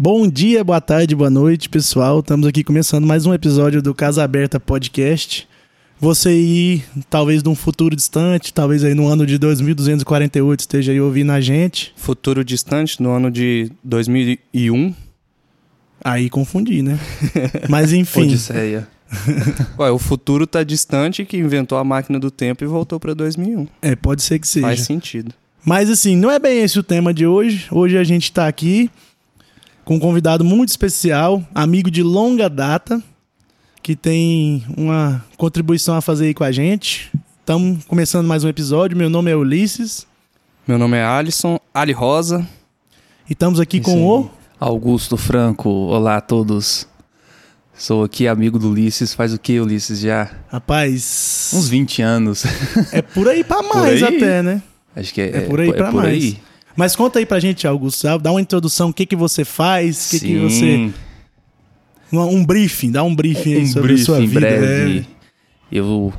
Bom 0.00 0.28
dia, 0.28 0.62
boa 0.62 0.80
tarde, 0.80 1.12
boa 1.12 1.28
noite, 1.28 1.68
pessoal. 1.68 2.20
Estamos 2.20 2.46
aqui 2.46 2.62
começando 2.62 3.04
mais 3.04 3.26
um 3.26 3.34
episódio 3.34 3.82
do 3.82 3.92
Casa 3.92 4.22
Aberta 4.22 4.60
Podcast. 4.60 5.48
Você 5.98 6.28
aí, 6.28 6.84
talvez 7.10 7.42
num 7.42 7.56
futuro 7.56 7.96
distante, 7.96 8.54
talvez 8.54 8.84
aí 8.84 8.94
no 8.94 9.08
ano 9.08 9.26
de 9.26 9.36
2248 9.36 10.60
esteja 10.60 10.92
aí 10.92 11.00
ouvindo 11.00 11.32
a 11.32 11.40
gente. 11.40 11.92
Futuro 11.96 12.44
distante, 12.44 13.02
no 13.02 13.10
ano 13.10 13.28
de 13.28 13.72
2001. 13.82 14.94
Aí 16.04 16.30
confundi, 16.30 16.80
né? 16.80 16.96
Mas 17.68 17.92
enfim. 17.92 18.22
Odisseia. 18.22 18.86
Ué, 19.80 19.90
o 19.90 19.98
futuro 19.98 20.46
tá 20.46 20.62
distante 20.62 21.24
que 21.24 21.36
inventou 21.36 21.76
a 21.76 21.82
máquina 21.82 22.20
do 22.20 22.30
tempo 22.30 22.62
e 22.62 22.68
voltou 22.68 23.00
pra 23.00 23.14
2001. 23.14 23.66
É, 23.82 23.96
pode 23.96 24.22
ser 24.22 24.38
que 24.38 24.46
seja. 24.46 24.64
Faz 24.64 24.82
sentido. 24.82 25.34
Mas 25.64 25.90
assim, 25.90 26.14
não 26.14 26.30
é 26.30 26.38
bem 26.38 26.62
esse 26.62 26.78
o 26.78 26.84
tema 26.84 27.12
de 27.12 27.26
hoje. 27.26 27.66
Hoje 27.72 27.98
a 27.98 28.04
gente 28.04 28.30
tá 28.30 28.46
aqui 28.46 28.88
com 29.88 29.94
um 29.94 29.98
convidado 29.98 30.44
muito 30.44 30.68
especial, 30.68 31.42
amigo 31.54 31.90
de 31.90 32.02
longa 32.02 32.46
data, 32.50 33.02
que 33.82 33.96
tem 33.96 34.62
uma 34.76 35.24
contribuição 35.38 35.94
a 35.96 36.02
fazer 36.02 36.26
aí 36.26 36.34
com 36.34 36.44
a 36.44 36.52
gente. 36.52 37.10
Estamos 37.40 37.86
começando 37.86 38.26
mais 38.26 38.44
um 38.44 38.48
episódio. 38.50 38.94
Meu 38.98 39.08
nome 39.08 39.30
é 39.30 39.34
Ulisses. 39.34 40.06
Meu 40.66 40.76
nome 40.76 40.98
é 40.98 41.02
Alisson, 41.02 41.58
Ali 41.72 41.92
Rosa. 41.92 42.46
E 43.30 43.32
estamos 43.32 43.58
aqui 43.58 43.78
Isso 43.78 43.84
com 43.90 43.92
aí. 43.96 44.26
o. 44.26 44.30
Augusto 44.60 45.16
Franco, 45.16 45.70
olá 45.70 46.18
a 46.18 46.20
todos. 46.20 46.86
Sou 47.74 48.04
aqui 48.04 48.28
amigo 48.28 48.58
do 48.58 48.68
Ulisses, 48.72 49.14
faz 49.14 49.32
o 49.32 49.38
que, 49.38 49.58
Ulisses? 49.58 50.00
Já 50.00 50.30
Rapaz. 50.50 51.50
uns 51.54 51.66
20 51.66 52.02
anos. 52.02 52.44
É 52.92 53.00
por 53.00 53.26
aí 53.26 53.42
pra 53.42 53.62
mais 53.62 54.02
aí. 54.02 54.16
até, 54.18 54.42
né? 54.42 54.60
Acho 54.94 55.14
que 55.14 55.22
é, 55.22 55.28
É 55.38 55.40
por 55.40 55.58
aí 55.58 55.72
pra 55.72 55.90
por 55.90 56.02
mais. 56.02 56.22
aí. 56.22 56.38
Mas 56.78 56.94
conta 56.94 57.18
aí 57.18 57.26
pra 57.26 57.40
gente, 57.40 57.66
Augusto. 57.66 58.06
Dá 58.20 58.30
uma 58.30 58.40
introdução. 58.40 58.90
O 58.90 58.94
que, 58.94 59.04
que 59.04 59.16
você 59.16 59.44
faz? 59.44 60.06
O 60.06 60.10
que, 60.10 60.20
que 60.20 60.38
você. 60.38 60.92
Um, 62.12 62.20
um 62.20 62.46
briefing, 62.46 62.92
dá 62.92 63.02
um 63.02 63.12
briefing 63.12 63.54
aí 63.54 63.62
um 63.64 63.66
sobre 63.66 63.94
a 63.94 63.98
sua 63.98 64.18
briefing 64.18 64.34
vida. 64.34 64.46
breve. 64.46 65.00
é. 65.00 65.04
Eu, 65.72 66.12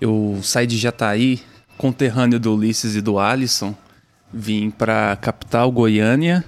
eu 0.00 0.38
saí 0.40 0.68
de 0.68 0.78
Jataí, 0.78 1.40
conterrâneo 1.76 2.38
do 2.38 2.54
Ulisses 2.54 2.94
e 2.94 3.00
do 3.00 3.18
Alisson, 3.18 3.74
vim 4.32 4.70
pra 4.70 5.16
capital 5.16 5.72
Goiânia 5.72 6.44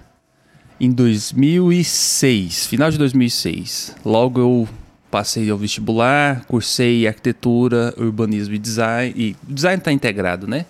em 0.78 0.92
2006, 0.92 2.66
final 2.69 2.88
de 2.88 2.98
2006. 2.98 3.96
Logo 4.04 4.41
eu 4.41 4.69
passei 5.10 5.50
ao 5.50 5.58
vestibular, 5.58 6.44
cursei 6.44 7.04
arquitetura, 7.08 7.92
urbanismo 7.96 8.54
e 8.54 8.58
design. 8.58 9.12
E 9.16 9.36
design 9.42 9.78
está 9.78 9.91
integrado, 9.91 10.46
né? 10.46 10.66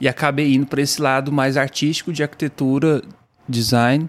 E 0.00 0.08
acabei 0.08 0.54
indo 0.54 0.66
para 0.66 0.82
esse 0.82 1.00
lado 1.00 1.32
mais 1.32 1.56
artístico 1.56 2.12
de 2.12 2.22
arquitetura, 2.22 3.02
design 3.48 4.08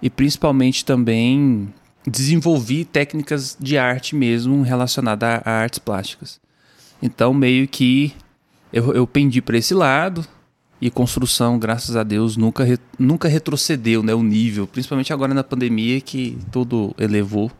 e 0.00 0.08
principalmente 0.08 0.84
também 0.84 1.72
desenvolvi 2.06 2.84
técnicas 2.84 3.56
de 3.58 3.76
arte 3.76 4.14
mesmo 4.14 4.62
relacionadas 4.62 5.28
a, 5.28 5.42
a 5.44 5.52
artes 5.62 5.78
plásticas. 5.78 6.38
Então 7.02 7.34
meio 7.34 7.66
que 7.66 8.12
eu, 8.72 8.92
eu 8.94 9.06
pendi 9.06 9.40
para 9.42 9.58
esse 9.58 9.74
lado 9.74 10.24
e 10.80 10.90
construção, 10.90 11.58
graças 11.58 11.96
a 11.96 12.02
Deus, 12.02 12.36
nunca, 12.36 12.62
re- 12.62 12.78
nunca 12.98 13.28
retrocedeu 13.28 14.02
né, 14.02 14.14
o 14.14 14.22
nível, 14.22 14.66
principalmente 14.66 15.12
agora 15.12 15.32
na 15.34 15.42
pandemia 15.42 16.00
que 16.00 16.38
tudo 16.52 16.94
elevou 16.98 17.50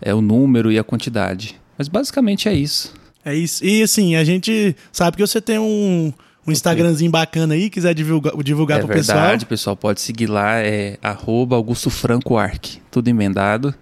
é 0.00 0.14
o 0.14 0.20
número 0.20 0.70
e 0.70 0.78
a 0.78 0.84
quantidade. 0.84 1.58
Mas 1.76 1.88
basicamente 1.88 2.48
é 2.48 2.54
isso. 2.54 2.94
É 3.24 3.34
isso. 3.34 3.64
E 3.64 3.82
assim, 3.82 4.14
a 4.14 4.22
gente 4.24 4.76
sabe 4.92 5.16
que 5.16 5.26
você 5.26 5.40
tem 5.40 5.58
um, 5.58 6.12
um 6.48 6.52
Instagramzinho 6.52 7.10
bacana 7.10 7.54
aí, 7.54 7.68
quiser 7.68 7.94
divulgar, 7.94 8.34
divulgar 8.42 8.78
é 8.78 8.82
pro 8.82 8.88
verdade, 8.88 9.44
pessoal. 9.44 9.48
pessoal 9.48 9.76
pode 9.76 10.00
seguir 10.00 10.26
lá, 10.26 10.58
é 10.58 10.98
arroba 11.02 11.56
Augusto 11.56 11.90
Franco 11.90 12.36
Arc, 12.36 12.78
tudo 12.90 13.08
emendado. 13.08 13.74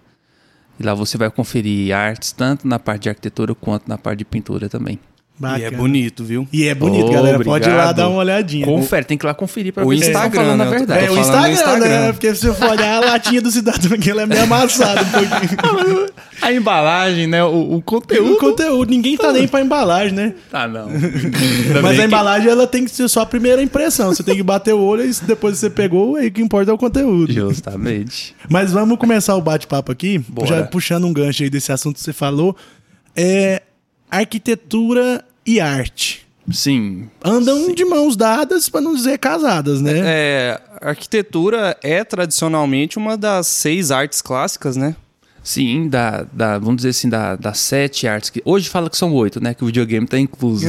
E 0.79 0.83
lá 0.83 0.93
você 0.93 1.17
vai 1.17 1.31
conferir 1.31 1.95
artes, 1.95 2.33
tanto 2.33 2.69
na 2.69 2.79
parte 2.79 3.05
de 3.05 3.09
arquitetura 3.09 3.55
quanto 3.55 3.89
na 3.89 3.97
parte 3.97 4.19
de 4.19 4.25
pintura 4.25 4.69
também. 4.69 4.99
Bacana. 5.39 5.59
E 5.61 5.65
é 5.65 5.71
bonito, 5.71 6.25
viu? 6.25 6.49
E 6.53 6.65
é 6.67 6.75
bonito, 6.75 7.07
Ô, 7.09 7.13
galera. 7.13 7.39
Pode 7.45 7.65
ir 7.65 7.69
lá 7.69 7.75
obrigado. 7.75 7.97
dar 7.97 8.09
uma 8.09 8.19
olhadinha. 8.21 8.65
Confere, 8.65 9.05
tem 9.05 9.19
que 9.19 9.25
ir 9.25 9.29
lá 9.29 9.35
conferir 9.35 9.73
pra 9.73 9.85
O 9.85 9.89
ver 9.91 9.99
se 9.99 10.05
eles 10.05 10.09
estão 10.09 10.23
Instagram, 10.27 10.45
falando 10.45 10.61
a 10.61 10.65
né? 10.65 10.71
Verdade. 10.71 11.05
É, 11.05 11.11
o 11.11 11.15
no 11.15 11.21
Instagram, 11.21 11.47
né? 11.47 11.53
Instagram. 11.53 12.13
Porque 12.13 12.35
se 12.35 12.41
você 12.41 12.55
for 12.55 12.71
olhar 12.71 12.95
a 12.97 13.01
latinha 13.07 13.43
do 13.43 13.51
cidadão 13.51 13.93
aqui, 13.93 14.11
ela 14.11 14.23
é 14.23 14.27
meio 14.27 14.43
amassada 14.45 15.03
um 15.03 15.11
pouquinho. 15.11 16.07
A 16.43 16.53
embalagem, 16.53 17.27
né? 17.27 17.43
O, 17.43 17.49
o 17.49 17.77
O 17.77 17.83
conteúdo. 17.83 18.37
conteúdo, 18.39 18.91
ninguém 18.91 19.17
tá 19.17 19.33
nem 19.33 19.49
pra 19.49 19.61
embalagem, 19.63 20.13
né? 20.13 20.35
Ah, 20.53 20.69
não. 20.69 20.87
Mas 21.83 21.99
a 21.99 22.05
embalagem, 22.05 22.49
ela 22.51 22.67
tem 22.67 22.85
que 22.85 22.91
ser 22.91 23.09
só 23.09 23.23
a 23.23 23.27
primeira 23.27 23.63
impressão. 23.63 24.15
Você 24.15 24.23
tem 24.23 24.37
que 24.37 24.43
bater 24.43 24.75
o 24.75 24.79
olho 24.81 25.03
e 25.05 25.13
depois 25.27 25.59
você 25.59 25.71
pegou, 25.71 26.17
aí 26.17 26.29
o 26.29 26.31
que 26.31 26.43
importa 26.43 26.71
é 26.71 26.75
o 26.75 26.79
conteúdo. 26.79 27.33
Justamente. 27.33 28.35
Mas 28.51 28.71
vamos 28.71 28.99
começar 28.99 29.35
o 29.35 29.41
bate-papo 29.41 29.91
aqui, 29.91 30.19
Bora. 30.19 30.47
já 30.47 30.63
puxando 30.65 31.05
um 31.07 31.13
gancho 31.13 31.43
aí 31.43 31.49
desse 31.51 31.73
assunto 31.73 31.97
que 31.97 32.03
você 32.03 32.13
falou. 32.13 32.55
É 33.17 33.63
arquitetura 34.11 35.25
e 35.47 35.61
arte. 35.61 36.27
Sim. 36.51 37.09
Andam 37.25 37.75
de 37.75 37.85
mãos 37.85 38.17
dadas, 38.17 38.69
pra 38.69 38.81
não 38.81 38.95
dizer 38.95 39.19
casadas, 39.19 39.81
né? 39.81 39.93
É, 40.05 40.61
a 40.81 40.91
arquitetura 40.91 41.77
é 41.83 42.05
tradicionalmente 42.05 42.99
uma 42.99 43.17
das 43.17 43.47
seis 43.47 43.91
artes 43.91 44.23
clássicas, 44.23 44.77
né? 44.77 44.95
Sim, 45.43 45.89
da, 45.89 46.27
da, 46.33 46.59
vamos 46.59 46.79
dizer 46.79 46.89
assim, 46.89 47.09
da, 47.09 47.37
das 47.37 47.61
sete 47.61 48.09
artes 48.09 48.31
que. 48.31 48.43
Hoje 48.45 48.69
fala 48.69 48.91
que 48.91 48.97
são 48.97 49.15
oito, 49.15 49.41
né? 49.41 49.55
Que 49.55 49.63
o 49.63 49.67
videogame 49.67 50.05
tá 50.05 50.19
incluso. 50.19 50.67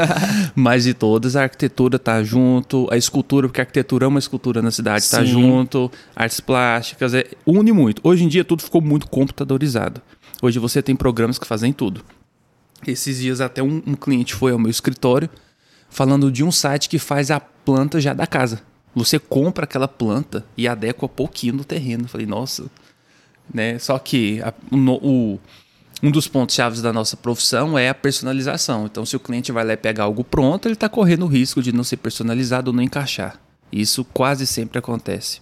Mas 0.56 0.84
de 0.84 0.94
todas, 0.94 1.36
a 1.36 1.42
arquitetura 1.42 1.98
tá 1.98 2.22
junto, 2.22 2.88
a 2.90 2.96
escultura, 2.96 3.48
porque 3.48 3.60
a 3.60 3.64
arquitetura 3.64 4.06
é 4.06 4.08
uma 4.08 4.18
escultura 4.18 4.62
na 4.62 4.70
cidade, 4.70 5.10
tá 5.10 5.20
Sim. 5.20 5.26
junto, 5.26 5.92
artes 6.16 6.40
plásticas, 6.40 7.12
é, 7.12 7.26
une 7.46 7.70
muito. 7.70 8.00
Hoje 8.02 8.24
em 8.24 8.28
dia 8.28 8.44
tudo 8.44 8.62
ficou 8.62 8.80
muito 8.80 9.06
computadorizado. 9.08 10.00
Hoje 10.40 10.58
você 10.58 10.82
tem 10.82 10.96
programas 10.96 11.38
que 11.38 11.46
fazem 11.46 11.70
tudo. 11.70 12.02
Esses 12.86 13.18
dias 13.18 13.40
até 13.40 13.62
um, 13.62 13.82
um 13.86 13.94
cliente 13.94 14.34
foi 14.34 14.52
ao 14.52 14.58
meu 14.58 14.70
escritório 14.70 15.28
falando 15.88 16.30
de 16.30 16.42
um 16.42 16.50
site 16.52 16.88
que 16.88 16.98
faz 16.98 17.30
a 17.30 17.38
planta 17.40 18.00
já 18.00 18.12
da 18.12 18.26
casa. 18.26 18.62
Você 18.94 19.18
compra 19.18 19.64
aquela 19.64 19.88
planta 19.88 20.44
e 20.56 20.68
adequa 20.68 21.08
pouquinho 21.08 21.54
no 21.54 21.64
terreno. 21.64 22.04
Eu 22.04 22.08
falei, 22.08 22.26
nossa, 22.26 22.64
né? 23.52 23.78
Só 23.78 23.98
que 23.98 24.40
a- 24.42 24.52
o 24.72 25.38
um 26.02 26.10
dos 26.10 26.28
pontos 26.28 26.54
chaves 26.54 26.82
da 26.82 26.92
nossa 26.92 27.16
profissão 27.16 27.78
é 27.78 27.88
a 27.88 27.94
personalização. 27.94 28.84
Então, 28.86 29.06
se 29.06 29.16
o 29.16 29.20
cliente 29.20 29.50
vai 29.52 29.64
lá 29.64 29.72
e 29.72 29.76
pegar 29.76 30.04
algo 30.04 30.22
pronto, 30.22 30.66
ele 30.66 30.74
está 30.74 30.88
correndo 30.88 31.24
o 31.24 31.28
risco 31.28 31.62
de 31.62 31.72
não 31.72 31.82
ser 31.84 31.96
personalizado 31.96 32.70
ou 32.70 32.76
não 32.76 32.82
encaixar. 32.82 33.40
Isso 33.72 34.04
quase 34.04 34.46
sempre 34.46 34.78
acontece. 34.78 35.40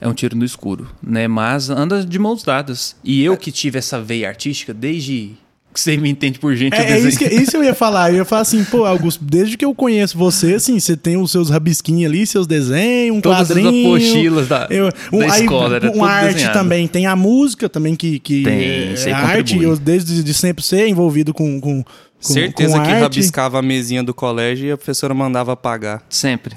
É 0.00 0.08
um 0.08 0.12
tiro 0.14 0.36
no 0.36 0.44
escuro, 0.44 0.88
né? 1.02 1.28
Mas 1.28 1.70
anda 1.70 2.04
de 2.04 2.18
mãos 2.18 2.42
dadas. 2.42 2.96
E 3.04 3.22
eu 3.22 3.36
que 3.36 3.52
tive 3.52 3.78
essa 3.78 4.00
veia 4.00 4.28
artística 4.28 4.74
desde 4.74 5.34
que 5.74 5.80
você 5.80 5.96
me 5.96 6.08
entende 6.08 6.38
por 6.38 6.54
gente, 6.54 6.72
É, 6.74 6.92
é 6.92 6.98
isso, 7.00 7.18
que, 7.18 7.24
isso 7.26 7.56
eu 7.56 7.64
ia 7.64 7.74
falar. 7.74 8.10
Eu 8.10 8.18
ia 8.18 8.24
falar 8.24 8.42
assim, 8.42 8.62
pô, 8.64 8.84
Augusto, 8.84 9.22
desde 9.24 9.56
que 9.56 9.64
eu 9.64 9.74
conheço 9.74 10.16
você, 10.16 10.54
assim, 10.54 10.78
você 10.78 10.96
tem 10.96 11.16
os 11.16 11.30
seus 11.32 11.50
rabisquinhos 11.50 12.08
ali, 12.10 12.26
seus 12.26 12.46
desenhos, 12.46 13.16
um 13.16 13.20
Todas 13.20 13.40
as 13.42 13.48
quadrinho. 13.48 13.88
apostilas 13.88 14.48
da- 14.48 14.68
eu, 14.70 14.88
da 14.90 15.34
aí, 15.34 15.40
escola, 15.42 15.76
era 15.76 15.86
uma 15.86 15.92
tudo 15.92 16.04
arte 16.04 16.32
desenhado. 16.34 16.58
também. 16.58 16.86
Tem 16.86 17.06
a 17.06 17.16
música 17.16 17.68
também, 17.68 17.96
que, 17.96 18.18
que 18.20 18.42
Tem, 18.44 18.94
é 19.06 19.12
arte. 19.12 19.60
Eu, 19.62 19.76
desde 19.76 20.22
de 20.22 20.32
sempre 20.32 20.62
ser 20.64 20.86
envolvido 20.88 21.34
com, 21.34 21.60
com, 21.60 21.82
com, 21.82 21.90
Certeza 22.20 22.78
com 22.78 22.82
que 22.84 22.90
arte. 22.90 23.02
rabiscava 23.02 23.58
a 23.58 23.62
mesinha 23.62 24.02
do 24.02 24.14
colégio 24.14 24.68
e 24.68 24.72
a 24.72 24.76
professora 24.76 25.12
mandava 25.12 25.52
apagar. 25.52 26.02
Sempre. 26.08 26.54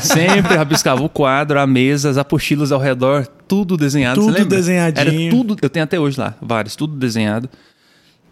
Sempre 0.00 0.56
rabiscava 0.56 1.02
o 1.02 1.08
quadro, 1.08 1.58
a 1.58 1.66
mesa, 1.66 2.10
as 2.10 2.16
apostilas 2.18 2.72
ao 2.72 2.80
redor, 2.80 3.26
tudo 3.46 3.76
desenhado. 3.76 4.20
Tudo 4.20 4.44
desenhadinho. 4.44 5.22
Era 5.22 5.30
tudo, 5.30 5.56
eu 5.62 5.70
tenho 5.70 5.84
até 5.84 5.98
hoje 5.98 6.18
lá, 6.18 6.34
vários, 6.42 6.76
tudo 6.76 6.94
desenhado. 6.96 7.48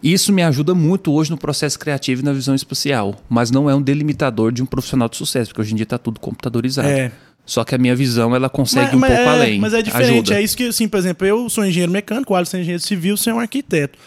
Isso 0.01 0.31
me 0.31 0.43
ajuda 0.43 0.75
muito 0.75 1.11
hoje 1.11 1.31
no 1.31 1.37
processo 1.37 1.77
criativo 1.79 2.21
e 2.21 2.25
na 2.25 2.33
visão 2.33 2.53
espacial, 2.53 3.15
mas 3.27 3.49
não 3.49 3.69
é 3.69 3.75
um 3.75 3.81
delimitador 3.81 4.51
de 4.51 4.61
um 4.61 4.65
profissional 4.65 5.09
de 5.09 5.17
sucesso, 5.17 5.49
porque 5.49 5.61
hoje 5.61 5.73
em 5.73 5.75
dia 5.75 5.83
está 5.83 5.97
tudo 5.97 6.19
computadorizado. 6.19 6.87
É. 6.87 7.11
Só 7.45 7.63
que 7.63 7.73
a 7.73 7.77
minha 7.77 7.95
visão 7.95 8.35
ela 8.35 8.49
consegue 8.49 8.95
um 8.95 8.99
mas, 8.99 9.09
pouco 9.09 9.23
é, 9.23 9.33
além. 9.33 9.59
Mas 9.59 9.73
é 9.73 9.81
diferente. 9.81 10.11
Ajuda. 10.11 10.35
É 10.35 10.41
isso 10.41 10.55
que, 10.55 10.67
assim, 10.67 10.87
por 10.87 10.97
exemplo, 10.99 11.25
eu 11.25 11.49
sou 11.49 11.65
engenheiro 11.65 11.91
mecânico, 11.91 12.33
o 12.33 12.35
Alisson 12.35 12.57
é 12.57 12.59
engenheiro 12.59 12.83
civil, 12.83 13.15
você 13.15 13.29
é 13.29 13.33
um 13.33 13.39
arquiteto. 13.39 13.97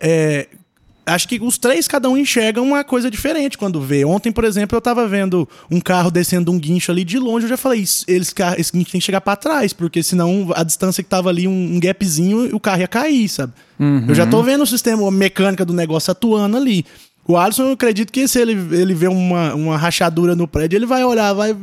É, 0.00 0.46
acho 1.06 1.28
que 1.28 1.38
os 1.42 1.58
três, 1.58 1.86
cada 1.86 2.08
um 2.08 2.16
enxerga 2.16 2.60
uma 2.62 2.82
coisa 2.84 3.10
diferente 3.10 3.58
quando 3.58 3.80
vê. 3.80 4.04
Ontem, 4.04 4.32
por 4.32 4.44
exemplo, 4.44 4.76
eu 4.76 4.80
tava 4.80 5.06
vendo 5.06 5.48
um 5.70 5.80
carro 5.80 6.10
descendo 6.10 6.50
um 6.50 6.58
guincho 6.58 6.90
ali 6.90 7.04
de 7.04 7.18
longe, 7.18 7.44
eu 7.44 7.48
já 7.50 7.56
falei, 7.56 7.80
"Isso- 7.80 8.04
eles, 8.08 8.32
ca- 8.32 8.54
esse 8.58 8.72
guincho 8.72 8.90
tem 8.92 9.00
que 9.00 9.04
chegar 9.04 9.20
pra 9.20 9.36
trás, 9.36 9.72
porque 9.72 10.02
senão 10.02 10.50
a 10.54 10.62
distância 10.62 11.02
que 11.02 11.08
tava 11.10 11.28
ali, 11.28 11.46
um, 11.46 11.74
um 11.76 11.80
gapzinho, 11.80 12.54
o 12.54 12.60
carro 12.60 12.80
ia 12.80 12.88
cair, 12.88 13.28
sabe? 13.28 13.52
Eu 14.08 14.14
já 14.14 14.26
tô 14.26 14.42
vendo 14.42 14.62
o 14.62 14.66
sistema 14.66 15.06
a 15.06 15.10
mecânica 15.10 15.64
do 15.64 15.72
negócio 15.72 16.10
atuando 16.10 16.56
ali. 16.56 16.84
O 17.26 17.36
Alisson, 17.36 17.64
eu 17.64 17.72
acredito 17.72 18.12
que 18.12 18.28
se 18.28 18.38
ele, 18.38 18.52
ele 18.74 18.94
vê 18.94 19.08
uma, 19.08 19.54
uma 19.54 19.76
rachadura 19.76 20.34
no 20.36 20.46
prédio, 20.46 20.76
ele 20.76 20.86
vai 20.86 21.02
olhar, 21.04 21.32
vai 21.32 21.56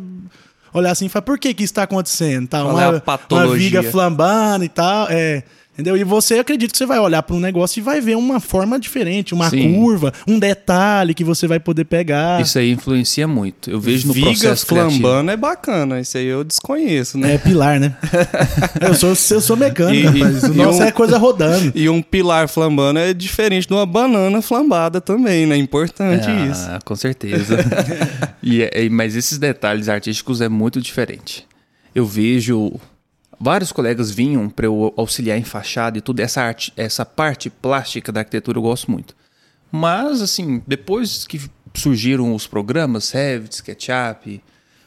olhar 0.74 0.92
assim 0.92 1.06
e 1.06 1.10
falar, 1.10 1.24
por 1.24 1.38
que 1.38 1.54
que 1.54 1.64
isso 1.64 1.74
tá 1.74 1.84
acontecendo? 1.84 2.48
Tá, 2.48 2.62
Qual 2.64 2.80
é 2.80 2.84
a 2.86 2.90
uma, 2.90 3.00
uma 3.36 3.48
viga 3.60 3.80
flambando 3.92 4.64
e 4.66 4.70
tal, 4.70 5.08
é... 5.10 5.44
Entendeu? 5.74 5.96
E 5.96 6.04
você 6.04 6.38
acredita 6.38 6.70
que 6.74 6.78
você 6.78 6.86
vai 6.86 7.00
olhar 7.00 7.24
para 7.24 7.34
um 7.36 7.40
negócio 7.40 7.80
e 7.80 7.82
vai 7.82 8.02
ver 8.02 8.18
uma 8.18 8.42
forma 8.42 8.78
diferente, 8.78 9.34
uma 9.34 9.50
Sim. 9.50 9.74
curva, 9.76 10.12
um 10.28 10.38
detalhe 10.38 11.14
que 11.14 11.24
você 11.24 11.48
vai 11.48 11.62
poder 11.62 11.86
pegar. 11.86 12.42
Isso 12.42 12.60
aí 12.60 12.72
influencia 12.72 13.26
muito. 13.26 13.70
Eu 13.72 13.80
vejo 13.80 14.08
no 14.08 14.14
Viga 14.14 14.28
processo 14.28 14.68
criativo. 14.68 15.00
flambando 15.00 15.32
é 15.32 15.38
bacana, 15.38 16.02
isso 16.02 16.18
aí 16.18 16.26
eu 16.26 16.44
desconheço, 16.44 17.18
né? 17.18 17.36
É 17.36 17.38
pilar, 17.38 17.80
né? 17.80 17.96
eu, 18.82 18.94
sou, 18.94 19.10
eu 19.36 19.42
sou 19.42 19.56
mecânico, 19.56 20.18
E- 20.18 20.20
rapaz. 20.22 20.44
O 20.44 20.54
e 20.54 20.58
nosso 20.58 20.80
um- 20.80 20.84
é 20.84 20.92
coisa 20.92 21.18
rodando. 21.18 21.72
E 21.74 21.88
um 21.88 22.02
pilar 22.02 22.50
flambando 22.50 23.00
é 23.00 23.14
diferente 23.14 23.66
de 23.66 23.74
uma 23.74 23.86
banana 23.86 24.42
flambada 24.42 25.00
também, 25.00 25.46
né? 25.46 25.56
Importante 25.56 26.28
isso. 26.52 26.68
Ah, 26.70 26.80
com 26.84 26.96
certeza. 26.98 27.58
E 28.44 28.62
é- 28.64 28.72
é- 28.86 28.90
mas 28.90 29.16
esses 29.16 29.38
detalhes 29.38 29.88
artísticos 29.88 30.42
é 30.42 30.50
muito 30.50 30.82
diferente. 30.82 31.48
Eu 31.94 32.06
vejo 32.06 32.74
vários 33.42 33.72
colegas 33.72 34.12
vinham 34.12 34.48
para 34.48 34.68
eu 34.68 34.94
auxiliar 34.96 35.36
em 35.36 35.44
fachada 35.44 35.98
e 35.98 36.02
tudo 36.02 36.20
essa 36.20 36.44
arte, 36.44 36.72
essa 36.78 37.04
parte 37.04 37.50
plástica 37.50 38.12
da 38.12 38.20
arquitetura 38.20 38.60
eu 38.60 38.62
gosto 38.62 38.92
muito. 38.92 39.16
Mas 39.72 40.22
assim, 40.22 40.62
depois 40.68 41.26
que 41.26 41.42
surgiram 41.74 42.36
os 42.36 42.46
programas 42.46 43.10
Revit, 43.10 43.56
SketchUp, 43.56 44.44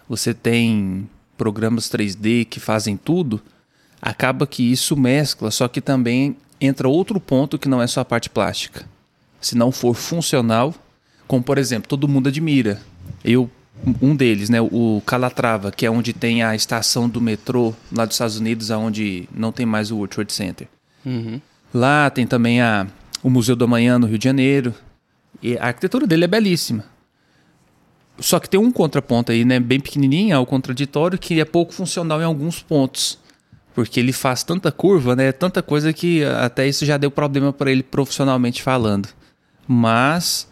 você 0.09 0.33
tem 0.33 1.11
programas 1.37 1.89
3D 1.89 2.45
que 2.45 2.61
fazem 2.61 2.97
tudo, 2.97 3.43
acaba 4.01 4.47
que 4.47 4.71
isso 4.71 4.97
mescla, 4.97 5.51
só 5.51 5.67
que 5.67 5.81
também 5.81 6.37
entra 6.61 6.89
outro 6.89 7.19
ponto 7.19 7.59
que 7.59 7.69
não 7.69 7.83
é 7.83 7.89
só 7.89 8.03
a 8.03 8.05
parte 8.05 8.31
plástica. 8.31 8.87
Se 9.41 9.57
não 9.57 9.73
for 9.73 9.95
funcional, 9.95 10.73
como 11.27 11.43
por 11.43 11.59
exemplo, 11.59 11.89
todo 11.89 12.07
mundo 12.07 12.29
admira. 12.29 12.81
Eu, 13.25 13.51
um 14.01 14.17
deles, 14.17 14.49
né, 14.49 14.61
o 14.61 15.03
Calatrava, 15.07 15.71
que 15.71 15.85
é 15.85 15.91
onde 15.91 16.13
tem 16.13 16.43
a 16.43 16.55
estação 16.55 17.09
do 17.09 17.21
metrô 17.21 17.75
lá 17.93 18.05
dos 18.05 18.15
Estados 18.15 18.39
Unidos, 18.39 18.71
aonde 18.71 19.29
não 19.35 19.53
tem 19.53 19.67
mais 19.67 19.91
o 19.91 19.97
World 19.97 20.15
Trade 20.15 20.33
Center. 20.33 20.69
Lá 21.73 22.09
tem 22.11 22.27
também 22.27 22.61
a, 22.61 22.87
o 23.23 23.29
Museu 23.29 23.57
do 23.57 23.65
Amanhã 23.65 23.99
no 23.99 24.07
Rio 24.07 24.19
de 24.19 24.25
Janeiro. 24.25 24.75
E 25.43 25.59
a 25.59 25.67
arquitetura 25.67 26.07
dele 26.07 26.25
é 26.25 26.29
belíssima. 26.29 26.85
Só 28.19 28.39
que 28.39 28.49
tem 28.49 28.61
um 28.61 28.71
contraponto 28.71 29.33
aí, 29.33 29.45
né, 29.45 29.59
bem 29.59 29.81
pequenininho, 29.81 30.37
ao 30.37 30.47
contraditório, 30.47 31.19
que 31.19 31.41
é 31.41 31.45
pouco 31.45 31.75
funcional 31.75 32.21
em 32.21 32.25
alguns 32.25 32.63
pontos. 32.63 33.19
Porque 33.75 33.99
ele 33.99 34.13
faz 34.13 34.45
tanta 34.45 34.71
curva, 34.71 35.17
né, 35.17 35.33
tanta 35.33 35.61
coisa 35.61 35.93
que 35.93 36.25
até 36.25 36.67
isso 36.67 36.87
já 36.87 36.97
deu 36.97 37.11
problema 37.11 37.53
para 37.53 37.73
ele 37.73 37.83
profissionalmente 37.83 38.63
falando. 38.63 39.09
Mas 39.67 40.49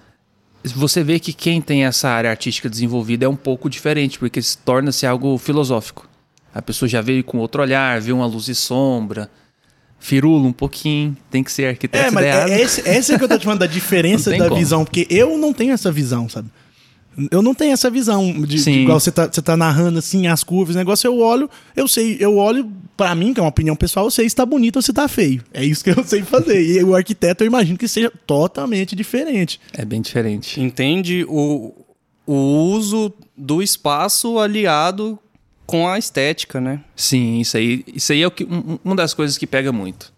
você 0.71 1.03
vê 1.03 1.19
que 1.19 1.33
quem 1.33 1.61
tem 1.61 1.85
essa 1.85 2.09
área 2.09 2.31
artística 2.31 2.69
desenvolvida 2.69 3.25
é 3.25 3.29
um 3.29 3.37
pouco 3.37 3.69
diferente, 3.69 4.19
porque 4.19 4.41
se 4.41 4.57
torna-se 4.59 5.07
algo 5.07 5.37
filosófico. 5.39 6.09
A 6.55 6.61
pessoa 6.63 6.89
já 6.89 7.01
veio 7.01 7.25
com 7.25 7.39
outro 7.39 7.63
olhar, 7.63 8.01
vê 8.01 8.13
uma 8.13 8.27
luz 8.27 8.47
e 8.49 8.55
sombra, 8.55 9.29
firula 9.99 10.47
um 10.47 10.53
pouquinho, 10.53 11.17
tem 11.31 11.43
que 11.43 11.51
ser 11.51 11.67
arquiteto 11.69 12.07
É, 12.07 12.11
mas 12.11 12.25
ideado. 12.25 12.51
é, 12.51 12.55
é 12.55 12.63
esse, 12.63 12.89
é 12.89 12.97
esse 12.97 13.17
que 13.19 13.25
eu 13.25 13.29
tô 13.29 13.39
te 13.39 13.45
falando 13.45 13.61
da 13.61 13.67
diferença 13.69 14.31
da 14.31 14.45
como. 14.49 14.57
visão, 14.57 14.85
porque 14.85 15.07
eu 15.11 15.39
não 15.39 15.53
tenho 15.53 15.73
essa 15.73 15.91
visão, 15.91 16.29
sabe? 16.29 16.49
Eu 17.31 17.43
não 17.43 17.55
tenho 17.55 17.73
essa 17.73 17.91
visão 17.91 18.33
de, 18.43 18.59
de 18.63 18.71
igual 18.83 18.99
você 18.99 19.13
tá, 19.13 19.27
você 19.31 19.43
tá 19.43 19.57
narrando 19.57 19.99
assim 19.99 20.27
as 20.27 20.43
curvas, 20.43 20.75
o 20.75 20.79
negócio 20.79 21.07
eu 21.07 21.19
olho, 21.19 21.49
eu 21.77 21.87
sei, 21.87 22.17
eu 22.19 22.37
olho 22.37 22.71
pra 22.97 23.15
mim, 23.15 23.35
que 23.35 23.41
é 23.41 23.43
uma 23.43 23.49
opinião 23.51 23.77
pessoal, 23.77 24.07
eu 24.07 24.11
sei 24.11 24.29
se 24.29 24.35
tá 24.37 24.47
bonito 24.47 24.77
ou 24.77 24.83
se 24.83 24.93
tá 24.93 25.07
feio. 25.09 25.43
É 25.53 25.65
isso 25.65 25.85
que 25.85 25.91
eu 25.91 26.03
sei 26.05 26.23
fazer. 26.23 26.63
E 26.63 26.83
o 26.83 26.95
arquiteto 26.95 27.45
eu 27.45 27.47
imagino 27.49 27.77
que 27.79 27.87
seja 27.89 28.11
totalmente 28.27 28.97
diferente. 28.97 29.61
É 29.73 29.85
bem 29.85 30.01
diferente. 30.01 30.61
Entende 30.61 31.25
o, 31.29 31.75
o 32.27 32.35
uso 32.35 33.13
do 33.37 33.63
espaço 33.63 34.39
aliado 34.39 35.19
com 35.67 35.89
a 35.89 35.99
estética, 35.99 36.61
né? 36.61 36.81
Sim, 36.97 37.41
isso 37.41 37.57
aí, 37.57 37.85
isso 37.95 38.13
aí 38.13 38.23
é 38.23 38.27
o 38.27 38.31
que, 38.31 38.45
um- 38.45 38.79
uma 38.85 38.97
das 38.97 39.13
coisas 39.15 39.37
que 39.39 39.47
pega 39.47 39.73
muito. 39.73 40.13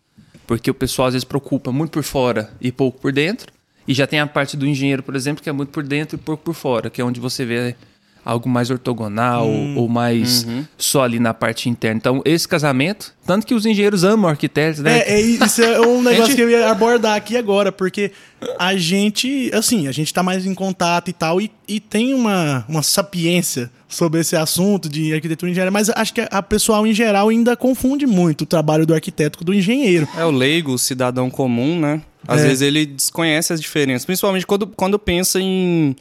Porque 0.46 0.70
o 0.70 0.74
pessoal 0.74 1.08
às 1.08 1.14
vezes 1.14 1.24
preocupa 1.24 1.72
muito 1.72 1.90
por 1.92 2.02
fora 2.02 2.52
e 2.60 2.70
pouco 2.70 3.00
por 3.00 3.12
dentro. 3.12 3.52
E 3.86 3.92
já 3.94 4.06
tem 4.06 4.18
a 4.18 4.26
parte 4.26 4.56
do 4.56 4.66
engenheiro, 4.66 5.02
por 5.02 5.14
exemplo, 5.14 5.42
que 5.42 5.48
é 5.48 5.52
muito 5.52 5.70
por 5.70 5.82
dentro 5.82 6.16
e 6.16 6.18
pouco 6.18 6.42
por 6.42 6.54
fora, 6.54 6.88
que 6.88 7.00
é 7.00 7.04
onde 7.04 7.20
você 7.20 7.44
vê 7.44 7.76
algo 8.24 8.48
mais 8.48 8.70
ortogonal 8.70 9.46
ou 9.76 9.88
mais 9.88 10.46
só 10.78 11.02
ali 11.02 11.18
na 11.18 11.34
parte 11.34 11.68
interna. 11.68 11.96
Então, 11.98 12.22
esse 12.24 12.48
casamento, 12.48 13.12
tanto 13.26 13.46
que 13.46 13.54
os 13.54 13.66
engenheiros 13.66 14.02
amam 14.04 14.30
arquitetos, 14.30 14.80
né? 14.80 15.00
É, 15.00 15.14
é, 15.14 15.20
isso 15.20 15.62
é 15.62 15.80
um 15.80 16.00
negócio 16.02 16.26
gente- 16.28 16.36
que 16.36 16.40
eu 16.42 16.50
ia 16.50 16.70
abordar 16.70 17.16
aqui 17.16 17.36
agora, 17.36 17.70
porque 17.70 18.12
a 18.58 18.76
gente, 18.76 19.50
assim, 19.52 19.86
a 19.88 19.92
gente 19.92 20.12
tá 20.12 20.22
mais 20.22 20.46
em 20.46 20.54
contato 20.54 21.08
e 21.08 21.12
tal, 21.12 21.40
e, 21.40 21.50
e 21.68 21.78
tem 21.80 22.14
uma, 22.14 22.64
uma 22.68 22.82
sapiência 22.82 23.70
sobre 23.88 24.20
esse 24.20 24.34
assunto 24.36 24.88
de 24.88 25.12
arquitetura 25.14 25.48
e 25.48 25.52
engenharia, 25.52 25.70
mas 25.70 25.88
acho 25.90 26.12
que 26.14 26.20
a, 26.20 26.28
a 26.30 26.42
pessoal 26.42 26.86
em 26.86 26.92
geral 26.94 27.28
ainda 27.28 27.56
confunde 27.56 28.06
muito 28.06 28.42
o 28.42 28.46
trabalho 28.46 28.84
do 28.86 28.94
arquiteto 28.94 29.38
com 29.38 29.44
do 29.44 29.54
engenheiro. 29.54 30.08
É 30.16 30.24
o 30.24 30.30
leigo, 30.30 30.72
o 30.72 30.78
cidadão 30.78 31.30
comum, 31.30 31.78
né? 31.78 32.02
Às 32.26 32.40
É. 32.40 32.44
vezes 32.46 32.62
ele 32.62 32.86
desconhece 32.86 33.52
as 33.52 33.60
diferenças, 33.60 34.06
principalmente 34.06 34.46
quando, 34.46 34.66
quando 34.66 34.98
pensa 34.98 35.38
em, 35.38 35.94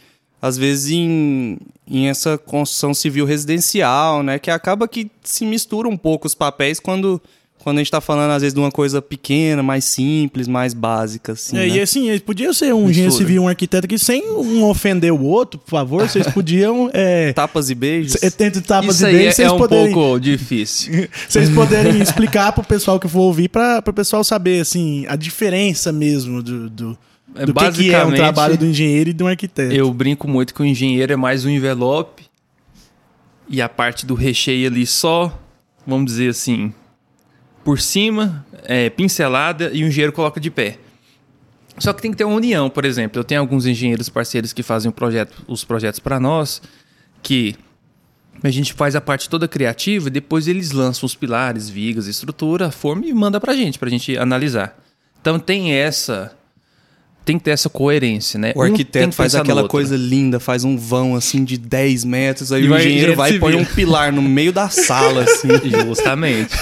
às 0.46 0.58
vezes, 0.58 0.92
em, 0.92 1.58
em 1.90 2.10
essa 2.10 2.38
construção 2.38 2.94
civil 2.94 3.26
residencial, 3.26 4.22
né? 4.22 4.38
Que 4.38 4.52
acaba 4.52 4.90
que 4.90 5.10
se 5.24 5.46
mistura 5.46 5.88
um 5.88 5.96
pouco 5.96 6.28
os 6.28 6.36
papéis 6.36 6.82
quando, 6.82 7.22
quando 7.64 7.78
a 7.78 7.80
gente 7.80 7.90
tá 7.90 8.02
falando, 8.02 8.32
às 8.32 8.42
vezes, 8.42 8.54
de 8.54 8.60
uma 8.60 8.70
coisa 8.70 9.02
pequena, 9.02 9.64
mais 9.64 9.86
simples, 9.86 10.46
mais 10.50 10.74
básica, 10.74 11.32
assim, 11.32 11.56
É, 11.56 11.60
né? 11.62 11.68
E 11.70 11.80
assim, 11.80 12.10
eles 12.10 12.20
podiam 12.22 12.52
ser 12.54 12.74
um 12.74 12.90
engenheiro 12.90 13.16
civil, 13.16 13.44
um 13.44 13.48
arquiteto 13.48 13.88
que 13.88 13.98
sem 13.98 14.22
um 14.32 14.66
ofender 14.66 15.14
o 15.14 15.24
outro, 15.24 15.58
por 15.62 15.72
favor, 15.72 16.10
vocês 16.10 16.28
podiam. 16.28 16.90
É, 16.94 17.32
Tapas 17.32 17.70
e 17.70 17.76
beijos. 17.76 18.22
é, 18.22 18.30
Tente 18.30 18.60
tapas 18.60 18.96
Isso 18.96 19.06
e 19.06 19.08
aí 19.08 19.16
é, 19.16 19.18
beijos, 19.20 19.40
é 19.40 19.44
vocês 19.44 19.52
um 19.54 19.58
poderem. 19.58 19.94
pouco 19.94 20.20
difícil. 20.20 21.08
Vocês 21.30 21.50
poderem 21.52 22.02
explicar 22.02 22.52
pro 22.52 22.66
pessoal 22.66 23.00
que 23.00 23.08
for 23.08 23.22
ouvir, 23.22 23.48
pra, 23.48 23.82
pro 23.82 23.94
pessoal 23.94 24.26
saber, 24.26 24.60
assim, 24.60 25.06
a 25.08 25.16
diferença 25.16 25.90
mesmo 25.94 26.44
do, 26.44 26.70
do, 26.70 26.98
É, 27.36 27.46
do 27.46 27.54
que, 27.54 27.72
que 27.72 27.94
é 27.94 28.06
um 28.06 28.14
trabalho 28.14 28.58
do 28.58 28.66
engenheiro 28.66 29.10
e 29.10 29.14
do 29.14 29.28
arquiteto. 29.28 29.74
Eu 29.74 29.92
brinco 29.94 30.28
muito 30.28 30.54
que 30.54 30.62
o 30.62 30.66
engenheiro 30.66 31.14
é 31.14 31.16
mais 31.16 31.46
um 31.46 31.50
envelope 31.50 32.26
e 33.48 33.62
a 33.62 33.70
parte 33.70 34.06
do 34.06 34.14
recheio 34.14 34.68
ali 34.68 34.86
só, 34.86 35.40
vamos 35.86 36.06
dizer 36.06 36.30
assim, 36.30 36.74
por 37.64 37.80
cima, 37.80 38.46
é, 38.64 38.90
pincelada 38.90 39.72
e 39.74 39.84
o 39.84 39.88
engenheiro 39.88 40.14
coloca 40.14 40.40
de 40.40 40.52
pé. 40.52 40.78
Só 41.78 41.92
que 41.92 42.02
tem 42.02 42.12
que 42.12 42.18
ter 42.18 42.24
uma 42.24 42.36
união, 42.36 42.70
por 42.70 42.86
exemplo. 42.86 43.20
Eu 43.20 43.24
tenho 43.24 43.42
alguns 43.42 43.66
engenheiros 43.66 44.10
parceiros 44.10 44.54
que 44.54 44.62
fazem 44.62 44.92
projeto, 44.92 45.44
os 45.48 45.64
projetos 45.64 46.00
para 46.00 46.20
nós, 46.20 46.62
que 47.22 47.56
a 48.44 48.50
gente 48.50 48.74
faz 48.74 48.96
a 48.96 49.02
parte 49.02 49.30
toda 49.30 49.48
criativa 49.48 50.08
e 50.08 50.12
depois 50.12 50.48
eles 50.48 50.72
lançam 50.72 51.08
os 51.08 51.16
pilares, 51.16 51.70
vigas, 51.70 52.08
estrutura, 52.08 52.68
a 52.68 52.72
forma 52.72 53.06
e 53.06 53.14
manda 53.14 53.40
pra 53.40 53.56
gente, 53.56 53.80
pra 53.80 53.90
gente 53.90 54.18
analisar. 54.18 54.78
Então 55.22 55.40
tem 55.40 55.74
essa. 55.74 56.36
Tem 57.26 57.38
que 57.38 57.46
ter 57.46 57.52
essa 57.52 57.70
coerência, 57.70 58.38
né? 58.38 58.52
O 58.56 58.60
Um 58.60 58.64
arquiteto 58.64 59.10
que 59.10 59.16
faz 59.16 59.34
aquela 59.34 59.66
coisa 59.68 59.96
linda, 59.96 60.40
faz 60.40 60.64
um 60.66 60.78
vão 60.78 61.16
assim 61.16 61.44
de 61.46 61.58
10 61.58 62.04
metros, 62.04 62.52
aí 62.52 62.64
E 62.66 62.70
o 62.70 62.76
engenheiro 62.78 63.16
vai 63.16 63.32
e 63.36 63.40
põe 63.40 63.56
um 63.56 63.64
pilar 63.64 64.12
no 64.12 64.22
meio 64.22 64.52
da 64.52 64.70
sala, 64.70 65.24
assim. 65.24 65.48
Justamente. 65.88 66.54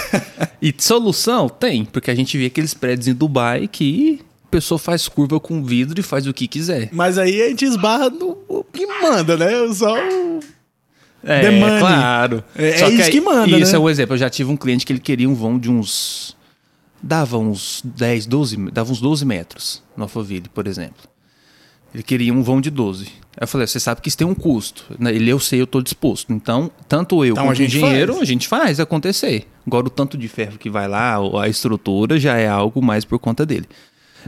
e 0.61 0.73
solução 0.77 1.49
tem, 1.49 1.83
porque 1.85 2.11
a 2.11 2.15
gente 2.15 2.37
vê 2.37 2.45
aqueles 2.45 2.73
prédios 2.75 3.07
em 3.07 3.13
Dubai 3.13 3.67
que 3.67 4.19
a 4.45 4.51
pessoa 4.51 4.77
faz 4.77 5.07
curva 5.07 5.39
com 5.39 5.63
vidro 5.63 5.99
e 5.99 6.03
faz 6.03 6.27
o 6.27 6.33
que 6.33 6.47
quiser. 6.47 6.89
Mas 6.91 7.17
aí 7.17 7.41
a 7.41 7.47
gente 7.49 7.65
esbarra 7.65 8.09
no 8.11 8.37
que 8.71 8.85
manda, 9.01 9.35
né? 9.37 9.49
Só 9.73 9.95
o- 9.97 10.39
É, 11.23 11.79
claro. 11.79 12.43
É- 12.55 12.69
é 12.69 12.77
Só 12.77 12.89
isso 12.89 13.01
aí- 13.03 13.11
que 13.11 13.21
manda, 13.21 13.57
Isso 13.57 13.71
né? 13.71 13.77
é 13.77 13.79
um 13.79 13.89
exemplo. 13.89 14.13
Eu 14.15 14.19
já 14.19 14.29
tive 14.29 14.51
um 14.51 14.57
cliente 14.57 14.85
que 14.85 14.91
ele 14.93 14.99
queria 14.99 15.29
um 15.29 15.33
vão 15.35 15.57
de 15.57 15.69
uns... 15.71 16.35
Dava 17.01 17.37
uns 17.37 17.81
10, 17.83 18.25
12... 18.25 18.57
Dava 18.71 18.91
uns 18.91 19.01
12 19.01 19.25
metros 19.25 19.83
no 19.95 20.03
Alphaville, 20.03 20.49
por 20.53 20.67
exemplo. 20.67 21.09
Ele 21.93 22.03
queria 22.03 22.33
um 22.33 22.41
vão 22.41 22.61
de 22.61 22.69
12. 22.69 23.05
Aí 23.05 23.11
eu 23.41 23.47
falei, 23.47 23.67
você 23.67 23.79
sabe 23.79 24.01
que 24.01 24.07
isso 24.07 24.17
tem 24.17 24.25
um 24.27 24.33
custo. 24.35 24.85
né? 24.97 25.13
Ele, 25.13 25.29
eu 25.29 25.39
sei, 25.39 25.59
eu 25.59 25.67
tô 25.67 25.81
disposto. 25.81 26.31
Então, 26.31 26.71
tanto 26.87 27.25
eu 27.25 27.33
Então, 27.33 27.45
quanto 27.45 27.59
o 27.59 27.63
engenheiro, 27.63 28.13
faz. 28.13 28.21
a 28.21 28.25
gente 28.25 28.47
faz 28.47 28.79
acontecer. 28.79 29.45
Agora, 29.67 29.87
o 29.87 29.89
tanto 29.89 30.17
de 30.17 30.27
ferro 30.27 30.57
que 30.57 30.69
vai 30.69 30.87
lá, 30.87 31.17
a 31.41 31.49
estrutura, 31.49 32.17
já 32.19 32.37
é 32.37 32.47
algo 32.47 32.81
mais 32.81 33.03
por 33.03 33.19
conta 33.19 33.45
dele. 33.45 33.67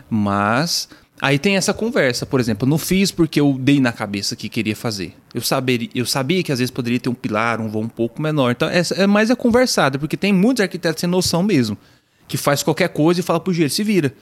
Mas 0.10 0.90
aí 1.22 1.40
tem 1.40 1.56
essa 1.56 1.74
conversa, 1.74 2.26
por 2.26 2.40
exemplo, 2.40 2.66
eu 2.66 2.70
não 2.70 2.78
fiz 2.78 3.12
porque 3.12 3.40
eu 3.40 3.56
dei 3.60 3.80
na 3.80 3.92
cabeça 3.92 4.36
que 4.36 4.50
queria 4.50 4.76
fazer. 4.76 5.16
Eu, 5.34 5.42
saber, 5.42 5.90
eu 5.96 6.06
sabia 6.06 6.44
que 6.44 6.52
às 6.52 6.60
vezes 6.60 6.72
poderia 6.72 7.00
ter 7.00 7.10
um 7.10 7.14
pilar, 7.14 7.62
um 7.62 7.70
vão 7.70 7.84
um 7.84 7.90
pouco 7.90 8.22
menor. 8.22 8.52
Então 8.52 8.68
essa 8.68 8.94
é 8.96 9.08
mais 9.08 9.32
a 9.32 9.36
conversada, 9.36 9.98
porque 9.98 10.18
tem 10.18 10.34
muitos 10.34 10.62
arquitetos 10.62 11.00
sem 11.00 11.10
noção 11.10 11.42
mesmo, 11.42 11.78
que 12.28 12.38
faz 12.38 12.64
qualquer 12.64 12.90
coisa 12.90 13.20
e 13.20 13.24
fala 13.24 13.40
pro 13.40 13.52
engenheiro, 13.52 13.74
se 13.74 13.84
vira. 13.84 14.14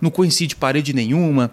Não 0.00 0.10
coincide 0.10 0.56
parede 0.56 0.92
nenhuma, 0.92 1.50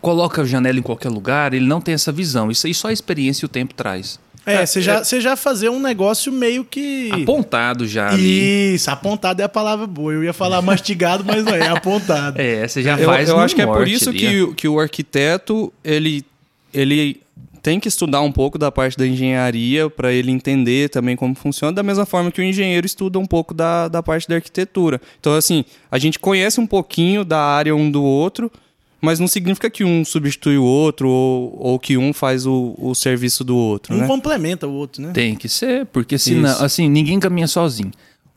coloca 0.00 0.42
a 0.42 0.44
janela 0.44 0.78
em 0.78 0.82
qualquer 0.82 1.08
lugar, 1.08 1.52
ele 1.54 1.66
não 1.66 1.80
tem 1.80 1.94
essa 1.94 2.12
visão. 2.12 2.50
Isso 2.50 2.66
aí 2.66 2.74
só 2.74 2.88
a 2.88 2.92
experiência 2.92 3.44
e 3.44 3.46
o 3.46 3.48
tempo 3.48 3.74
traz. 3.74 4.18
É, 4.44 4.64
você 4.64 4.80
já, 4.80 5.02
você 5.02 5.20
já 5.20 5.34
fazer 5.34 5.68
um 5.70 5.80
negócio 5.80 6.30
meio 6.30 6.64
que. 6.64 7.10
Apontado 7.10 7.84
já 7.84 8.10
ali. 8.10 8.74
Isso, 8.74 8.88
apontado 8.88 9.42
é 9.42 9.44
a 9.44 9.48
palavra 9.48 9.88
boa. 9.88 10.12
Eu 10.12 10.22
ia 10.22 10.32
falar 10.32 10.62
mastigado, 10.62 11.24
mas 11.24 11.44
não 11.44 11.52
é, 11.52 11.58
é 11.58 11.68
apontado. 11.68 12.40
É, 12.40 12.68
você 12.68 12.80
já 12.80 12.96
Eu, 12.96 13.06
faz 13.08 13.28
eu 13.28 13.36
no 13.36 13.42
acho 13.42 13.56
que 13.56 13.62
é 13.62 13.66
por 13.66 13.88
isso 13.88 14.10
ali, 14.10 14.18
que, 14.20 14.42
o- 14.42 14.54
que 14.54 14.68
o 14.68 14.78
arquiteto, 14.78 15.72
ele, 15.82 16.24
ele 16.72 17.20
tem 17.66 17.80
que 17.80 17.88
estudar 17.88 18.20
um 18.20 18.30
pouco 18.30 18.56
da 18.56 18.70
parte 18.70 18.96
da 18.96 19.04
engenharia 19.04 19.90
para 19.90 20.12
ele 20.12 20.30
entender 20.30 20.88
também 20.88 21.16
como 21.16 21.34
funciona, 21.34 21.72
da 21.72 21.82
mesma 21.82 22.06
forma 22.06 22.30
que 22.30 22.40
o 22.40 22.44
engenheiro 22.44 22.86
estuda 22.86 23.18
um 23.18 23.26
pouco 23.26 23.52
da, 23.52 23.88
da 23.88 24.00
parte 24.00 24.28
da 24.28 24.36
arquitetura. 24.36 25.00
Então, 25.18 25.34
assim, 25.34 25.64
a 25.90 25.98
gente 25.98 26.16
conhece 26.16 26.60
um 26.60 26.66
pouquinho 26.66 27.24
da 27.24 27.40
área 27.40 27.74
um 27.74 27.90
do 27.90 28.04
outro, 28.04 28.52
mas 29.00 29.18
não 29.18 29.26
significa 29.26 29.68
que 29.68 29.82
um 29.82 30.04
substitui 30.04 30.56
o 30.56 30.62
outro 30.62 31.08
ou, 31.08 31.56
ou 31.58 31.78
que 31.80 31.96
um 31.96 32.12
faz 32.12 32.46
o, 32.46 32.76
o 32.78 32.94
serviço 32.94 33.42
do 33.42 33.56
outro, 33.56 33.96
Um 33.96 33.98
né? 33.98 34.06
complementa 34.06 34.68
o 34.68 34.72
outro, 34.72 35.02
né? 35.02 35.10
Tem 35.12 35.34
que 35.34 35.48
ser, 35.48 35.86
porque 35.86 36.18
senão, 36.18 36.62
assim, 36.64 36.88
ninguém 36.88 37.18
caminha 37.18 37.48
sozinho. 37.48 37.90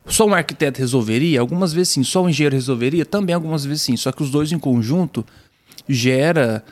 Só 0.06 0.26
um 0.26 0.34
arquiteto 0.34 0.80
resolveria? 0.80 1.40
Algumas 1.40 1.72
vezes 1.72 1.90
sim. 1.90 2.02
Só 2.02 2.24
um 2.24 2.28
engenheiro 2.28 2.56
resolveria? 2.56 3.06
Também 3.06 3.32
algumas 3.32 3.64
vezes 3.64 3.82
sim. 3.82 3.96
Só 3.96 4.10
que 4.10 4.24
os 4.24 4.30
dois 4.30 4.50
em 4.50 4.58
conjunto 4.58 5.24
gera 5.88 6.64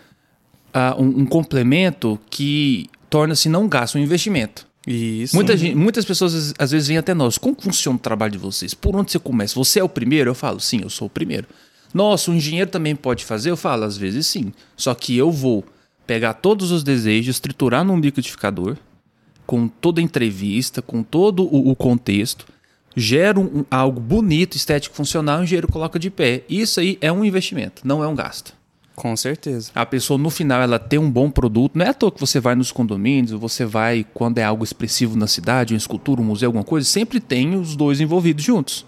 um, 0.99 1.21
um 1.21 1.27
complemento 1.27 2.19
que 2.31 2.89
torna-se 3.11 3.49
não 3.49 3.65
um 3.65 3.69
gasto, 3.69 3.97
um 3.97 4.01
investimento. 4.01 4.67
Isso. 4.87 5.35
Muita 5.37 5.57
gente- 5.57 5.75
muitas 5.75 6.05
pessoas 6.05 6.55
às- 6.59 6.71
vezes 6.71 6.89
vêm 6.89 6.97
até 6.99 7.13
nós. 7.15 7.37
Como 7.37 7.57
funciona 7.61 7.97
o 7.97 8.01
trabalho 8.01 8.33
de 8.33 8.39
vocês? 8.39 8.73
Por 8.75 8.97
onde 8.97 9.11
você 9.13 9.19
começa? 9.19 9.55
Você 9.55 9.81
é 9.81 9.85
o 9.85 9.89
primeiro? 9.89 10.31
Eu 10.31 10.35
falo, 10.35 10.59
sim, 10.61 10.81
eu 10.83 10.89
sou 10.91 11.07
o 11.07 11.11
primeiro. 11.11 11.47
Nossa, 11.93 12.31
o 12.31 12.35
engenheiro 12.35 12.71
também 12.71 12.95
pode 12.97 13.25
fazer? 13.25 13.51
Eu 13.51 13.57
falo, 13.57 13.85
às 13.85 13.97
vezes 13.97 14.27
sim. 14.27 14.53
Só 14.77 14.95
que 14.95 15.17
eu 15.17 15.31
vou 15.31 15.65
pegar 16.07 16.35
todos 16.35 16.71
os 16.71 16.83
desejos, 16.83 17.39
triturar 17.41 17.85
num 17.85 17.99
liquidificador, 18.01 18.77
com 19.47 19.69
toda 19.69 20.01
a 20.01 20.05
entrevista, 20.05 20.81
com 20.83 21.03
todo 21.03 21.43
o, 21.45 21.71
o 21.71 21.77
contexto, 21.77 22.47
gero 22.97 23.41
um- 23.41 23.65
algo 23.71 24.01
bonito, 24.01 24.57
estético, 24.57 24.95
funcional, 24.97 25.41
o 25.41 25.45
engenheiro 25.45 25.69
coloca 25.69 25.99
de 25.99 26.11
pé. 26.11 26.43
Isso 26.49 26.81
aí 26.81 26.99
é 27.01 27.11
um 27.13 27.25
investimento, 27.25 27.83
não 27.87 28.03
é 28.03 28.09
um 28.09 28.15
gasto. 28.15 28.55
Com 28.99 29.17
certeza. 29.17 29.71
A 29.77 29.87
pessoa, 29.87 30.19
no 30.19 30.29
final, 30.29 30.61
ela 30.61 30.77
tem 30.77 30.99
um 30.99 31.09
bom 31.09 31.31
produto. 31.31 31.77
Não 31.79 31.87
é 31.87 31.91
à 31.91 31.95
toa 31.95 32.11
que 32.11 32.19
você 32.19 32.41
vai 32.41 32.57
nos 32.57 32.73
condomínios, 32.73 33.31
você 33.31 33.65
vai 33.65 34.05
quando 34.13 34.39
é 34.39 34.43
algo 34.43 34.65
expressivo 34.65 35.17
na 35.17 35.29
cidade, 35.29 35.73
uma 35.73 35.79
escultura, 35.79 36.21
um 36.21 36.25
museu, 36.25 36.49
alguma 36.49 36.65
coisa, 36.65 36.85
sempre 36.85 37.21
tem 37.21 37.55
os 37.55 37.77
dois 37.77 38.01
envolvidos 38.01 38.45
juntos. 38.45 38.85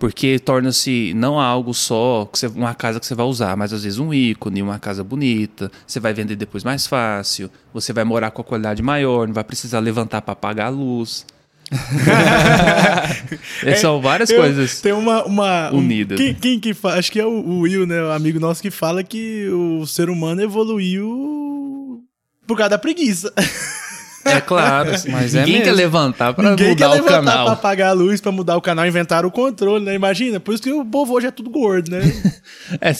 Porque 0.00 0.40
torna-se 0.40 1.14
não 1.14 1.38
algo 1.38 1.72
só 1.72 2.28
você- 2.30 2.48
uma 2.48 2.74
casa 2.74 2.98
que 2.98 3.06
você 3.06 3.14
vai 3.14 3.24
usar, 3.24 3.56
mas 3.56 3.72
às 3.72 3.84
vezes 3.84 4.00
um 4.00 4.12
ícone, 4.12 4.60
uma 4.60 4.80
casa 4.80 5.04
bonita, 5.04 5.70
você 5.86 6.00
vai 6.00 6.12
vender 6.12 6.34
depois 6.34 6.64
mais 6.64 6.86
fácil, 6.86 7.48
você 7.72 7.92
vai 7.92 8.02
morar 8.02 8.32
com 8.32 8.42
a 8.42 8.44
qualidade 8.44 8.82
maior, 8.82 9.28
não 9.28 9.32
vai 9.32 9.44
precisar 9.44 9.78
levantar 9.78 10.22
para 10.22 10.32
apagar 10.32 10.66
a 10.66 10.70
luz. 10.70 11.24
É, 13.64 13.74
São 13.76 14.00
várias 14.00 14.30
Eu- 14.30 14.38
coisas. 14.40 14.80
Tem 14.80 14.92
uma. 14.92 15.24
uma 15.24 15.70
um- 15.72 15.78
unidas, 15.78 16.16
quem, 16.18 16.32
né? 16.32 16.36
quem 16.40 16.60
que 16.60 16.74
fala? 16.74 16.98
Acho 16.98 17.10
que 17.10 17.18
é 17.20 17.24
o, 17.24 17.30
o 17.30 17.60
Will, 17.60 17.86
né? 17.86 18.02
O 18.02 18.12
amigo 18.12 18.38
nosso 18.38 18.62
que 18.62 18.70
fala 18.70 19.02
que 19.02 19.48
o 19.48 19.86
ser 19.86 20.08
humano 20.10 20.42
evoluiu 20.42 22.02
por 22.46 22.56
causa 22.56 22.70
da 22.70 22.78
preguiça. 22.78 23.32
É 24.26 24.40
claro, 24.40 24.90
Mas 25.08 25.34
é 25.34 25.40
ninguém 25.40 25.56
quer 25.60 25.66
mesmo. 25.66 25.76
levantar 25.76 26.34
para 26.34 26.50
Ninguém 26.50 26.68
mudar 26.70 26.78
quer 26.86 26.88
o 26.90 26.94
levantar 26.94 27.12
canal. 27.18 27.44
pra 27.44 27.52
apagar 27.54 27.90
a 27.90 27.92
luz, 27.92 28.20
pra 28.20 28.32
mudar 28.32 28.56
o 28.56 28.60
canal, 28.60 28.86
inventaram 28.86 29.28
o 29.28 29.32
controle, 29.32 29.84
né? 29.84 29.94
Imagina. 29.94 30.38
Por 30.40 30.54
isso 30.54 30.62
que 30.62 30.72
o 30.72 30.84
povo 30.84 31.14
hoje 31.14 31.26
é 31.26 31.30
tudo 31.30 31.50
gordo, 31.50 31.90
né? 31.90 32.00
É 32.80 32.90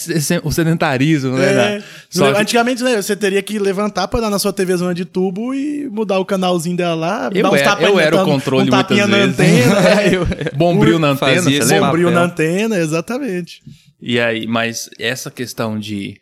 o 0.45 0.53
sedentarismo, 0.53 1.37
né? 1.37 1.51
É. 1.51 1.55
né? 1.55 1.85
Só 2.09 2.33
que- 2.33 2.41
Antigamente, 2.41 2.83
né, 2.85 3.01
você 3.03 3.17
teria 3.17 3.43
que 3.43 3.59
levantar 3.59 4.07
pra 4.09 4.21
dar 4.21 4.31
na 4.31 4.39
sua 4.39 4.53
TV 4.53 4.77
zona 4.77 4.95
de 4.95 5.05
tubo 5.05 5.53
e 5.55 5.89
mudar 5.91 6.19
o 6.21 6.25
canalzinho 6.25 6.77
dela 6.77 6.95
lá. 6.95 7.31
Eu 7.35 7.43
dar 7.43 7.51
uns 7.51 7.61
era- 7.61 7.71
tapas 7.71 7.89
eu 7.89 7.99
era 7.99 8.23
o 8.23 8.25
controle 8.25 8.69
um 8.69 8.71
na 8.71 8.77
muitas 8.77 8.97
vezes. 8.97 9.41
antena. 9.41 9.81
né? 9.81 10.15
Eu- 10.15 10.27
Bombril 10.57 10.99
na 10.99 11.09
antena, 11.09 11.43
Fazia 11.43 11.63
você? 11.65 11.81
Bombril 11.81 12.11
na 12.11 12.23
antena, 12.23 12.77
exatamente. 12.79 13.61
E 14.01 14.21
aí, 14.21 14.47
mas 14.47 14.89
essa 14.99 15.31
questão 15.31 15.79
de 15.79 16.21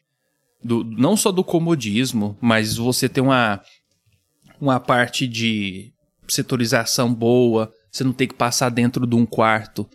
do, 0.62 0.82
não 0.96 1.14
só 1.16 1.30
do 1.30 1.44
comodismo, 1.44 2.38
mas 2.40 2.76
você 2.76 3.08
ter 3.08 3.20
uma 3.20 3.60
uma 4.64 4.80
parte 4.80 5.26
de 5.26 5.92
setorização 6.28 7.12
boa, 7.12 7.72
você 7.92 8.02
não 8.02 8.12
tem 8.12 8.26
que 8.26 8.34
passar 8.34 8.70
dentro 8.70 9.06
de 9.06 9.14
um 9.14 9.24
quarto 9.26 9.88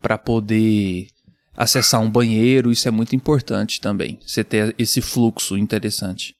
para 0.00 0.16
poder 0.16 1.08
acessar 1.56 2.00
um 2.00 2.10
banheiro, 2.10 2.70
isso 2.70 2.86
é 2.86 2.90
muito 2.90 3.14
importante 3.16 3.80
também. 3.80 4.18
Você 4.24 4.42
ter 4.44 4.74
esse 4.78 5.00
fluxo 5.00 5.56
interessante. 5.58 6.34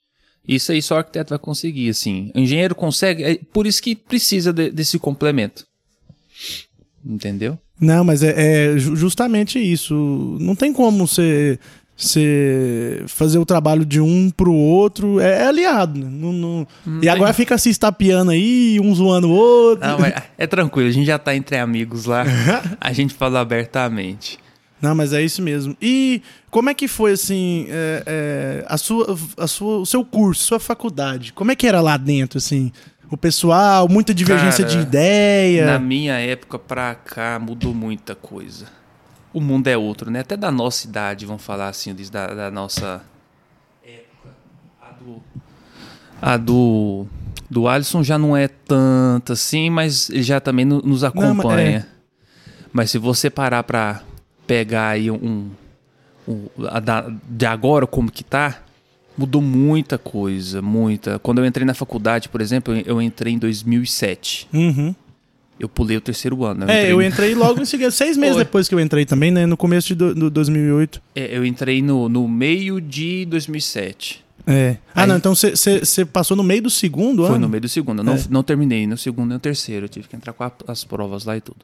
Isso 0.46 0.72
aí 0.72 0.80
só 0.80 0.94
o 0.94 0.98
arquiteto 0.98 1.30
vai 1.30 1.38
conseguir, 1.38 1.90
assim. 1.90 2.30
O 2.34 2.38
engenheiro 2.40 2.74
consegue, 2.74 3.22
é 3.22 3.38
por 3.52 3.66
isso 3.66 3.82
que 3.82 3.94
precisa 3.94 4.52
de- 4.52 4.70
desse 4.70 4.98
complemento. 4.98 5.66
Entendeu? 7.04 7.58
Não, 7.80 8.04
mas 8.04 8.22
é, 8.22 8.72
é 8.74 8.78
ju- 8.78 8.94
justamente 8.96 9.58
isso. 9.58 9.94
Não 10.40 10.54
tem 10.54 10.72
como 10.72 11.06
você, 11.06 11.58
você 12.06 13.02
fazer 13.06 13.38
o 13.38 13.44
trabalho 13.44 13.84
de 13.84 14.00
um 14.00 14.30
pro 14.30 14.52
outro. 14.52 15.20
É, 15.20 15.42
é 15.42 15.46
aliado. 15.46 15.98
né? 15.98 16.06
Não, 16.10 16.32
não- 16.32 16.66
E 17.02 17.08
agora 17.08 17.32
fica 17.32 17.56
se 17.58 17.70
estapeando 17.70 18.30
aí, 18.30 18.78
um 18.82 18.94
zoando 18.94 19.28
o 19.28 19.32
outro. 19.32 19.86
Não, 19.86 19.98
é 20.38 20.46
tranquilo, 20.46 20.88
a 20.88 20.92
gente 20.92 21.06
já 21.06 21.18
tá 21.18 21.34
entre 21.34 21.56
amigos 21.58 22.04
lá. 22.06 22.24
A 22.80 22.92
gente 22.92 23.14
fala 23.14 23.40
abertamente. 23.40 24.38
Não, 24.80 24.94
mas 24.94 25.12
é 25.12 25.22
isso 25.22 25.42
mesmo. 25.42 25.76
E 25.80 26.22
como 26.50 26.70
é 26.70 26.74
que 26.74 26.88
foi, 26.88 27.12
assim, 27.12 27.66
é, 27.68 28.02
é, 28.06 28.64
a 28.66 28.78
sua, 28.78 29.16
a 29.36 29.46
sua, 29.46 29.78
o 29.78 29.86
seu 29.86 30.02
curso, 30.04 30.42
sua 30.42 30.58
faculdade? 30.58 31.32
Como 31.34 31.52
é 31.52 31.56
que 31.56 31.66
era 31.66 31.80
lá 31.82 31.96
dentro, 31.98 32.38
assim? 32.38 32.72
O 33.10 33.16
pessoal, 33.16 33.88
muita 33.88 34.14
divergência 34.14 34.64
Cara, 34.64 34.76
de 34.78 34.82
ideia. 34.86 35.66
Na 35.66 35.78
minha 35.78 36.14
época 36.14 36.58
pra 36.58 36.94
cá 36.94 37.38
mudou 37.38 37.74
muita 37.74 38.14
coisa. 38.14 38.66
O 39.32 39.40
mundo 39.40 39.68
é 39.68 39.76
outro, 39.76 40.10
né? 40.10 40.20
Até 40.20 40.36
da 40.36 40.50
nossa 40.50 40.86
idade, 40.86 41.24
vamos 41.26 41.42
falar 41.42 41.68
assim, 41.68 41.94
da, 42.10 42.26
da 42.26 42.50
nossa 42.50 43.02
época. 43.84 44.28
A 44.80 44.90
do. 44.92 45.22
A 46.20 46.36
do. 46.36 47.06
Do 47.48 47.66
Alisson 47.68 48.02
já 48.02 48.16
não 48.18 48.36
é 48.36 48.46
tanta 48.48 49.32
assim, 49.32 49.70
mas 49.70 50.08
ele 50.10 50.22
já 50.22 50.40
também 50.40 50.64
no- 50.64 50.80
nos 50.82 51.02
mas 51.02 51.04
acompanha. 51.04 51.88
Mas 52.72 52.90
se 52.92 52.98
você 52.98 53.28
parar 53.28 53.62
pra 53.64 54.02
pegar 54.46 54.88
aí 54.90 55.10
um. 55.10 55.50
um- 56.28 56.46
a 56.68 56.78
da- 56.80 57.10
de 57.28 57.46
agora, 57.46 57.86
como 57.88 58.10
que 58.10 58.22
tá, 58.22 58.62
mudou 59.18 59.42
muita 59.42 59.98
coisa, 59.98 60.62
muita. 60.62 61.18
Quando 61.18 61.38
eu 61.38 61.46
entrei 61.46 61.64
na 61.66 61.74
faculdade, 61.74 62.28
por 62.28 62.40
exemplo, 62.40 62.72
eu- 62.74 62.82
eu 62.86 63.02
entrei 63.02 63.32
em 63.34 63.38
2007. 63.38 64.48
Uhum. 64.52 64.94
Eu 65.60 65.68
pulei 65.68 65.96
o 65.96 66.00
terceiro 66.00 66.42
ano. 66.44 66.68
É, 66.70 66.90
eu 66.90 67.02
entrei 67.02 67.34
logo 67.34 67.60
em 67.60 67.64
seguida, 67.66 67.90
seis 67.90 68.16
meses 68.16 68.34
Foi. 68.36 68.44
depois 68.44 68.66
que 68.68 68.74
eu 68.74 68.80
entrei 68.80 69.04
também, 69.04 69.30
né? 69.30 69.44
No 69.46 69.56
começo 69.56 69.88
de 69.88 69.94
do, 69.94 70.14
do 70.14 70.30
2008. 70.30 71.00
É, 71.14 71.36
eu 71.36 71.44
entrei 71.44 71.82
no, 71.82 72.08
no 72.08 72.26
meio 72.26 72.80
de 72.80 73.26
2007. 73.26 74.24
É. 74.46 74.78
Ah, 74.94 75.02
Aí- 75.02 75.06
não, 75.06 75.16
então 75.18 75.34
você 75.34 76.04
passou 76.06 76.34
no 76.36 76.42
meio 76.42 76.62
do 76.62 76.70
segundo 76.70 77.22
Foi 77.26 77.34
ano? 77.36 77.40
no 77.42 77.48
meio 77.50 77.60
do 77.60 77.68
segundo. 77.68 78.00
Eu 78.00 78.04
não, 78.04 78.14
É. 78.14 78.24
não 78.30 78.42
terminei 78.42 78.86
no 78.86 78.96
segundo 78.96 79.28
nem 79.28 79.34
no 79.34 79.38
terceiro. 79.40 79.84
Eu 79.84 79.88
tive 79.90 80.08
que 80.08 80.16
entrar 80.16 80.32
com 80.32 80.42
a- 80.42 80.50
as 80.66 80.82
provas 80.82 81.24
lá 81.26 81.36
e 81.36 81.40
tudo. 81.42 81.58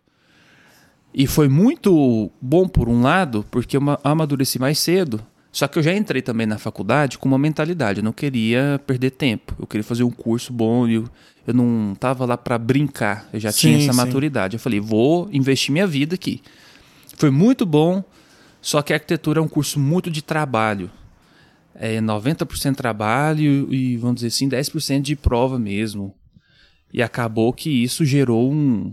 E 1.15 1.27
foi 1.27 1.49
muito 1.49 2.31
bom, 2.41 2.69
por 2.69 2.91
um 2.91 3.01
lado, 3.01 3.47
porque 3.51 3.79
eu 3.79 3.81
ma- 3.81 3.99
amadureci 4.05 4.59
mais 4.59 4.79
cedo. 4.79 5.21
Só 5.57 5.67
que 5.67 5.79
eu 5.79 5.83
já 5.83 5.95
entrei 5.97 6.21
também 6.21 6.47
na 6.47 6.59
faculdade 6.59 7.17
com 7.17 7.27
uma 7.27 7.39
mentalidade. 7.39 8.01
Eu 8.01 8.05
não 8.05 8.13
queria 8.13 8.79
perder 8.87 9.13
tempo. 9.13 9.57
Eu 9.59 9.67
queria 9.67 9.83
fazer 9.83 10.03
um 10.03 10.11
curso 10.11 10.53
bom. 10.53 10.87
Eu, 10.87 11.09
eu 11.47 11.55
não 11.55 11.95
tava 11.99 12.27
lá 12.27 12.37
para 12.37 12.59
brincar. 12.59 13.27
Eu 13.33 13.41
já 13.41 13.51
tinha 13.51 13.79
Sim, 13.79 13.85
essa 13.85 13.93
sim. 13.95 13.97
maturidade. 13.97 14.57
Eu 14.57 14.61
falei, 14.61 14.81
vou 14.81 15.31
investir 15.33 15.73
minha 15.73 15.87
vida 15.87 16.15
aqui. 16.15 16.43
Foi 17.17 17.31
muito 17.31 17.65
bom. 17.65 18.05
Só 18.61 18.83
que 18.83 18.93
a 18.93 18.97
arquitetura 18.97 19.41
é 19.41 19.43
um 19.43 19.49
curso 19.49 19.81
muito 19.81 20.11
de 20.11 20.21
trabalho. 20.21 20.91
É 21.75 22.03
90% 22.03 22.75
trabalho 22.77 23.73
e, 23.73 23.97
vamos 23.97 24.17
dizer 24.17 24.27
assim, 24.29 24.51
10% 24.51 25.01
de 25.01 25.17
prova 25.17 25.59
mesmo. 25.59 26.15
E 26.93 27.03
acabou 27.03 27.51
que 27.55 27.71
isso 27.71 28.05
gerou 28.05 28.53
um, 28.53 28.93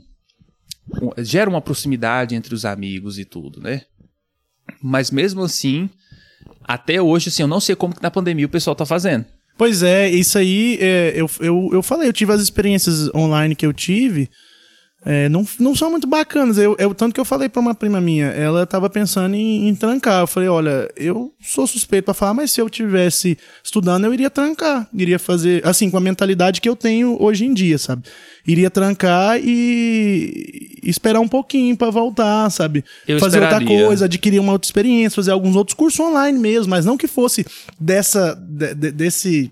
um- 1.01 1.12
gera 1.25 1.50
uma 1.50 1.60
proximidade 1.60 2.36
entre 2.36 2.55
os 2.55 2.63
amigos 2.63 3.20
e 3.20 3.25
tudo, 3.25 3.60
né? 3.60 3.82
Mas 4.82 5.12
mesmo 5.12 5.41
assim, 5.43 5.89
até 6.63 7.01
hoje, 7.01 7.29
assim, 7.29 7.43
eu 7.43 7.48
não 7.48 7.60
sei 7.60 7.75
como 7.75 7.96
que 7.96 8.03
na 8.03 8.12
pandemia 8.12 8.46
o 8.46 8.50
pessoal 8.50 8.75
tá 8.75 8.86
fazendo. 8.86 9.25
Pois 9.58 9.84
é, 9.84 10.10
isso 10.10 10.38
aí, 10.38 10.77
é, 10.82 11.13
eu, 11.15 11.29
eu, 11.39 11.70
eu 11.74 11.84
falei, 11.84 12.08
eu 12.08 12.13
tive 12.13 12.34
as 12.34 12.41
experiências 12.41 13.13
online 13.13 13.55
que 13.55 13.65
eu 13.65 13.74
tive, 13.74 14.29
é, 15.05 15.27
não, 15.29 15.45
não 15.60 15.75
são 15.75 15.91
muito 15.91 16.07
bacanas. 16.07 16.57
Eu, 16.57 16.75
eu- 16.79 16.93
tanto 16.93 17.13
que 17.13 17.19
eu 17.19 17.25
falei 17.25 17.50
pra 17.50 17.60
uma 17.62 17.75
prima 17.75 18.00
minha, 18.00 18.27
ela 18.27 18.65
tava 18.65 18.89
pensando 18.89 19.36
em, 19.36 19.67
em 19.67 19.75
trancar. 19.75 20.22
Eu 20.22 20.27
falei, 20.27 20.48
olha, 20.50 20.89
eu 20.95 21.33
sou 21.41 21.67
suspeito 21.67 22.05
pra 22.05 22.13
falar, 22.13 22.33
mas 22.33 22.51
se 22.51 22.62
eu 22.62 22.69
tivesse 22.69 23.38
estudando, 23.63 24.05
eu 24.05 24.13
iria 24.13 24.29
trancar. 24.29 24.88
Iria 24.93 25.19
fazer, 25.19 25.65
assim, 25.67 25.89
com 25.89 25.98
a 25.98 26.01
mentalidade 26.01 26.62
que 26.62 26.69
eu 26.69 26.75
tenho 26.75 27.17
hoje 27.22 27.45
em 27.45 27.53
dia, 27.53 27.77
sabe? 27.77 28.03
Iria 28.48 28.69
trancar 28.69 29.39
e 29.43 30.79
e 30.83 30.89
esperar 30.89 31.22
um 31.22 31.27
pouquinho 31.29 31.77
pra 31.77 31.89
voltar, 31.89 32.50
sabe? 32.50 32.83
Eu 33.07 33.17
fazer 33.19 33.39
outra 33.41 33.57
esperaria. 33.57 33.86
coisa, 33.86 34.05
adquirir 34.05 34.39
uma 34.39 34.51
outra 34.51 34.67
experiência, 34.67 35.15
fazer 35.15 35.31
alguns 35.31 35.55
outros 35.55 35.75
cursos 35.75 35.98
online 36.00 36.38
mesmo, 36.38 36.69
mas 36.69 36.86
não 36.86 36.98
que 36.98 37.07
fosse 37.07 37.45
dessa, 37.79 38.36
de- 38.36 38.74
de- 38.75 38.91
desse 38.91 39.51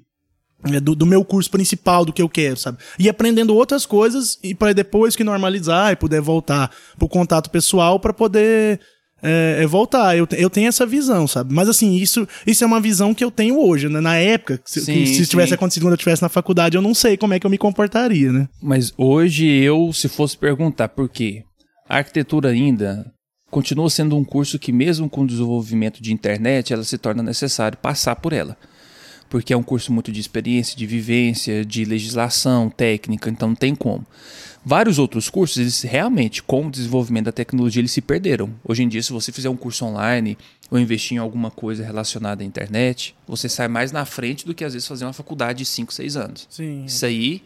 do, 0.82 0.96
do 0.96 1.06
meu 1.06 1.24
curso 1.26 1.50
principal, 1.50 2.06
do 2.06 2.14
que 2.14 2.22
eu 2.22 2.30
quero, 2.30 2.58
sabe? 2.58 2.78
E 3.00 3.10
aprendendo 3.10 3.56
outras 3.56 3.86
coisas 3.86 4.38
e 4.44 4.54
para 4.54 4.74
depois 4.74 5.16
que 5.16 5.24
normalizar 5.24 5.92
e 5.92 5.96
puder 5.96 6.22
voltar 6.22 6.72
pro 6.98 7.08
contato 7.08 7.50
pessoal 7.50 8.00
para 8.00 8.14
poder 8.14 8.80
é, 9.24 9.60
é 9.62 9.68
voltar. 9.68 10.16
Eu, 10.18 10.28
eu 10.32 10.50
tenho 10.50 10.68
essa 10.68 10.86
visão, 10.86 11.28
sabe? 11.28 11.54
Mas 11.54 11.70
assim, 11.70 11.96
isso, 11.96 12.28
isso 12.46 12.64
é 12.64 12.68
uma 12.68 12.80
visão 12.80 13.14
que 13.14 13.24
eu 13.24 13.32
tenho 13.32 13.60
hoje, 13.60 13.90
né? 13.90 14.00
Na 14.00 14.18
época, 14.18 14.60
se, 14.66 14.82
Sim, 14.82 15.06
se 15.06 15.26
sim. 15.26 15.30
tivesse 15.30 15.54
acontecido 15.54 15.84
quando 15.84 15.94
eu 15.94 15.98
estivesse 15.98 16.22
na 16.22 16.30
faculdade, 16.30 16.76
eu 16.76 16.82
não 16.82 16.94
sei 16.94 17.18
como 17.18 17.34
é 17.34 17.40
que 17.40 17.46
eu 17.46 17.52
me 17.52 17.58
comportaria, 17.58 18.32
né? 18.32 18.48
Mas 18.62 18.94
hoje 18.98 19.48
eu, 19.48 19.92
se 19.94 20.08
fosse 20.08 20.38
perguntar 20.38 20.90
por 20.90 21.10
quê, 21.10 21.44
a 21.88 21.98
arquitetura 21.98 22.50
ainda 22.50 23.06
continua 23.50 23.90
sendo 23.90 24.16
um 24.16 24.24
curso 24.24 24.58
que, 24.58 24.72
mesmo 24.72 25.10
com 25.10 25.22
o 25.22 25.28
desenvolvimento 25.28 26.02
de 26.02 26.14
internet, 26.14 26.72
ela 26.72 26.84
se 26.84 26.98
torna 26.98 27.22
necessário 27.22 27.78
passar 27.78 28.16
por 28.16 28.32
ela. 28.32 28.58
Porque 29.32 29.54
é 29.54 29.58
um 29.58 29.64
curso 29.64 29.94
muito 29.94 30.12
de 30.12 30.20
experiência, 30.20 30.78
de 30.78 30.86
vivência, 30.86 31.64
de 31.64 31.86
legislação, 31.86 32.70
técnica, 32.70 33.30
então 33.30 33.48
não 33.48 33.56
tem 33.56 33.74
como. 33.74 34.06
Vários 34.64 35.00
outros 35.00 35.30
cursos, 35.30 35.56
eles 35.56 35.82
realmente, 35.84 36.44
com 36.44 36.68
o 36.68 36.70
desenvolvimento 36.70 37.26
da 37.26 37.32
tecnologia, 37.32 37.80
eles 37.80 37.94
se 37.94 38.02
perderam. 38.02 38.54
Hoje 38.62 38.84
em 38.84 38.90
dia, 38.90 39.02
se 39.02 39.14
você 39.14 39.32
fizer 39.32 39.48
um 39.48 39.56
curso 39.56 39.86
online 39.86 40.38
ou 40.70 40.78
investir 40.78 41.16
em 41.16 41.18
alguma 41.18 41.50
coisa 41.50 41.82
relacionada 41.82 42.44
à 42.44 42.46
internet, 42.46 43.16
você 43.26 43.48
sai 43.48 43.70
mais 43.70 43.94
na 43.94 44.04
frente 44.04 44.46
do 44.46 44.54
que 44.54 44.66
às 44.66 44.74
vezes 44.74 44.86
fazer 44.86 45.06
uma 45.06 45.14
faculdade 45.14 45.60
de 45.60 45.66
5, 45.66 45.94
6 45.94 46.18
anos. 46.18 46.48
Sim. 46.50 46.84
Isso 46.84 47.06
aí 47.06 47.42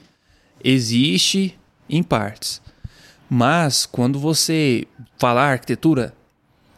existe 0.64 1.56
em 1.88 2.02
partes. 2.02 2.64
Mas 3.30 3.86
quando 3.86 4.20
você 4.20 4.88
falar 5.20 5.52
arquitetura, 5.52 6.16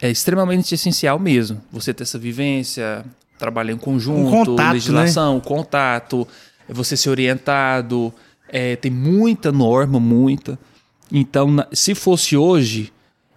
é 0.00 0.10
extremamente 0.10 0.74
essencial 0.74 1.18
mesmo. 1.18 1.62
Você 1.72 1.94
ter 1.94 2.02
essa 2.02 2.18
vivência, 2.18 3.04
trabalhar 3.38 3.72
em 3.72 3.78
conjunto, 3.78 4.28
Um 4.28 4.44
contato, 4.44 4.72
legislação, 4.72 5.40
contato, 5.40 6.26
é 6.68 6.72
você 6.72 6.96
ser 6.96 7.10
orientado. 7.10 8.12
é, 8.50 8.76
tem 8.76 8.90
muita 8.90 9.52
norma, 9.52 10.00
muita. 10.00 10.58
Então, 11.12 11.56
se 11.72 11.94
fosse 11.94 12.36
hoje, 12.36 12.92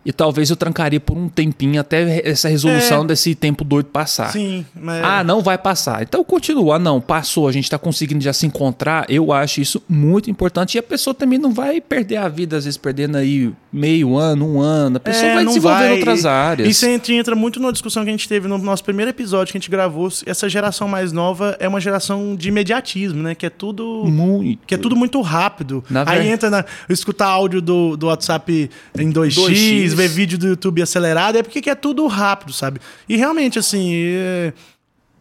e 0.06 0.12
talvez 0.12 0.50
eu 0.50 0.56
trancaria 0.56 1.00
por 1.00 1.18
um 1.18 1.30
tempinho 1.30 1.80
até 1.80 2.28
essa 2.28 2.50
resolução 2.50 3.04
É. 3.04 3.08
desse 3.08 3.36
tempo 3.36 3.64
doido 3.64 3.86
passar. 3.88 4.32
Sim, 4.32 4.66
mas. 4.76 5.04
Ah, 5.04 5.24
não 5.24 5.42
vai 5.42 5.58
passar. 5.58 6.02
Então 6.02 6.24
continua, 6.24 6.80
não, 6.80 7.00
passou, 7.00 7.48
a 7.48 7.52
gente 7.52 7.70
tá 7.70 7.78
conseguindo 7.78 8.24
já 8.24 8.34
se 8.34 8.46
encontrar. 8.46 9.06
Eu 9.10 9.32
acho 9.32 9.62
isso 9.62 9.82
muito 9.88 10.30
importante. 10.30 10.76
E 10.76 10.80
a 10.80 10.84
pessoa 10.84 11.14
também 11.14 11.38
não 11.38 11.52
vai 11.54 11.80
perder 11.80 12.18
a 12.18 12.28
vida, 12.28 12.58
às 12.58 12.66
vezes 12.66 12.78
perdendo 12.78 13.16
aí 13.18 13.52
meio 13.72 14.18
ano, 14.18 14.56
um 14.56 14.60
ano. 14.60 14.98
A 14.98 15.00
pessoa 15.00 15.26
É, 15.28 15.34
vai 15.36 15.44
não 15.44 15.52
desenvolver 15.52 15.78
vai. 15.80 15.92
outras 15.94 16.26
áreas. 16.26 16.68
Isso 16.70 16.86
entra, 16.86 17.14
entra 17.14 17.36
muito 17.36 17.60
numa 17.60 17.72
discussão 17.72 18.04
que 18.04 18.10
a 18.10 18.14
gente 18.14 18.28
teve 18.28 18.48
no 18.48 18.58
nosso 18.58 18.84
primeiro 18.84 19.10
episódio 19.12 19.52
que 19.52 19.58
a 19.58 19.62
gente 19.62 19.70
gravou. 19.70 20.10
Essa 20.26 20.50
geração 20.50 20.88
mais 20.88 21.12
nova 21.12 21.56
é 21.60 21.68
uma 21.68 21.80
geração 21.80 22.36
de 22.36 22.50
imediatismo, 22.50 23.22
né? 23.22 23.36
Que 23.36 23.46
é 23.46 23.50
tudo. 23.50 24.04
Muito. 24.06 24.60
Que 24.66 24.76
é 24.76 24.78
tudo 24.78 24.96
muito 24.96 25.22
rápido. 25.22 25.84
Na 25.90 26.04
Aí 26.08 26.24
ver- 26.24 26.30
entra 26.32 26.50
na. 26.50 26.66
Escutar 26.90 27.28
áudio 27.28 27.62
do, 27.62 27.96
do 27.96 28.08
WhatsApp 28.08 28.70
em 28.98 29.12
2x, 29.12 29.91
2x. 29.94 29.98
ver 29.98 30.08
vídeo 30.08 30.38
do 30.38 30.48
YouTube 30.48 30.82
acelerado, 30.82 31.38
é 31.38 31.44
porque 31.44 31.62
que 31.62 31.70
é 31.70 31.76
tudo 31.76 32.06
rápido, 32.08 32.54
sabe? 32.54 32.80
E 33.08 33.16
realmente, 33.16 33.58
assim. 33.60 33.92
é- 33.96 34.54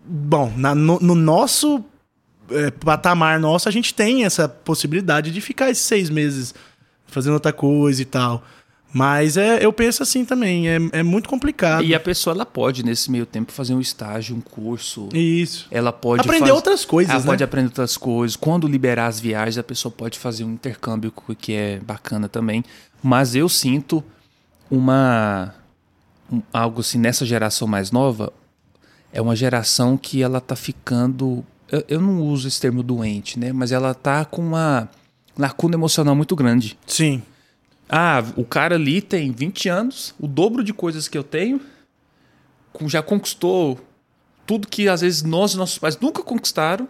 Bom, 0.05 0.53
na- 0.57 0.75
no, 0.75 0.99
no 1.01 1.15
nosso 1.15 1.85
é, 2.51 2.71
patamar 2.71 3.39
nosso, 3.39 3.69
a 3.69 3.73
gente 3.73 3.95
tem 3.95 4.25
essa 4.25 4.49
possibilidade 4.49 5.31
de 5.31 5.41
ficar 5.41 5.71
esses 5.71 5.85
seis 5.85 6.11
meses 6.11 6.53
fazendo 7.07 7.35
outra 7.35 7.53
coisa 7.53 8.01
e 8.03 8.05
tal. 8.05 8.43
Mas 8.93 9.37
é, 9.37 9.65
eu 9.65 9.73
penso 9.73 10.03
assim 10.03 10.25
também, 10.25 10.69
é, 10.69 10.79
é 10.91 11.03
muito 11.05 11.29
complicado. 11.29 11.85
E 11.85 11.95
a 11.95 12.01
pessoa 12.01 12.35
ela 12.35 12.45
pode, 12.45 12.85
nesse 12.85 13.09
meio 13.09 13.25
tempo, 13.25 13.53
fazer 13.53 13.73
um 13.73 13.81
estágio, 13.81 14.35
um 14.35 14.41
curso. 14.41 15.09
Isso. 15.15 15.69
Ela 15.71 15.93
pode 15.93 16.23
Aprender 16.23 16.41
faz- 16.47 16.51
outras 16.55 16.85
coisas, 16.85 17.11
Ela 17.15 17.21
né? 17.21 17.27
pode 17.27 17.45
aprender 17.45 17.69
outras 17.69 17.97
coisas. 17.97 18.35
Quando 18.35 18.67
liberar 18.67 19.07
as 19.07 19.21
viagens, 19.21 19.59
a 19.59 19.63
pessoa 19.63 19.93
pode 19.93 20.19
fazer 20.19 20.43
um 20.43 20.51
intercâmbio 20.55 21.13
que 21.39 21.53
é 21.53 21.79
bacana 21.79 22.29
também. 22.29 22.65
Mas 23.01 23.37
eu 23.37 23.49
sinto 23.49 24.03
uma 24.71 25.55
um- 26.31 26.43
algo 26.53 26.81
assim 26.81 26.99
nessa 26.99 27.27
geração 27.27 27.67
mais 27.67 27.91
nova 27.91 28.33
é 29.13 29.21
uma 29.21 29.35
geração 29.35 29.97
que 29.97 30.23
ela 30.23 30.41
tá 30.41 30.55
ficando 30.55 31.45
eu, 31.71 31.85
eu 31.89 32.01
não 32.01 32.23
uso 32.23 32.49
esse 32.49 32.61
termo 32.61 32.83
doente, 32.83 33.39
né? 33.39 33.53
Mas 33.53 33.71
ela 33.73 33.95
tá 33.95 34.25
com 34.25 34.43
uma 34.43 34.89
lacuna 35.39 35.77
emocional 35.77 36.15
muito 36.17 36.35
grande. 36.35 36.77
Sim. 36.87 37.23
Ah, 37.89 38.23
o 38.37 38.45
cara 38.45 38.75
ali 38.77 39.01
tem 39.01 39.33
20 39.33 39.69
anos, 39.69 40.15
o 40.19 40.27
dobro 40.29 40.63
de 40.63 40.73
coisas 40.73 41.09
que 41.09 41.17
eu 41.19 41.25
tenho, 41.25 41.61
já 42.87 43.03
conquistou 43.03 43.79
tudo 44.47 44.67
que 44.69 44.89
às 44.89 45.01
vezes 45.01 45.23
nós 45.23 45.53
e 45.53 45.57
nossos 45.57 45.79
pais 45.79 45.99
nunca 45.99 46.23
conquistaram, 46.23 46.89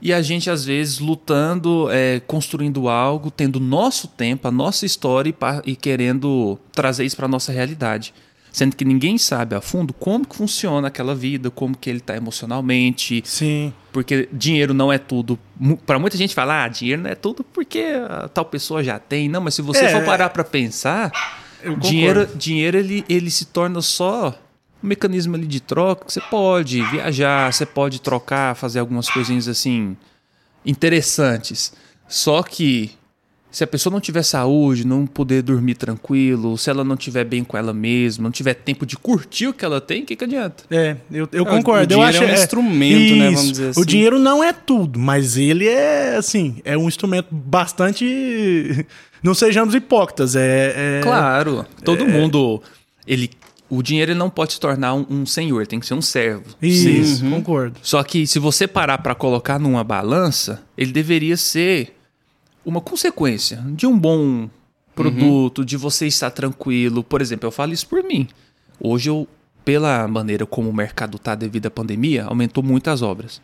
e 0.00 0.12
a 0.12 0.22
gente 0.22 0.48
às 0.50 0.64
vezes 0.64 0.98
lutando, 0.98 1.88
é, 1.90 2.20
construindo 2.20 2.88
algo, 2.88 3.30
tendo 3.30 3.60
nosso 3.60 4.08
tempo, 4.08 4.48
a 4.48 4.50
nossa 4.50 4.86
história 4.86 5.30
e, 5.64 5.70
e 5.72 5.76
querendo 5.76 6.58
trazer 6.72 7.04
isso 7.04 7.16
para 7.16 7.28
nossa 7.28 7.52
realidade. 7.52 8.14
Sendo 8.52 8.74
que 8.74 8.84
ninguém 8.84 9.16
sabe 9.16 9.54
a 9.54 9.60
fundo 9.60 9.92
como 9.92 10.26
que 10.26 10.34
funciona 10.34 10.88
aquela 10.88 11.14
vida, 11.14 11.50
como 11.52 11.76
que 11.76 11.88
ele 11.88 12.00
está 12.00 12.16
emocionalmente, 12.16 13.22
Sim. 13.24 13.72
porque 13.92 14.28
dinheiro 14.32 14.74
não 14.74 14.92
é 14.92 14.98
tudo. 14.98 15.38
Para 15.86 16.00
muita 16.00 16.16
gente 16.16 16.34
falar, 16.34 16.64
ah, 16.64 16.68
dinheiro 16.68 17.00
não 17.02 17.10
é 17.10 17.14
tudo 17.14 17.44
porque 17.44 17.78
a 18.08 18.26
tal 18.26 18.44
pessoa 18.44 18.82
já 18.82 18.98
tem. 18.98 19.28
Não, 19.28 19.40
mas 19.40 19.54
se 19.54 19.62
você 19.62 19.84
É, 19.84 19.88
for 19.90 20.04
parar 20.04 20.30
para 20.30 20.42
pensar, 20.42 21.12
dinheiro, 21.78 22.26
dinheiro 22.34 22.76
ele, 22.76 23.04
ele 23.08 23.30
se 23.30 23.44
torna 23.44 23.80
só 23.80 24.36
um 24.82 24.86
mecanismo 24.86 25.34
ali 25.36 25.46
de 25.46 25.60
troca. 25.60 26.04
que 26.06 26.12
Você 26.12 26.20
pode 26.20 26.82
viajar, 26.82 27.52
você 27.52 27.66
pode 27.66 28.00
trocar, 28.00 28.54
fazer 28.56 28.78
algumas 28.80 29.08
coisinhas 29.08 29.46
assim 29.48 29.96
interessantes. 30.64 31.72
Só 32.08 32.42
que 32.42 32.90
se 33.50 33.64
a 33.64 33.66
pessoa 33.66 33.92
não 33.92 34.00
tiver 34.00 34.22
saúde, 34.22 34.86
não 34.86 35.04
poder 35.06 35.42
dormir 35.42 35.74
tranquilo, 35.74 36.56
se 36.56 36.70
ela 36.70 36.84
não 36.84 36.96
tiver 36.96 37.24
bem 37.24 37.42
com 37.42 37.56
ela 37.56 37.72
mesma, 37.72 38.22
não 38.24 38.30
tiver 38.30 38.54
tempo 38.54 38.86
de 38.86 38.96
curtir 38.96 39.48
o 39.48 39.52
que 39.52 39.64
ela 39.64 39.80
tem, 39.80 40.02
o 40.02 40.06
que, 40.06 40.14
que 40.14 40.22
adianta? 40.24 40.62
É, 40.70 40.96
eu, 41.10 41.28
eu 41.32 41.44
Não, 41.44 41.56
concordo. 41.56 41.80
o 41.80 41.82
eu 41.82 41.86
dinheiro 41.98 42.08
acho 42.08 42.22
é 42.22 42.26
um 42.26 42.34
instrumento, 42.34 43.16
né, 43.16 43.24
vamos 43.26 43.40
Isso. 43.42 43.50
dizer 43.50 43.66
O 43.66 43.70
assim. 43.70 43.84
dinheiro 43.84 44.18
não 44.20 44.42
é 44.44 44.52
tudo, 44.52 45.00
mas 45.00 45.36
ele 45.36 45.66
é, 45.66 46.14
assim, 46.16 46.60
é 46.64 46.78
um 46.78 46.86
instrumento 46.86 47.28
bastante. 47.32 48.06
Não 49.22 49.34
sejamos 49.34 49.74
hipócritas. 49.74 50.34
É, 50.34 50.98
é- 50.98 51.00
Claro, 51.02 51.66
todo 51.84 52.06
mundo. 52.08 52.62
Ele, 53.06 53.28
o 53.70 53.82
dinheiro 53.82 54.10
ele 54.12 54.18
não 54.18 54.28
pode 54.28 54.54
se 54.54 54.60
tornar 54.60 54.94
um, 54.94 55.06
um 55.08 55.24
senhor, 55.24 55.66
tem 55.66 55.78
que 55.80 55.86
ser 55.86 55.94
um 55.94 56.02
servo. 56.02 56.44
Isso, 56.60 57.24
Uhum. 57.24 57.30
concordo. 57.30 57.78
Só 57.82 58.02
que 58.02 58.26
se 58.26 58.38
você 58.38 58.66
parar 58.66 58.98
para 58.98 59.14
colocar 59.14 59.58
numa 59.58 59.84
balança, 59.84 60.62
ele 60.76 60.92
deveria 60.92 61.36
ser 61.36 61.96
uma 62.64 62.80
consequência 62.80 63.62
de 63.68 63.86
um 63.86 63.96
bom 63.98 64.50
produto, 64.94 65.64
de 65.64 65.76
você 65.76 66.06
estar 66.06 66.30
tranquilo. 66.30 67.02
Por 67.02 67.22
exemplo, 67.22 67.46
eu 67.46 67.52
falo 67.52 67.72
isso 67.72 67.86
por 67.86 68.02
mim. 68.02 68.28
Hoje 68.78 69.08
eu, 69.08 69.26
pela 69.64 70.06
maneira 70.08 70.44
como 70.44 70.68
o 70.68 70.74
mercado 70.74 71.18
tá 71.18 71.34
devido 71.34 71.66
à 71.66 71.70
pandemia, 71.70 72.24
aumentou 72.24 72.62
muito 72.62 72.88
as 72.88 73.00
obras. 73.02 73.40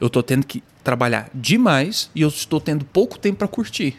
Eu 0.00 0.10
tô 0.10 0.22
tendo 0.22 0.44
que 0.44 0.62
trabalhar 0.82 1.30
demais 1.32 2.10
e 2.14 2.22
eu 2.22 2.28
estou 2.28 2.60
tendo 2.60 2.84
pouco 2.84 3.18
tempo 3.18 3.38
para 3.38 3.48
curtir. 3.48 3.96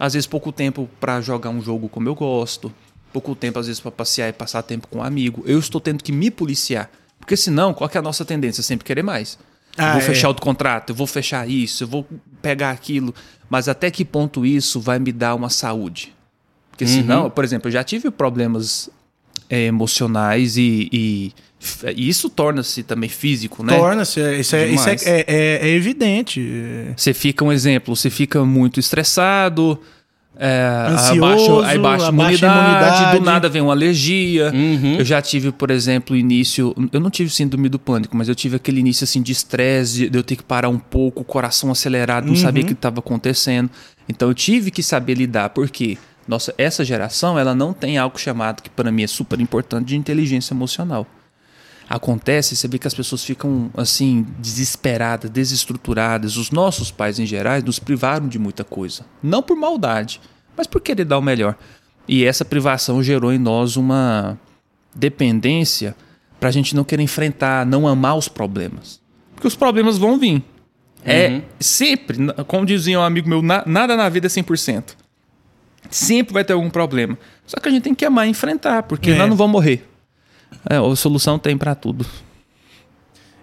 Às 0.00 0.14
vezes 0.14 0.26
pouco 0.26 0.50
tempo 0.50 0.88
para 0.98 1.20
jogar 1.20 1.50
um 1.50 1.60
jogo 1.60 1.88
como 1.88 2.08
eu 2.08 2.14
gosto, 2.14 2.72
pouco 3.14 3.36
tempo 3.36 3.60
às 3.60 3.68
vezes 3.68 3.78
para 3.80 3.92
passear 3.92 4.28
e 4.28 4.32
passar 4.32 4.60
tempo 4.62 4.88
com 4.88 4.98
um 4.98 5.02
amigo. 5.02 5.44
Eu 5.46 5.58
estou 5.60 5.80
tendo 5.80 6.02
que 6.02 6.10
me 6.10 6.32
policiar, 6.32 6.90
porque 7.20 7.36
senão 7.36 7.72
qual 7.72 7.88
que 7.88 7.96
é 7.96 8.00
a 8.00 8.02
nossa 8.02 8.24
tendência? 8.24 8.60
Sempre 8.62 8.84
querer 8.84 9.04
mais. 9.04 9.38
Ah, 9.78 9.92
vou 9.92 10.02
é. 10.02 10.04
fechar 10.04 10.28
outro 10.28 10.42
contrato, 10.42 10.90
eu 10.90 10.94
vou 10.96 11.06
fechar 11.06 11.48
isso, 11.48 11.84
eu 11.84 11.88
vou 11.88 12.06
pegar 12.42 12.70
aquilo, 12.70 13.14
mas 13.48 13.68
até 13.68 13.90
que 13.90 14.04
ponto 14.04 14.44
isso 14.44 14.80
vai 14.80 14.98
me 14.98 15.12
dar 15.12 15.34
uma 15.34 15.48
saúde? 15.48 16.12
Porque 16.70 16.86
senão, 16.86 17.30
por 17.30 17.44
exemplo, 17.44 17.68
eu 17.68 17.72
já 17.72 17.84
tive 17.84 18.10
problemas 18.10 18.90
é, 19.48 19.66
emocionais 19.66 20.56
e, 20.56 20.88
e 20.92 21.32
e 21.96 22.08
isso 22.08 22.28
torna-se 22.28 22.82
também 22.82 23.08
físico, 23.08 23.62
né? 23.62 23.74
Torna-se. 23.76 24.20
é- 24.20 24.38
Isso, 24.40 24.54
é, 24.54 24.66
isso 24.66 24.88
é, 24.88 24.94
é, 25.04 25.24
é- 25.26 25.58
é 25.62 25.68
evidente. 25.70 26.40
é- 26.40 26.92
Você 26.96 27.14
fica 27.14 27.42
um 27.44 27.50
exemplo, 27.50 27.96
você 27.96 28.10
fica 28.10 28.44
muito 28.44 28.78
estressado, 28.78 29.80
é, 30.36 30.86
Ansioso, 30.88 31.60
aí 31.60 31.78
baixa 31.78 32.08
imunidade, 32.08 32.44
imunidade. 32.44 33.18
do 33.18 33.24
nada 33.24 33.48
vem 33.48 33.62
uma 33.62 33.72
alergia. 33.72 34.50
Uhum. 34.52 34.96
Eu 34.98 35.04
já 35.04 35.22
tive, 35.22 35.52
por 35.52 35.70
exemplo, 35.70 36.16
início. 36.16 36.74
Eu 36.92 37.00
não 37.00 37.10
tive 37.10 37.30
síndrome 37.30 37.68
do 37.68 37.78
pânico, 37.78 38.16
mas 38.16 38.28
eu 38.28 38.34
tive 38.34 38.56
aquele 38.56 38.80
início 38.80 39.04
assim 39.04 39.22
de 39.22 39.32
estresse, 39.32 40.08
de 40.08 40.18
eu 40.18 40.22
ter 40.22 40.36
que 40.36 40.42
parar 40.42 40.68
um 40.68 40.78
pouco, 40.78 41.22
o 41.22 41.24
coração 41.24 41.70
acelerado, 41.70 42.26
não 42.26 42.36
sabia 42.36 42.64
o 42.64 42.66
que 42.66 42.72
estava 42.72 42.98
acontecendo. 42.98 43.70
Então 44.08 44.28
eu 44.28 44.34
tive 44.34 44.70
que 44.70 44.82
saber 44.82 45.14
lidar, 45.14 45.50
porque 45.50 45.96
nossa, 46.26 46.54
essa 46.58 46.84
geração 46.84 47.38
ela 47.38 47.54
não 47.54 47.72
tem 47.72 47.96
algo 47.98 48.18
chamado, 48.18 48.62
que 48.62 48.70
para 48.70 48.90
mim 48.90 49.02
é 49.02 49.06
super 49.06 49.40
importante, 49.40 49.88
de 49.88 49.96
inteligência 49.96 50.52
emocional 50.52 51.06
acontece, 51.88 52.56
você 52.56 52.66
vê 52.68 52.78
que 52.78 52.86
as 52.86 52.94
pessoas 52.94 53.22
ficam 53.24 53.70
assim 53.76 54.26
desesperadas, 54.38 55.30
desestruturadas. 55.30 56.36
Os 56.36 56.50
nossos 56.50 56.90
pais 56.90 57.18
em 57.18 57.26
geral 57.26 57.60
nos 57.62 57.78
privaram 57.78 58.26
de 58.28 58.38
muita 58.38 58.64
coisa, 58.64 59.04
não 59.22 59.42
por 59.42 59.56
maldade, 59.56 60.20
mas 60.56 60.66
por 60.66 60.80
querer 60.80 61.04
dar 61.04 61.18
o 61.18 61.22
melhor. 61.22 61.56
E 62.06 62.24
essa 62.24 62.44
privação 62.44 63.02
gerou 63.02 63.32
em 63.32 63.38
nós 63.38 63.76
uma 63.76 64.38
dependência 64.94 65.94
para 66.38 66.48
a 66.48 66.52
gente 66.52 66.74
não 66.76 66.84
querer 66.84 67.02
enfrentar, 67.02 67.64
não 67.66 67.86
amar 67.88 68.16
os 68.16 68.28
problemas, 68.28 69.00
porque 69.34 69.46
os 69.48 69.56
problemas 69.56 69.98
vão 69.98 70.18
vir. 70.18 70.42
É 71.06 71.42
sempre, 71.60 72.16
como 72.46 72.64
dizia 72.64 72.98
um 72.98 73.02
amigo 73.02 73.28
meu, 73.28 73.42
na- 73.42 73.62
nada 73.66 73.94
na 73.94 74.08
vida 74.08 74.26
é 74.26 74.30
100%. 74.30 74.96
Sempre 75.90 76.32
vai 76.32 76.42
ter 76.42 76.54
algum 76.54 76.70
problema. 76.70 77.18
Só 77.46 77.58
que 77.60 77.68
a 77.68 77.70
gente 77.72 77.82
tem 77.82 77.94
que 77.94 78.06
amar 78.06 78.26
e 78.26 78.30
enfrentar, 78.30 78.84
porque 78.84 79.10
É. 79.10 79.14
nós 79.18 79.28
não 79.28 79.36
vamos 79.36 79.52
morrer. 79.52 79.86
É, 80.68 80.76
a 80.76 80.96
solução 80.96 81.38
tem 81.38 81.56
pra 81.56 81.74
tudo. 81.74 82.04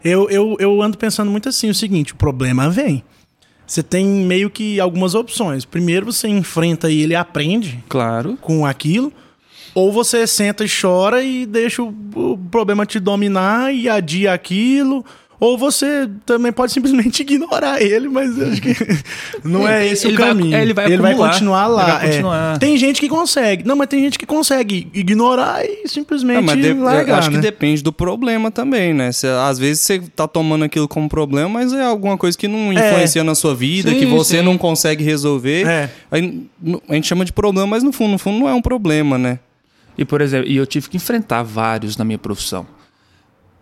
Eu, 0.04 0.30
eu, 0.30 0.58
eu 0.60 0.82
ando 0.82 0.98
pensando 0.98 1.30
muito 1.30 1.48
assim, 1.48 1.70
o 1.70 1.76
seguinte, 1.76 2.14
o 2.14 2.16
problema 2.16 2.70
vem. 2.70 3.04
Você 3.68 3.84
tem 3.84 4.06
meio 4.06 4.50
que 4.50 4.80
algumas 4.80 5.16
opções. 5.16 5.64
Primeiro 5.64 6.06
você 6.08 6.28
enfrenta 6.28 6.90
e 6.90 7.02
ele 7.02 7.16
aprende 7.16 7.84
Claro. 7.88 8.38
com 8.42 8.66
aquilo. 8.66 9.14
Ou 9.74 9.92
você 9.92 10.28
senta 10.28 10.66
e 10.66 10.68
chora 10.70 11.24
e 11.24 11.46
deixa 11.46 11.82
o, 11.82 11.94
o 12.16 12.38
problema 12.38 12.86
te 12.86 13.00
dominar 13.00 13.74
e 13.74 13.88
adia 13.88 14.34
aquilo. 14.34 15.06
Ou 15.44 15.58
você 15.58 16.08
também 16.24 16.52
pode 16.52 16.72
simplesmente 16.72 17.22
ignorar 17.24 17.82
ele, 17.82 18.08
mas 18.08 18.38
eu 18.38 18.48
acho 18.52 18.62
que 18.62 18.76
não 19.44 19.68
é 19.68 19.88
esse 19.88 20.06
Ele 20.06 20.16
o 20.16 20.20
vai- 20.20 20.28
caminho. 20.28 20.56
ele 20.56 20.72
vai 20.72 20.86
acumular. 20.94 21.32
continuar 21.32 21.66
lá. 21.68 21.82
Ele 21.84 21.92
vai 21.92 22.04
é. 22.06 22.10
continuar. 22.12 22.58
Tem 22.60 22.78
gente 22.78 23.02
que 23.02 23.10
consegue. 23.10 23.68
Não, 23.68 23.76
mas 23.76 23.88
tem 23.88 24.02
gente 24.02 24.20
que 24.20 24.26
consegue 24.28 24.88
ignorar 24.94 25.66
e 25.66 25.88
simplesmente 25.88 26.46
mas 26.46 26.62
de- 26.62 26.74
largar, 26.74 27.08
eu 27.10 27.16
acho 27.16 27.32
né? 27.32 27.38
que 27.38 27.42
depende 27.42 27.82
do 27.82 27.92
problema 27.92 28.52
também, 28.52 28.94
né? 28.94 29.12
Cê- 29.12 29.28
às 29.28 29.58
vezes 29.58 29.82
você 29.82 30.00
tá 30.16 30.28
tomando 30.28 30.64
aquilo 30.64 30.88
como 30.88 31.10
problema, 31.10 31.50
mas 31.50 31.74
é 31.74 31.82
alguma 31.84 32.16
coisa 32.20 32.38
que 32.38 32.48
não 32.48 32.72
influencia 32.72 33.24
na 33.24 33.34
sua 33.34 33.56
vida, 33.56 33.90
Sim, 33.90 33.98
que 33.98 34.06
você 34.06 34.38
sim. 34.38 34.44
não 34.44 34.60
consegue 34.60 35.04
resolver. 35.04 35.66
É. 35.66 35.90
Aí, 36.12 36.46
a 36.88 36.94
gente 36.94 37.08
chama 37.08 37.26
de 37.26 37.34
problema, 37.34 37.66
mas 37.66 37.82
no 37.82 37.92
fundo, 37.92 38.12
no 38.12 38.20
fundo 38.20 38.38
não 38.40 38.48
é 38.48 38.54
um 38.54 38.62
problema, 38.62 39.18
né? 39.18 39.40
E, 39.98 40.06
por 40.06 40.22
exemplo, 40.22 40.48
e 40.48 40.56
eu 40.56 40.68
tive 40.68 40.88
que 40.88 40.98
enfrentar 40.98 41.42
vários 41.42 41.98
na 41.98 42.06
minha 42.06 42.20
profissão. 42.20 42.66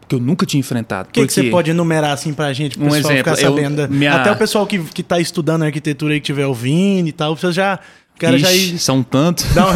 Que 0.10 0.16
eu 0.16 0.20
nunca 0.20 0.46
tinha 0.46 0.60
enfrentado. 0.60 1.08
O 1.10 1.12
que, 1.14 1.26
que 1.26 1.32
você 1.32 1.44
pode 1.52 1.70
enumerar 1.70 2.12
assim 2.12 2.34
pra 2.34 2.52
gente, 2.52 2.76
pro 2.78 2.88
Um 2.88 2.90
pessoal 2.90 3.14
exemplo, 3.14 3.36
ficar 3.36 3.48
eu- 3.48 3.56
sabendo? 3.56 3.88
minha- 3.90 4.16
Até 4.16 4.32
o 4.32 4.36
pessoal 4.36 4.66
que, 4.68 4.80
que 4.80 5.04
tá 5.04 5.20
estudando 5.20 5.64
arquitetura 5.64 6.14
aí 6.16 6.20
que 6.20 6.24
estiver 6.26 6.48
ouvindo 6.48 7.08
e 7.08 7.12
tal, 7.12 7.36
você 7.38 7.52
já. 7.52 7.80
Cara 8.18 8.38
já 8.38 8.52
Ixi, 8.52 8.76
ir. 8.76 8.80
são 8.80 9.02
tantos. 9.02 9.46
Uma- 9.56 9.70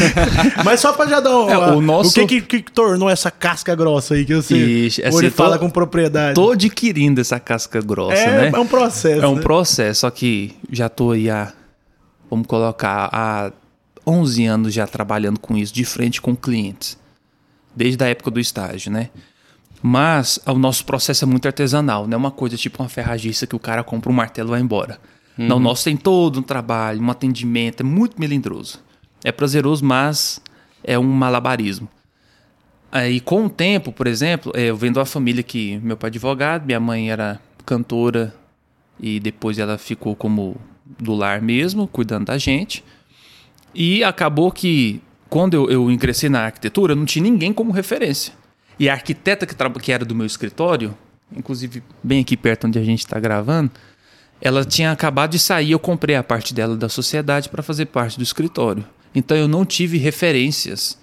Mas 0.64 0.80
só 0.80 0.92
pra 0.92 1.06
já 1.06 1.20
dar 1.20 1.30
um, 1.38 1.48
É, 1.48 1.56
o 1.58 1.80
nosso- 1.80 2.20
o 2.22 2.26
que, 2.26 2.40
que 2.40 2.62
que 2.62 2.72
tornou 2.72 3.08
essa 3.08 3.30
casca 3.30 3.72
grossa 3.76 4.14
aí 4.14 4.24
que 4.24 4.34
você 4.34 4.56
Ixi, 4.56 5.04
assim, 5.04 5.16
hoje 5.16 5.26
eu 5.28 5.30
tô- 5.30 5.36
fala 5.44 5.58
com 5.58 5.70
propriedade? 5.70 6.34
Tô 6.34 6.50
adquirindo 6.50 7.20
essa 7.20 7.38
casca 7.38 7.80
grossa, 7.80 8.14
é, 8.16 8.50
né? 8.50 8.52
é 8.52 8.58
um 8.58 8.66
processo. 8.66 9.22
É 9.24 9.28
um 9.28 9.36
né? 9.36 9.42
processo, 9.42 10.00
só 10.00 10.10
que 10.10 10.56
já 10.72 10.88
tô 10.88 11.12
aí 11.12 11.30
há, 11.30 11.52
vamos 12.28 12.46
colocar, 12.48 13.08
há 13.12 13.52
11 14.06 14.44
anos 14.44 14.74
já 14.74 14.86
trabalhando 14.88 15.38
com 15.38 15.56
isso, 15.56 15.72
de 15.72 15.84
frente 15.84 16.20
com 16.20 16.34
clientes. 16.34 16.98
Desde 17.76 18.02
a 18.02 18.08
época 18.08 18.30
do 18.30 18.40
estágio, 18.40 18.90
né? 18.90 19.10
Mas 19.86 20.40
o 20.46 20.54
nosso 20.54 20.82
processo 20.86 21.26
é 21.26 21.28
muito 21.28 21.44
artesanal, 21.44 22.06
não 22.06 22.14
é 22.14 22.16
uma 22.16 22.30
coisa 22.30 22.56
tipo 22.56 22.82
uma 22.82 22.88
ferragista 22.88 23.46
que 23.46 23.54
o 23.54 23.58
cara 23.58 23.84
compra 23.84 24.10
um 24.10 24.14
martelo 24.14 24.48
e 24.48 24.52
vai 24.52 24.60
embora. 24.62 24.98
Não, 25.36 25.58
o 25.58 25.60
nosso 25.60 25.84
tem 25.84 25.94
todo 25.94 26.40
um 26.40 26.42
trabalho, 26.42 27.02
um 27.02 27.10
atendimento, 27.10 27.82
é 27.82 27.84
muito 27.84 28.18
melindroso. 28.18 28.78
É 29.22 29.30
prazeroso, 29.30 29.84
mas 29.84 30.40
é 30.82 30.98
um 30.98 31.02
malabarismo. 31.02 31.86
Aí, 32.90 33.20
com 33.20 33.44
o 33.44 33.50
tempo, 33.50 33.92
por 33.92 34.06
exemplo, 34.06 34.52
eh, 34.54 34.70
eu 34.70 34.76
vendo 34.76 34.96
uma 34.96 35.04
família 35.04 35.42
que 35.42 35.78
meu 35.82 35.98
pai 35.98 36.08
é 36.08 36.12
advogado, 36.12 36.64
minha 36.64 36.80
mãe 36.80 37.10
era 37.10 37.38
cantora 37.66 38.34
e 38.98 39.20
depois 39.20 39.58
ela 39.58 39.76
ficou 39.76 40.16
como 40.16 40.56
do 40.98 41.12
lar 41.12 41.42
mesmo, 41.42 41.86
cuidando 41.86 42.24
da 42.24 42.38
gente. 42.38 42.82
E 43.74 44.02
acabou 44.02 44.50
que, 44.50 45.02
quando 45.28 45.52
eu, 45.52 45.70
eu 45.70 45.90
ingressei 45.90 46.30
na 46.30 46.46
arquitetura, 46.46 46.94
não 46.94 47.04
tinha 47.04 47.22
ninguém 47.22 47.52
como 47.52 47.70
referência. 47.70 48.32
E 48.78 48.88
a 48.88 48.92
arquiteta 48.92 49.46
que, 49.46 49.54
que 49.54 49.92
era 49.92 50.04
do 50.04 50.14
meu 50.14 50.26
escritório, 50.26 50.96
inclusive 51.34 51.82
bem 52.02 52.20
aqui 52.20 52.36
perto 52.36 52.66
onde 52.66 52.78
a 52.78 52.84
gente 52.84 53.00
está 53.00 53.18
gravando, 53.18 53.70
ela 54.40 54.64
tinha 54.64 54.92
acabado 54.92 55.30
de 55.30 55.38
sair, 55.38 55.70
eu 55.70 55.78
comprei 55.78 56.16
a 56.16 56.22
parte 56.22 56.52
dela 56.52 56.76
da 56.76 56.88
sociedade 56.88 57.48
para 57.48 57.62
fazer 57.62 57.86
parte 57.86 58.18
do 58.18 58.22
escritório. 58.22 58.84
Então 59.14 59.36
eu 59.36 59.46
não 59.46 59.64
tive 59.64 59.96
referências 59.96 60.98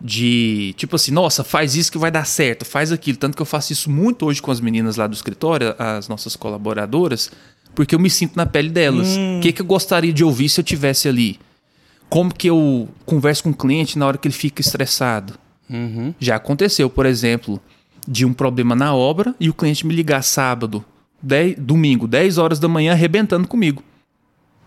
de 0.00 0.74
tipo 0.76 0.96
assim, 0.96 1.10
nossa, 1.10 1.42
faz 1.42 1.74
isso 1.74 1.90
que 1.90 1.98
vai 1.98 2.10
dar 2.10 2.24
certo, 2.24 2.64
faz 2.64 2.92
aquilo. 2.92 3.18
Tanto 3.18 3.36
que 3.36 3.42
eu 3.42 3.46
faço 3.46 3.72
isso 3.72 3.90
muito 3.90 4.26
hoje 4.26 4.40
com 4.40 4.50
as 4.50 4.60
meninas 4.60 4.96
lá 4.96 5.06
do 5.06 5.14
escritório, 5.14 5.74
as 5.78 6.08
nossas 6.08 6.36
colaboradoras, 6.36 7.30
porque 7.74 7.94
eu 7.94 7.98
me 7.98 8.08
sinto 8.08 8.36
na 8.36 8.46
pele 8.46 8.68
delas. 8.68 9.16
O 9.16 9.40
que, 9.40 9.52
que 9.52 9.62
eu 9.62 9.66
gostaria 9.66 10.12
de 10.12 10.24
ouvir 10.24 10.48
se 10.48 10.60
eu 10.60 10.64
tivesse 10.64 11.08
ali? 11.08 11.38
Como 12.08 12.32
que 12.32 12.48
eu 12.48 12.88
converso 13.04 13.42
com 13.42 13.50
o 13.50 13.54
cliente 13.54 13.98
na 13.98 14.06
hora 14.06 14.16
que 14.16 14.28
ele 14.28 14.34
fica 14.34 14.60
estressado? 14.60 15.34
Já 16.18 16.36
aconteceu, 16.36 16.88
por 16.88 17.06
exemplo, 17.06 17.60
de 18.06 18.24
um 18.24 18.32
problema 18.32 18.74
na 18.74 18.94
obra 18.94 19.34
e 19.40 19.48
o 19.48 19.54
cliente 19.54 19.86
me 19.86 19.94
ligar 19.94 20.22
sábado, 20.22 20.84
10, 21.22 21.56
domingo, 21.58 22.06
10 22.06 22.38
horas 22.38 22.58
da 22.58 22.68
manhã, 22.68 22.92
arrebentando 22.92 23.48
comigo. 23.48 23.82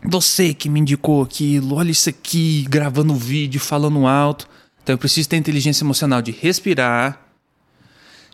Você 0.04 0.54
que 0.54 0.70
me 0.70 0.80
indicou 0.80 1.22
aquilo, 1.22 1.76
olha 1.76 1.92
isso 1.92 2.10
aqui, 2.10 2.66
gravando 2.70 3.14
vídeo, 3.14 3.60
falando 3.60 4.08
alto. 4.08 4.48
Então 4.82 4.94
eu 4.94 4.98
preciso 4.98 5.28
ter 5.30 5.38
inteligência 5.38 5.84
emocional 5.84 6.22
de 6.22 6.32
respirar, 6.32 7.20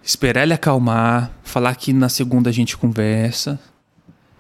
esperar 0.03 0.43
ele 0.43 0.53
acalmar, 0.53 1.31
falar 1.43 1.75
que 1.75 1.91
na 1.91 2.07
segunda 2.07 2.49
a 2.49 2.53
gente 2.53 2.77
conversa, 2.77 3.59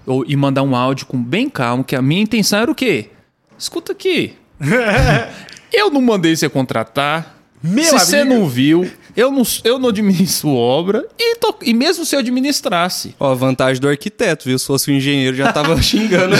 ou, 0.05 0.23
e 0.27 0.35
mandar 0.35 0.61
um 0.63 0.75
áudio 0.75 1.07
com 1.07 1.21
bem 1.21 1.49
calmo, 1.49 1.83
que 1.83 1.95
a 1.95 2.01
minha 2.01 2.21
intenção 2.21 2.59
era 2.59 2.71
o 2.71 2.75
quê? 2.75 3.09
Escuta 3.57 3.91
aqui. 3.91 4.33
eu 5.73 5.89
não 5.89 6.01
mandei 6.01 6.35
você 6.35 6.47
contratar. 6.47 7.34
Meu 7.67 7.83
se 7.85 7.91
você 7.91 8.23
não 8.23 8.47
viu, 8.47 8.89
eu 9.15 9.31
não, 9.31 9.43
eu 9.63 9.79
não 9.79 9.89
administro 9.89 10.49
obra. 10.49 11.05
E, 11.17 11.35
tô- 11.37 11.55
e 11.61 11.73
mesmo 11.73 12.05
se 12.05 12.15
eu 12.15 12.19
administrasse, 12.19 13.15
Ó, 13.19 13.31
a 13.31 13.35
vantagem 13.35 13.81
do 13.81 13.87
arquiteto, 13.87 14.45
viu? 14.45 14.57
Se 14.59 14.65
fosse 14.65 14.91
um 14.91 14.95
engenheiro, 14.95 15.35
já 15.35 15.51
tava 15.53 15.79
xingando 15.81 16.35
o. 16.35 16.39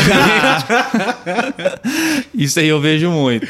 Isso 2.33 2.59
aí 2.59 2.67
eu 2.67 2.79
vejo 2.79 3.09
muito. 3.09 3.47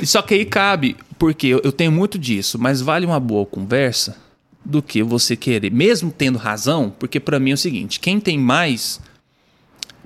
E 0.00 0.06
Só 0.06 0.22
que 0.22 0.34
aí 0.34 0.44
cabe, 0.44 0.96
porque 1.18 1.46
eu 1.48 1.60
eu 1.64 1.72
tenho 1.72 1.90
muito 1.92 2.18
disso, 2.18 2.58
mas 2.58 2.80
vale 2.80 3.04
uma 3.06 3.18
boa 3.20 3.44
conversa 3.46 4.16
do 4.64 4.82
que 4.82 5.02
você 5.02 5.34
querer, 5.36 5.70
mesmo 5.72 6.12
tendo 6.16 6.38
razão, 6.38 6.92
porque 6.98 7.18
pra 7.18 7.38
mim 7.40 7.50
é 7.52 7.54
o 7.54 7.58
seguinte: 7.58 7.98
quem 8.00 8.20
tem 8.20 8.38
mais 8.38 9.00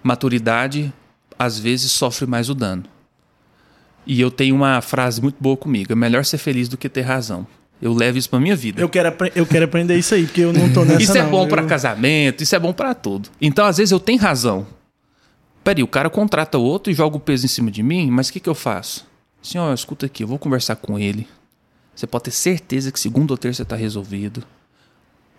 maturidade, 0.03 0.93
às 1.39 1.59
vezes 1.59 1.91
sofre 1.93 2.27
mais 2.27 2.49
o 2.49 2.55
dano. 2.55 2.85
E 4.07 4.21
eu 4.21 4.31
tenho 4.31 4.55
uma 4.55 4.81
frase 4.81 5.21
muito 5.23 5.37
boa 5.41 5.57
comigo: 5.57 5.93
é 5.93 5.97
melhor 5.97 6.25
ser 6.25 6.39
feliz 6.39 6.69
do 6.69 6.77
que 6.77 6.89
ter 6.89 7.03
razão. 7.03 7.47
Eu 7.81 7.93
levo 7.93 8.17
isso 8.17 8.31
pra 8.31 8.39
minha 8.39 8.55
vida. 8.55 8.81
Eu 8.81 8.89
quero, 8.89 9.13
eu 9.35 9.45
quero 9.45 9.65
aprender 9.65 9.99
isso 9.99 10.15
aí, 10.15 10.25
porque 10.25 10.41
eu 10.41 10.53
não 10.53 10.73
tô 10.73 10.85
nessa 10.87 11.03
Isso 11.03 11.19
é 11.19 11.23
não. 11.23 11.31
bom 11.31 11.49
pra 11.49 11.63
Eu- 11.63 11.67
casamento, 11.67 12.43
isso 12.43 12.55
é 12.55 12.59
bom 12.59 12.73
pra 12.73 12.95
tudo. 12.95 13.29
Então, 13.41 13.65
às 13.67 13.79
vezes, 13.79 13.91
eu 13.91 13.99
tenho 13.99 14.21
razão. 14.21 14.67
Peraí, 15.65 15.83
o 15.83 15.89
cara 15.89 16.09
contrata 16.11 16.59
outro 16.59 16.93
e 16.93 16.95
joga 16.95 17.17
o 17.17 17.21
peso 17.21 17.45
em 17.45 17.49
cima 17.49 17.71
de 17.71 17.83
mim, 17.83 18.11
mas 18.11 18.29
o 18.29 18.33
que, 18.33 18.41
que 18.41 18.49
eu 18.49 18.55
faço? 18.55 19.05
Ó, 19.57 19.73
escuta 19.75 20.07
aqui, 20.07 20.23
eu 20.23 20.29
vou 20.29 20.39
conversar 20.39 20.77
com 20.77 20.97
ele. 20.99 21.27
Você 21.95 22.07
pode 22.07 22.25
ter 22.25 22.31
certeza 22.31 22.91
que 22.93 22.99
segunda 23.01 23.33
ou 23.33 23.37
terça 23.37 23.65
tá 23.65 23.75
resolvido. 23.77 24.43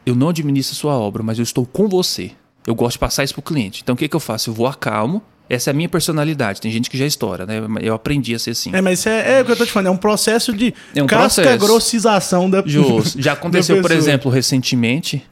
Eu 0.05 0.13
não 0.15 0.29
administro 0.29 0.75
a 0.75 0.79
sua 0.79 0.93
obra, 0.97 1.23
mas 1.23 1.39
eu 1.39 1.43
estou 1.43 1.65
com 1.65 1.87
você. 1.87 2.31
Eu 2.67 2.75
gosto 2.75 2.93
de 2.93 2.99
passar 2.99 3.23
isso 3.23 3.33
pro 3.33 3.41
cliente. 3.41 3.81
Então, 3.83 3.95
o 3.95 3.97
que, 3.97 4.07
que 4.07 4.15
eu 4.15 4.19
faço? 4.19 4.49
Eu 4.49 4.53
vou 4.53 4.67
acalmo. 4.67 5.21
Essa 5.49 5.69
é 5.69 5.71
a 5.71 5.73
minha 5.73 5.89
personalidade. 5.89 6.61
Tem 6.61 6.71
gente 6.71 6.89
que 6.89 6.97
já 6.97 7.05
estoura, 7.05 7.45
né? 7.45 7.61
Eu 7.81 7.93
aprendi 7.93 8.33
a 8.33 8.39
ser 8.39 8.51
assim. 8.51 8.71
É, 8.73 8.81
mas 8.81 8.99
isso 8.99 9.09
é, 9.09 9.39
é 9.39 9.41
o 9.41 9.45
que 9.45 9.51
eu 9.51 9.55
tô 9.55 9.65
te 9.65 9.71
falando, 9.71 9.87
é 9.87 9.91
um 9.91 9.97
processo 9.97 10.53
de 10.53 10.73
É 10.95 11.03
um 11.03 11.07
casca 11.07 11.55
grossização 11.57 12.49
da 12.49 12.63
Justo. 12.65 13.19
Já 13.21 13.33
aconteceu, 13.33 13.81
por 13.81 13.91
exemplo, 13.91 14.31
recentemente, 14.31 15.23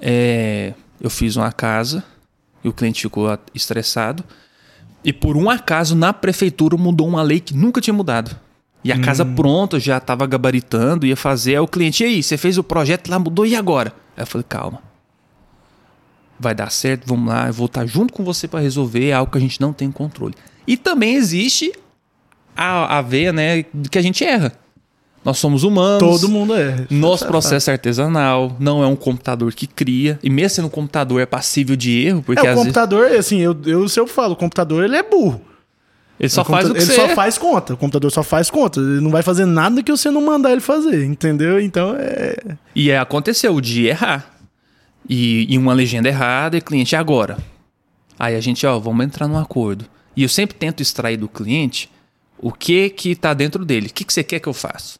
é, 0.00 0.74
eu 1.00 1.10
fiz 1.10 1.36
uma 1.36 1.50
casa 1.52 2.04
e 2.62 2.68
o 2.68 2.72
cliente 2.72 3.02
ficou 3.02 3.36
estressado. 3.54 4.24
E 5.04 5.12
por 5.12 5.36
um 5.36 5.50
acaso, 5.50 5.96
na 5.96 6.12
prefeitura 6.12 6.76
mudou 6.76 7.06
uma 7.06 7.22
lei 7.22 7.40
que 7.40 7.54
nunca 7.54 7.80
tinha 7.80 7.94
mudado. 7.94 8.36
E 8.84 8.92
a 8.92 8.98
casa 9.00 9.24
pronta, 9.24 9.78
já 9.78 9.98
estava 9.98 10.26
gabaritando, 10.26 11.04
ia 11.04 11.16
fazer. 11.16 11.56
Aí 11.56 11.60
o 11.60 11.66
cliente, 11.66 12.04
e 12.04 12.06
aí, 12.06 12.22
você 12.22 12.36
fez 12.36 12.58
o 12.58 12.64
projeto 12.64 13.08
lá, 13.08 13.18
mudou, 13.18 13.44
e 13.44 13.56
agora? 13.56 13.92
Aí 14.16 14.22
eu 14.22 14.26
falei, 14.26 14.44
calma. 14.48 14.87
Vai 16.40 16.54
dar 16.54 16.70
certo, 16.70 17.04
vamos 17.06 17.28
lá, 17.28 17.48
eu 17.48 17.52
vou 17.52 17.66
estar 17.66 17.84
junto 17.86 18.12
com 18.12 18.24
você 18.24 18.46
para 18.46 18.60
resolver 18.60 19.08
é 19.08 19.12
algo 19.12 19.30
que 19.32 19.38
a 19.38 19.40
gente 19.40 19.60
não 19.60 19.72
tem 19.72 19.90
controle. 19.90 20.34
E 20.66 20.76
também 20.76 21.14
existe 21.14 21.72
a, 22.56 22.98
a 22.98 23.02
veia, 23.02 23.32
né, 23.32 23.64
que 23.90 23.98
a 23.98 24.02
gente 24.02 24.24
erra. 24.24 24.52
Nós 25.24 25.38
somos 25.38 25.62
humanos. 25.64 25.98
Todo 25.98 26.28
mundo 26.28 26.54
é. 26.56 26.86
Nosso 26.90 27.26
processo 27.26 27.70
é 27.70 27.72
artesanal, 27.72 28.56
não 28.58 28.82
é 28.82 28.86
um 28.86 28.96
computador 28.96 29.52
que 29.52 29.66
cria. 29.66 30.18
E 30.22 30.30
mesmo 30.30 30.50
sendo 30.56 30.66
um 30.66 30.70
computador, 30.70 31.20
é 31.20 31.26
passível 31.26 31.74
de 31.76 32.06
erro, 32.06 32.22
porque 32.22 32.40
É, 32.40 32.44
o 32.44 32.46
às 32.46 32.54
vezes 32.54 32.64
computador, 32.66 33.12
assim, 33.12 33.38
eu, 33.40 33.56
eu, 33.66 33.88
se 33.88 33.98
eu 33.98 34.06
falo, 34.06 34.34
o 34.34 34.36
computador 34.36 34.84
ele 34.84 34.96
é 34.96 35.02
burro. 35.02 35.40
ele 36.18 36.28
só 36.28 36.42
O 36.42 36.44
faz 36.44 36.70
o 36.70 36.72
que 36.72 36.80
Ele 36.80 36.92
só 36.92 37.08
faz 37.10 37.36
conta. 37.36 37.74
O 37.74 37.76
computador 37.76 38.10
só 38.12 38.22
faz 38.22 38.48
conta. 38.48 38.80
Ele 38.80 39.00
não 39.00 39.10
vai 39.10 39.22
fazer 39.22 39.44
nada 39.44 39.82
que 39.82 39.90
você 39.90 40.10
não 40.10 40.24
mandar 40.24 40.52
ele 40.52 40.60
fazer, 40.60 41.04
entendeu? 41.04 41.60
Então 41.60 41.94
é. 41.98 42.36
E 42.74 42.90
é, 42.90 42.98
aconteceu 42.98 43.60
de 43.60 43.86
errar. 43.86 44.37
E, 45.08 45.46
e 45.52 45.56
uma 45.56 45.72
legenda 45.72 46.08
errada 46.08 46.56
e 46.56 46.60
cliente, 46.60 46.94
"E 46.94 46.96
agora? 46.96 47.38
Aí 48.18 48.34
a 48.34 48.40
gente, 48.40 48.66
ó, 48.66 48.78
vamos 48.78 49.04
entrar 49.06 49.28
num 49.28 49.38
acordo. 49.38 49.86
E 50.16 50.22
eu 50.22 50.28
sempre 50.28 50.56
tento 50.56 50.82
extrair 50.82 51.16
do 51.16 51.28
cliente 51.28 51.88
o 52.38 52.52
que 52.52 52.90
que 52.90 53.14
tá 53.14 53.32
dentro 53.32 53.64
dele. 53.64 53.86
O 53.86 53.92
que, 53.92 54.04
que 54.04 54.12
você 54.12 54.24
quer 54.24 54.40
que 54.40 54.48
eu 54.48 54.52
faça? 54.52 54.98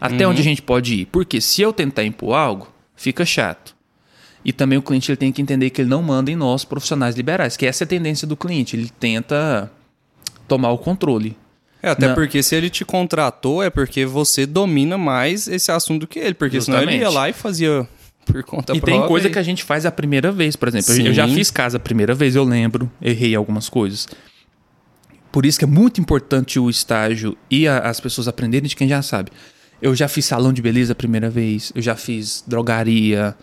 Até 0.00 0.26
onde 0.26 0.40
a 0.40 0.44
gente 0.44 0.62
pode 0.62 0.94
ir? 0.94 1.06
Porque 1.06 1.40
se 1.40 1.62
eu 1.62 1.72
tentar 1.72 2.04
impor 2.04 2.34
algo, 2.34 2.68
fica 2.94 3.24
chato. 3.24 3.74
E 4.44 4.52
também 4.52 4.78
o 4.78 4.82
cliente 4.82 5.10
ele 5.10 5.16
tem 5.16 5.32
que 5.32 5.42
entender 5.42 5.70
que 5.70 5.80
ele 5.80 5.88
não 5.88 6.02
manda 6.02 6.30
em 6.30 6.36
nós, 6.36 6.64
profissionais 6.64 7.16
liberais, 7.16 7.56
que 7.56 7.66
essa 7.66 7.82
é 7.82 7.86
a 7.86 7.88
tendência 7.88 8.26
do 8.26 8.36
cliente. 8.36 8.76
Ele 8.76 8.90
tenta 9.00 9.70
tomar 10.46 10.70
o 10.70 10.78
controle. 10.78 11.36
É, 11.82 11.90
até 11.90 12.08
Não. 12.08 12.14
porque 12.14 12.42
se 12.42 12.54
ele 12.54 12.70
te 12.70 12.84
contratou 12.84 13.62
é 13.62 13.68
porque 13.70 14.06
você 14.06 14.46
domina 14.46 14.96
mais 14.96 15.46
esse 15.48 15.70
assunto 15.70 16.06
que 16.06 16.18
ele, 16.18 16.34
porque 16.34 16.60
senão 16.60 16.78
ele 16.80 16.92
ia 16.92 16.98
Justamente. 16.98 17.14
lá 17.14 17.28
e 17.28 17.32
fazia 17.32 17.88
por 18.26 18.42
conta 18.42 18.74
E 18.74 18.80
própria. 18.80 18.98
tem 19.00 19.08
coisa 19.08 19.28
e- 19.28 19.30
que 19.30 19.38
a 19.38 19.42
gente 19.42 19.64
faz 19.64 19.86
a 19.86 19.90
primeira 19.90 20.30
vez, 20.30 20.54
por 20.56 20.68
exemplo. 20.68 20.92
Eu- 20.92 21.06
Eu 21.06 21.14
já 21.14 21.26
Sim. 21.26 21.34
fiz 21.34 21.50
casa 21.50 21.76
a 21.78 21.80
primeira 21.80 22.14
vez, 22.14 22.34
eu 22.36 22.44
lembro, 22.44 22.90
errei 23.00 23.34
algumas 23.34 23.68
coisas. 23.70 24.06
Por 25.32 25.46
isso 25.46 25.58
que 25.58 25.64
é 25.64 25.68
muito 25.68 26.00
importante 26.00 26.58
o 26.58 26.68
estágio 26.68 27.36
e 27.50 27.66
a- 27.68 27.78
as 27.80 28.00
pessoas 28.00 28.26
aprenderem 28.28 28.68
de 28.68 28.74
quem 28.76 28.88
já 28.88 29.00
sabe. 29.02 29.30
Eu 29.80 29.94
já 29.94 30.08
fiz 30.08 30.24
salão 30.24 30.52
de 30.52 30.60
beleza 30.62 30.92
a 30.92 30.96
primeira 30.96 31.28
vez, 31.30 31.70
eu 31.74 31.82
já 31.82 31.94
fiz 31.94 32.42
drogaria, 32.46 33.34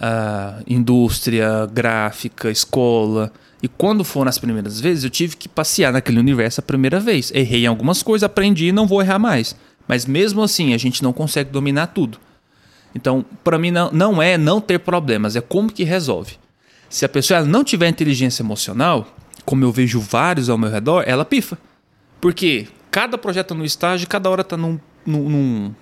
ah, 0.00 0.62
indústria 0.66 1.66
gráfica, 1.72 2.50
escola. 2.50 3.32
E 3.62 3.68
quando 3.68 4.04
foram 4.04 4.28
as 4.28 4.38
primeiras 4.38 4.80
vezes, 4.80 5.04
eu 5.04 5.10
tive 5.10 5.36
que 5.36 5.48
passear 5.48 5.92
naquele 5.92 6.18
universo 6.18 6.60
a 6.60 6.62
primeira 6.62 6.98
vez. 7.00 7.30
Errei 7.34 7.64
em 7.64 7.66
algumas 7.66 8.02
coisas, 8.02 8.24
aprendi 8.24 8.66
e 8.66 8.72
não 8.72 8.86
vou 8.86 9.02
errar 9.02 9.18
mais. 9.18 9.54
Mas 9.86 10.06
mesmo 10.06 10.42
assim, 10.42 10.72
a 10.74 10.78
gente 10.78 11.02
não 11.02 11.12
consegue 11.12 11.50
dominar 11.50 11.88
tudo. 11.88 12.18
Então, 12.94 13.24
para 13.44 13.58
mim, 13.58 13.70
não, 13.70 13.90
não 13.90 14.22
é 14.22 14.36
não 14.38 14.60
ter 14.60 14.78
problemas, 14.78 15.36
é 15.36 15.40
como 15.40 15.72
que 15.72 15.84
resolve. 15.84 16.36
Se 16.88 17.04
a 17.04 17.08
pessoa 17.08 17.44
não 17.44 17.62
tiver 17.62 17.88
inteligência 17.88 18.42
emocional, 18.42 19.06
como 19.44 19.64
eu 19.64 19.72
vejo 19.72 20.00
vários 20.00 20.48
ao 20.48 20.58
meu 20.58 20.70
redor, 20.70 21.04
ela 21.06 21.24
pifa. 21.24 21.58
Porque 22.20 22.68
cada 22.90 23.18
projeto 23.18 23.54
no 23.54 23.64
estágio, 23.64 24.08
cada 24.08 24.28
hora 24.30 24.40
está 24.40 24.56
num, 24.56 24.78
num, 25.06 25.74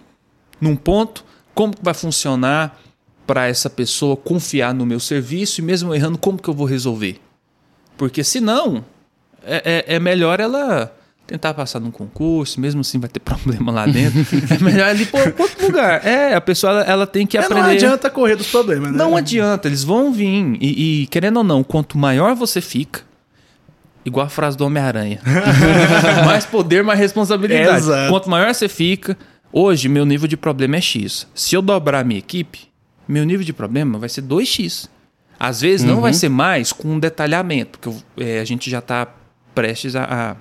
num 0.60 0.76
ponto, 0.76 1.24
como 1.54 1.74
que 1.74 1.82
vai 1.84 1.94
funcionar 1.94 2.78
para 3.26 3.48
essa 3.48 3.68
pessoa 3.68 4.16
confiar 4.16 4.74
no 4.74 4.86
meu 4.86 5.00
serviço 5.00 5.60
e 5.60 5.64
mesmo 5.64 5.94
errando, 5.94 6.18
como 6.18 6.38
que 6.38 6.48
eu 6.48 6.54
vou 6.54 6.66
resolver? 6.66 7.20
Porque 7.96 8.22
senão, 8.22 8.84
é, 9.44 9.84
é, 9.88 9.94
é 9.96 10.00
melhor 10.00 10.38
ela 10.38 10.95
tentar 11.26 11.52
passar 11.54 11.80
num 11.80 11.90
concurso, 11.90 12.60
mesmo 12.60 12.80
assim 12.82 12.98
vai 13.00 13.08
ter 13.08 13.18
problema 13.20 13.72
lá 13.72 13.86
dentro. 13.86 14.20
é 14.54 14.62
melhor 14.62 14.94
ir 14.94 15.06
para 15.06 15.32
outro 15.42 15.66
lugar. 15.66 16.06
É, 16.06 16.34
a 16.34 16.40
pessoa 16.40 16.72
ela, 16.72 16.82
ela 16.82 17.06
tem 17.06 17.26
que 17.26 17.36
É, 17.36 17.40
aprender. 17.40 17.62
não 17.62 17.70
adianta 17.70 18.08
correr 18.10 18.36
dos 18.36 18.46
problemas, 18.46 18.92
né? 18.92 18.98
Não 18.98 19.16
adianta, 19.16 19.66
eles 19.68 19.82
vão 19.82 20.12
vir. 20.12 20.56
E, 20.60 21.02
e, 21.02 21.06
querendo 21.08 21.38
ou 21.38 21.44
não, 21.44 21.64
quanto 21.64 21.98
maior 21.98 22.34
você 22.34 22.60
fica, 22.60 23.00
igual 24.04 24.26
a 24.26 24.28
frase 24.28 24.56
do 24.56 24.64
Homem-Aranha, 24.64 25.20
mais 26.24 26.46
poder, 26.46 26.82
mais 26.84 26.98
responsabilidade. 26.98 27.78
Exato. 27.78 28.10
Quanto 28.10 28.30
maior 28.30 28.54
você 28.54 28.68
fica, 28.68 29.16
hoje 29.52 29.88
meu 29.88 30.04
nível 30.04 30.28
de 30.28 30.36
problema 30.36 30.76
é 30.76 30.80
X. 30.80 31.26
Se 31.34 31.54
eu 31.56 31.62
dobrar 31.62 32.00
a 32.00 32.04
minha 32.04 32.18
equipe, 32.18 32.68
meu 33.08 33.24
nível 33.24 33.44
de 33.44 33.52
problema 33.52 33.98
vai 33.98 34.08
ser 34.08 34.22
2X. 34.22 34.88
Às 35.38 35.60
vezes 35.60 35.84
não 35.84 36.00
vai 36.00 36.12
ser 36.14 36.28
mais 36.30 36.72
com 36.72 36.88
um 36.88 36.98
detalhamento, 36.98 37.78
que 37.78 37.88
eu- 37.88 37.96
é, 38.16 38.40
a 38.40 38.44
gente 38.44 38.70
já 38.70 38.78
está 38.78 39.06
prestes 39.54 39.94
a, 39.94 40.04
a 40.04 40.36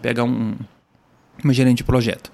pegar 0.00 0.24
um, 0.24 0.54
uma 1.42 1.52
gerente 1.52 1.78
de 1.78 1.84
projeto. 1.84 2.30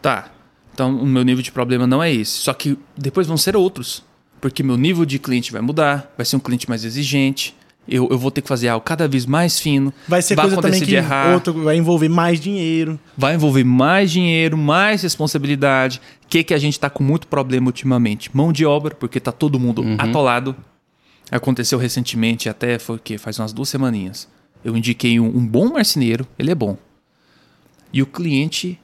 Tá. 0.00 0.30
Então, 0.74 0.94
o 0.94 1.06
meu 1.06 1.22
nível 1.22 1.42
de 1.42 1.50
problema 1.50 1.86
não 1.86 2.02
é 2.02 2.12
esse. 2.12 2.32
Só 2.32 2.52
que 2.52 2.78
depois 2.96 3.26
vão 3.26 3.36
ser 3.36 3.56
outros. 3.56 4.04
Porque 4.40 4.62
meu 4.62 4.76
nível 4.76 5.04
de 5.04 5.18
cliente 5.18 5.50
vai 5.50 5.62
mudar, 5.62 6.12
vai 6.16 6.26
ser 6.26 6.36
um 6.36 6.40
cliente 6.40 6.68
mais 6.68 6.84
exigente. 6.84 7.54
Eu, 7.88 8.08
eu 8.10 8.18
vou 8.18 8.30
ter 8.30 8.42
que 8.42 8.48
fazer 8.48 8.68
algo 8.68 8.84
cada 8.84 9.06
vez 9.06 9.24
mais 9.24 9.60
fino. 9.60 9.92
Vai 10.08 10.20
ser 10.20 10.34
coisa 10.34 10.56
também 10.56 10.70
acontecer 10.70 10.84
que 10.84 10.90
de 10.90 10.96
errar. 10.96 11.32
outro 11.32 11.52
vai 11.64 11.76
envolver 11.76 12.08
mais 12.08 12.40
dinheiro. 12.40 12.98
Vai 13.16 13.34
envolver 13.34 13.64
mais 13.64 14.10
dinheiro, 14.10 14.56
mais 14.56 15.02
responsabilidade. 15.02 16.00
O 16.24 16.28
que, 16.28 16.42
que 16.42 16.52
a 16.52 16.58
gente 16.58 16.74
está 16.74 16.90
com 16.90 17.04
muito 17.04 17.28
problema 17.28 17.68
ultimamente? 17.68 18.28
Mão 18.36 18.52
de 18.52 18.66
obra, 18.66 18.94
porque 18.94 19.20
tá 19.20 19.30
todo 19.30 19.58
mundo 19.58 19.84
atolado. 19.98 20.54
Aconteceu 21.30 21.78
recentemente, 21.78 22.48
até 22.48 22.78
foi 22.78 22.96
o 22.96 22.98
quê? 22.98 23.18
Faz 23.18 23.38
umas 23.38 23.52
duas 23.52 23.68
semaninhas. 23.68 24.28
Eu 24.64 24.76
indiquei 24.76 25.18
um, 25.20 25.26
um 25.26 25.46
bom 25.46 25.72
marceneiro, 25.72 26.26
ele 26.38 26.50
é 26.50 26.54
bom. 26.54 26.76
E 27.92 28.02
o 28.02 28.06
cliente 28.06 28.78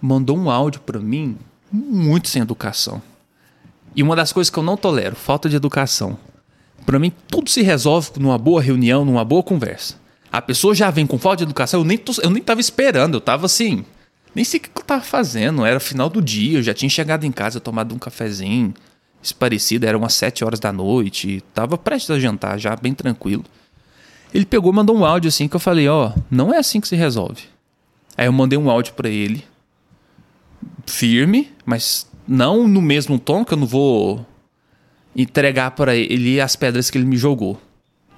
mandou 0.00 0.36
um 0.36 0.50
áudio 0.50 0.80
para 0.80 0.98
mim 0.98 1.36
muito 1.72 2.28
sem 2.28 2.42
educação. 2.42 3.02
E 3.94 4.02
uma 4.02 4.16
das 4.16 4.32
coisas 4.32 4.50
que 4.50 4.58
eu 4.58 4.62
não 4.62 4.76
tolero, 4.76 5.16
falta 5.16 5.48
de 5.48 5.56
educação. 5.56 6.18
Para 6.86 6.98
mim, 6.98 7.12
tudo 7.28 7.50
se 7.50 7.62
resolve 7.62 8.12
numa 8.18 8.38
boa 8.38 8.62
reunião, 8.62 9.04
numa 9.04 9.24
boa 9.24 9.42
conversa. 9.42 9.96
A 10.32 10.40
pessoa 10.40 10.74
já 10.74 10.90
vem 10.90 11.06
com 11.06 11.18
falta 11.18 11.38
de 11.38 11.44
educação, 11.44 11.80
eu 11.80 11.84
nem, 11.84 11.98
tô, 11.98 12.12
eu 12.22 12.30
nem 12.30 12.42
tava 12.42 12.60
esperando, 12.60 13.14
eu 13.14 13.20
tava 13.20 13.46
assim. 13.46 13.84
Nem 14.34 14.44
sei 14.44 14.60
o 14.60 14.62
que 14.62 14.70
eu 14.74 14.84
tava 14.84 15.02
fazendo, 15.02 15.64
era 15.64 15.80
final 15.80 16.08
do 16.08 16.22
dia, 16.22 16.58
eu 16.58 16.62
já 16.62 16.72
tinha 16.72 16.88
chegado 16.88 17.24
em 17.24 17.32
casa, 17.32 17.58
tomado 17.58 17.94
um 17.94 17.98
cafezinho, 17.98 18.72
isso 19.20 19.34
parecido, 19.34 19.86
eram 19.86 19.98
umas 19.98 20.14
7 20.14 20.44
horas 20.44 20.60
da 20.60 20.72
noite, 20.72 21.42
tava 21.52 21.76
prestes 21.76 22.10
a 22.10 22.18
jantar, 22.20 22.58
já 22.58 22.76
bem 22.76 22.94
tranquilo. 22.94 23.44
Ele 24.32 24.46
pegou 24.46 24.72
mandou 24.72 24.96
um 24.96 25.04
áudio 25.04 25.28
assim 25.28 25.48
que 25.48 25.56
eu 25.56 25.60
falei: 25.60 25.88
Ó, 25.88 26.12
não 26.30 26.54
é 26.54 26.58
assim 26.58 26.80
que 26.80 26.86
se 26.86 26.94
resolve. 26.94 27.42
Aí 28.16 28.26
eu 28.26 28.32
mandei 28.32 28.58
um 28.58 28.70
áudio 28.70 28.92
para 28.94 29.08
ele, 29.08 29.44
firme, 30.86 31.50
mas 31.64 32.06
não 32.26 32.66
no 32.68 32.82
mesmo 32.82 33.18
tom 33.18 33.44
que 33.44 33.54
eu 33.54 33.58
não 33.58 33.66
vou 33.66 34.26
entregar 35.14 35.70
para 35.72 35.94
ele 35.96 36.40
as 36.40 36.54
pedras 36.56 36.90
que 36.90 36.98
ele 36.98 37.04
me 37.06 37.16
jogou. 37.16 37.60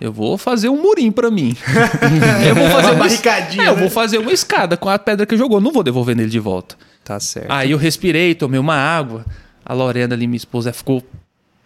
Eu 0.00 0.12
vou 0.12 0.36
fazer 0.36 0.68
um 0.68 0.82
murinho 0.82 1.12
para 1.12 1.30
mim. 1.30 1.56
eu 2.48 2.54
vou 2.56 2.68
fazer 2.70 2.86
Uma 2.88 2.94
uma, 2.94 3.04
barricadinha, 3.04 3.64
É, 3.64 3.68
eu 3.68 3.74
né? 3.76 3.80
vou 3.80 3.88
fazer 3.90 4.18
uma 4.18 4.32
escada 4.32 4.76
com 4.76 4.88
a 4.88 4.98
pedra 4.98 5.24
que 5.24 5.36
jogou. 5.36 5.60
Não 5.60 5.70
vou 5.72 5.84
devolver 5.84 6.16
nele 6.16 6.28
de 6.30 6.40
volta. 6.40 6.76
Tá 7.04 7.20
certo. 7.20 7.50
Aí 7.50 7.70
eu 7.70 7.78
respirei, 7.78 8.34
tomei 8.34 8.58
uma 8.58 8.74
água. 8.74 9.24
A 9.64 9.72
Lorena 9.72 10.14
ali, 10.14 10.26
minha 10.26 10.36
esposa, 10.36 10.72
ficou 10.72 11.04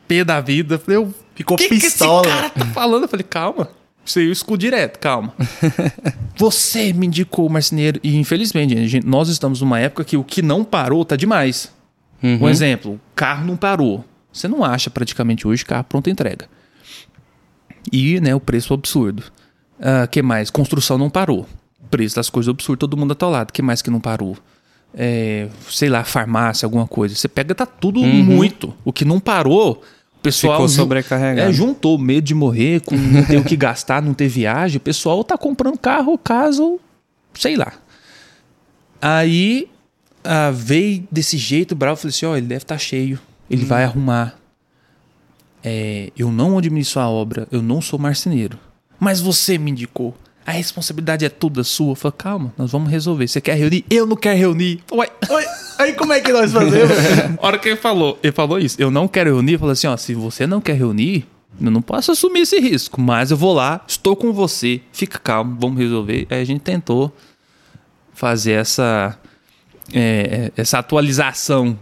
pé 0.07 0.23
da 0.23 0.39
vida. 0.41 0.79
Falei, 0.79 0.99
eu, 0.99 1.15
Ficou 1.35 1.57
que 1.57 1.67
pistola. 1.69 2.23
Que 2.23 2.29
esse 2.29 2.37
cara 2.41 2.51
tá 2.51 2.65
falando? 2.67 3.05
Eu 3.05 3.09
falei, 3.09 3.25
calma. 3.25 3.71
Eu 4.15 4.31
escuto 4.31 4.59
direto, 4.59 4.99
calma. 4.99 5.35
Você 6.37 6.93
me 6.93 7.07
indicou 7.07 7.47
o 7.47 7.51
marceneiro. 7.51 7.99
E 8.03 8.17
infelizmente, 8.17 8.87
gente, 8.87 9.07
nós 9.07 9.29
estamos 9.29 9.61
numa 9.61 9.81
época 9.81 10.05
que 10.05 10.17
o 10.17 10.23
que 10.23 10.43
não 10.43 10.65
parou 10.65 11.05
tá 11.05 11.17
demais. 11.17 11.75
Um 12.23 12.49
exemplo, 12.49 12.93
o 12.95 13.01
carro 13.15 13.47
não 13.47 13.57
parou. 13.57 14.05
Você 14.33 14.49
não 14.49 14.65
acha 14.65 14.91
praticamente 14.91 15.47
hoje 15.47 15.65
carro 15.65 15.85
pronta 15.85 16.11
entrega. 16.11 16.49
E 17.93 18.21
né, 18.21 18.35
o 18.35 18.41
preço 18.41 18.75
absurdo. 18.75 19.23
O 20.05 20.09
que 20.09 20.23
mais? 20.23 20.51
Construção 20.51 20.99
não 20.99 21.11
parou. 21.11 21.47
O 21.83 21.89
preço 21.89 22.17
das 22.17 22.29
coisas 22.29 22.51
absurdo, 22.51 22.81
todo 22.81 22.97
mundo 22.97 23.13
atolado. 23.13 23.51
O 23.51 23.53
que 23.53 23.63
mais 23.63 23.83
que 23.83 23.91
não 23.91 24.01
parou? 24.01 24.37
É, 24.95 25.49
sei 25.69 25.89
lá, 25.89 26.05
farmácia, 26.05 26.67
alguma 26.67 26.87
coisa. 26.87 27.15
Você 27.15 27.29
pega, 27.29 27.55
tá 27.55 27.67
tudo 27.67 28.01
muito. 28.03 28.75
O 28.85 28.93
que 28.93 29.05
não 29.05 29.21
parou, 29.21 29.83
pessoal. 30.27 30.55
Ficou 30.55 30.69
sobrecarregado. 30.69 31.51
É, 31.51 31.53
juntou 31.53 31.99
medo 31.99 32.25
de 32.25 32.35
morrer, 32.35 32.81
com 32.81 32.97
não 32.97 33.25
ter 33.25 33.39
o 33.39 33.45
que 33.45 33.57
gastar, 33.57 34.03
não 34.03 34.15
ter 34.15 34.29
viagem. 34.29 34.77
O 34.77 34.81
pessoal 34.81 35.23
tá 35.25 35.37
comprando 35.37 35.79
carro, 35.79 36.17
caso, 36.19 36.79
sei 37.35 37.57
lá. 37.57 37.73
Aí 39.01 39.69
ah, 40.25 40.51
veio 40.51 41.07
desse 41.11 41.37
jeito, 41.37 41.75
bravo, 41.75 41.97
falei 42.01 42.11
assim: 42.11 42.27
ó, 42.27 42.37
ele 42.37 42.47
deve 42.47 42.63
estar 42.63 42.79
cheio, 42.79 43.19
ele 43.49 43.65
vai 43.65 43.85
arrumar. 43.85 44.37
É, 45.63 46.11
eu 46.17 46.31
não 46.31 46.59
administro 46.59 47.01
a 47.01 47.09
obra, 47.09 47.49
eu 47.51 47.63
não 47.63 47.81
sou 47.81 47.99
marceneiro. 47.99 48.59
Mas 48.99 49.21
você 49.21 49.59
me 49.59 49.71
indicou. 49.71 50.15
A 50.47 50.53
responsabilidade 50.53 51.25
é 51.25 51.29
toda 51.29 51.65
sua. 51.65 51.91
Eu 51.91 51.95
falei, 51.97 52.15
calma, 52.17 52.55
nós 52.57 52.71
vamos 52.71 52.89
resolver. 52.89 53.27
Você 53.27 53.41
quer 53.41 53.57
reunir? 53.57 53.85
Eu 53.91 54.07
não 54.07 54.15
quero 54.15 54.39
reunir. 54.39 54.81
Ué, 54.93 55.09
Oi, 55.29 55.45
aí 55.79 55.93
como 55.95 56.13
é 56.13 56.21
que 56.21 56.33
nós 56.33 56.53
fazemos? 56.53 56.97
a 57.41 57.47
hora 57.47 57.59
que 57.59 57.69
ele 57.69 57.77
falou, 57.77 58.19
ele 58.23 58.33
falou 58.33 58.59
isso, 58.59 58.77
eu 58.79 58.91
não 58.91 59.07
quero 59.09 59.31
reunir, 59.31 59.55
eu 59.55 59.59
falei 59.59 59.73
assim, 59.73 59.87
ó, 59.87 59.97
se 59.97 60.15
você 60.15 60.47
não 60.47 60.61
quer 60.61 60.77
reunir, 60.77 61.27
eu 61.61 61.71
não 61.71 61.81
posso 61.81 62.13
assumir 62.13 62.41
esse 62.41 62.59
risco, 62.59 63.01
mas 63.01 63.31
eu 63.31 63.37
vou 63.37 63.55
lá, 63.55 63.81
estou 63.87 64.15
com 64.15 64.33
você, 64.33 64.81
fica 64.93 65.19
calmo, 65.19 65.57
vamos 65.59 65.79
resolver. 65.79 66.27
Aí 66.31 66.41
a 66.41 66.45
gente 66.45 66.61
tentou 66.61 67.13
fazer 68.13 68.53
essa, 68.53 69.17
é, 69.93 70.51
é, 70.57 70.61
essa 70.61 70.79
atualização, 70.79 71.79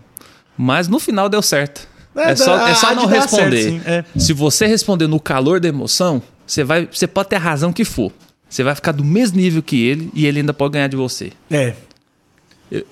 mas 0.57 0.89
no 0.89 0.99
final 0.99 1.29
deu 1.29 1.43
certo. 1.43 1.89
É, 2.17 2.31
É, 2.31 2.37
só, 2.37 2.67
é 2.69 2.75
só 2.75 2.95
não 2.95 3.09
certo, 3.09 3.23
responder. 3.23 3.63
sim, 3.63 3.81
é. 3.85 4.05
Se 4.17 4.33
você 4.33 4.67
responder 4.67 5.09
no 5.09 5.19
calor 5.19 5.59
da 5.59 5.69
emoção, 5.69 6.23
você, 6.47 6.63
vai, 6.63 6.89
você 6.91 7.07
pode 7.07 7.31
ter 7.31 7.37
a 7.37 7.41
razão 7.41 7.73
que 7.73 7.85
for. 7.85 8.13
Você 8.49 8.63
vai 8.63 8.75
ficar 8.77 8.93
do 8.93 9.05
mesmo 9.05 9.39
nível 9.39 9.61
que 9.61 9.85
ele 9.85 10.11
e 10.15 10.27
ele 10.27 10.39
ainda 10.39 10.55
pode 10.55 10.75
ganhar 10.75 10.87
de 10.87 10.97
você. 10.97 11.33
É. 11.51 11.75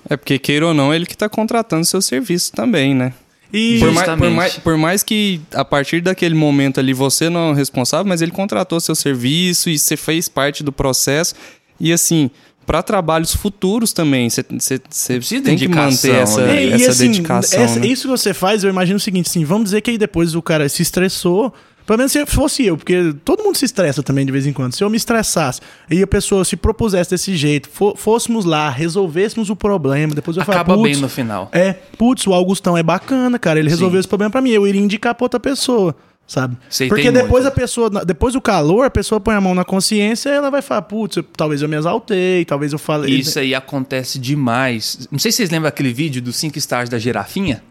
É 0.09 0.15
porque, 0.15 0.37
queira 0.39 0.67
ou 0.67 0.73
não, 0.73 0.93
ele 0.93 1.05
que 1.05 1.17
tá 1.17 1.27
contratando 1.27 1.83
seu 1.85 2.01
serviço 2.01 2.51
também, 2.53 2.93
né? 2.95 3.13
E 3.51 3.77
Por 3.79 3.91
mais, 3.91 4.07
por, 4.17 4.29
mais, 4.31 4.57
por 4.57 4.77
mais 4.77 5.03
que 5.03 5.39
a 5.53 5.63
partir 5.63 6.01
daquele 6.01 6.33
momento 6.33 6.79
ali 6.79 6.91
você 6.93 7.29
não 7.29 7.49
é 7.49 7.51
o 7.51 7.53
responsável, 7.53 8.05
mas 8.07 8.21
ele 8.21 8.31
contratou 8.31 8.79
seu 8.79 8.95
serviço 8.95 9.69
e 9.69 9.77
você 9.77 9.95
fez 9.95 10.27
parte 10.27 10.63
do 10.63 10.71
processo. 10.71 11.35
E 11.79 11.93
assim, 11.93 12.31
para 12.65 12.81
trabalhos 12.81 13.35
futuros 13.35 13.93
também, 13.93 14.27
você, 14.29 14.41
tem 14.41 15.55
que 15.57 15.67
manter 15.67 16.15
essa, 16.15 16.45
né? 16.47 16.63
E- 16.65 16.69
e, 16.69 16.73
essa 16.73 16.91
assim, 16.91 17.11
dedicação. 17.11 17.63
essa- 17.63 17.79
né? 17.79 17.85
Isso 17.87 18.03
que 18.03 18.07
você 18.17 18.33
faz, 18.33 18.63
eu 18.63 18.69
imagino 18.71 18.97
o 18.97 18.99
seguinte, 18.99 19.27
assim, 19.29 19.43
vamos 19.45 19.65
dizer 19.65 19.81
que 19.81 19.91
aí 19.91 19.97
depois 19.99 20.33
o 20.33 20.41
cara 20.41 20.67
se 20.67 20.81
estressou. 20.81 21.53
Pelo 21.85 21.97
menos 21.97 22.11
se 22.11 22.25
fosse 22.25 22.65
eu, 22.65 22.77
porque 22.77 23.13
todo 23.25 23.43
mundo 23.43 23.57
se 23.57 23.65
estressa 23.65 24.01
também 24.01 24.25
de 24.25 24.31
vez 24.31 24.47
em 24.47 24.53
quando. 24.53 24.73
Se 24.73 24.83
eu 24.83 24.89
me 24.89 24.95
estressasse 24.97 25.59
e 25.91 26.01
a 26.01 26.07
pessoa 26.07 26.45
se 26.45 26.55
propusesse 26.55 27.09
desse 27.09 27.35
jeito, 27.35 27.69
fo- 27.69 27.93
fôssemos 27.95 28.45
lá, 28.45 28.69
resolvêssemos 28.69 29.49
o 29.49 29.55
problema, 29.55 30.15
depois 30.15 30.37
eu 30.37 30.43
Acaba 30.43 30.63
falar, 30.63 30.77
bem 30.83 30.93
"Putz, 30.93 31.01
no 31.01 31.09
final. 31.09 31.49
É, 31.51 31.73
putz, 31.97 32.25
o 32.25 32.33
Augustão 32.33 32.77
é 32.77 32.83
bacana, 32.83 33.37
cara, 33.37 33.59
ele 33.59 33.69
resolveu 33.69 33.97
Sim. 33.97 33.99
esse 34.01 34.07
problema 34.07 34.31
pra 34.31 34.41
mim, 34.41 34.51
eu 34.51 34.65
iria 34.67 34.81
indicar 34.81 35.13
pra 35.13 35.25
outra 35.25 35.39
pessoa. 35.39 35.95
Sabe? 36.25 36.55
Sei, 36.69 36.87
Porque 36.87 37.11
depois 37.11 37.43
muito. 37.43 37.47
a 37.47 37.51
pessoa, 37.51 37.89
depois 38.05 38.33
do 38.33 38.39
calor, 38.39 38.85
a 38.85 38.89
pessoa 38.89 39.19
põe 39.19 39.35
a 39.35 39.41
mão 39.41 39.53
na 39.53 39.65
consciência 39.65 40.29
e 40.29 40.31
ela 40.33 40.49
vai 40.49 40.61
falar, 40.61 40.83
putz, 40.83 41.17
talvez 41.35 41.61
eu 41.61 41.67
me 41.67 41.75
exaltei, 41.75 42.45
talvez 42.45 42.71
eu 42.71 42.79
falei. 42.79 43.13
Isso 43.13 43.37
aí 43.37 43.53
acontece 43.53 44.17
demais. 44.17 45.05
Não 45.11 45.19
sei 45.19 45.33
se 45.33 45.37
vocês 45.37 45.49
lembram 45.49 45.67
aquele 45.67 45.91
vídeo 45.91 46.21
dos 46.21 46.37
cinco 46.37 46.57
estágios 46.57 46.89
da 46.89 46.97
girafinha? 46.97 47.61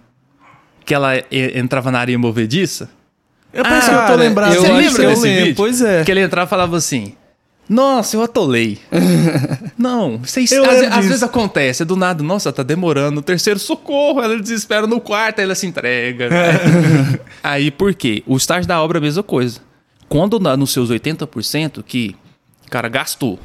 Que 0.84 0.92
ela 0.92 1.12
entrava 1.30 1.90
na 1.90 1.98
areia 2.00 2.18
movediça? 2.18 2.90
Eu 3.52 3.64
pensei 3.64 3.94
que 3.94 4.00
eu 4.00 4.06
tô 4.06 4.14
lembrado. 4.16 4.54
eu 4.54 4.62
Você 4.62 4.72
lembra 4.72 4.94
que 4.94 5.02
eu 5.04 5.10
desse 5.10 5.22
lembro, 5.22 5.40
vídeo? 5.44 5.56
pois 5.56 5.80
é. 5.82 6.04
Que 6.04 6.10
ele 6.10 6.20
entrava 6.22 6.46
e 6.46 6.50
falava 6.50 6.76
assim: 6.76 7.14
Nossa, 7.68 8.16
eu 8.16 8.22
atolei. 8.22 8.78
não, 9.76 10.18
vocês, 10.18 10.50
Eu 10.52 10.64
às, 10.64 10.82
às 10.82 11.04
vezes 11.06 11.22
acontece, 11.22 11.82
é 11.82 11.84
do 11.84 11.96
nada, 11.96 12.22
nossa, 12.22 12.52
tá 12.52 12.62
demorando. 12.62 13.20
O 13.20 13.22
terceiro 13.22 13.58
socorro, 13.58 14.22
ela 14.22 14.38
desespera 14.40 14.86
no 14.86 15.00
quarto, 15.00 15.38
aí 15.40 15.44
ela 15.44 15.54
se 15.54 15.66
entrega. 15.66 16.28
aí 17.42 17.70
por 17.70 17.94
quê? 17.94 18.22
O 18.26 18.36
estágio 18.36 18.66
da 18.66 18.80
obra 18.82 18.98
é 18.98 19.00
a 19.00 19.02
mesma 19.02 19.22
coisa. 19.22 19.60
Quando 20.08 20.38
na- 20.40 20.56
nos 20.56 20.72
seus 20.72 20.90
80%, 20.90 21.82
que, 21.82 22.14
cara, 22.70 22.88
gastou, 22.88 23.38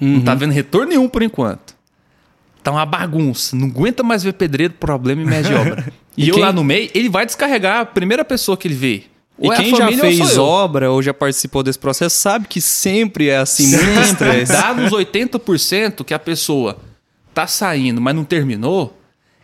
não 0.00 0.20
tá 0.20 0.34
vendo 0.34 0.52
retorno 0.52 0.88
nenhum 0.88 1.08
por 1.08 1.22
enquanto. 1.22 1.74
Tá 2.62 2.70
uma 2.70 2.86
bagunça, 2.86 3.56
não 3.56 3.66
aguenta 3.66 4.02
mais 4.04 4.22
ver 4.22 4.34
pedreiro, 4.34 4.74
problema 4.74 5.22
e 5.22 5.24
média 5.24 5.50
de 5.50 5.54
obra. 5.54 5.92
E, 6.14 6.26
E 6.26 6.28
eu 6.28 6.34
quem- 6.34 6.42
lá 6.44 6.52
no 6.52 6.62
meio, 6.62 6.90
ele 6.94 7.08
vai 7.08 7.24
descarregar 7.24 7.80
a 7.80 7.86
primeira 7.86 8.22
pessoa 8.22 8.54
que 8.54 8.68
ele 8.68 8.74
vê. 8.74 9.04
E 9.42 9.46
Ou 9.46 9.52
é 9.52 9.56
quem 9.56 9.74
já 9.74 9.88
ou 9.88 9.92
fez 9.96 10.36
eu. 10.36 10.42
obra 10.44 10.90
ou 10.90 11.02
já 11.02 11.12
participou 11.12 11.62
desse 11.62 11.78
processo 11.78 12.16
sabe 12.16 12.46
que 12.46 12.60
sempre 12.60 13.28
é 13.28 13.38
assim, 13.38 13.66
muito 13.66 13.84
Sempre. 13.84 14.02
estresse. 14.04 14.52
Dá 14.52 14.72
nos 14.72 14.92
80% 14.92 16.04
que 16.04 16.14
a 16.14 16.18
pessoa 16.18 16.78
tá 17.34 17.46
saindo, 17.46 18.00
mas 18.00 18.14
não 18.14 18.24
terminou, 18.24 18.96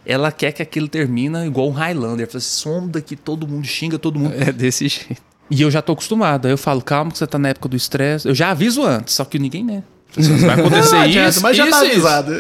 ela 0.07 0.31
quer 0.31 0.53
que 0.53 0.63
aquilo 0.63 0.89
termina 0.89 1.45
igual 1.47 1.69
um 1.69 1.73
Highlander. 1.73 2.27
Fala 2.27 2.39
assim, 2.39 2.49
some 2.63 2.89
daqui, 2.89 3.17
todo 3.17 3.47
mundo 3.49 3.67
xinga 3.67 3.99
todo 3.99 4.19
mundo. 4.19 4.35
É 4.39 4.53
desse 4.53 4.87
jeito. 4.89 5.21
E 5.51 5.63
eu 5.63 5.71
já 5.71 5.81
tô 5.83 5.93
acostumado. 5.93 6.47
Aí 6.47 6.53
eu 6.53 6.59
falo, 6.59 6.81
calma 6.83 7.11
que 7.11 7.19
você 7.19 7.27
tá 7.27 7.39
na 7.39 7.49
época 7.49 7.69
do 7.69 7.77
estresse. 7.77 8.29
Eu 8.29 8.35
já 8.35 8.51
aviso 8.51 8.85
antes, 8.85 9.15
só 9.15 9.25
que 9.25 9.39
ninguém, 9.39 9.65
né? 9.65 9.83
Assim, 10.17 10.37
Vai 10.39 10.61
acontecer 10.61 10.93
Não 10.95 11.01
adianta, 11.03 11.29
isso, 11.31 11.43
mas 11.43 11.57
já 11.57 11.65
isso, 11.67 11.79
tá 11.79 11.85
isso. 11.87 11.93
avisado. 12.07 12.33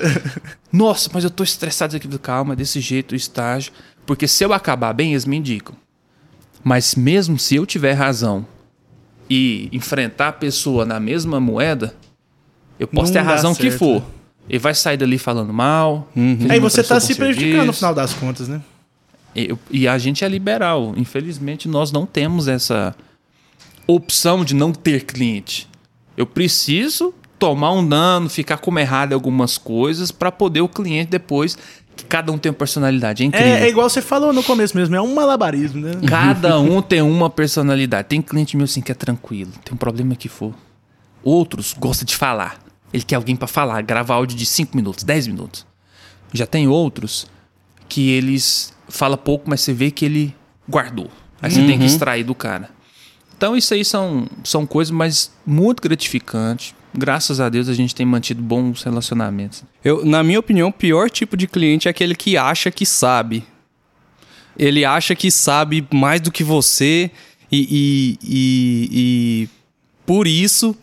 Nossa, 0.73 1.11
mas 1.13 1.25
eu 1.25 1.31
tô 1.31 1.43
estressado 1.43 1.97
aqui. 1.97 2.07
Calma, 2.19 2.53
é 2.53 2.57
desse 2.57 2.81
jeito, 2.81 3.13
o 3.13 3.17
estágio. 3.17 3.73
Porque 4.07 4.27
se 4.29 4.45
eu 4.45 4.53
acabar 4.53 4.93
bem, 4.93 5.13
eles 5.13 5.25
me 5.25 5.37
indicam. 5.37 5.75
Mas 6.65 6.95
mesmo 6.95 7.39
se 7.39 7.57
eu 7.57 7.65
tiver 7.67 7.93
razão 7.93 8.47
e 9.31 9.69
enfrentar 9.73 10.29
a 10.29 10.33
pessoa 10.33 10.85
na 10.85 10.99
mesma 10.99 11.39
moeda, 11.41 11.95
eu 12.79 12.87
posso 12.89 13.07
Não 13.07 13.13
ter 13.13 13.19
a 13.19 13.23
razão 13.23 13.55
que 13.55 13.63
certo, 13.71 13.79
for. 13.79 14.01
né? 14.01 14.07
Ele 14.49 14.59
vai 14.59 14.75
sair 14.75 14.97
dali 14.97 15.19
falando 15.19 15.53
mal. 15.53 16.09
Aí 16.49 16.59
você 16.59 16.83
tá 16.83 16.89
prestou 16.95 17.01
se 17.01 17.15
prejudicando 17.15 17.67
no 17.67 17.73
final 17.73 17.95
das 17.95 18.15
contas, 18.15 18.49
né? 18.49 18.63
Eu- 19.37 19.59
e 19.71 19.87
a 19.87 19.99
gente 19.99 20.25
é 20.25 20.29
liberal. 20.29 20.95
Infelizmente, 20.97 21.69
nós 21.69 21.93
não 21.93 22.07
temos 22.07 22.49
essa 22.49 22.95
opção 23.87 24.45
de 24.45 24.55
não 24.55 24.73
ter 24.73 25.05
cliente. 25.05 25.69
Eu 26.17 26.27
preciso 26.27 27.13
tomar 27.39 27.73
um 27.73 27.87
dano, 27.87 28.29
ficar 28.29 28.59
como 28.59 28.79
errado 28.79 29.13
em 29.13 29.15
algumas 29.15 29.57
coisas 29.59 30.11
para 30.11 30.33
poder 30.33 30.61
o 30.61 30.69
cliente 30.69 31.11
depois. 31.11 31.57
Que 31.99 32.05
cada 32.05 32.31
um 32.31 32.39
tem 32.39 32.51
uma 32.51 32.57
personalidade. 32.57 33.25
É 33.25 33.27
incrível. 33.27 33.49
É, 33.49 33.63
é 33.65 33.69
igual 33.69 33.91
você 33.91 34.01
falou 34.01 34.33
no 34.33 34.45
começo 34.45 34.77
mesmo, 34.77 34.95
é 34.95 35.03
um 35.03 35.13
malabarismo, 35.13 35.81
né? 35.81 35.93
Cada 36.07 36.57
um 36.61 36.81
tem 36.81 37.03
uma 37.03 37.29
personalidade. 37.29 38.07
Tem 38.07 38.23
cliente 38.23 38.57
meu 38.57 38.65
assim 38.65 38.81
que 38.81 38.93
é 38.93 38.95
tranquilo, 38.95 39.51
tem 39.65 39.75
um 39.75 39.77
problema 39.77 40.15
que 40.15 40.29
for. 40.29 40.55
Outros 41.25 41.75
gosta 41.77 42.05
de 42.05 42.15
falar. 42.15 42.61
Ele 42.93 43.03
quer 43.03 43.17
alguém 43.17 43.35
para 43.35 43.49
falar, 43.49 43.83
gravar 43.83 44.15
áudio 44.15 44.37
de 44.37 44.47
5 44.47 44.77
minutos, 44.77 45.03
10 45.03 45.27
minutos. 45.27 45.67
Já 46.33 46.47
tem 46.47 46.69
outros 46.69 47.27
que 47.89 48.11
eles 48.11 48.73
fala 48.89 49.17
pouco, 49.17 49.51
mas 49.51 49.61
você 49.61 49.73
vê 49.73 49.91
que 49.91 50.05
ele 50.05 50.35
guardou. 50.69 51.11
Aí 51.43 51.51
você 51.51 51.67
tem 51.67 51.79
que 51.79 51.85
extrair 51.85 52.23
do 52.23 52.35
cara. 52.35 52.71
Então 53.37 53.57
isso 53.57 53.75
aí 53.75 53.85
são, 53.85 54.29
são 54.45 54.65
coisas, 54.65 54.93
mas 54.93 55.33
muito 55.45 55.83
gratificantes. 55.83 56.75
Graças 56.95 57.39
a 57.41 57.49
Deus 57.49 57.69
a 57.69 57.75
gente 57.75 57.95
tem 57.95 58.07
mantido 58.07 58.43
bons 58.43 58.83
relacionamentos. 58.83 59.63
Eu, 59.85 60.05
na 60.05 60.23
minha 60.23 60.39
opinião, 60.41 60.69
o 60.69 60.73
pior 60.73 61.11
tipo 61.11 61.37
de 61.37 61.47
cliente 61.47 61.87
é 61.87 61.91
aquele 61.91 62.15
que 62.15 62.37
acha 62.37 62.71
que 62.71 62.85
sabe. 62.87 63.45
Ele 64.59 64.85
acha 64.85 65.15
que 65.15 65.31
sabe 65.31 65.87
mais 65.93 66.21
do 66.21 66.33
que 66.33 66.43
você 66.43 67.11
e, 67.53 67.61
e, 67.71 68.19
e- 68.23 68.89
e 68.93 69.49
por 70.05 70.27
isso 70.27 70.75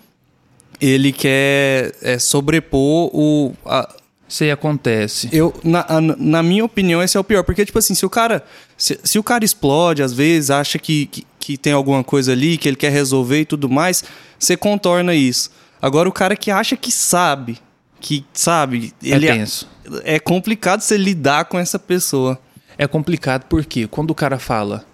ele 0.79 1.11
quer 1.11 1.93
é, 2.01 2.17
sobrepor 2.19 3.09
o. 3.13 3.53
a- 3.65 3.93
Isso 4.27 4.43
aí 4.43 4.51
acontece. 4.51 5.29
eu, 5.33 5.53
na, 5.63 5.85
na 6.17 6.43
minha 6.43 6.63
opinião, 6.65 7.01
esse 7.03 7.17
é 7.17 7.19
o 7.19 7.23
pior. 7.23 7.43
Porque, 7.43 7.65
tipo 7.65 7.77
assim, 7.79 7.93
se 7.95 8.05
o 8.05 8.09
cara. 8.09 8.43
Se, 8.77 8.99
se 9.03 9.19
o 9.19 9.23
cara 9.23 9.43
explode, 9.45 10.01
às 10.03 10.13
vezes, 10.13 10.49
acha 10.51 10.77
que, 10.79 11.05
que, 11.07 11.25
que 11.39 11.57
tem 11.57 11.73
alguma 11.73 12.03
coisa 12.03 12.31
ali, 12.31 12.57
que 12.57 12.67
ele 12.67 12.75
quer 12.75 12.91
resolver 12.91 13.41
e 13.41 13.45
tudo 13.45 13.69
mais, 13.69 14.03
você 14.39 14.55
contorna 14.57 15.13
isso. 15.13 15.51
Agora, 15.81 16.09
o 16.09 16.11
cara 16.11 16.35
que 16.35 16.49
acha 16.51 16.75
que 16.75 16.91
sabe, 16.91 17.59
que 17.99 18.25
sabe, 18.33 18.93
ele 19.01 19.27
é 19.27 19.33
tenso. 19.33 19.67
é 20.03 20.19
complicado 20.19 20.81
você 20.81 20.97
lidar 20.97 21.45
com 21.45 21.59
essa 21.59 21.77
pessoa. 21.77 22.39
É 22.77 22.87
complicado 22.87 23.45
porque 23.47 23.87
quando 23.87 24.11
o 24.11 24.15
cara 24.15 24.37
fala 24.37 24.85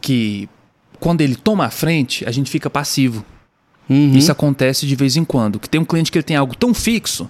que 0.00 0.48
quando 1.00 1.20
ele 1.20 1.34
toma 1.34 1.66
a 1.66 1.70
frente, 1.70 2.24
a 2.28 2.30
gente 2.30 2.50
fica 2.50 2.70
passivo. 2.70 3.24
Uhum. 3.88 4.12
Isso 4.12 4.30
acontece 4.30 4.86
de 4.86 4.94
vez 4.94 5.16
em 5.16 5.24
quando. 5.24 5.58
Que 5.58 5.68
tem 5.68 5.80
um 5.80 5.84
cliente 5.84 6.12
que 6.12 6.18
ele 6.18 6.22
tem 6.22 6.36
algo 6.36 6.54
tão 6.54 6.72
fixo, 6.72 7.28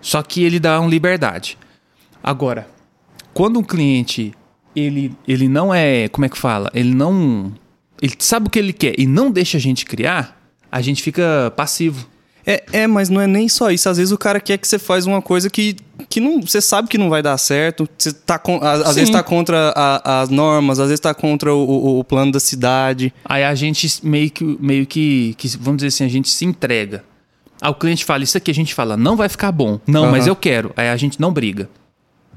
só 0.00 0.22
que 0.22 0.42
ele 0.42 0.58
dá 0.58 0.80
uma 0.80 0.90
liberdade. 0.90 1.56
Agora, 2.22 2.68
quando 3.32 3.58
um 3.58 3.62
cliente 3.62 4.32
ele, 4.74 5.14
ele 5.28 5.48
não 5.48 5.72
é, 5.72 6.08
como 6.08 6.24
é 6.24 6.28
que 6.28 6.38
fala? 6.38 6.70
Ele 6.74 6.92
não 6.92 7.52
ele 8.02 8.14
sabe 8.18 8.48
o 8.48 8.50
que 8.50 8.58
ele 8.58 8.72
quer 8.72 8.94
e 8.98 9.06
não 9.06 9.30
deixa 9.30 9.56
a 9.56 9.60
gente 9.60 9.84
criar, 9.84 10.43
a 10.76 10.80
gente 10.82 11.02
fica 11.02 11.52
passivo. 11.56 12.04
É, 12.46 12.62
é, 12.72 12.86
mas 12.86 13.08
não 13.08 13.20
é 13.20 13.26
nem 13.26 13.48
só 13.48 13.70
isso. 13.70 13.88
Às 13.88 13.96
vezes 13.96 14.12
o 14.12 14.18
cara 14.18 14.38
quer 14.38 14.58
que 14.58 14.68
você 14.68 14.78
faz 14.78 15.06
uma 15.06 15.22
coisa 15.22 15.48
que, 15.48 15.76
que 16.10 16.20
não, 16.20 16.42
você 16.42 16.60
sabe 16.60 16.88
que 16.88 16.98
não 16.98 17.08
vai 17.08 17.22
dar 17.22 17.38
certo. 17.38 17.88
Você 17.96 18.12
tá 18.12 18.38
com, 18.38 18.58
a- 18.62 18.72
às 18.72 18.88
Sim. 18.88 18.94
vezes 18.96 19.10
tá 19.10 19.22
contra 19.22 19.72
a- 19.74 20.20
as 20.22 20.28
normas, 20.28 20.78
às 20.78 20.88
vezes 20.88 21.00
tá 21.00 21.14
contra 21.14 21.54
o, 21.54 21.58
o- 21.64 21.98
o 22.00 22.04
plano 22.04 22.32
da 22.32 22.40
cidade. 22.40 23.14
Aí 23.24 23.42
a 23.44 23.54
gente 23.54 23.88
meio 24.02 24.30
que, 24.30 24.44
meio 24.60 24.84
que, 24.84 25.34
que, 25.38 25.48
vamos 25.56 25.76
dizer 25.78 25.88
assim, 25.88 26.04
a 26.04 26.08
gente 26.08 26.28
se 26.28 26.44
entrega. 26.44 27.02
Aí 27.62 27.70
o 27.70 27.74
cliente 27.74 28.04
fala, 28.04 28.22
isso 28.24 28.36
aqui 28.36 28.50
a 28.50 28.54
gente 28.54 28.74
fala, 28.74 28.94
não 28.96 29.16
vai 29.16 29.28
ficar 29.30 29.50
bom. 29.50 29.80
Não, 29.86 30.02
Aham. 30.02 30.10
mas 30.10 30.26
eu 30.26 30.36
quero. 30.36 30.70
Aí 30.76 30.88
a 30.90 30.96
gente 30.98 31.18
não 31.18 31.32
briga. 31.32 31.70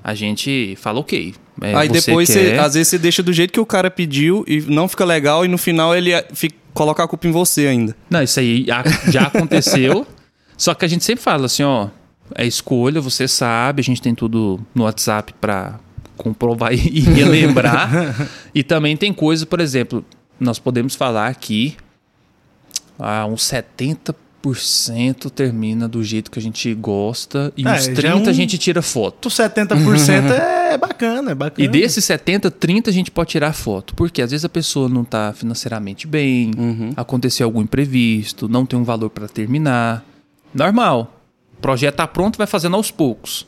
A 0.02 0.14
gente 0.14 0.78
fala, 0.80 1.00
ok. 1.02 1.34
é, 1.62 1.76
Aí 1.76 1.90
você 1.90 1.94
depois, 2.06 2.30
você, 2.30 2.52
quer. 2.52 2.60
às 2.60 2.76
vezes, 2.76 2.88
você 2.88 2.98
deixa 2.98 3.22
do 3.22 3.34
jeito 3.34 3.52
que 3.52 3.60
o 3.60 3.66
cara 3.66 3.92
pediu 3.92 4.46
e 4.48 4.62
não 4.62 4.88
fica 4.88 5.04
legal, 5.04 5.44
e 5.44 5.50
no 5.50 5.58
final 5.58 5.94
ele 5.94 6.14
eh, 6.14 6.26
fica, 6.34 6.56
coloca 6.78 7.04
a 7.04 7.08
culpa 7.08 7.28
em 7.28 7.32
você 7.32 7.66
ainda. 7.66 7.96
Não, 8.08 8.22
isso 8.22 8.40
aí 8.40 8.64
já 9.10 9.24
aconteceu. 9.24 10.06
Só 10.56 10.76
que 10.76 10.86
a 10.86 10.88
gente 10.88 11.04
sempre 11.04 11.24
fala 11.24 11.48
assim, 11.48 11.64
ó, 11.64 11.88
é 12.36 12.46
escolha, 12.46 13.02
você 13.02 13.28
sabe, 13.28 13.82
a 13.82 13.84
gente 13.84 14.00
tem 14.00 14.14
tudo 14.14 14.60
no 14.76 14.84
WhatsApp 14.84 15.34
pra 15.42 15.80
comprovar 16.16 16.72
e 16.78 17.00
relembrar. 17.00 18.16
e 18.54 18.64
também 18.64 18.96
tem 18.96 19.12
coisa, 19.12 19.44
por 19.46 19.60
exemplo, 19.60 20.06
nós 20.40 20.60
podemos 20.60 20.94
falar 20.94 21.34
que 21.34 21.76
ah, 23.00 23.26
uns 23.26 23.42
70% 23.42 24.16
termina 25.30 25.88
do 25.88 26.04
jeito 26.04 26.30
que 26.32 26.40
a 26.40 26.42
gente 26.42 26.74
gosta 26.76 27.52
e 27.58 27.66
É, 27.68 27.72
uns 27.74 27.86
já 27.86 27.92
30% 27.94 28.06
é 28.08 28.16
um- 28.16 28.30
a 28.30 28.34
gente 28.34 28.58
tira 28.58 28.82
foto. 28.82 29.18
Tu 29.22 29.30
70% 29.30 30.32
é 30.34 30.78
bacana, 30.78 31.32
é 31.32 31.36
bacana. 31.36 31.66
E 31.66 31.68
desses 31.68 32.04
70, 32.06 32.50
30 32.52 32.90
a 32.90 32.94
gente 32.94 33.10
pode 33.12 33.30
tirar 33.32 33.54
foto. 33.54 33.96
Porque 33.96 34.22
às 34.22 34.32
vezes 34.32 34.44
a 34.46 34.50
pessoa 34.50 34.88
não 34.90 35.04
tá 35.04 35.34
financeiramente 35.34 36.06
bem, 36.08 36.52
aconteceu 36.96 37.46
algum 37.46 37.62
imprevisto, 37.62 38.48
não 38.50 38.66
tem 38.66 38.78
um 38.78 38.84
valor 38.84 39.10
para 39.10 39.28
terminar. 39.28 40.04
Normal. 40.54 41.14
O 41.58 41.62
projeto 41.62 41.96
tá 41.96 42.08
pronto, 42.08 42.38
vai 42.38 42.48
fazendo 42.48 42.76
aos 42.76 42.92
poucos. 42.92 43.48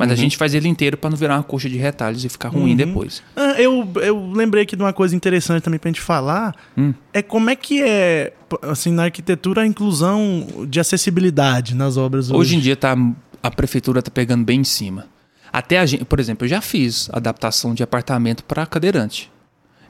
Mas 0.00 0.12
a 0.12 0.14
gente 0.14 0.36
faz 0.36 0.54
ele 0.54 0.66
inteiro 0.66 0.96
para 0.96 1.10
não 1.10 1.16
virar 1.16 1.36
uma 1.36 1.42
coxa 1.42 1.68
de 1.68 1.76
retalhos 1.76 2.24
e 2.24 2.28
ficar 2.28 2.48
ruim 2.48 2.74
depois. 2.74 3.22
Ah, 3.36 3.60
eu, 3.60 3.86
eu 3.96 4.32
lembrei 4.32 4.62
aqui 4.62 4.74
de 4.74 4.82
uma 4.82 4.92
coisa 4.92 5.14
interessante 5.14 5.62
também 5.62 5.78
pra 5.78 5.90
gente 5.90 6.00
falar. 6.00 6.56
Hum. 6.76 6.94
É 7.12 7.20
como 7.20 7.50
é 7.50 7.56
que 7.56 7.82
é, 7.82 8.32
assim, 8.62 8.92
na 8.92 9.04
arquitetura, 9.04 9.62
a 9.62 9.66
inclusão 9.66 10.46
de 10.66 10.80
acessibilidade 10.80 11.74
nas 11.74 11.96
obras 11.98 12.30
hoje. 12.30 12.40
Hoje 12.40 12.56
em 12.56 12.60
dia 12.60 12.76
tá, 12.76 12.96
a 13.42 13.50
prefeitura 13.50 14.00
tá 14.00 14.10
pegando 14.10 14.44
bem 14.44 14.60
em 14.60 14.64
cima. 14.64 15.06
Até 15.52 15.78
a 15.78 15.86
gente, 15.86 16.04
por 16.04 16.18
exemplo, 16.18 16.46
eu 16.46 16.48
já 16.48 16.60
fiz 16.60 17.10
adaptação 17.12 17.74
de 17.74 17.82
apartamento 17.82 18.42
para 18.44 18.64
cadeirante. 18.64 19.30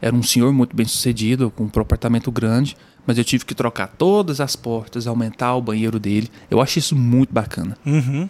Era 0.00 0.16
um 0.16 0.22
senhor 0.22 0.52
muito 0.52 0.74
bem 0.74 0.86
sucedido, 0.86 1.50
com 1.50 1.64
um 1.64 1.80
apartamento 1.80 2.32
grande, 2.32 2.76
mas 3.06 3.18
eu 3.18 3.24
tive 3.24 3.44
que 3.44 3.54
trocar 3.54 3.86
todas 3.86 4.40
as 4.40 4.56
portas, 4.56 5.06
aumentar 5.06 5.54
o 5.54 5.62
banheiro 5.62 5.98
dele. 5.98 6.30
Eu 6.50 6.60
acho 6.60 6.78
isso 6.78 6.96
muito 6.96 7.32
bacana. 7.32 7.76
Uhum. 7.84 8.28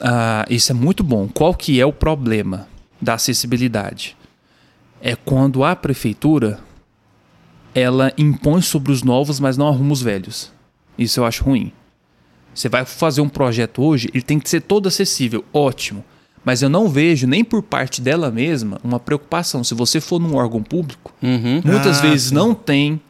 Ah, 0.00 0.44
isso 0.48 0.72
é 0.72 0.74
muito 0.74 1.02
bom. 1.02 1.28
Qual 1.28 1.54
que 1.54 1.80
é 1.80 1.86
o 1.86 1.92
problema 1.92 2.68
da 3.00 3.14
acessibilidade? 3.14 4.16
É 5.00 5.14
quando 5.16 5.62
a 5.64 5.74
prefeitura 5.76 6.60
ela 7.74 8.12
impõe 8.16 8.62
sobre 8.62 8.92
os 8.92 9.02
novos, 9.02 9.40
mas 9.40 9.56
não 9.56 9.68
arruma 9.68 9.92
os 9.92 10.00
velhos. 10.02 10.52
Isso 10.96 11.20
eu 11.20 11.24
acho 11.26 11.44
ruim. 11.44 11.72
Você 12.54 12.68
vai 12.68 12.84
fazer 12.84 13.20
um 13.20 13.28
projeto 13.28 13.82
hoje, 13.82 14.08
ele 14.14 14.22
tem 14.22 14.38
que 14.38 14.48
ser 14.48 14.60
todo 14.62 14.86
acessível, 14.86 15.44
ótimo. 15.52 16.04
Mas 16.44 16.62
eu 16.62 16.68
não 16.68 16.88
vejo, 16.88 17.26
nem 17.26 17.42
por 17.42 17.62
parte 17.62 18.00
dela 18.00 18.30
mesma, 18.30 18.78
uma 18.84 19.00
preocupação. 19.00 19.64
Se 19.64 19.74
você 19.74 20.00
for 20.00 20.20
num 20.20 20.36
órgão 20.36 20.62
público, 20.62 21.12
Uhum. 21.22 21.62
muitas 21.64 21.98
Ah, 21.98 22.02
vezes 22.02 22.28
sim. 22.28 22.34
não 22.34 22.54
tem. 22.54 23.00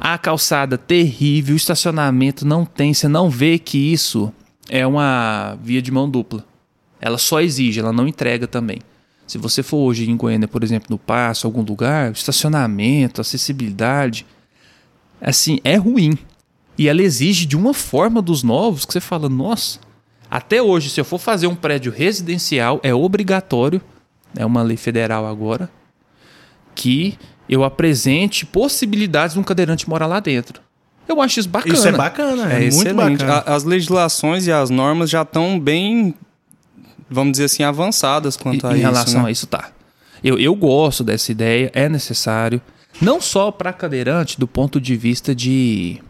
A 0.00 0.18
calçada 0.18 0.76
terrível, 0.76 1.54
o 1.54 1.56
estacionamento 1.56 2.46
não 2.46 2.64
tem. 2.64 2.92
Você 2.92 3.08
não 3.08 3.30
vê 3.30 3.58
que 3.58 3.78
isso 3.92 4.32
é 4.68 4.86
uma 4.86 5.56
via 5.62 5.80
de 5.80 5.90
mão 5.90 6.08
dupla. 6.08 6.44
Ela 7.00 7.18
só 7.18 7.40
exige, 7.40 7.80
ela 7.80 7.92
não 7.92 8.08
entrega 8.08 8.46
também. 8.46 8.80
Se 9.26 9.38
você 9.38 9.62
for 9.62 9.78
hoje 9.78 10.08
em 10.08 10.16
Goiânia, 10.16 10.46
por 10.46 10.62
exemplo, 10.62 10.86
no 10.90 10.98
Passo, 10.98 11.46
algum 11.46 11.62
lugar, 11.62 12.12
estacionamento, 12.12 13.20
acessibilidade, 13.20 14.24
assim, 15.20 15.58
é 15.64 15.76
ruim. 15.76 16.16
E 16.78 16.88
ela 16.88 17.02
exige 17.02 17.46
de 17.46 17.56
uma 17.56 17.74
forma 17.74 18.22
dos 18.22 18.42
novos 18.42 18.84
que 18.84 18.92
você 18.92 19.00
fala, 19.00 19.28
nossa, 19.28 19.80
até 20.30 20.60
hoje, 20.62 20.90
se 20.90 21.00
eu 21.00 21.04
for 21.04 21.18
fazer 21.18 21.46
um 21.46 21.54
prédio 21.54 21.90
residencial, 21.90 22.80
é 22.82 22.94
obrigatório, 22.94 23.80
é 24.36 24.44
uma 24.44 24.62
lei 24.62 24.76
federal 24.76 25.26
agora, 25.26 25.70
que 26.74 27.18
eu 27.48 27.64
apresente 27.64 28.44
possibilidades 28.44 29.34
de 29.34 29.40
um 29.40 29.44
cadeirante 29.44 29.88
morar 29.88 30.06
lá 30.06 30.20
dentro. 30.20 30.60
Eu 31.08 31.20
acho 31.20 31.40
isso 31.40 31.48
bacana. 31.48 31.74
Isso 31.74 31.86
é 31.88 31.92
bacana, 31.92 32.52
é, 32.52 32.56
É, 32.56 32.60
muito 32.70 32.74
excelente. 32.74 33.18
bacana. 33.24 33.44
A- 33.46 33.54
as 33.54 33.64
legislações 33.64 34.46
e 34.46 34.52
as 34.52 34.70
normas 34.70 35.08
já 35.10 35.22
estão 35.22 35.58
bem, 35.58 36.14
vamos 37.08 37.32
dizer 37.32 37.44
assim, 37.44 37.62
avançadas 37.62 38.36
quanto 38.36 38.66
em 38.66 38.70
a 38.70 38.72
isso. 38.72 38.80
relação 38.82 39.22
né? 39.22 39.28
a 39.28 39.30
isso, 39.30 39.46
tá. 39.46 39.70
Eu, 40.24 40.38
eu 40.38 40.54
gosto 40.54 41.04
dessa 41.04 41.30
ideia, 41.30 41.70
é 41.74 41.88
necessário. 41.88 42.60
Não 43.00 43.20
só 43.20 43.50
para 43.50 43.72
cadeirante, 43.72 44.40
do 44.40 44.48
ponto 44.48 44.80
de 44.80 44.96
vista 44.96 45.34
de, 45.34 46.00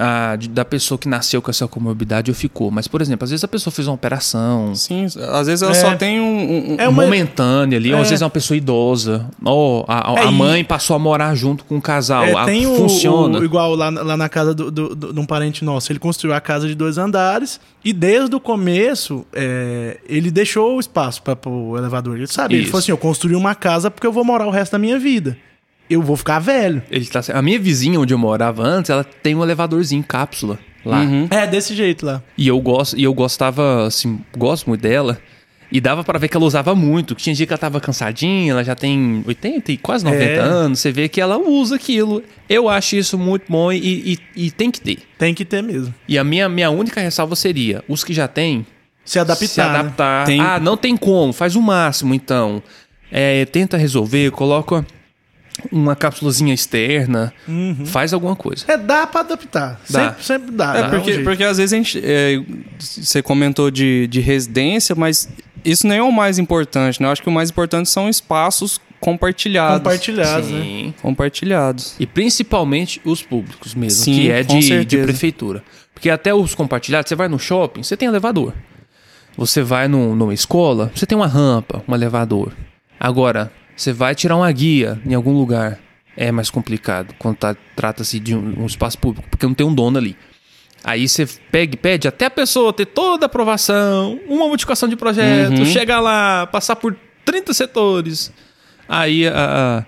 ah, 0.00 0.36
de- 0.36 0.48
da 0.48 0.64
pessoa 0.64 0.96
que 0.96 1.08
nasceu 1.08 1.42
com 1.42 1.50
essa 1.50 1.66
comorbidade 1.66 2.30
ou 2.30 2.34
ficou. 2.34 2.70
Mas, 2.70 2.86
por 2.86 3.02
exemplo, 3.02 3.24
às 3.24 3.30
vezes 3.30 3.42
a 3.42 3.48
pessoa 3.48 3.72
fez 3.74 3.88
uma 3.88 3.94
operação 3.94 4.74
Sim, 4.74 5.06
às 5.06 5.46
vezes 5.48 5.62
ela 5.62 5.72
É. 5.72 5.74
só 5.74 5.96
tem 5.96 6.20
um. 6.20 6.72
um- 6.74 6.76
É 6.78 6.88
uma- 6.88 7.02
momentânea 7.02 7.76
ali, 7.78 7.92
ou 7.92 8.00
às 8.00 8.06
É. 8.06 8.10
vezes 8.10 8.22
é 8.22 8.24
uma 8.24 8.30
pessoa 8.30 8.56
idosa. 8.56 9.28
Ou 9.44 9.84
a, 9.88 10.12
a- 10.12 10.20
É, 10.20 10.24
a 10.26 10.30
mãe 10.30 10.64
passou 10.64 10.94
a 10.94 10.98
morar 10.98 11.34
junto 11.34 11.64
com 11.64 11.76
o 11.76 11.82
casal. 11.82 12.24
É, 12.24 12.32
a- 12.34 12.44
tem 12.44 12.66
o, 12.66 12.76
funciona. 12.76 13.38
o- 13.40 13.44
igual 13.44 13.74
lá, 13.74 13.90
lá 13.90 14.16
na 14.16 14.28
casa 14.28 14.54
do, 14.54 14.70
do- 14.70 14.94
do- 14.94 15.12
de 15.12 15.18
um 15.20 15.26
parente 15.26 15.64
nosso. 15.64 15.90
Ele 15.90 15.98
construiu 15.98 16.34
a 16.34 16.40
casa 16.40 16.68
de 16.68 16.74
dois 16.74 16.96
andares 16.98 17.60
e 17.84 17.92
desde 17.92 18.36
o 18.36 18.40
começo 18.40 19.26
é, 19.32 19.98
ele 20.08 20.30
deixou 20.30 20.76
o 20.76 20.80
espaço 20.80 21.22
para 21.22 21.36
o 21.48 21.76
elevador. 21.76 22.16
Ele 22.16 22.26
sabe, 22.26 22.54
ele 22.54 22.62
Isso. 22.62 22.70
falou 22.70 22.80
assim: 22.80 22.92
eu 22.92 22.98
construí 22.98 23.34
uma 23.34 23.54
casa 23.54 23.90
porque 23.90 24.06
eu 24.06 24.12
vou 24.12 24.24
morar 24.24 24.46
o 24.46 24.50
resto 24.50 24.72
da 24.72 24.78
minha 24.78 24.98
vida. 24.98 25.36
Eu 25.88 26.02
vou 26.02 26.16
ficar 26.16 26.38
velho. 26.38 26.82
Ele 26.90 27.06
tá, 27.06 27.20
a 27.32 27.42
minha 27.42 27.58
vizinha, 27.58 27.98
onde 27.98 28.12
eu 28.12 28.18
morava 28.18 28.62
antes, 28.62 28.90
ela 28.90 29.04
tem 29.04 29.34
um 29.34 29.42
elevadorzinho 29.42 30.02
cápsula 30.02 30.58
lá. 30.84 31.00
Uhum. 31.00 31.26
É, 31.30 31.46
desse 31.46 31.74
jeito 31.74 32.04
lá. 32.04 32.22
E 32.36 32.46
eu 32.48 32.60
gosto, 32.60 32.98
e 32.98 33.02
eu 33.04 33.14
gostava, 33.14 33.86
assim, 33.86 34.20
gosto 34.36 34.66
muito 34.68 34.82
dela. 34.82 35.18
E 35.70 35.82
dava 35.82 36.02
pra 36.02 36.18
ver 36.18 36.28
que 36.28 36.36
ela 36.36 36.46
usava 36.46 36.74
muito. 36.74 37.14
Que 37.14 37.22
tinha 37.22 37.34
dia 37.34 37.46
que 37.46 37.52
ela 37.52 37.58
tava 37.58 37.78
cansadinha, 37.78 38.52
ela 38.52 38.64
já 38.64 38.74
tem 38.74 39.22
80 39.26 39.72
e 39.72 39.76
quase 39.76 40.02
90 40.02 40.22
É. 40.24 40.38
anos. 40.38 40.80
Você 40.80 40.90
vê 40.90 41.08
que 41.10 41.20
ela 41.20 41.36
usa 41.36 41.76
aquilo. 41.76 42.22
Eu 42.48 42.70
acho 42.70 42.96
isso 42.96 43.18
muito 43.18 43.44
bom 43.50 43.70
e, 43.70 44.14
e, 44.36 44.46
e 44.46 44.50
tem 44.50 44.70
que 44.70 44.80
ter. 44.80 44.98
Tem 45.18 45.34
que 45.34 45.44
ter 45.44 45.62
mesmo. 45.62 45.92
E 46.08 46.16
a 46.16 46.24
minha, 46.24 46.48
minha 46.48 46.70
única 46.70 47.02
ressalva 47.02 47.36
seria: 47.36 47.84
os 47.86 48.02
que 48.02 48.14
já 48.14 48.26
têm, 48.26 48.64
Se 49.04 49.18
adaptar. 49.18 49.46
se 49.46 49.60
adaptar. 49.60 50.24
Tem- 50.24 50.40
Ah, 50.40 50.58
não 50.58 50.74
tem 50.74 50.96
como, 50.96 51.34
faz 51.34 51.54
o 51.54 51.60
máximo 51.60 52.14
então. 52.14 52.62
É, 53.12 53.44
tenta 53.44 53.76
resolver, 53.76 54.30
coloca 54.30 54.86
uma 55.70 55.96
cápsulazinha 55.96 56.54
externa, 56.54 57.32
faz 57.86 58.12
alguma 58.12 58.36
coisa. 58.36 58.64
Né? 58.66 58.74
É, 58.74 58.76
dá 58.76 59.06
pra 59.06 59.20
adaptar. 59.20 59.80
Dá. 59.88 60.08
Sempre, 60.10 60.24
sempre 60.24 60.50
dá. 60.52 60.76
É, 60.76 60.80
dá 60.82 60.86
um 60.86 60.90
porque, 60.90 61.12
jeito. 61.12 61.24
porque 61.24 61.44
às 61.44 61.58
vezes 61.58 61.72
a 61.72 61.76
gente. 61.76 62.00
é, 62.04 62.42
você 62.78 63.22
comentou 63.22 63.70
de, 63.70 64.06
de 64.06 64.20
residência, 64.20 64.94
mas 64.94 65.28
isso 65.64 65.86
nem 65.86 65.98
é 65.98 66.02
o 66.02 66.12
mais 66.12 66.38
importante, 66.38 67.00
né? 67.00 67.08
Eu 67.08 67.12
acho 67.12 67.22
que 67.22 67.28
o 67.28 67.32
mais 67.32 67.50
importante 67.50 67.88
são 67.88 68.08
espaços 68.08 68.80
compartilhados. 69.00 69.78
Compartilhados, 69.78 70.50
né? 70.50 70.62
Sim. 70.62 70.94
Compartilhados. 71.02 71.94
E 71.98 72.06
principalmente 72.06 73.00
os 73.04 73.22
públicos 73.22 73.74
mesmo, 73.74 74.04
Sim, 74.04 74.14
que 74.14 74.30
é 74.30 74.42
de, 74.42 74.84
de 74.84 74.98
prefeitura. 74.98 75.62
Porque 75.92 76.10
até 76.10 76.32
os 76.32 76.54
compartilhados, 76.54 77.08
você 77.08 77.16
vai 77.16 77.28
no 77.28 77.38
shopping, 77.38 77.82
você 77.82 77.96
tem 77.96 78.08
elevador. 78.08 78.54
Você 79.36 79.62
vai 79.62 79.86
no, 79.88 80.16
numa 80.16 80.34
escola, 80.34 80.90
você 80.94 81.06
tem 81.06 81.16
uma 81.16 81.26
rampa, 81.26 81.82
um 81.86 81.94
elevador. 81.94 82.52
Agora, 82.98 83.52
você 83.78 83.92
vai 83.92 84.14
tirar 84.14 84.36
uma 84.36 84.50
guia 84.50 85.00
em 85.06 85.14
algum 85.14 85.32
lugar, 85.32 85.78
é 86.16 86.32
mais 86.32 86.50
complicado 86.50 87.14
quando 87.18 87.36
tá- 87.36 87.56
trata-se 87.76 88.18
de 88.18 88.34
um, 88.34 88.62
um 88.62 88.66
espaço 88.66 88.98
público, 88.98 89.28
porque 89.30 89.46
não 89.46 89.54
tem 89.54 89.64
um 89.66 89.72
dono 89.74 89.96
ali. 89.98 90.16
Aí 90.84 91.08
você 91.08 91.26
pega 91.50 91.74
e 91.74 91.76
pede 91.76 92.06
até 92.08 92.26
a 92.26 92.30
pessoa 92.30 92.72
ter 92.72 92.86
toda 92.86 93.24
a 93.24 93.28
aprovação, 93.28 94.18
uma 94.28 94.46
modificação 94.48 94.88
de 94.88 94.96
projeto, 94.96 95.58
Uhum. 95.58 95.64
chegar 95.64 96.00
lá, 96.00 96.46
passar 96.46 96.76
por 96.76 96.96
30 97.24 97.52
setores. 97.54 98.32
Aí 98.88 99.26
a- 99.26 99.32
a- 99.80 99.84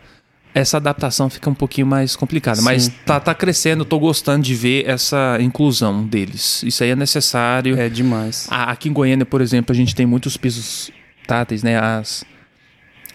essa 0.52 0.76
adaptação 0.78 1.30
fica 1.30 1.48
um 1.48 1.54
pouquinho 1.54 1.86
mais 1.86 2.16
complicada. 2.16 2.60
Mas 2.60 2.84
Sim. 2.84 2.92
tá, 3.06 3.20
tá 3.20 3.32
crescendo, 3.34 3.84
tô 3.84 3.98
gostando 4.00 4.44
de 4.44 4.54
ver 4.54 4.84
essa 4.88 5.38
inclusão 5.40 6.04
deles. 6.04 6.62
Isso 6.64 6.82
aí 6.82 6.90
é 6.90 6.96
necessário. 6.96 7.78
É 7.78 7.88
demais. 7.88 8.46
A- 8.50 8.70
Aqui 8.72 8.88
em 8.88 8.92
Goiânia, 8.92 9.24
por 9.24 9.40
exemplo, 9.40 9.72
a 9.72 9.76
gente 9.76 9.94
tem 9.94 10.04
muitos 10.06 10.36
pisos 10.36 10.90
táteis, 11.26 11.62
né? 11.62 11.78
As, 11.78 12.24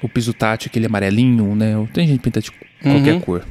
o 0.01 0.09
piso 0.09 0.33
tátil, 0.33 0.67
aquele 0.69 0.85
amarelinho, 0.85 1.55
né? 1.55 1.73
Tem 1.93 2.07
gente 2.07 2.17
que 2.17 2.23
pinta 2.23 2.41
de 2.41 2.51
qualquer 2.81 3.13
Uhum. 3.13 3.19
cor. 3.21 3.43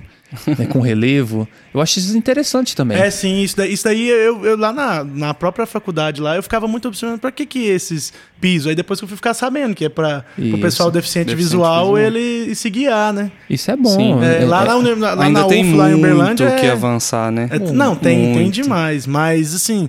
né, 0.58 0.66
com 0.66 0.80
relevo. 0.80 1.46
Eu 1.72 1.80
acho 1.80 2.00
isso 2.00 2.16
interessante 2.18 2.74
também. 2.74 2.98
É, 2.98 3.08
sim, 3.08 3.40
isso 3.42 3.56
daí, 3.56 3.72
isso 3.72 3.84
daí 3.84 4.08
eu, 4.08 4.44
eu 4.44 4.56
lá 4.56 4.72
na, 4.72 5.04
na 5.04 5.32
própria 5.32 5.64
faculdade 5.64 6.20
lá, 6.20 6.34
eu 6.34 6.42
ficava 6.42 6.66
muito 6.66 6.88
observando 6.88 7.20
pra 7.20 7.30
que 7.30 7.46
que 7.46 7.60
esses 7.66 8.12
pisos. 8.40 8.66
Aí 8.66 8.74
depois 8.74 8.98
que 8.98 9.04
eu 9.04 9.08
fui 9.08 9.16
ficar 9.16 9.32
sabendo 9.32 9.76
que 9.76 9.84
é 9.84 9.88
pra 9.88 10.24
o 10.36 10.58
pessoal 10.58 10.90
deficiente, 10.90 11.26
deficiente 11.26 11.36
visual, 11.36 11.94
visual. 11.94 11.98
ele 11.98 12.52
se 12.52 12.68
guiar, 12.68 13.12
né? 13.12 13.30
Isso 13.48 13.70
é 13.70 13.76
bom. 13.76 13.90
Sim. 13.90 14.24
É, 14.24 14.42
É- 14.42 14.44
lá 14.44 14.64
é- 14.64 14.66
na, 14.66 14.76
uni- 14.76 14.94
lá 14.96 15.10
Ainda 15.24 15.40
na 15.42 15.46
tem 15.46 15.62
UF, 15.62 15.76
lá 15.76 15.86
em 15.88 15.92
muito 15.92 16.04
Uberlândia, 16.04 16.50
que 16.56 16.66
é, 16.66 16.70
avançar, 16.72 17.30
né? 17.30 17.48
é- 17.52 17.58
não, 17.60 17.94
tem, 17.94 18.16
tem 18.18 18.34
Muito. 18.34 18.54
demais, 18.54 19.06
mas 19.06 19.54
assim, 19.54 19.88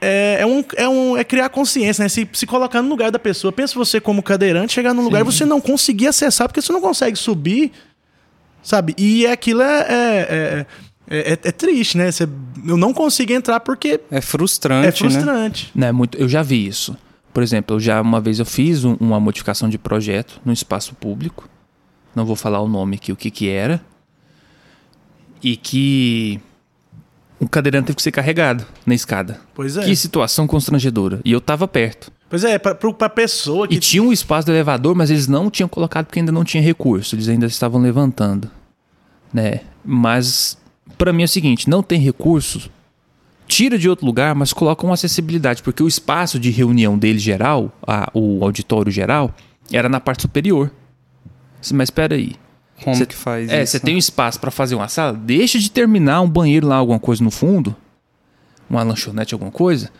é, 0.00 0.38
é, 0.40 0.46
um, 0.46 0.64
é, 0.76 0.88
um, 0.88 1.16
é 1.16 1.24
criar 1.24 1.48
consciência, 1.48 2.02
né? 2.02 2.08
Se, 2.08 2.28
se 2.32 2.46
colocar 2.46 2.82
no 2.82 2.88
lugar 2.88 3.10
da 3.10 3.18
pessoa. 3.18 3.52
Pensa 3.52 3.74
você 3.74 4.00
como 4.00 4.22
cadeirante, 4.22 4.72
chegar 4.72 4.92
num 4.94 5.02
lugar 5.02 5.20
e 5.20 5.24
você 5.24 5.44
não 5.44 5.60
conseguir 5.60 6.06
acessar, 6.08 6.48
porque 6.48 6.60
você 6.60 6.72
não 6.72 6.80
consegue 6.80 7.16
subir, 7.16 7.72
sabe? 8.62 8.94
E 8.98 9.26
aquilo 9.26 9.62
é, 9.62 9.80
é, 9.88 10.66
é, 11.08 11.18
é, 11.18 11.32
é 11.32 11.52
triste, 11.52 11.96
né? 11.96 12.10
Você, 12.12 12.28
eu 12.66 12.76
não 12.76 12.92
consigo 12.92 13.32
entrar 13.32 13.60
porque 13.60 14.00
É 14.10 14.20
frustrante, 14.20 14.84
é 14.86 14.90
né? 14.90 14.92
frustrante. 14.92 15.70
Né, 15.74 15.92
muito, 15.92 16.18
eu 16.18 16.28
já 16.28 16.42
vi 16.42 16.66
isso. 16.66 16.96
Por 17.32 17.42
exemplo, 17.42 17.76
eu 17.76 17.80
já 17.80 18.00
uma 18.00 18.20
vez 18.20 18.38
eu 18.38 18.46
fiz 18.46 18.84
um- 18.84 18.96
uma 18.98 19.20
modificação 19.20 19.68
de 19.68 19.76
projeto 19.78 20.40
no 20.44 20.52
espaço 20.52 20.94
público. 20.94 21.48
Não 22.14 22.24
vou 22.24 22.34
falar 22.36 22.60
o 22.62 22.68
nome 22.68 22.96
aqui, 22.96 23.12
o 23.12 23.16
que 23.16 23.30
que 23.30 23.48
era. 23.48 23.80
E 25.42 25.54
que 25.56 26.40
o 27.38 27.48
cadeirante 27.48 27.86
teve 27.86 27.96
que 27.96 28.02
ser 28.02 28.12
carregado 28.12 28.64
na 28.86 28.94
escada. 28.94 29.40
Pois 29.54 29.76
é. 29.76 29.84
Que 29.84 29.94
situação 29.96 30.46
constrangedora. 30.46 31.20
E 31.24 31.32
eu 31.32 31.40
tava 31.40 31.66
perto. 31.68 32.10
Pois 32.28 32.42
é, 32.44 32.58
pra, 32.58 32.74
pra 32.74 33.08
pessoa 33.08 33.66
E 33.66 33.68
que. 33.70 33.78
tinha 33.78 34.02
um 34.02 34.12
espaço 34.12 34.46
do 34.46 34.52
elevador, 34.52 34.94
mas 34.94 35.10
eles 35.10 35.28
não 35.28 35.48
tinham 35.50 35.68
colocado 35.68 36.06
porque 36.06 36.18
ainda 36.18 36.32
não 36.32 36.44
tinha 36.44 36.62
recurso. 36.62 37.14
Eles 37.14 37.28
ainda 37.28 37.46
estavam 37.46 37.80
levantando. 37.80 38.50
Né? 39.32 39.60
Mas, 39.84 40.56
pra 40.98 41.12
mim 41.12 41.22
é 41.22 41.24
o 41.26 41.28
seguinte: 41.28 41.68
não 41.70 41.82
tem 41.82 42.00
recursos, 42.00 42.70
tira 43.46 43.78
de 43.78 43.88
outro 43.88 44.06
lugar, 44.06 44.34
mas 44.34 44.52
coloca 44.52 44.84
uma 44.84 44.94
acessibilidade. 44.94 45.62
Porque 45.62 45.82
o 45.82 45.88
espaço 45.88 46.38
de 46.38 46.50
reunião 46.50 46.98
dele 46.98 47.18
geral, 47.18 47.70
a- 47.86 48.10
o 48.14 48.42
auditório 48.44 48.90
geral, 48.90 49.32
era 49.72 49.88
na 49.88 50.00
parte 50.00 50.22
superior. 50.22 50.70
Mas 51.72 51.88
espera 51.88 52.14
aí. 52.16 52.34
Como 52.82 52.94
Cê- 52.96 53.06
que 53.06 53.14
faz 53.14 53.48
É, 53.50 53.62
isso? 53.62 53.72
você 53.72 53.80
tem 53.80 53.94
um 53.94 53.98
espaço 53.98 54.38
pra 54.38 54.50
fazer 54.50 54.74
uma 54.74 54.88
sala, 54.88 55.12
deixa 55.14 55.58
de 55.58 55.70
terminar 55.70 56.20
um 56.20 56.28
banheiro 56.28 56.66
lá, 56.66 56.76
alguma 56.76 56.98
coisa 56.98 57.22
no 57.24 57.30
fundo, 57.30 57.74
uma 58.68 58.82
lanchonete, 58.82 59.32
alguma 59.34 59.50
coisa, 59.50 59.90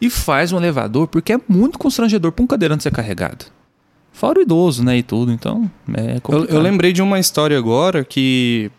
e 0.00 0.08
faz 0.08 0.52
um 0.52 0.56
elevador, 0.58 1.08
porque 1.08 1.32
é 1.32 1.40
muito 1.48 1.78
constrangedor 1.78 2.32
pra 2.32 2.42
um 2.44 2.46
cadeirante 2.46 2.82
ser 2.82 2.92
carregado. 2.92 3.46
Fora 4.12 4.38
o 4.38 4.42
idoso, 4.42 4.82
né, 4.84 4.98
e 4.98 5.02
tudo, 5.02 5.32
então 5.32 5.70
é 5.94 6.18
Eu, 6.28 6.44
eu 6.46 6.60
lembrei 6.60 6.92
de 6.92 7.00
uma 7.02 7.18
história 7.18 7.56
agora 7.58 8.04
que 8.04 8.70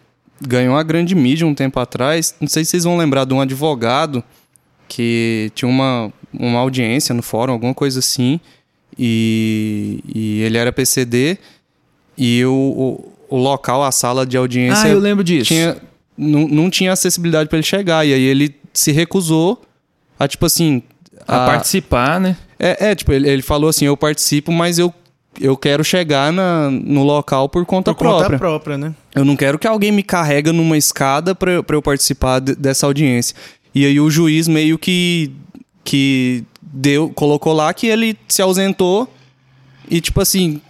ganhou 0.41 0.73
uma 0.75 0.83
grande 0.83 1.13
mídia 1.15 1.45
um 1.47 1.53
tempo 1.53 1.79
atrás. 1.79 2.35
Não 2.39 2.47
sei 2.47 2.63
se 2.65 2.71
vocês 2.71 2.83
vão 2.83 2.97
lembrar 2.97 3.25
de 3.25 3.33
um 3.33 3.41
advogado 3.41 4.23
que 4.87 5.51
tinha 5.55 5.69
uma, 5.69 6.11
uma 6.33 6.59
audiência 6.59 7.13
no 7.15 7.21
fórum, 7.21 7.53
alguma 7.53 7.73
coisa 7.73 7.99
assim. 7.99 8.39
E, 8.97 9.99
e 10.13 10.41
ele 10.41 10.57
era 10.57 10.71
PCD 10.71 11.37
e 12.17 12.43
o, 12.45 12.51
o, 13.29 13.35
o 13.35 13.37
local, 13.37 13.83
a 13.83 13.91
sala 13.91 14.25
de 14.25 14.37
audiência 14.37 14.85
Ah, 14.85 14.89
eu 14.89 14.99
lembro 14.99 15.23
disso. 15.23 15.47
tinha, 15.47 15.77
não, 16.17 16.47
não 16.47 16.69
tinha 16.69 16.91
acessibilidade 16.91 17.49
para 17.49 17.57
ele 17.57 17.65
chegar. 17.65 18.05
E 18.05 18.13
aí 18.13 18.21
ele 18.21 18.55
se 18.73 18.91
recusou 18.91 19.61
a, 20.19 20.27
tipo 20.27 20.45
assim... 20.45 20.81
A 21.27 21.43
a- 21.43 21.45
participar, 21.47 22.19
né? 22.19 22.35
é, 22.59 22.91
é, 22.91 22.95
tipo, 22.95 23.11
ele, 23.11 23.29
ele 23.29 23.41
falou 23.41 23.69
assim, 23.69 23.85
eu 23.85 23.95
participo, 23.97 24.51
mas 24.51 24.77
eu, 24.79 24.93
eu 25.39 25.55
quero 25.57 25.83
chegar 25.83 26.31
na, 26.31 26.69
no 26.69 27.03
local 27.03 27.47
por 27.49 27.65
conta 27.65 27.93
Por 27.93 28.05
conta 28.05 28.17
própria. 28.19 28.37
própria, 28.39 28.77
né? 28.77 28.93
Eu 29.15 29.23
não 29.25 29.35
quero 29.35 29.57
que 29.57 29.67
alguém 29.67 29.91
me 29.91 30.03
carrega 30.03 30.51
numa 30.53 30.77
escada 30.77 31.33
pra, 31.35 31.51
eu- 31.51 31.63
pra 31.63 31.75
eu 31.75 31.81
participar 31.81 32.39
de- 32.39 32.55
dessa 32.55 32.85
audiência. 32.85 33.35
E 33.73 33.85
aí 33.85 33.99
o 33.99 34.09
juiz 34.09 34.47
meio 34.47 34.77
que, 34.77 35.31
que 35.83 36.43
deu, 36.61 37.09
colocou 37.09 37.53
lá 37.53 37.73
que 37.73 37.87
ele 37.87 38.17
se 38.27 38.41
ausentou 38.41 39.07
e, 39.89 39.99
tipo 40.01 40.19
assim, 40.21 40.61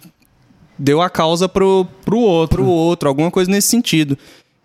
deu 0.82 1.00
a 1.00 1.08
causa 1.08 1.48
pro, 1.48 1.86
Pro 2.04 2.18
outro. 2.18 2.56
pro 2.56 2.66
outro, 2.66 3.08
alguma 3.08 3.30
coisa 3.30 3.50
nesse 3.50 3.68
sentido. 3.68 4.18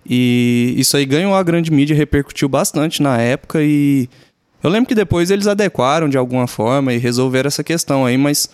E 0.09 0.73
isso 0.77 0.97
aí 0.97 1.05
ganhou 1.05 1.35
a 1.35 1.43
grande 1.43 1.71
mídia, 1.71 1.95
repercutiu 1.95 2.49
bastante 2.49 3.03
na 3.03 3.17
época 3.17 3.61
e 3.61 4.09
eu 4.63 4.69
lembro 4.69 4.87
que 4.87 4.95
depois 4.95 5.29
eles 5.29 5.45
adequaram 5.47 6.09
de 6.09 6.17
alguma 6.17 6.47
forma 6.47 6.93
e 6.93 6.97
resolveram 6.97 7.47
essa 7.47 7.63
questão 7.63 8.05
aí, 8.05 8.17
mas 8.17 8.49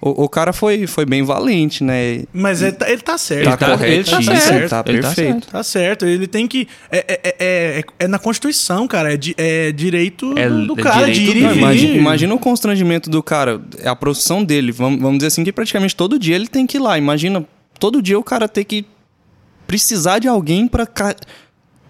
o, 0.00 0.24
o 0.24 0.28
cara 0.28 0.52
foi, 0.52 0.86
foi 0.86 1.06
bem 1.06 1.22
valente, 1.22 1.82
né? 1.82 2.24
Mas 2.32 2.60
ele 2.60 2.72
tá, 2.72 2.90
ele 2.90 3.00
tá 3.00 3.16
certo. 3.16 3.44
Tá, 3.44 3.56
tá- 3.56 3.88
ele 3.88 4.04
tá 4.04 4.20
certo, 4.22 4.30
tá 4.30 4.56
ele 4.58 4.68
tá 4.68 4.82
perfeito. 4.84 5.14
certo. 5.14 5.48
Tá 5.48 5.62
certo, 5.62 6.04
ele 6.06 6.26
tem 6.26 6.46
que. 6.46 6.68
É, 6.90 6.98
é, 6.98 7.20
é, 7.24 7.34
é, 7.38 7.84
é 8.00 8.08
na 8.08 8.18
Constituição, 8.18 8.86
cara. 8.86 9.14
É, 9.14 9.16
di- 9.16 9.34
é 9.38 9.72
direito 9.72 10.36
É- 10.36 10.48
do, 10.48 10.66
do 10.74 10.80
é 10.80 10.82
cara 10.82 11.06
de 11.06 11.12
direito 11.24 11.36
ir 11.38 11.44
e 11.44 11.48
do- 11.48 11.58
imagina, 11.58 11.94
imagina 11.96 12.34
o 12.34 12.38
constrangimento 12.38 13.08
do 13.08 13.22
cara, 13.22 13.62
é 13.78 13.88
a 13.88 13.96
profissão 13.96 14.44
dele. 14.44 14.72
Vamos, 14.72 15.00
vamos 15.00 15.18
dizer 15.18 15.28
assim 15.28 15.42
que 15.44 15.52
praticamente 15.52 15.96
todo 15.96 16.18
dia 16.18 16.34
ele 16.36 16.48
tem 16.48 16.66
que 16.66 16.76
ir 16.76 16.80
lá. 16.80 16.98
Imagina 16.98 17.44
todo 17.78 18.02
dia 18.02 18.18
o 18.18 18.22
cara 18.22 18.46
ter 18.46 18.64
que 18.64 18.84
precisar 19.66 20.18
de 20.18 20.28
alguém 20.28 20.68
pra 20.68 20.86
ca- 20.86 21.16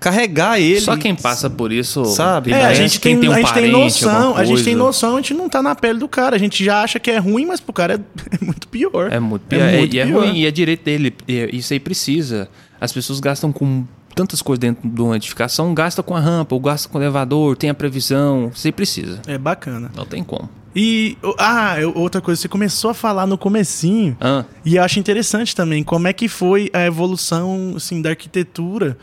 carregar 0.05 0.61
ele. 0.61 0.83
Só 0.83 0.99
quem 0.99 1.15
passa 1.15 1.49
por 1.49 1.73
isso. 1.73 2.05
Sabe? 2.05 2.53
É, 2.53 2.67
a 2.67 2.75
gente 2.75 3.01
quem 3.01 3.19
tem, 3.19 3.31
um 3.31 3.33
a 3.33 3.37
gente 3.37 3.55
tem 3.55 3.73
parente, 3.73 4.05
noção, 4.05 4.17
alguma 4.29 4.41
a 4.41 4.45
gente 4.45 4.63
tem 4.63 4.75
noção, 4.75 5.15
a 5.15 5.17
gente 5.17 5.33
não 5.33 5.49
tá 5.49 5.63
na 5.63 5.75
pele 5.75 5.99
do 5.99 6.07
cara. 6.07 6.37
A 6.37 6.39
gente 6.39 6.63
já 6.63 6.83
acha 6.83 7.01
que 7.01 7.11
é 7.11 7.17
ruim, 7.17 7.47
mas 7.47 7.59
pro 7.59 7.73
cara 7.73 7.95
é, 7.95 7.97
é 8.41 8.45
muito 8.45 8.69
pior. 8.69 9.11
É 9.11 9.19
muito 9.19 9.47
pior. 9.47 9.63
É, 9.67 9.79
muito 9.79 9.97
e 9.97 9.99
é 9.99 10.05
pior. 10.05 10.27
ruim, 10.27 10.41
e 10.41 10.47
é 10.47 10.51
direito 10.51 10.85
dele. 10.85 11.15
E 11.27 11.57
isso 11.57 11.73
aí 11.73 11.81
precisa. 11.81 12.51
As 12.79 12.93
pessoas 12.93 13.19
gastam 13.19 13.51
com 13.51 13.87
tantas 14.15 14.43
coisas 14.43 14.61
dentro 14.61 14.87
de 14.87 15.01
uma 15.01 15.17
edificação, 15.17 15.73
gasta 15.73 16.03
com 16.03 16.15
a 16.15 16.21
rampa, 16.21 16.55
ou 16.55 16.61
gasta 16.61 16.87
com 16.87 16.99
o 16.99 17.01
elevador, 17.01 17.57
tem 17.57 17.71
a 17.71 17.75
previsão. 17.75 18.53
Isso 18.55 18.67
aí 18.67 18.73
precisa. 18.73 19.23
É 19.27 19.39
bacana. 19.39 19.91
Não 19.97 20.05
tem 20.05 20.23
como. 20.23 20.51
E, 20.77 21.17
ah, 21.39 21.77
outra 21.95 22.21
coisa, 22.21 22.43
você 22.43 22.49
começou 22.49 22.91
a 22.91 22.95
falar 22.95 23.27
no 23.27 23.39
comecinho, 23.39 24.17
Ah, 24.21 24.45
e 24.65 24.77
eu 24.77 24.83
acho 24.83 24.99
interessante 24.99 25.55
também, 25.55 25.85
como 25.85 26.09
é 26.09 26.13
que 26.13 26.29
foi 26.29 26.69
a 26.73 26.85
evolução, 26.85 27.75
assim, 27.77 28.03
da 28.03 28.11
arquitetura. 28.11 28.99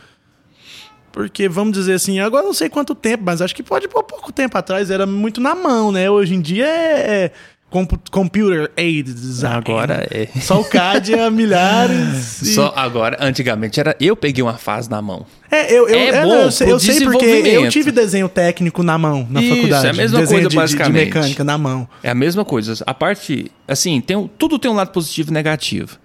Porque, 1.12 1.50
vamos 1.50 1.74
dizer 1.78 1.94
assim, 1.94 2.20
agora 2.20 2.46
não 2.46 2.54
sei 2.54 2.70
quanto 2.70 2.96
tempo, 2.96 3.24
mas 3.26 3.42
acho 3.42 3.56
que 3.56 3.64
pode 3.64 3.88
por 3.88 4.04
pouco 4.04 4.32
tempo 4.32 4.58
atrás, 4.58 4.90
era 4.90 5.06
muito 5.06 5.42
na 5.42 5.54
mão, 5.54 5.92
né? 5.92 6.10
Hoje 6.10 6.34
em 6.36 6.42
dia 6.42 6.66
é, 6.66 7.26
é 7.26 7.32
compu- 7.70 8.00
computer 8.10 8.72
design. 9.04 9.58
agora 9.58 10.08
é. 10.10 10.28
Só 10.40 10.62
o 10.62 10.64
CAD 10.64 11.14
é 11.14 11.30
milhares. 11.30 12.42
e- 12.44 12.54
Só 12.54 12.74
agora, 12.76 13.18
antigamente 13.20 13.80
era 13.80 13.96
eu 14.00 14.16
peguei 14.16 14.42
uma 14.44 14.58
fase 14.58 14.90
na 14.90 15.02
mão. 15.02 15.26
É, 15.50 15.72
eu, 15.74 15.88
eu, 15.90 15.96
É 16.00 16.08
é, 16.08 16.24
bom 16.24 16.34
eu 16.36 16.52
sei, 16.52 16.72
eu 16.72 16.80
sei 16.80 17.02
porque 17.02 17.26
eu 17.26 17.68
tive 17.70 17.92
desenho 17.92 18.30
técnico 18.30 18.82
na 18.84 18.98
mão 18.98 19.28
na 19.30 19.42
Isso, 19.42 19.56
faculdade. 19.56 19.88
é 19.88 19.90
a 19.90 19.94
mesma 19.94 20.20
desenho 20.20 20.42
coisa, 20.42 20.42
de, 20.42 20.44
de- 20.44 20.50
de 20.50 20.56
basicamente. 20.56 21.06
mecânica 21.06 21.44
na 21.44 21.58
mão. 21.58 21.88
É 22.02 22.10
a 22.10 22.16
mesma 22.16 22.46
coisa. 22.46 22.82
A 22.88 22.94
parte, 22.94 23.52
assim, 23.68 24.00
tem, 24.00 24.30
tudo 24.38 24.58
tem 24.58 24.72
um 24.72 24.76
lado 24.76 24.92
positivo 24.92 25.30
e 25.30 25.34
negativo. 25.34 25.98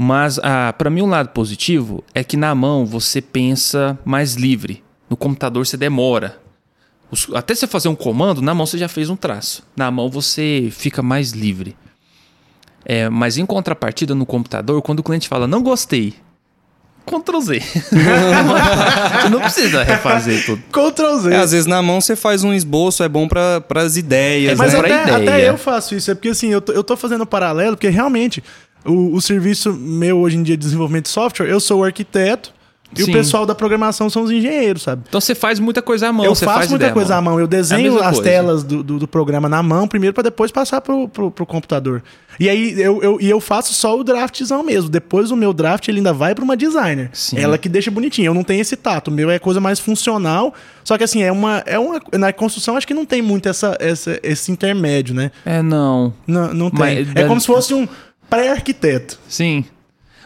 Mas 0.00 0.38
ah, 0.44 0.72
para 0.78 0.88
mim 0.90 1.02
um 1.02 1.06
lado 1.08 1.30
positivo 1.30 2.04
é 2.14 2.22
que 2.22 2.36
na 2.36 2.54
mão 2.54 2.86
você 2.86 3.20
pensa 3.20 3.98
mais 4.04 4.34
livre. 4.34 4.82
No 5.10 5.16
computador 5.16 5.66
você 5.66 5.76
demora. 5.76 6.38
Os- 7.10 7.26
até 7.34 7.54
você 7.54 7.66
fazer 7.66 7.88
um 7.88 7.96
comando, 7.96 8.40
na 8.40 8.54
mão 8.54 8.64
você 8.64 8.78
já 8.78 8.86
fez 8.88 9.10
um 9.10 9.16
traço. 9.16 9.64
Na 9.76 9.90
mão 9.90 10.08
você 10.08 10.68
fica 10.70 11.02
mais 11.02 11.32
livre. 11.32 11.76
É, 12.84 13.08
mas 13.08 13.36
em 13.36 13.44
contrapartida 13.44 14.14
no 14.14 14.24
computador, 14.24 14.80
quando 14.82 15.00
o 15.00 15.02
cliente 15.02 15.28
fala 15.28 15.46
não 15.48 15.62
gostei, 15.62 16.14
Ctrl 17.04 17.40
Z. 17.40 17.60
você 17.60 19.28
não 19.30 19.40
precisa 19.40 19.82
refazer 19.82 20.44
tudo. 20.44 20.62
Ctrl 20.70 21.16
Z. 21.20 21.32
É, 21.34 21.36
às 21.38 21.50
vezes 21.52 21.66
na 21.66 21.80
mão 21.82 22.00
você 22.00 22.14
faz 22.14 22.44
um 22.44 22.52
esboço, 22.52 23.02
é 23.02 23.08
bom 23.08 23.26
para 23.26 23.62
as 23.76 23.96
ideias, 23.96 24.52
É 24.52 24.54
Mas 24.56 24.72
né? 24.74 24.78
pra 24.78 24.88
até, 25.02 25.02
ideia. 25.12 25.16
até 25.34 25.48
eu 25.48 25.56
faço 25.58 25.94
isso. 25.94 26.10
É 26.10 26.14
porque 26.14 26.28
assim, 26.28 26.48
eu 26.48 26.60
tô, 26.60 26.72
eu 26.72 26.84
tô 26.84 26.96
fazendo 26.96 27.26
paralelo, 27.26 27.76
porque 27.76 27.88
realmente 27.88 28.44
o, 28.84 29.14
o 29.14 29.20
serviço 29.20 29.72
meu 29.72 30.18
hoje 30.18 30.36
em 30.36 30.42
dia 30.42 30.56
de 30.56 30.62
desenvolvimento 30.64 31.04
de 31.04 31.10
software, 31.10 31.48
eu 31.48 31.60
sou 31.60 31.80
o 31.80 31.84
arquiteto 31.84 32.52
e 32.96 33.02
Sim. 33.02 33.10
o 33.10 33.12
pessoal 33.12 33.44
da 33.44 33.54
programação 33.54 34.08
são 34.08 34.22
os 34.22 34.30
engenheiros, 34.30 34.82
sabe? 34.82 35.02
Então 35.06 35.20
você 35.20 35.34
faz 35.34 35.58
muita 35.60 35.82
coisa 35.82 36.08
à 36.08 36.12
mão. 36.12 36.24
eu 36.24 36.34
você 36.34 36.46
faço 36.46 36.58
faz 36.58 36.70
muita 36.70 36.90
coisa 36.90 37.16
à 37.16 37.20
mão. 37.20 37.38
Eu 37.38 37.46
desenho 37.46 37.92
mesma 37.92 38.00
as 38.08 38.16
coisa. 38.16 38.22
telas 38.30 38.64
do, 38.64 38.82
do, 38.82 38.98
do 39.00 39.06
programa 39.06 39.46
na 39.46 39.62
mão 39.62 39.86
primeiro 39.86 40.14
para 40.14 40.22
depois 40.22 40.50
passar 40.50 40.80
pro, 40.80 41.06
pro, 41.06 41.30
pro 41.30 41.44
computador. 41.44 42.02
E 42.40 42.48
aí 42.48 42.80
eu, 42.80 43.02
eu, 43.02 43.20
e 43.20 43.28
eu 43.28 43.40
faço 43.40 43.74
só 43.74 43.98
o 43.98 44.02
draftzão 44.02 44.62
mesmo. 44.62 44.88
Depois 44.88 45.30
o 45.30 45.36
meu 45.36 45.52
draft 45.52 45.86
ele 45.86 45.98
ainda 45.98 46.14
vai 46.14 46.34
para 46.34 46.42
uma 46.42 46.56
designer. 46.56 47.10
Sim. 47.12 47.38
Ela 47.38 47.58
que 47.58 47.68
deixa 47.68 47.90
bonitinho. 47.90 48.26
Eu 48.30 48.34
não 48.34 48.42
tenho 48.42 48.62
esse 48.62 48.74
tato. 48.76 49.08
O 49.08 49.10
meu 49.10 49.28
é 49.28 49.38
coisa 49.38 49.60
mais 49.60 49.78
funcional. 49.78 50.54
Só 50.82 50.96
que 50.96 51.04
assim, 51.04 51.22
é 51.22 51.30
uma. 51.30 51.62
É 51.66 51.78
uma 51.78 52.00
na 52.14 52.32
construção 52.32 52.74
acho 52.74 52.86
que 52.86 52.94
não 52.94 53.04
tem 53.04 53.20
muito 53.20 53.50
essa, 53.50 53.76
essa, 53.78 54.18
esse 54.22 54.50
intermédio, 54.50 55.14
né? 55.14 55.30
É, 55.44 55.60
não. 55.60 56.14
Não, 56.26 56.54
não 56.54 56.70
tem. 56.70 56.78
Mas 56.78 56.98
é 57.00 57.12
deve- 57.12 57.28
como 57.28 57.38
se 57.40 57.46
fosse 57.46 57.74
um 57.74 57.86
pré-arquiteto. 58.28 59.18
Sim. 59.28 59.64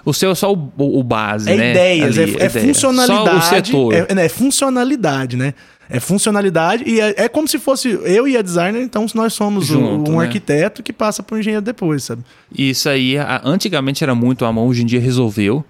O 0.05 0.13
seu 0.13 0.33
é 0.33 0.35
só 0.35 0.53
o, 0.53 0.73
o- 0.79 1.03
base, 1.05 1.51
É 1.51 1.57
né? 1.57 1.71
ideias, 1.71 2.19
Ali, 2.19 2.37
é, 2.37 2.43
é 2.43 2.47
ideia. 2.47 2.67
funcionalidade. 2.67 3.31
Só 3.31 3.37
o 3.37 3.43
setor. 3.43 3.95
É, 3.95 4.07
é 4.25 4.29
funcionalidade, 4.29 5.37
né? 5.37 5.55
É 5.89 6.01
funcionalidade 6.01 6.85
e 6.87 7.01
é, 7.01 7.15
é 7.25 7.29
como 7.29 7.47
se 7.47 7.59
fosse 7.59 7.89
eu 8.05 8.27
e 8.27 8.37
a 8.37 8.43
designer, 8.43 8.81
então 8.83 9.05
nós 9.15 9.35
somos 9.35 9.71
um- 9.71 9.75
Junto, 9.81 10.11
um 10.11 10.19
né? 10.19 10.25
arquiteto 10.25 10.83
que 10.83 10.93
passa 10.93 11.23
para 11.23 11.37
o 11.37 11.39
engenheiro 11.39 11.63
depois, 11.65 12.03
sabe? 12.05 12.23
Isso 12.57 12.89
aí, 12.89 13.17
a- 13.19 13.43
antigamente 13.45 14.03
era 14.03 14.15
muito 14.15 14.45
à 14.45 14.53
mão, 14.53 14.67
hoje 14.67 14.83
em 14.83 14.87
dia 14.87 14.99
resolveu. 15.01 15.65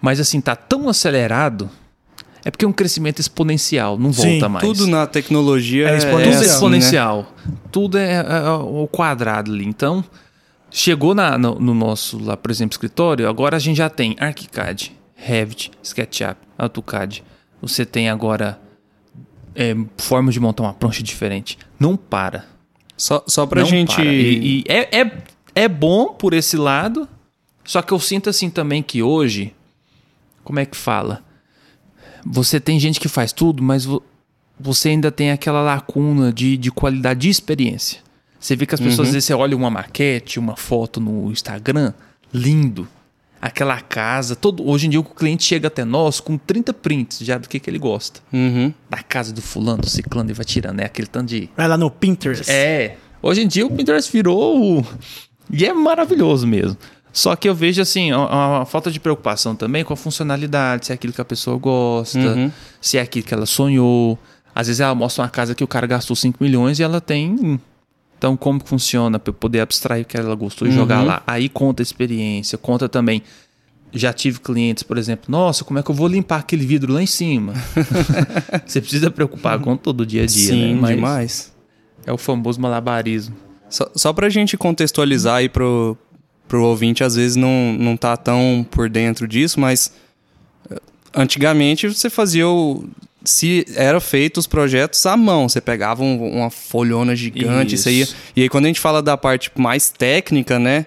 Mas 0.00 0.20
assim, 0.20 0.40
tá 0.40 0.54
tão 0.54 0.88
acelerado. 0.88 1.68
É 2.44 2.50
porque 2.50 2.64
é 2.64 2.68
um 2.68 2.72
crescimento 2.72 3.18
exponencial, 3.20 3.98
não 3.98 4.12
Sim, 4.12 4.32
volta 4.32 4.48
mais. 4.48 4.64
Tudo 4.64 4.86
na 4.86 5.04
tecnologia 5.06 5.88
É 5.88 5.94
é, 5.94 5.96
exponencial. 5.96 6.22
Tudo 6.22 6.26
é 6.26 6.36
assim, 6.36 6.46
né? 6.48 6.52
exponencial. 6.54 7.32
Tudo 7.72 7.98
é, 7.98 8.12
é, 8.12 8.18
é 8.46 8.50
o 8.50 8.86
quadrado 8.86 9.50
ali. 9.50 9.64
Então, 9.66 10.04
chegou 10.70 11.14
na- 11.14 11.36
no, 11.38 11.58
no 11.58 11.74
nosso, 11.74 12.18
lá, 12.22 12.36
por 12.36 12.50
exemplo, 12.50 12.74
escritório, 12.74 13.28
agora 13.28 13.56
a 13.56 13.60
gente 13.60 13.76
já 13.78 13.88
tem 13.90 14.16
ArchiCAD, 14.18 14.92
Revit, 15.14 15.70
SketchUp, 15.82 16.36
AutoCAD. 16.58 17.24
Você 17.62 17.84
tem 17.86 18.08
agora 18.10 18.60
é, 19.54 19.74
formas 19.96 20.34
de 20.34 20.40
montar 20.40 20.62
uma 20.64 20.74
prancha 20.74 21.02
diferente. 21.02 21.58
Não 21.80 21.96
para. 21.96 22.44
Só, 22.96 23.24
só 23.26 23.46
pra 23.46 23.60
não 23.62 23.68
gente. 23.68 24.00
E, 24.02 24.58
e 24.60 24.64
é, 24.68 25.00
é, 25.00 25.12
é 25.54 25.68
bom 25.68 26.08
por 26.14 26.34
esse 26.34 26.56
lado, 26.56 27.08
só 27.64 27.80
que 27.82 27.92
eu 27.92 27.98
sinto 27.98 28.28
assim 28.30 28.50
também 28.50 28.82
que 28.82 29.02
hoje, 29.02 29.54
como 30.44 30.58
é 30.60 30.66
que 30.66 30.76
fala? 30.76 31.24
Você 32.24 32.58
tem 32.60 32.78
gente 32.78 33.00
que 33.00 33.08
faz 33.08 33.32
tudo, 33.32 33.62
mas 33.62 33.84
vo- 33.84 34.02
você 34.58 34.90
ainda 34.90 35.10
tem 35.10 35.30
aquela 35.30 35.60
lacuna 35.62 36.32
de, 36.32 36.56
de 36.56 36.70
qualidade 36.70 37.20
de 37.20 37.28
experiência. 37.30 38.00
Você 38.46 38.54
vê 38.54 38.64
que 38.64 38.74
as 38.76 38.80
pessoas, 38.80 39.08
às 39.08 39.14
vezes, 39.14 39.24
você 39.26 39.34
olha 39.34 39.56
uma 39.56 39.68
maquete, 39.68 40.38
uma 40.38 40.54
foto 40.54 41.00
no 41.00 41.32
Instagram, 41.32 41.92
lindo. 42.32 42.86
Aquela 43.42 43.80
casa, 43.80 44.36
todo, 44.36 44.64
hoje 44.68 44.86
em 44.86 44.90
dia 44.90 45.00
o 45.00 45.04
cliente 45.04 45.42
chega 45.42 45.66
até 45.66 45.84
nós 45.84 46.20
com 46.20 46.38
30 46.38 46.72
prints 46.72 47.18
já 47.22 47.38
do 47.38 47.48
que, 47.48 47.58
que 47.58 47.68
ele 47.68 47.78
gosta. 47.78 48.20
Uhum. 48.32 48.72
Da 48.88 49.02
casa 49.02 49.32
do 49.32 49.42
fulano, 49.42 49.82
do 49.82 49.90
ciclano, 49.90 50.30
e 50.30 50.32
vai 50.32 50.44
tirando, 50.44 50.78
é 50.78 50.84
aquele 50.84 51.08
tanto 51.08 51.26
de 51.30 51.50
Vai 51.56 51.66
lá 51.66 51.76
no 51.76 51.90
Pinterest. 51.90 52.48
é. 52.48 52.96
Hoje 53.20 53.42
em 53.42 53.48
dia 53.48 53.66
o 53.66 53.70
Pinterest 53.70 54.12
virou. 54.12 54.78
o- 54.78 54.86
E 55.52 55.64
é 55.66 55.72
maravilhoso 55.72 56.46
mesmo. 56.46 56.76
Só 57.12 57.34
que 57.34 57.48
eu 57.48 57.54
vejo 57.54 57.82
assim, 57.82 58.12
uma, 58.12 58.58
uma 58.58 58.64
falta 58.64 58.92
de 58.92 59.00
preocupação 59.00 59.56
também 59.56 59.82
com 59.84 59.92
a 59.92 59.96
funcionalidade, 59.96 60.86
se 60.86 60.92
é 60.92 60.94
aquilo 60.94 61.12
que 61.12 61.20
a 61.20 61.24
pessoa 61.24 61.58
gosta, 61.58 62.16
Uhum. 62.18 62.50
se 62.80 62.96
é 62.96 63.00
aquilo 63.00 63.26
que 63.26 63.34
ela 63.34 63.46
sonhou. 63.46 64.16
Às 64.54 64.68
vezes 64.68 64.80
ela 64.80 64.94
mostra 64.94 65.24
uma 65.24 65.28
casa 65.30 65.52
que 65.54 65.64
o 65.64 65.66
cara 65.66 65.86
gastou 65.86 66.14
5 66.14 66.42
milhões 66.42 66.78
e 66.78 66.82
ela 66.84 67.00
tem. 67.00 67.60
Então, 68.26 68.36
como 68.36 68.60
funciona 68.64 69.20
para 69.20 69.30
eu 69.30 69.34
poder 69.34 69.60
abstrair 69.60 70.02
o 70.02 70.04
que 70.04 70.16
ela 70.16 70.34
gostou 70.34 70.66
e 70.66 70.72
jogar 70.72 71.00
lá? 71.04 71.22
Aí 71.24 71.48
conta 71.48 71.80
a 71.80 71.84
experiência, 71.84 72.58
conta 72.58 72.88
também. 72.88 73.22
Já 73.92 74.12
tive 74.12 74.40
clientes, 74.40 74.82
por 74.82 74.98
exemplo, 74.98 75.26
nossa, 75.28 75.64
como 75.64 75.78
é 75.78 75.82
que 75.82 75.88
eu 75.88 75.94
vou 75.94 76.08
limpar 76.08 76.40
aquele 76.40 76.66
vidro 76.66 76.92
lá 76.92 77.00
em 77.00 77.06
cima? 77.06 77.54
Você 78.66 78.80
precisa 78.80 79.12
preocupar 79.12 79.60
com 79.60 79.76
todo 79.76 80.00
o 80.00 80.06
dia 80.06 80.24
a 80.24 80.26
dia, 80.26 80.48
Sim, 80.48 80.74
né? 80.74 80.80
Mas 80.80 80.94
demais. 80.96 81.52
É 82.04 82.12
o 82.12 82.18
famoso 82.18 82.60
malabarismo. 82.60 83.36
Só, 83.70 83.88
só 83.94 84.12
pra 84.12 84.28
gente 84.28 84.56
contextualizar 84.56 85.36
aí 85.36 85.48
pro, 85.48 85.96
pro 86.48 86.64
ouvinte, 86.64 87.04
às 87.04 87.14
vezes 87.14 87.36
não, 87.36 87.76
não 87.78 87.96
tá 87.96 88.16
tão 88.16 88.66
por 88.68 88.90
dentro 88.90 89.28
disso, 89.28 89.60
mas 89.60 89.92
eh, 90.68 90.80
antigamente 91.14 91.86
você 91.86 92.10
fazia 92.10 92.48
o. 92.48 92.84
Se 93.26 93.66
era 93.74 94.00
feito 94.00 94.38
os 94.38 94.46
projetos 94.46 95.04
à 95.04 95.16
mão, 95.16 95.48
você 95.48 95.60
pegava 95.60 96.02
um- 96.02 96.36
uma 96.38 96.48
folhona 96.50 97.14
gigante, 97.16 97.74
isso. 97.74 97.88
aí. 97.88 98.06
E 98.36 98.42
aí, 98.42 98.48
quando 98.48 98.64
a 98.64 98.68
gente 98.68 98.80
fala 98.80 99.02
da 99.02 99.16
parte 99.16 99.50
mais 99.56 99.90
técnica, 99.90 100.58
né? 100.58 100.86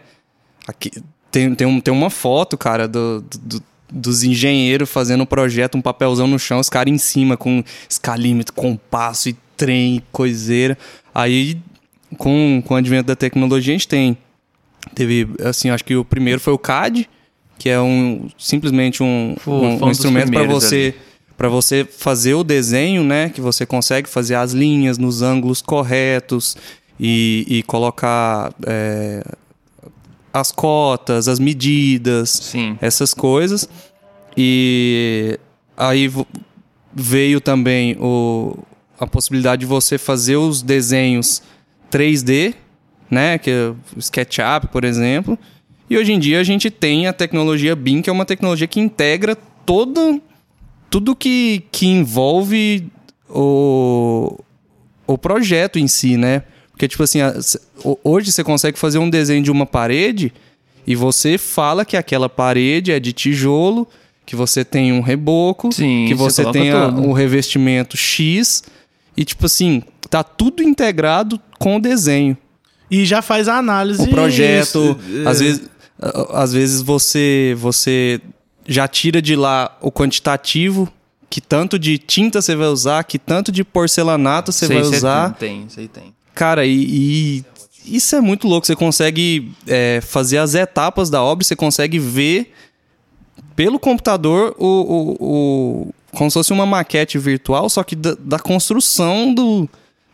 Aqui, 0.67 0.89
tem, 1.29 1.53
tem, 1.53 1.67
um, 1.67 1.79
tem 1.81 1.93
uma 1.93 2.09
foto, 2.09 2.57
cara, 2.57 2.87
do, 2.87 3.21
do- 3.43 3.63
dos 3.91 4.23
engenheiros 4.23 4.89
fazendo 4.89 5.21
o 5.21 5.25
projeto, 5.25 5.77
um 5.77 5.81
papelzão 5.81 6.27
no 6.27 6.37
chão, 6.39 6.59
os 6.59 6.69
caras 6.69 6.93
em 6.93 6.97
cima 6.97 7.35
com 7.35 7.63
escalímetro, 7.89 8.53
compasso 8.53 9.29
e 9.29 9.35
trem, 9.57 9.97
e 9.97 10.03
coiseira. 10.11 10.77
Aí, 11.13 11.57
com, 12.17 12.63
com 12.65 12.73
o 12.73 12.77
advento 12.77 13.07
da 13.07 13.15
tecnologia, 13.15 13.73
a 13.73 13.75
gente 13.77 13.87
tem. 13.87 14.17
Teve, 14.95 15.27
assim, 15.43 15.69
acho 15.69 15.83
que 15.83 15.95
o 15.95 16.05
primeiro 16.05 16.39
foi 16.39 16.53
o 16.53 16.57
CAD, 16.57 17.09
que 17.57 17.67
é 17.67 17.79
um 17.81 18.29
simplesmente 18.37 19.03
um, 19.03 19.35
um- 19.45 19.51
um 19.51 19.85
um 19.85 19.89
instrumento 19.91 20.31
para 20.31 20.43
você 20.53 20.95
para 21.39 21.47
você 21.47 21.85
fazer 21.85 22.33
o 22.33 22.43
desenho, 22.43 23.01
né? 23.01 23.29
Que 23.29 23.39
você 23.39 23.65
consegue 23.65 24.09
fazer 24.09 24.35
as 24.35 24.51
linhas 24.51 24.97
nos 24.97 25.21
ângulos 25.21 25.61
corretos 25.61 26.57
e, 26.99 27.45
e 27.47 27.63
colocar 27.63 28.53
é, 28.67 29.23
as 30.33 30.51
cotas, 30.51 31.29
as 31.29 31.39
medidas, 31.39 32.29
Sim. 32.29 32.77
essas 32.81 33.13
coisas. 33.13 33.69
E 34.35 35.39
aí 35.77 36.11
veio 36.93 37.39
também 37.39 37.95
o, 38.01 38.57
a 38.99 39.07
possibilidade 39.07 39.61
de 39.61 39.65
você 39.65 39.97
fazer 39.97 40.35
os 40.35 40.61
desenhos 40.61 41.41
3D, 41.89 42.53
né? 43.09 43.37
Que 43.37 43.49
é 43.49 43.73
o 43.95 43.99
SketchUp, 43.99 44.67
por 44.73 44.83
exemplo. 44.83 45.39
E 45.89 45.97
hoje 45.97 46.11
em 46.11 46.19
dia 46.19 46.41
a 46.41 46.43
gente 46.43 46.69
tem 46.69 47.07
a 47.07 47.13
tecnologia 47.13 47.77
BIM, 47.77 48.01
que 48.01 48.09
é 48.09 48.13
uma 48.13 48.25
tecnologia 48.25 48.67
que 48.67 48.81
integra 48.81 49.37
todo, 49.65 50.21
tudo 50.89 51.15
que, 51.15 51.63
que 51.71 51.85
envolve 51.85 52.87
o, 53.29 54.39
o 55.05 55.17
projeto 55.17 55.77
em 55.77 55.87
si, 55.87 56.17
né? 56.17 56.43
Porque, 56.71 56.87
tipo 56.87 57.03
assim, 57.03 57.19
hoje 58.03 58.31
você 58.31 58.43
consegue 58.43 58.79
fazer 58.79 58.99
um 58.99 59.09
desenho 59.09 59.43
de 59.43 59.51
uma 59.51 59.65
parede 59.65 60.33
e 60.87 60.95
você 60.95 61.37
fala 61.37 61.83
que 61.83 61.97
aquela 61.97 62.29
parede 62.29 62.91
é 62.91 62.99
de 62.99 63.11
tijolo, 63.11 63.87
que 64.25 64.35
você 64.35 64.63
tem 64.63 64.93
um 64.93 65.01
reboco, 65.01 65.71
Sim, 65.71 66.05
que 66.07 66.13
você 66.13 66.43
você 66.43 66.51
tem 66.51 66.73
o 66.73 67.11
revestimento 67.11 67.97
X 67.97 68.63
e, 69.17 69.25
tipo 69.25 69.45
assim, 69.45 69.83
tá 70.09 70.23
tudo 70.23 70.63
integrado 70.63 71.39
com 71.59 71.75
o 71.75 71.81
desenho 71.81 72.37
E 72.89 73.05
já 73.05 73.21
faz 73.21 73.47
a 73.47 73.57
análise. 73.57 74.01
o 74.01 74.07
projeto. 74.07 74.97
Às 75.25 75.39
vezes, 75.41 75.61
às 76.31 76.53
vezes 76.53 76.81
você, 76.81 77.55
você 77.57 78.21
já 78.69 78.87
tira 78.87 79.21
de 79.21 79.35
lá 79.35 79.75
o 79.81 79.91
quantitativo, 79.91 80.87
que 81.29 81.41
tanto 81.41 81.77
de 81.79 81.97
tinta 81.97 82.41
você 82.41 82.55
vai 82.55 82.67
usar, 82.67 83.03
que 83.03 83.17
tanto 83.19 83.51
de 83.51 83.63
porcelanato 83.63 84.51
você 84.51 84.67
vai 84.67 84.77
usar. 84.97 85.33
Tem, 85.35 85.65
isso 85.67 85.79
aí 85.79 85.87
tem. 85.87 86.13
Cara, 86.35 86.65
e, 86.65 87.43
e 87.85 87.97
isso 87.97 88.15
é 88.15 88.21
muito 88.21 88.47
louco. 88.47 88.65
Você 88.65 88.75
consegue 88.75 89.51
é, 89.67 89.99
fazer 90.01 90.37
as 90.37 90.53
etapas 90.55 91.09
da 91.09 91.21
obra, 91.21 91.43
você 91.43 91.55
consegue 91.55 91.99
ver 91.99 92.53
pelo 93.55 93.77
computador 93.79 94.55
o, 94.57 94.65
o, 94.65 95.17
o- 95.19 95.93
como 96.11 96.29
se 96.31 96.33
fosse 96.35 96.51
uma 96.53 96.65
maquete 96.65 97.17
virtual, 97.19 97.69
só 97.69 97.83
que 97.83 97.95
da, 97.95 98.15
da 98.19 98.39
construção 98.39 99.33
do 99.33 99.69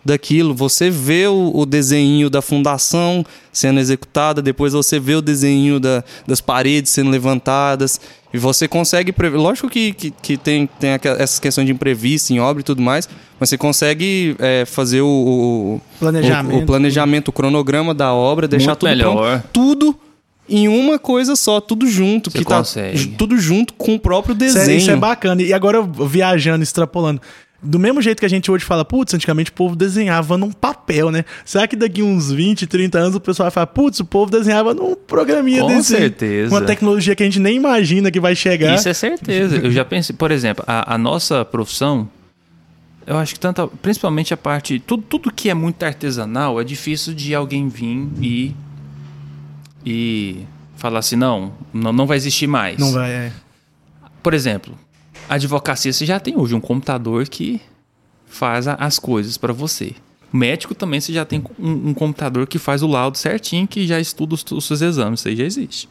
daquilo. 0.06 0.54
Você 0.54 0.90
vê 0.90 1.26
o, 1.28 1.52
o 1.54 1.66
desenho 1.66 2.30
da 2.30 2.42
fundação 2.42 3.26
sendo 3.52 3.80
executada, 3.80 4.42
depois 4.42 4.74
você 4.74 5.00
vê 5.00 5.16
o 5.16 5.22
desenho 5.22 5.80
da, 5.80 6.04
das 6.28 6.40
paredes 6.40 6.92
sendo 6.92 7.10
levantadas. 7.10 8.00
E 8.34 8.38
você 8.38 8.68
consegue 8.68 9.12
prever. 9.14 9.38
Lógico 9.38 9.70
que, 9.70 9.94
que, 9.94 10.12
que 10.12 10.38
tem, 10.38 10.68
tem 10.80 10.90
essas 11.18 11.40
questões 11.40 11.66
de 11.66 11.72
imprevisto 11.74 12.32
em 12.34 12.40
obra 12.40 12.60
e 12.62 12.64
tudo 12.64 12.82
mais, 12.82 13.08
mas 13.40 13.50
você 13.50 13.58
consegue 13.58 14.36
é, 14.40 14.66
fazer 14.66 15.02
o, 15.02 15.08
o- 15.08 15.82
Planejamento. 16.00 16.56
o, 16.60 16.64
o 16.64 16.66
planejamento, 16.66 17.28
o 17.30 17.32
cronograma 17.32 17.94
da 17.94 18.14
obra, 18.14 18.46
deixar 18.48 18.72
Muito 18.72 18.80
tudo 18.80 18.90
melhor. 18.90 19.40
pronto. 19.42 19.50
Tudo 19.54 20.00
em 20.50 20.68
uma 20.68 21.00
coisa 21.00 21.36
só, 21.36 21.60
tudo 21.62 21.88
junto. 21.88 22.30
Você 22.30 22.40
que 22.40 22.44
tá 22.46 22.58
consegue. 22.58 22.98
ju- 22.98 23.14
tudo 23.18 23.38
junto 23.40 23.74
com 23.74 23.96
o 23.96 24.00
próprio 24.00 24.34
Isso 24.34 24.54
desenho. 24.58 24.76
é, 24.76 24.78
isso 24.80 24.92
é 24.92 24.96
bacana. 24.98 25.42
E 25.42 25.54
agora, 25.54 25.82
viajando, 25.82 26.62
extrapolando. 26.62 27.22
Do 27.66 27.80
mesmo 27.80 28.02
jeito 28.02 28.20
que 28.20 28.26
a 28.26 28.30
gente 28.30 28.50
hoje 28.52 28.64
fala, 28.64 28.86
putz, 28.86 29.14
antigamente 29.14 29.50
o 29.50 29.54
povo 29.54 29.76
desenhava 29.76 30.38
num 30.38 30.52
papel, 30.52 31.10
né? 31.10 31.26
Será 31.44 31.68
que 31.68 31.76
daqui 31.76 32.04
uns 32.04 32.32
20, 32.32 32.68
30 32.68 32.98
anos 32.98 33.16
o 33.16 33.20
pessoal 33.20 33.46
vai 33.46 33.52
falar, 33.52 33.68
putz, 33.68 34.00
o 34.00 34.06
povo 34.06 34.32
desenhava 34.32 34.74
num 34.74 34.96
programinha 34.96 35.62
Com 35.62 35.68
desse. 35.68 35.96
certeza. 35.96 36.54
Uma 36.54 36.62
tecnologia 36.62 37.16
que 37.16 37.24
a 37.24 37.26
gente 37.26 37.40
nem 37.40 37.56
imagina 37.56 38.12
que 38.12 38.20
vai 38.20 38.36
chegar. 38.36 38.76
Isso 38.76 38.88
é 38.88 38.94
certeza. 38.94 39.58
Eu 39.58 39.72
já 39.72 39.84
pensei, 39.84 40.16
por 40.16 40.32
exemplo, 40.32 40.64
a, 40.68 40.94
a 40.94 40.98
nossa 40.98 41.44
profissão, 41.44 42.08
eu 43.08 43.18
acho 43.18 43.34
que 43.34 43.40
tanto, 43.40 43.68
principalmente 43.82 44.34
a 44.34 44.38
parte, 44.38 44.80
tudo, 44.80 45.04
tudo 45.04 45.32
que 45.32 45.50
é 45.50 45.54
muito 45.54 45.84
artesanal, 45.84 46.62
é 46.62 46.64
difícil 46.64 47.14
de 47.14 47.34
alguém 47.34 47.68
vir 47.68 48.08
e 48.22 48.56
e 49.86 50.46
falar 50.78 51.00
assim, 51.00 51.16
não, 51.16 51.54
não, 51.72 51.94
não 51.94 52.08
vai 52.08 52.18
existir 52.18 52.48
mais. 52.48 52.80
Não 52.80 52.92
vai, 52.92 53.12
é. 53.12 53.32
Por 54.24 54.34
exemplo, 54.34 54.74
a 55.30 55.36
advocacia 55.36 55.92
você 55.92 56.06
já 56.06 56.20
tem 56.20 56.38
hoje 56.38 56.54
um 56.56 56.62
computador 56.62 57.28
que 57.28 57.60
faz 58.28 58.68
as 58.68 59.00
coisas 59.00 59.38
para 59.38 59.54
você. 59.54 59.94
Médico 60.32 60.76
também 60.76 61.00
você 61.00 61.14
já 61.14 61.24
tem 61.24 61.42
um, 61.60 61.90
um 61.90 61.94
computador 61.94 62.46
que 62.48 62.60
faz 62.60 62.84
o 62.84 62.88
laudo 62.88 63.18
certinho, 63.18 63.66
que 63.68 63.88
já 63.88 64.00
estuda 64.00 64.36
os, 64.36 64.44
os 64.52 64.66
seus 64.66 64.82
exames, 64.82 65.22
isso 65.22 65.28
aí 65.30 65.36
já 65.36 65.44
existe. 65.46 65.88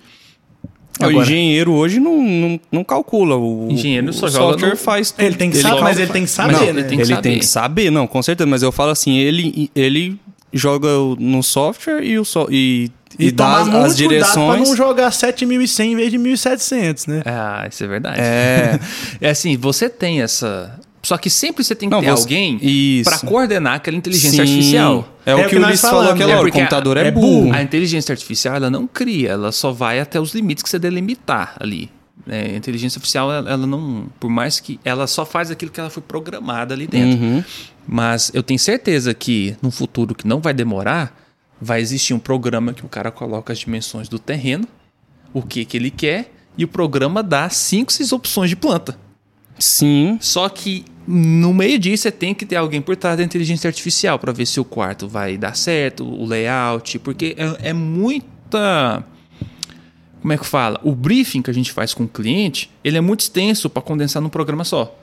O 1.01 1.05
Agora- 1.07 1.25
engenheiro 1.25 1.73
hoje 1.73 1.99
não, 1.99 2.23
não, 2.23 2.61
não 2.71 2.85
calcula. 2.85 3.37
O, 3.37 3.69
Engenheiro 3.71 4.11
o 4.11 4.13
só 4.13 4.29
joga 4.29 4.53
software 4.53 4.71
no- 4.71 4.77
faz 4.77 5.11
tudo. 5.11 5.25
Ele 5.25 5.35
tem 5.37 5.51
que 5.51 5.57
saber, 5.57 5.69
calcula- 5.71 5.89
mas 5.91 5.99
ele 5.99 6.13
tem 6.13 6.23
que 6.25 6.31
saber, 6.31 6.53
Mas 6.53 6.61
né? 6.63 6.69
ele 6.69 6.85
tem 6.85 6.99
que 6.99 7.03
ele 7.05 7.15
saber. 7.15 7.23
tem 7.31 7.39
que 7.39 7.47
saber, 7.47 7.91
não, 7.91 8.07
com 8.07 8.23
certeza. 8.23 8.49
Mas 8.49 8.63
eu 8.63 8.71
falo 8.71 8.91
assim, 8.91 9.17
ele, 9.19 9.71
ele 9.75 10.17
joga 10.55 10.89
o- 10.99 11.17
no 11.19 11.43
software 11.43 12.03
e, 12.03 12.19
o 12.19 12.25
so, 12.25 12.47
e, 12.51 12.91
e, 13.19 13.27
E, 13.27 13.33
dá 13.33 13.45
tomar 13.45 13.59
as, 13.61 13.67
muito 13.69 13.77
as 13.77 13.95
cuidado 13.97 14.09
pra 14.09 14.09
direções. 14.09 14.69
não 14.69 14.77
jogar 14.77 15.11
7.100 15.11 15.85
em 15.93 15.97
vez 15.97 16.11
de 16.11 16.19
1.700, 16.19 17.07
né? 17.09 17.23
Ah, 17.27 17.67
isso 17.71 17.83
é 17.85 17.87
verdade. 17.87 18.21
É. 18.21 18.79
É 19.21 19.31
assim, 19.31 19.57
você 19.57 19.89
tem 19.89 20.23
essa. 20.23 20.79
Só 21.03 21.19
que 21.19 21.29
sempre 21.29 21.63
você 21.63 21.75
tem 21.75 21.87
que 21.91 21.95
Não, 21.95 22.01
ter 22.01 22.11
você- 22.11 22.23
alguém 22.23 23.03
para 23.05 23.19
coordenar 23.19 23.75
aquela 23.75 23.95
inteligência 23.97 24.31
Sim. 24.37 24.41
artificial. 24.53 25.09
É, 25.27 25.33
É 25.33 25.35
o 25.35 25.39
o 25.39 25.43
que, 25.43 25.49
que 25.51 25.57
o 25.57 25.63
Ulisses 25.63 25.81
falamos, 25.83 26.01
falou 26.07 26.15
aquela 26.15 26.33
é 26.33 26.37
hora. 26.37 26.49
O 26.49 26.53
computador 26.53 26.97
a- 26.99 27.03
é 27.03 27.09
é 27.09 27.11
burro. 27.11 27.53
A 27.53 27.63
inteligência 27.63 28.13
artificial 28.13 28.55
ela 28.57 28.71
não 28.71 28.87
cria, 28.87 29.31
ela 29.33 29.53
só 29.53 29.71
vai 29.71 30.01
até 30.01 30.19
os 30.19 30.33
limites 30.35 30.63
que 30.63 30.71
você 30.71 30.79
delimitar 30.79 31.57
ali. 31.61 31.91
É, 32.27 32.53
a 32.53 32.57
inteligência 32.57 32.99
artificial, 32.99 33.31
ela, 33.31 33.51
ela 33.51 33.67
não. 33.67 34.07
Por 34.19 34.31
mais 34.31 34.61
que. 34.61 34.81
Ela 34.85 35.07
só 35.07 35.27
faz 35.27 35.51
aquilo 35.51 35.71
que 35.71 35.81
ela 35.81 35.91
foi 35.91 36.03
programada 36.03 36.75
ali 36.75 36.87
dentro. 36.87 37.23
Uhum. 37.23 37.45
Mas 37.87 38.31
eu 38.33 38.43
tenho 38.43 38.59
certeza 38.59 39.13
que 39.13 39.57
no 39.61 39.71
futuro 39.71 40.15
que 40.15 40.27
não 40.27 40.41
vai 40.41 40.55
demorar, 40.55 41.15
vai 41.61 41.81
existir 41.81 42.15
um 42.15 42.19
programa 42.19 42.73
que 42.73 42.85
o 42.85 42.89
cara 42.89 43.11
coloca 43.11 43.53
as 43.53 43.59
dimensões 43.59 44.09
do 44.09 44.19
terreno, 44.19 44.67
o 45.33 45.43
que, 45.43 45.65
que 45.65 45.77
ele 45.77 45.91
quer, 45.91 46.33
e 46.57 46.65
o 46.65 46.69
programa 46.69 47.23
dá 47.23 47.49
cinco, 47.51 47.93
seis 47.93 48.13
opções 48.13 48.51
de 48.51 48.57
planta. 48.57 48.99
Sim. 49.59 50.19
Só 50.21 50.49
que 50.49 50.85
no 51.07 51.53
meio 51.53 51.79
disso 51.79 52.05
você 52.05 52.11
tem 52.11 52.35
que 52.35 52.47
ter 52.47 52.57
alguém 52.57 52.81
por 52.81 52.97
trás 52.97 53.17
da 53.17 53.23
inteligência 53.23 53.69
artificial 53.69 54.19
para 54.19 54.33
ver 54.33 54.47
se 54.47 54.59
o 54.59 54.65
quarto 54.65 55.07
vai 55.07 55.37
dar 55.37 55.55
certo, 55.55 56.05
o 56.05 56.27
layout, 56.27 56.99
porque 57.01 57.37
é, 57.37 57.71
é 57.71 57.73
muita. 57.73 59.05
Como 60.25 60.33
é 60.33 60.39
que 60.39 60.47
fala? 60.47 60.81
O 60.83 60.95
briefing 60.95 61.43
que 61.43 61.51
a 61.51 61.53
gente 61.53 61.71
faz 61.71 61.93
com 61.93 62.05
o 62.05 62.09
cliente, 62.09 62.71
ele 62.83 62.97
é 62.97 63.01
muito 63.03 63.21
extenso 63.21 63.69
para 63.69 63.83
condensar 63.83 64.23
num 64.23 64.31
programa 64.31 64.65
só. 64.65 64.99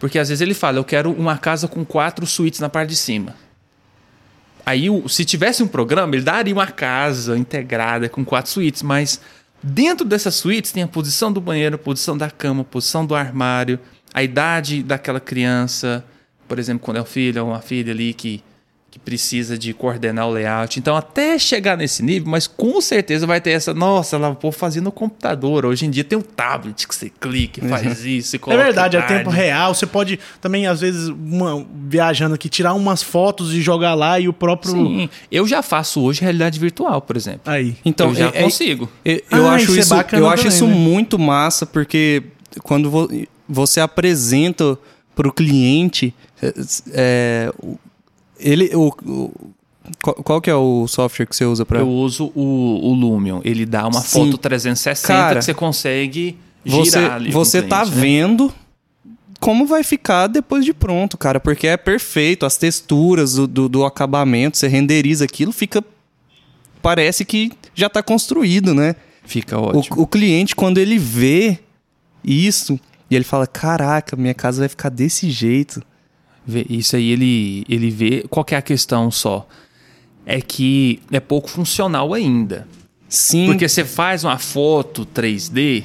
Porque 0.00 0.18
às 0.18 0.28
vezes 0.28 0.42
ele 0.42 0.54
fala, 0.54 0.76
eu 0.78 0.82
quero 0.82 1.12
uma 1.12 1.38
casa 1.38 1.68
com 1.68 1.84
quatro 1.84 2.26
suítes 2.26 2.58
na 2.58 2.68
parte 2.68 2.88
de 2.88 2.96
cima. 2.96 3.36
Aí, 4.66 4.90
o- 4.90 5.08
se 5.08 5.24
tivesse 5.24 5.62
um 5.62 5.68
programa, 5.68 6.16
ele 6.16 6.24
daria 6.24 6.52
uma 6.52 6.66
casa 6.66 7.38
integrada 7.38 8.08
com 8.08 8.24
quatro 8.24 8.50
suítes, 8.50 8.82
mas 8.82 9.20
dentro 9.62 10.04
dessas 10.04 10.34
suítes 10.34 10.72
tem 10.72 10.82
a 10.82 10.88
posição 10.88 11.32
do 11.32 11.40
banheiro, 11.40 11.76
a 11.76 11.78
posição 11.78 12.18
da 12.18 12.28
cama, 12.28 12.62
a 12.62 12.64
posição 12.64 13.06
do 13.06 13.14
armário, 13.14 13.78
a 14.12 14.20
idade 14.20 14.82
daquela 14.82 15.20
criança, 15.20 16.04
por 16.48 16.58
exemplo, 16.58 16.84
quando 16.84 16.96
é 16.96 17.02
um 17.02 17.04
filho 17.04 17.40
ou 17.44 17.50
uma 17.50 17.60
filha 17.60 17.92
ali 17.92 18.12
que, 18.12 18.42
que 18.90 18.98
precisa 18.98 19.56
de 19.56 19.72
coordenar 19.72 20.26
o 20.26 20.32
layout. 20.32 20.76
Então, 20.80 20.96
até 20.96 21.38
chegar 21.38 21.76
nesse 21.76 22.02
nível, 22.02 22.28
mas 22.28 22.48
com 22.48 22.80
certeza 22.80 23.24
vai 23.24 23.40
ter 23.40 23.50
essa, 23.52 23.72
nossa, 23.72 24.16
ela 24.16 24.36
vou 24.42 24.50
fazer 24.50 24.80
no 24.80 24.90
computador. 24.90 25.64
Hoje 25.64 25.86
em 25.86 25.90
dia 25.90 26.02
tem 26.02 26.18
um 26.18 26.22
tablet 26.22 26.88
que 26.88 26.92
você 26.92 27.08
clica 27.08 27.64
faz 27.68 28.04
isso. 28.04 28.34
e 28.34 28.36
É 28.36 28.38
coloca 28.40 28.62
verdade, 28.64 28.96
é 28.96 29.02
tempo 29.02 29.30
real. 29.30 29.72
Você 29.76 29.86
pode 29.86 30.18
também, 30.40 30.66
às 30.66 30.80
vezes, 30.80 31.08
uma- 31.08 31.64
viajando 31.86 32.34
aqui, 32.34 32.48
tirar 32.48 32.74
umas 32.74 33.00
fotos 33.00 33.54
e 33.54 33.60
jogar 33.60 33.94
lá 33.94 34.18
e 34.18 34.28
o 34.28 34.32
próprio. 34.32 34.72
Sim, 34.72 35.08
eu 35.30 35.46
já 35.46 35.62
faço 35.62 36.00
hoje 36.02 36.20
realidade 36.22 36.58
virtual, 36.58 37.00
por 37.00 37.16
exemplo. 37.16 37.42
Aí. 37.44 37.76
Então, 37.84 38.08
eu 38.08 38.14
já 38.16 38.26
é- 38.26 38.38
é- 38.40 38.42
consigo. 38.42 38.90
Eu, 39.04 39.22
eu 39.30 39.46
Ah, 39.48 39.52
acho 39.54 39.66
isso 39.66 39.76
é 39.76 39.80
isso, 39.82 39.94
bacana 39.94 40.20
eu 40.20 40.28
acho 40.28 40.42
também, 40.42 40.56
isso 40.56 40.66
né? 40.66 40.74
muito 40.74 41.16
massa, 41.16 41.64
porque 41.64 42.24
quando 42.64 42.90
vo- 42.90 43.08
você 43.48 43.78
apresenta 43.80 44.76
para 45.14 45.28
o 45.28 45.32
cliente, 45.32 46.12
é, 46.42 46.54
é, 46.92 47.52
ele, 48.40 48.70
o, 48.74 48.88
o- 49.06 49.30
qual, 50.02 50.14
qual 50.16 50.40
que 50.40 50.50
é 50.50 50.54
o 50.54 50.86
software 50.86 51.26
que 51.26 51.34
você 51.34 51.44
usa 51.44 51.64
para 51.66 51.80
Eu 51.80 51.88
uso 51.88 52.30
o, 52.34 52.80
o 52.90 52.94
Lumion. 52.94 53.40
Ele 53.44 53.64
dá 53.66 53.86
uma 53.86 54.00
Sim. 54.00 54.26
foto 54.26 54.38
360 54.38 55.06
Cara, 55.08 55.38
que 55.38 55.44
você 55.44 55.54
consegue 55.54 56.36
você 56.64 56.84
girar 56.90 57.12
ali. 57.14 57.32
com 57.32 57.38
o 57.38 57.44
você 57.44 57.62
tá 57.62 57.80
cliente, 57.82 57.96
né? 57.96 58.02
vendo 58.02 58.54
como 59.40 59.64
vai 59.66 59.82
ficar 59.82 60.26
depois 60.26 60.64
de 60.66 60.74
pronto, 60.74 61.16
cara, 61.16 61.40
porque 61.40 61.66
é 61.66 61.76
perfeito, 61.78 62.44
as 62.44 62.58
texturas 62.58 63.32
do, 63.34 63.46
do, 63.46 63.68
do 63.70 63.84
acabamento, 63.86 64.58
você 64.58 64.68
renderiza 64.68 65.24
aquilo, 65.24 65.50
fica 65.50 65.82
parece 66.82 67.24
que 67.24 67.50
já 67.74 67.88
tá 67.88 68.02
construído, 68.02 68.74
né? 68.74 68.94
Fica 69.24 69.58
ótimo. 69.58 69.96
O, 70.00 70.02
o 70.02 70.06
cliente, 70.06 70.54
quando 70.54 70.76
ele 70.78 70.98
vê 70.98 71.58
isso, 72.24 72.78
e 73.10 73.16
ele 73.16 73.24
fala: 73.24 73.46
Caraca, 73.46 74.14
minha 74.16 74.34
casa 74.34 74.60
vai 74.60 74.68
ficar 74.68 74.88
desse 74.90 75.30
jeito. 75.30 75.82
Isso 76.68 76.96
aí 76.96 77.10
ele, 77.10 77.64
ele 77.68 77.90
vê. 77.90 78.24
Qual 78.28 78.44
é 78.50 78.56
a 78.56 78.62
questão 78.62 79.10
só? 79.10 79.46
É 80.26 80.40
que 80.40 81.00
é 81.10 81.20
pouco 81.20 81.48
funcional 81.48 82.12
ainda. 82.14 82.66
Sim. 83.08 83.46
Porque 83.46 83.68
você 83.68 83.84
faz 83.84 84.22
uma 84.22 84.38
foto 84.38 85.04
3D, 85.06 85.82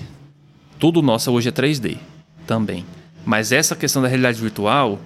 tudo 0.78 1.02
nosso 1.02 1.32
hoje 1.32 1.50
é 1.50 1.52
3D 1.52 1.98
também. 2.46 2.86
Mas 3.26 3.52
essa 3.52 3.76
questão 3.76 4.02
da 4.02 4.08
realidade 4.08 4.40
virtual, 4.40 5.00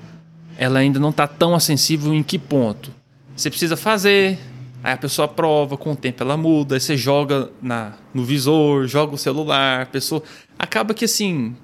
ela 0.58 0.80
ainda 0.80 1.00
não 1.00 1.10
está 1.12 1.26
tão 1.26 1.56
acessível 1.56 2.14
em 2.14 2.22
que 2.22 2.38
ponto? 2.38 2.92
Você 3.34 3.50
precisa 3.50 3.78
fazer, 3.78 4.38
aí 4.84 4.92
a 4.92 4.98
pessoa 4.98 5.26
prova, 5.26 5.78
com 5.78 5.94
o 5.94 5.96
tempo 5.96 6.22
ela 6.22 6.36
muda, 6.36 6.76
aí 6.76 6.82
você 6.82 6.98
joga 6.98 7.50
na, 7.62 7.94
no 8.14 8.26
visor, 8.26 8.86
joga 8.88 9.16
o 9.16 9.18
celular, 9.18 9.84
a 9.84 9.86
pessoa. 9.86 10.22
Acaba 10.58 10.94
que 10.94 11.06
assim. 11.06 11.56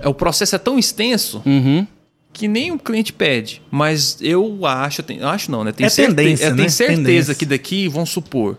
é, 0.00 0.08
O 0.08 0.14
processo 0.14 0.54
é 0.54 0.58
tão 0.58 0.78
extenso 0.78 1.42
Uhum. 1.44 1.84
Que 2.32 2.46
nem 2.48 2.72
o 2.72 2.78
cliente 2.78 3.12
pede. 3.12 3.60
Mas 3.70 4.16
eu 4.20 4.64
acho, 4.66 5.02
tenho, 5.02 5.26
acho 5.26 5.50
não, 5.50 5.64
né? 5.64 5.72
Tenho 5.72 5.86
É 5.86 5.90
tendência, 5.90 6.44
eu 6.46 6.50
tenho 6.54 6.62
né? 6.62 6.68
certeza 6.68 6.96
Tendência. 7.02 7.34
que 7.34 7.44
daqui, 7.46 7.88
vamos 7.88 8.10
supor. 8.10 8.56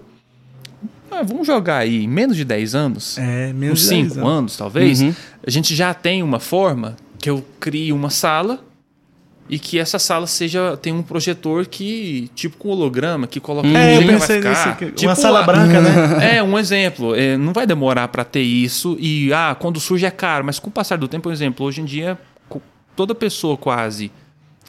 ah, 1.09 1.24
vamos 1.24 1.45
jogar 1.47 1.78
aí 1.80 2.07
menos 2.07 2.38
de 2.38 2.45
10 2.45 2.74
anos, 2.76 3.17
É, 3.17 3.51
menos 3.53 3.80
uns 3.82 3.89
de 3.89 3.95
10 3.95 4.07
5 4.13 4.19
anos. 4.19 4.38
anos, 4.38 4.57
talvez, 4.57 5.01
Uhum. 5.01 5.13
a 5.45 5.49
gente 5.49 5.76
já 5.76 5.93
tem 5.93 6.24
uma 6.24 6.39
forma 6.39 6.95
que 7.19 7.30
eu 7.30 7.43
crie 7.59 7.91
uma 7.91 8.09
sala 8.09 8.63
e 9.49 9.59
que 9.59 9.78
essa 9.78 9.99
sala 9.99 10.26
seja 10.28 10.78
tem 10.78 10.93
um 10.93 11.03
projetor 11.03 11.65
que 11.65 12.30
tipo 12.34 12.55
com 12.57 12.69
holograma 12.69 13.28
que 13.28 13.39
coloca 13.39 13.67
É, 13.67 13.97
eu 13.97 14.01
vai 14.05 14.07
pensei 14.15 14.39
nisso. 14.39 14.61
ficar. 14.61 14.76
Tipo 14.91 15.01
Uma 15.03 15.15
sala 15.15 15.39
a- 15.41 15.43
branca, 15.43 15.82
né? 15.82 16.38
é, 16.38 16.43
um 16.43 16.57
exemplo. 16.57 17.13
É, 17.13 17.36
não 17.38 17.51
vai 17.51 17.67
demorar 17.67 18.07
para 18.07 18.24
ter 18.24 18.41
isso. 18.41 18.95
E, 18.99 19.34
ah, 19.34 19.53
quando 19.59 19.80
surge 19.80 20.05
é 20.05 20.11
caro. 20.11 20.45
Mas 20.45 20.57
com 20.59 20.69
o 20.69 20.72
passar 20.72 20.97
do 20.97 21.07
tempo, 21.07 21.24
por 21.24 21.34
exemplo, 21.34 21.65
hoje 21.65 21.82
em 21.82 21.86
dia, 21.86 22.17
toda 22.96 23.14
pessoa 23.16 23.56
quase 23.58 24.12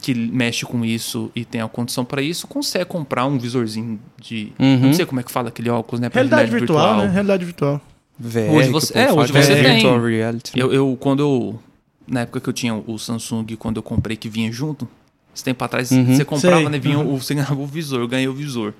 que 0.01 0.15
mexe 0.15 0.65
com 0.67 0.85
isso 0.85 1.31
e 1.35 1.45
tem 1.45 1.61
a 1.61 1.69
condição 1.69 2.05
para 2.05 2.21
isso, 2.21 2.47
consegue 2.49 2.85
comprar 2.87 3.25
um 3.27 3.39
visorzinho 3.39 4.01
de. 4.21 4.53
Uhum. 4.59 4.79
Não 4.87 4.93
sei 4.93 5.07
como 5.07 5.21
é 5.21 5.23
que 5.23 5.31
fala 5.31 5.49
aquele 5.49 5.71
óculos, 5.71 6.01
né? 6.01 6.09
pra 6.09 6.21
Realidade 6.23 6.51
virtual, 6.51 6.97
né? 6.99 7.09
Realidade 7.09 7.45
virtual. 7.45 7.81
VR, 8.19 8.51
Hoje 8.53 8.69
você- 8.71 8.99
é, 8.99 9.13
hoje 9.13 9.33
você 9.33 9.55
tem. 9.55 9.75
virtual 9.75 10.01
reality. 10.05 10.53
Eu, 10.59 10.73
eu, 10.73 10.97
quando 11.01 11.21
eu. 11.21 11.59
Na 12.07 12.21
época 12.23 12.41
que 12.41 12.49
eu 12.49 12.53
tinha 12.53 12.75
o 12.75 12.99
Samsung, 12.99 13.47
quando 13.59 13.77
eu 13.77 13.83
comprei 13.83 14.17
que 14.17 14.29
vinha 14.29 14.51
junto, 14.51 14.89
esse 15.35 15.43
tempo 15.45 15.65
atrás, 15.65 15.91
Uhum. 15.93 16.15
você 16.17 16.25
comprava, 16.25 16.57
Sei. 16.61 16.69
né? 16.69 16.79
Vinha, 16.79 16.99
o, 16.99 17.17
você 17.17 17.33
ganhava 17.35 17.55
o 17.61 17.67
visor, 17.67 18.01
eu 18.01 18.09
ganhei 18.09 18.27
o 18.29 18.35
visor. 18.35 18.75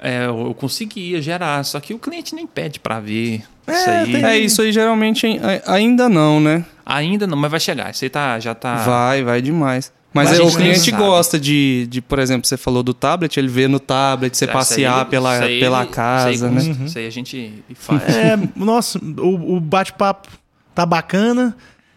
É, 0.00 0.26
eu 0.26 0.54
conseguia 0.54 1.20
gerar, 1.20 1.64
só 1.64 1.80
que 1.80 1.92
o 1.92 1.98
cliente 1.98 2.34
nem 2.34 2.46
pede 2.46 2.78
pra 2.78 3.00
ver 3.00 3.42
isso 3.66 3.90
aí. 3.90 4.12
tem- 4.12 4.24
É, 4.24 4.38
isso 4.38 4.62
aí 4.62 4.72
geralmente 4.72 5.26
ai- 5.42 5.62
ainda 5.66 6.08
não, 6.08 6.38
né? 6.40 6.64
Ainda 6.86 7.26
não, 7.26 7.36
mas 7.36 7.50
vai 7.50 7.60
chegar. 7.60 7.90
Isso 7.90 8.04
aí 8.04 8.08
tá, 8.10 8.38
já 8.38 8.54
tá. 8.54 8.76
Vai, 8.76 9.22
vai 9.24 9.42
demais. 9.42 9.92
Mas, 10.14 10.30
Mas 10.30 10.38
é, 10.40 10.42
o 10.42 10.50
cliente 10.50 10.90
gosta 10.90 11.38
de, 11.38 11.86
de, 11.90 12.00
por 12.00 12.18
exemplo, 12.18 12.46
você 12.48 12.56
falou 12.56 12.82
do 12.82 12.94
tablet, 12.94 13.36
ele 13.38 13.48
vê 13.48 13.68
no 13.68 13.78
tablet, 13.78 14.34
você 14.34 14.44
Isso 14.46 14.50
aí- 14.50 14.56
passear 14.56 15.04
pela, 15.06 15.32
aí- 15.38 15.60
pela 15.60 15.80
isso 15.82 15.88
aí 15.90 15.94
casa, 15.94 16.50
né? 16.50 16.76
Isso 16.86 16.98
aí 16.98 17.06
a 17.06 17.10
gente 17.10 17.52
faz. 17.74 18.02
É, 18.16 18.38
nossa, 18.56 18.98
o, 18.98 19.56
o 19.56 19.60
bate-papo 19.60 20.28
tá 20.74 20.86
bacana, 20.86 21.54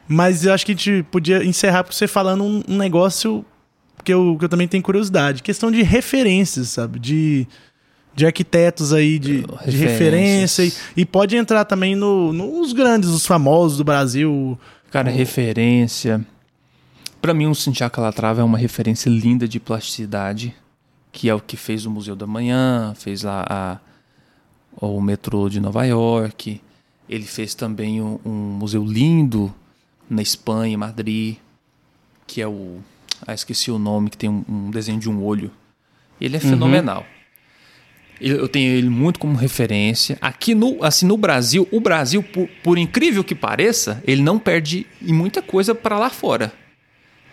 mas 0.08 0.44
eu 0.44 0.54
acho 0.54 0.66
que 0.66 0.74
a 0.74 0.76
gente 0.76 1.04
podia 1.10 1.42
encerrar 1.46 1.84
com 1.86 1.92
você 1.94 2.06
falando 2.06 2.44
um, 2.44 2.62
um 2.68 2.78
negócio 2.78 3.46
que 4.04 4.14
eu, 4.14 4.36
que 4.38 4.44
eu 4.44 4.50
também 4.50 4.68
tenho 4.68 4.84
curiosidade. 4.84 5.42
Questão 5.42 5.72
de 5.72 5.82
referências, 5.82 6.68
sabe? 6.70 7.00
De, 7.00 7.48
de 8.14 8.26
arquitetos 8.26 8.92
aí, 8.94 9.18
de, 9.20 9.44
de 9.68 9.78
referência. 9.78 10.64
E, 10.66 10.74
e 10.98 11.06
pode 11.06 11.36
entrar 11.36 11.64
também 11.66 11.96
no, 11.96 12.32
nos 12.34 12.74
grandes, 12.74 13.10
os 13.10 13.26
famosos 13.26 13.78
do 13.78 13.84
Brasil. 13.84 14.58
Cara, 14.92 15.10
referência. 15.10 16.26
Pra 17.22 17.34
mim, 17.34 17.46
o 17.48 17.56
Cintia 17.56 17.90
Calatrava 17.90 18.42
é 18.42 18.44
uma 18.44 18.58
referência 18.58 19.10
linda 19.10 19.48
de 19.48 19.60
plasticidade, 19.60 20.54
que 21.12 21.30
é 21.30 21.34
o 21.36 21.40
que 21.40 21.56
fez 21.56 21.86
o 21.86 21.92
Museu 21.92 22.16
da 22.16 22.26
Manhã, 22.28 22.94
fez 22.98 23.22
lá 23.24 23.46
a- 23.50 23.78
o 24.76 25.00
metrô 25.02 25.48
de 25.50 25.60
Nova 25.60 25.86
York. 25.86 26.60
Ele 27.08 27.26
fez 27.26 27.54
também 27.54 28.02
um, 28.02 28.18
um 28.26 28.32
museu 28.32 28.84
lindo 28.84 29.54
na 30.10 30.22
Espanha, 30.22 30.74
em 30.74 30.78
Madrid, 30.78 31.36
que 32.26 32.42
é 32.42 32.48
o. 32.48 32.80
Ah, 33.28 33.34
esqueci 33.34 33.70
o 33.70 33.78
nome, 33.78 34.10
que 34.10 34.18
tem 34.18 34.30
um, 34.30 34.44
um 34.50 34.72
desenho 34.72 35.00
de 35.00 35.10
um 35.10 35.24
olho. 35.24 35.52
Ele 36.20 36.38
é 36.38 36.40
fenomenal. 36.40 37.06
Eu 37.06 37.21
eu 38.22 38.48
tenho 38.48 38.72
ele 38.74 38.90
muito 38.90 39.20
como 39.20 39.36
referência. 39.36 40.18
Aqui 40.22 40.54
no, 40.54 40.84
assim, 40.84 41.06
no 41.06 41.18
Brasil, 41.18 41.68
o 41.72 41.80
Brasil, 41.80 42.22
por, 42.22 42.48
por 42.64 42.78
incrível 42.78 43.24
que 43.24 43.34
pareça, 43.36 44.02
ele 44.06 44.22
não 44.22 44.38
perde 44.38 44.86
em 45.02 45.14
muita 45.14 45.42
coisa 45.42 45.74
para 45.74 45.98
lá 45.98 46.10
fora. 46.10 46.52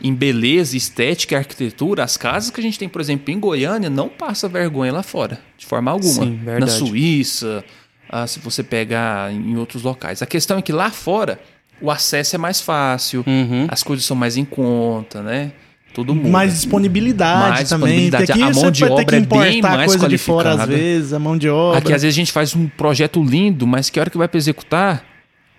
Em 0.00 0.14
beleza, 0.14 0.76
estética 0.76 1.36
arquitetura, 1.36 2.04
as 2.04 2.16
casas 2.16 2.50
que 2.50 2.60
a 2.60 2.62
gente 2.62 2.78
tem, 2.78 2.88
por 2.88 3.00
exemplo, 3.00 3.32
em 3.34 3.38
Goiânia, 3.40 3.90
não 3.90 4.08
passa 4.08 4.48
vergonha 4.48 4.92
lá 4.92 5.02
fora, 5.02 5.40
de 5.56 5.66
forma 5.66 5.90
alguma. 5.90 6.24
Sim, 6.24 6.40
Na 6.44 6.52
verdade. 6.52 6.72
Suíça, 6.72 7.64
ah, 8.08 8.26
se 8.26 8.38
você 8.38 8.62
pegar 8.62 9.32
em 9.32 9.56
outros 9.56 9.82
locais. 9.82 10.22
A 10.22 10.26
questão 10.26 10.56
é 10.58 10.62
que 10.62 10.72
lá 10.72 10.90
fora, 10.90 11.40
o 11.80 11.90
acesso 11.90 12.36
é 12.36 12.38
mais 12.38 12.60
fácil, 12.60 13.24
Uhum. 13.26 13.66
as 13.68 13.82
coisas 13.82 14.06
são 14.06 14.16
mais 14.16 14.36
em 14.36 14.44
conta, 14.44 15.20
né? 15.22 15.50
Todo 15.98 16.14
mundo. 16.14 16.28
Mais 16.28 16.54
disponibilidade 16.54 17.50
Mais 17.50 17.68
também. 17.68 17.88
disponibilidade. 17.88 18.30
aqui 18.30 18.40
A 18.40 18.50
mão 18.52 18.70
de 18.70 18.80
vai 18.82 18.88
ter 18.88 18.92
obra 18.92 19.04
que 19.04 19.14
é 19.16 19.20
bem 19.20 19.58
importar 19.58 19.76
mais 19.76 19.90
coisa 19.90 20.08
de 20.08 20.16
fora 20.16 20.50
às 20.50 20.56
qualificada. 20.58 20.80
vezes, 20.80 21.12
a 21.12 21.18
mão 21.18 21.36
de 21.36 21.48
obra. 21.48 21.78
Aqui 21.80 21.92
às 21.92 22.02
vezes 22.02 22.14
a 22.14 22.20
gente 22.20 22.30
faz 22.30 22.54
um 22.54 22.68
projeto 22.68 23.20
lindo, 23.20 23.66
mas 23.66 23.90
que 23.90 23.98
hora 23.98 24.08
que 24.08 24.16
vai 24.16 24.28
para 24.28 24.38
executar, 24.38 25.04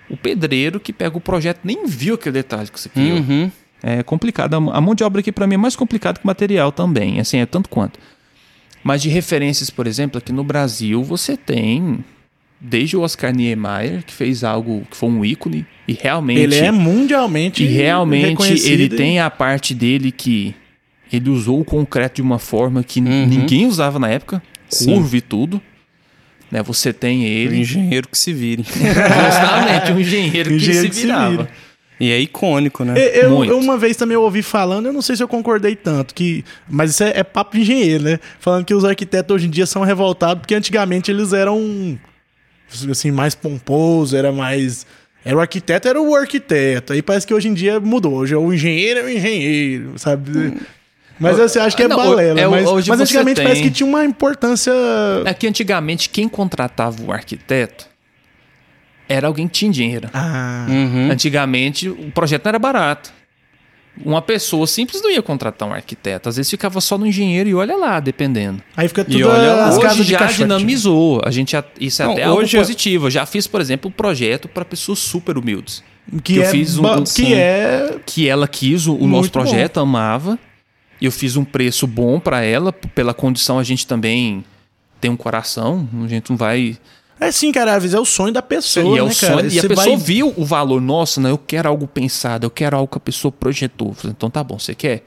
o 0.10 0.16
pedreiro 0.16 0.80
que 0.80 0.94
pega 0.94 1.18
o 1.18 1.20
projeto 1.20 1.60
nem 1.66 1.86
viu 1.86 2.16
aquele 2.16 2.32
detalhe 2.32 2.70
que 2.70 2.80
você 2.80 2.88
criou. 2.88 3.18
Uhum. 3.18 3.52
É 3.84 4.02
complicado. 4.02 4.54
A 4.54 4.78
a 4.78 4.80
mão 4.80 4.96
de 4.96 5.04
obra 5.04 5.20
aqui 5.20 5.30
para 5.30 5.46
mim 5.46 5.56
é 5.56 5.58
mais 5.58 5.76
complicado 5.76 6.20
que 6.20 6.24
o 6.24 6.28
material 6.28 6.72
também, 6.72 7.20
assim, 7.20 7.40
é 7.40 7.46
tanto 7.46 7.68
quanto. 7.68 8.00
Mas 8.82 9.02
de 9.02 9.10
referências, 9.10 9.70
por 9.70 9.88
exemplo, 9.88 10.20
aqui 10.20 10.32
no 10.32 10.46
Brasil 10.46 11.04
você 11.04 11.36
tem 11.36 12.00
desde 12.62 12.98
o 12.98 13.02
Oscar 13.02 13.34
Niemeyer, 13.34 14.04
que 14.04 14.14
fez 14.14 14.44
algo 14.44 14.86
que 14.90 14.98
foi 14.98 15.10
um 15.10 15.24
ícone 15.24 15.66
e 15.88 15.94
realmente 15.94 16.42
Ele 16.42 16.56
é 16.58 16.72
mundialmente 16.72 17.64
e 17.64 17.68
realmente 17.68 18.68
ele 18.70 18.90
tem 18.90 19.20
a 19.20 19.30
parte 19.30 19.74
dele 19.74 20.12
que 20.12 20.54
ele 21.12 21.30
usou 21.30 21.60
o 21.62 21.66
concreto 21.66 22.16
de 22.18 22.22
uma 22.22 22.38
forma 22.38 22.84
que 22.84 23.00
Uhum. 23.00 23.26
ninguém 23.28 23.66
usava 23.66 23.98
na 23.98 24.10
época, 24.10 24.42
Sim. 24.68 24.94
curva 24.94 25.18
e 25.18 25.22
tudo. 25.22 25.62
Né, 26.52 26.64
você 26.64 26.92
tem 26.92 27.26
ele, 27.26 27.60
engenheiro 27.60 28.08
que 28.10 28.18
se 28.18 28.34
vire. 28.34 28.64
justamente 28.66 29.92
um 29.92 30.00
engenheiro 30.00 30.50
que 30.50 30.56
Engenheiro 30.56 30.84
se 30.86 30.90
que 30.90 30.96
se 30.96 31.02
virava. 31.06 31.48
e 32.00 32.12
é 32.12 32.20
icônico, 32.20 32.84
né? 32.84 32.96
Eu, 32.98 33.22
eu- 33.24 33.30
Muito. 33.38 33.52
eu 33.52 33.60
uma 33.60 33.78
vez 33.78 33.96
também 33.96 34.18
ouvi 34.18 34.42
falando, 34.42 34.88
eu 34.88 34.94
não 34.94 35.02
sei 35.02 35.16
se 35.16 35.22
eu 35.22 35.28
concordei 35.28 35.76
tanto, 35.76 36.14
que, 36.16 36.44
mas 36.68 36.90
isso 36.92 37.04
é, 37.04 37.14
é 37.20 37.24
papo 37.24 37.56
de 37.56 37.62
engenheiro, 37.62 38.04
né? 38.04 38.20
Falando 38.40 38.66
que 38.66 38.74
os 38.74 38.84
arquitetos 38.84 39.36
hoje 39.36 39.46
em 39.46 39.50
dia 39.52 39.66
são 39.68 39.84
revoltados 39.84 40.42
porque 40.42 40.56
antigamente 40.56 41.12
eles 41.12 41.34
eram 41.34 41.98
assim 42.92 43.12
mais 43.12 43.36
pomposo, 43.36 44.16
era 44.16 44.32
mais 44.32 44.86
era 45.26 45.36
o 45.36 45.40
arquiteto, 45.40 45.88
era 45.88 46.02
o 46.02 46.16
arquiteto. 46.16 46.94
Aí 46.94 47.02
parece 47.02 47.28
que 47.28 47.34
hoje 47.34 47.48
em 47.50 47.54
dia 47.54 47.80
mudou. 47.80 48.14
Hoje 48.16 48.34
é 48.34 48.38
o 48.38 48.54
engenheiro 48.54 49.02
é 49.02 49.04
o 49.04 49.10
engenheiro, 49.10 49.94
sabe? 49.98 50.58
Mas 51.20 51.38
assim, 51.40 51.60
acho 51.60 51.76
que 51.76 51.84
é 51.84 51.88
Não, 51.90 51.98
balela. 51.98 52.40
é, 52.40 52.48
mas 52.48 52.66
hoje 52.66 52.90
mas 52.90 53.02
antigamente 53.02 53.36
tem- 53.36 53.44
parece 53.46 53.62
que 53.62 53.70
tinha 53.72 53.86
uma 53.88 54.06
importância. 54.06 54.72
É 55.26 55.34
que 55.34 55.46
antigamente 55.48 56.10
quem 56.10 56.30
contratava 56.30 56.96
o 57.04 57.12
arquiteto 57.12 57.86
era 59.08 59.28
alguém 59.28 59.48
que 59.48 59.54
tinha 59.54 59.72
dinheiro. 59.72 60.10
Ah, 60.14 60.66
Uhum. 60.70 61.12
Antigamente 61.12 61.90
o 61.90 62.12
projeto 62.12 62.46
não 62.46 62.50
era 62.50 62.60
barato. 62.60 63.12
Uma 64.04 64.22
pessoa 64.22 64.66
simples 64.66 65.02
não 65.02 65.12
ia 65.12 65.22
contratar 65.22 65.68
um 65.68 65.74
arquiteto. 65.74 66.30
Às 66.30 66.38
vezes 66.38 66.50
ficava 66.50 66.80
só 66.80 66.98
no 66.98 67.06
engenheiro 67.06 67.50
e 67.50 67.54
olha 67.56 67.76
lá, 67.76 68.00
dependendo. 68.00 68.62
aí 68.78 68.88
fica 68.88 69.04
tudo 69.04 69.18
E 69.18 69.24
olha, 69.24 69.66
as 69.66 69.76
hoje 69.76 69.82
casas 69.86 70.06
de 70.06 70.12
já 70.14 70.20
caixote. 70.20 70.38
dinamizou. 70.44 71.22
A 71.26 71.32
gente 71.32 71.52
já- 71.52 71.64
isso 71.80 72.02
é 72.02 72.06
Não, 72.06 72.14
até 72.14 72.24
algo 72.24 72.42
hoje 72.42 72.56
é- 72.56 72.60
positivo. 72.60 73.08
Eu 73.08 73.12
já 73.12 73.26
fiz, 73.26 73.46
por 73.48 73.60
exemplo, 73.60 73.90
um 73.90 73.92
projeto 73.92 74.48
para 74.48 74.64
pessoas 74.64 75.00
super 75.00 75.38
humildes. 75.38 75.84
Que, 76.24 76.38
eu 76.38 76.44
é, 76.44 76.46
fiz 76.50 76.78
um- 76.78 76.86
um- 76.88 77.04
que 77.04 77.10
sim. 77.10 77.34
é 77.34 77.98
Que 78.06 78.28
ela 78.28 78.48
quis 78.48 78.88
o, 78.88 78.96
o 78.96 79.06
nosso 79.08 79.30
projeto, 79.32 79.80
amava. 79.80 80.40
E 81.02 81.06
eu 81.06 81.12
fiz 81.12 81.36
um 81.36 81.44
preço 81.46 81.86
bom 81.86 82.20
para 82.20 82.42
ela. 82.42 82.72
Pela 82.74 83.14
condição, 83.14 83.60
a 83.60 83.64
gente 83.64 83.86
também 83.86 84.44
tem 85.00 85.12
um 85.12 85.16
coração. 85.18 85.88
A 86.04 86.08
gente 86.08 86.30
não 86.30 86.38
vai. 86.38 86.78
É 87.20 87.32
sim, 87.32 87.52
cara, 87.52 87.76
às 87.76 87.84
vezes 87.84 87.94
é 87.96 88.00
o 88.00 88.06
sonho 88.06 88.32
da 88.34 88.42
pessoa, 88.42 88.96
e 88.98 89.00
é 89.00 89.04
né, 89.04 89.12
sonho. 89.12 89.50
E 89.52 89.60
a 89.60 89.64
pessoa 89.64 89.88
vai- 89.88 89.98
viu 89.98 90.34
o 90.38 90.46
valor. 90.46 90.80
Nossa, 90.82 91.20
né, 91.20 91.30
eu 91.30 91.38
quero 91.38 91.68
algo 91.68 91.86
pensado. 91.88 92.46
Eu 92.46 92.50
quero 92.50 92.78
algo 92.78 92.88
que 92.90 92.98
a 92.98 93.02
pessoa 93.02 93.32
projetou. 93.32 93.94
Então 94.06 94.30
tá 94.30 94.44
bom, 94.44 94.58
você 94.58 94.74
quer? 94.74 95.04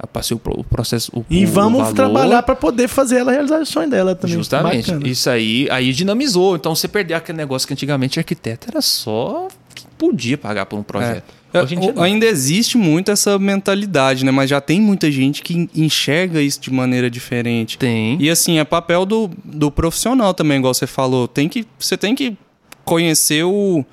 Eu 0.00 0.06
passei 0.06 0.36
o, 0.36 0.38
pro- 0.38 0.60
o 0.60 0.62
processo. 0.62 1.10
O, 1.14 1.24
E 1.30 1.44
vamos 1.46 1.80
valor. 1.80 1.94
trabalhar 1.94 2.42
pra 2.42 2.54
poder 2.54 2.86
fazer 2.86 3.16
ela 3.16 3.32
realizar 3.32 3.60
o 3.60 3.66
sonho 3.66 3.88
dela 3.90 4.14
também. 4.14 4.36
Justamente. 4.36 4.90
Bacana. 4.90 5.08
Isso 5.08 5.28
aí, 5.30 5.66
aí 5.70 5.92
dinamizou. 5.92 6.54
Então 6.54 6.74
você 6.74 6.86
perdeu 6.86 7.16
aquele 7.16 7.38
negócio 7.38 7.66
que 7.66 7.72
antigamente 7.74 8.18
arquiteto 8.18 8.68
era 8.70 8.82
só 8.82 9.48
quem 9.74 9.86
podia 9.96 10.36
pagar 10.36 10.66
por 10.66 10.78
um 10.78 10.82
projeto. 10.82 11.24
É, 11.30 11.45
Não. 11.94 12.02
ainda 12.02 12.26
existe 12.26 12.76
muito 12.76 13.10
essa 13.10 13.38
mentalidade, 13.38 14.24
né? 14.24 14.30
Mas 14.30 14.50
já 14.50 14.60
tem 14.60 14.80
muita 14.80 15.10
gente 15.10 15.42
que 15.42 15.68
enxerga 15.74 16.40
isso 16.42 16.60
de 16.60 16.70
maneira 16.72 17.08
diferente. 17.10 17.78
tem. 17.78 18.16
E 18.20 18.28
assim, 18.30 18.58
é 18.58 18.64
papel 18.64 19.04
do, 19.06 19.30
do 19.44 19.70
profissional 19.70 20.34
também, 20.34 20.58
igual 20.58 20.74
você 20.74 20.86
falou. 20.86 21.26
Tem 21.28 21.48
que, 21.48 21.64
você 21.78 21.96
tem 21.96 22.14
que 22.14 22.36
conhecer 22.84 23.44
o, 23.44 23.84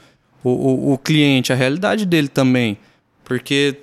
o, 0.44 0.50
o- 0.50 0.94
o 0.94 0.98
cliente, 0.98 1.52
a 1.52 1.56
realidade 1.56 2.06
dele 2.06 2.28
também. 2.28 2.78
Porque 3.26 3.78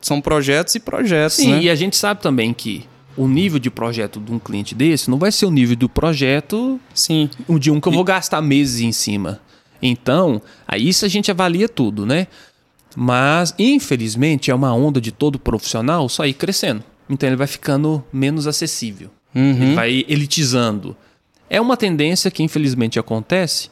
são 0.00 0.20
projetos 0.20 0.74
e 0.74 0.80
projetos, 0.80 1.36
Sim, 1.36 1.52
né? 1.52 1.62
e 1.62 1.70
a 1.70 1.74
gente 1.74 1.96
sabe 1.96 2.20
também 2.20 2.52
que 2.52 2.84
o 3.16 3.28
nível 3.28 3.58
de 3.58 3.70
projeto 3.70 4.18
de 4.18 4.32
um 4.32 4.38
cliente 4.38 4.74
desse 4.74 5.08
não 5.10 5.16
vai 5.18 5.30
ser 5.30 5.46
o 5.46 5.50
nível 5.50 5.76
do 5.76 5.88
projeto 5.88 6.80
Sim. 6.92 7.30
de 7.58 7.70
um 7.70 7.80
que 7.80 7.86
eu 7.88 7.92
vou 7.92 8.02
gastar 8.04 8.40
meses 8.42 8.80
em 8.80 8.90
cima. 8.92 9.40
Então, 9.82 10.42
aí 10.66 10.88
isso 10.88 11.04
a 11.04 11.08
gente 11.08 11.30
avalia 11.30 11.68
tudo, 11.68 12.04
né? 12.04 12.26
Mas, 12.96 13.54
infelizmente, 13.58 14.50
é 14.50 14.54
uma 14.54 14.74
onda 14.74 15.00
de 15.00 15.12
todo 15.12 15.38
profissional 15.38 16.08
só 16.08 16.26
ir 16.26 16.34
crescendo. 16.34 16.82
Então 17.08 17.28
ele 17.28 17.36
vai 17.36 17.46
ficando 17.46 18.04
menos 18.12 18.46
acessível. 18.46 19.10
Ele 19.34 19.74
vai 19.74 20.04
elitizando. 20.08 20.96
É 21.48 21.60
uma 21.60 21.76
tendência 21.76 22.30
que 22.30 22.42
infelizmente 22.42 22.98
acontece, 22.98 23.70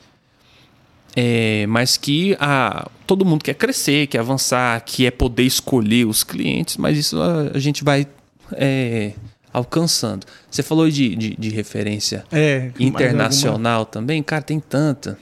é, 1.16 1.66
mas 1.68 1.96
que 1.96 2.36
a, 2.38 2.88
todo 3.06 3.24
mundo 3.24 3.42
quer 3.42 3.54
crescer, 3.54 4.06
quer 4.06 4.18
avançar, 4.18 4.80
quer 4.84 5.12
poder 5.12 5.44
escolher 5.44 6.06
os 6.06 6.22
clientes, 6.22 6.76
mas 6.76 6.98
isso 6.98 7.20
a, 7.20 7.50
a 7.54 7.58
gente 7.58 7.82
vai 7.82 8.06
é, 8.52 9.12
alcançando. 9.52 10.26
Você 10.50 10.62
falou 10.62 10.88
de, 10.88 11.16
de, 11.16 11.36
de 11.36 11.48
referência 11.50 12.24
É, 12.30 12.70
internacional 12.78 13.84
também, 13.86 14.22
cara, 14.22 14.42
tem 14.42 14.60
tanta. 14.60 15.18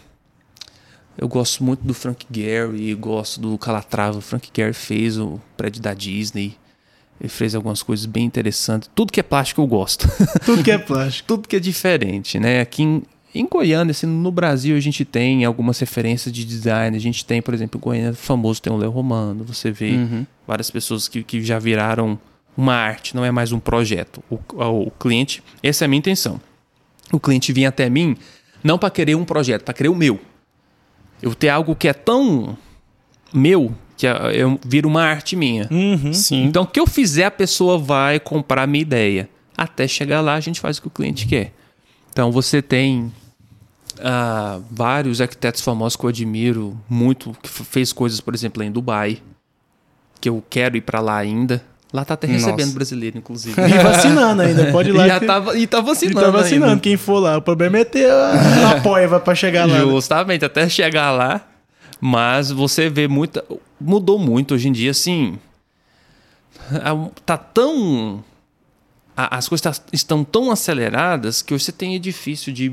Eu 1.19 1.29
gosto 1.29 1.65
muito 1.65 1.81
do 1.83 1.95
Frank 1.95 2.27
Gehry, 2.31 2.95
gosto 2.95 3.41
do 3.41 3.57
Calatrava. 3.59 4.19
O 4.19 4.21
Frank 4.21 4.49
Gehry 4.55 4.73
fez 4.75 5.19
o 5.19 5.41
prédio 5.57 5.81
da 5.81 5.95
Disney. 5.95 6.57
Ele 7.19 7.29
fez 7.31 7.55
algumas 7.55 7.83
coisas 7.83 8.05
bem 8.05 8.25
interessantes. 8.25 8.91
Tudo 8.95 9.11
que 9.13 9.21
é 9.21 9.23
plástico 9.23 9.63
eu 9.63 9.67
gosto. 9.67 10.07
Tudo 10.45 10.63
que 10.63 10.71
é 10.71 10.77
plástico. 10.77 11.27
Tudo 11.29 11.49
que 11.49 11.57
é 11.57 11.61
diferente, 11.61 12.39
né? 12.39 12.61
Aqui 12.61 12.83
em, 12.83 13.03
em 13.35 13.47
Goiânia, 13.47 13.93
assim, 13.93 14.07
no 14.07 14.31
Brasil, 14.31 14.77
a 14.77 14.81
gente 14.81 15.03
tem 15.07 15.43
algumas 15.47 15.79
referências 15.79 16.31
de 16.35 16.45
design. 16.45 16.95
A 16.95 17.01
gente 17.01 17.25
tem, 17.25 17.41
por 17.41 17.55
exemplo, 17.55 17.79
em 17.79 17.83
Goiânia 17.83 18.13
famoso 18.13 18.61
tem 18.61 18.71
o 18.71 18.77
Léo 18.77 18.91
Romano. 18.91 19.43
Você 19.45 19.71
vê 19.71 19.93
Uhum. 19.93 20.27
várias 20.47 20.71
pessoas 20.71 21.09
que, 21.09 21.23
que 21.23 21.43
já 21.43 21.59
viraram 21.59 22.19
uma 22.55 22.75
arte, 22.75 23.17
não 23.17 23.25
é 23.25 23.31
mais 23.31 23.51
um 23.53 23.59
projeto. 23.59 24.23
O, 24.31 24.39
o 24.87 24.91
cliente, 24.91 25.43
essa 25.63 25.85
é 25.85 25.87
a 25.87 25.89
minha 25.89 25.99
intenção. 25.99 26.39
O 27.11 27.19
cliente 27.21 27.51
vinha 27.53 27.71
até 27.71 27.89
mim 27.89 28.17
não 28.63 28.77
para 28.77 28.91
querer 28.91 29.15
um 29.15 29.25
projeto, 29.25 29.63
para 29.63 29.73
querer 29.75 29.89
o 29.89 29.95
meu. 29.95 30.21
Eu 31.23 31.35
ter 31.35 31.49
algo 31.49 31.75
que 31.75 31.89
é 31.89 31.93
tão 31.93 32.57
meu 33.33 33.75
que 33.97 34.07
é- 34.07 34.33
eu 34.35 34.61
viro 34.65 34.89
uma 34.89 35.03
arte 35.03 35.35
minha. 35.35 35.67
Uhum. 35.71 36.13
Então, 36.45 36.65
o 36.65 36.67
que 36.67 36.79
eu 36.79 36.87
fizer, 36.87 37.25
a 37.25 37.31
pessoa 37.31 37.79
vai 37.79 38.21
comprar 38.21 38.63
a 38.65 38.67
minha 38.67 38.83
ideia. 38.83 39.29
Até 39.57 39.89
chegar 39.89 40.21
lá, 40.21 40.35
a 40.35 40.41
gente 40.41 40.61
faz 40.61 40.77
o 40.77 40.83
que 40.83 40.89
o 40.89 40.91
cliente 40.91 41.27
quer. 41.27 41.53
Então, 42.11 42.31
você 42.31 42.61
tem 42.61 43.11
ah, 43.99 44.61
vários 44.71 45.21
arquitetos 45.23 45.63
famosos 45.63 45.97
que 45.97 46.05
eu 46.05 46.11
admiro 46.11 46.79
muito, 46.89 47.35
que 47.43 47.49
fez 47.49 47.93
coisas, 47.93 48.21
por 48.21 48.35
exemplo, 48.35 48.63
em 48.63 48.71
Dubai, 48.71 49.23
que 50.21 50.29
eu 50.29 50.45
quero 50.51 50.77
ir 50.77 50.83
para 50.83 51.01
lá 51.01 51.17
ainda. 51.17 51.65
Lá 51.93 52.05
tá 52.05 52.15
até 52.15 52.27
recebendo 52.27 52.61
Nossa. 52.67 52.75
brasileiro, 52.75 53.17
inclusive. 53.19 53.55
E 53.61 53.79
vacinando 53.83 54.43
ainda, 54.43 54.71
pode 54.73 54.91
ir 54.91 54.93
lá. 54.93 55.05
e, 55.07 55.09
já 55.09 55.21
que- 55.21 55.27
tava, 55.27 55.57
e 55.57 55.67
tá 55.67 55.79
e 55.79 55.83
vacinando. 55.83 56.21
tá 56.21 56.31
vacinando. 56.31 56.71
ainda. 56.73 56.81
Quem 56.81 56.97
for 56.97 57.21
lá, 57.21 57.37
o 57.39 57.43
problema 57.43 57.79
é 57.79 57.85
ter 57.85 58.11
a, 58.11 58.71
a 58.73 58.81
poiva 58.81 59.21
pra 59.21 59.35
chegar 59.35 59.67
lá. 59.67 59.75
né? 59.75 59.81
Justamente, 59.85 60.45
até 60.45 60.69
chegar 60.69 61.11
lá. 61.13 61.41
Mas 62.01 62.51
você 62.51 62.91
vê 62.91 63.07
muita. 63.09 63.45
Mudou 63.81 64.19
muito 64.19 64.55
hoje 64.55 64.69
em 64.69 64.73
dia, 64.73 64.91
assim. 64.91 65.39
a- 66.71 67.09
Tá 67.25 67.37
tão. 67.39 68.23
As 69.17 69.49
coisas 69.49 69.63
tá- 69.63 69.85
estão 69.93 70.23
tão 70.23 70.51
aceleradas 70.51 71.41
que 71.41 71.55
hoje 71.55 71.65
você 71.65 71.73
tem 71.73 71.95
edifício 71.95 72.53
de 72.53 72.73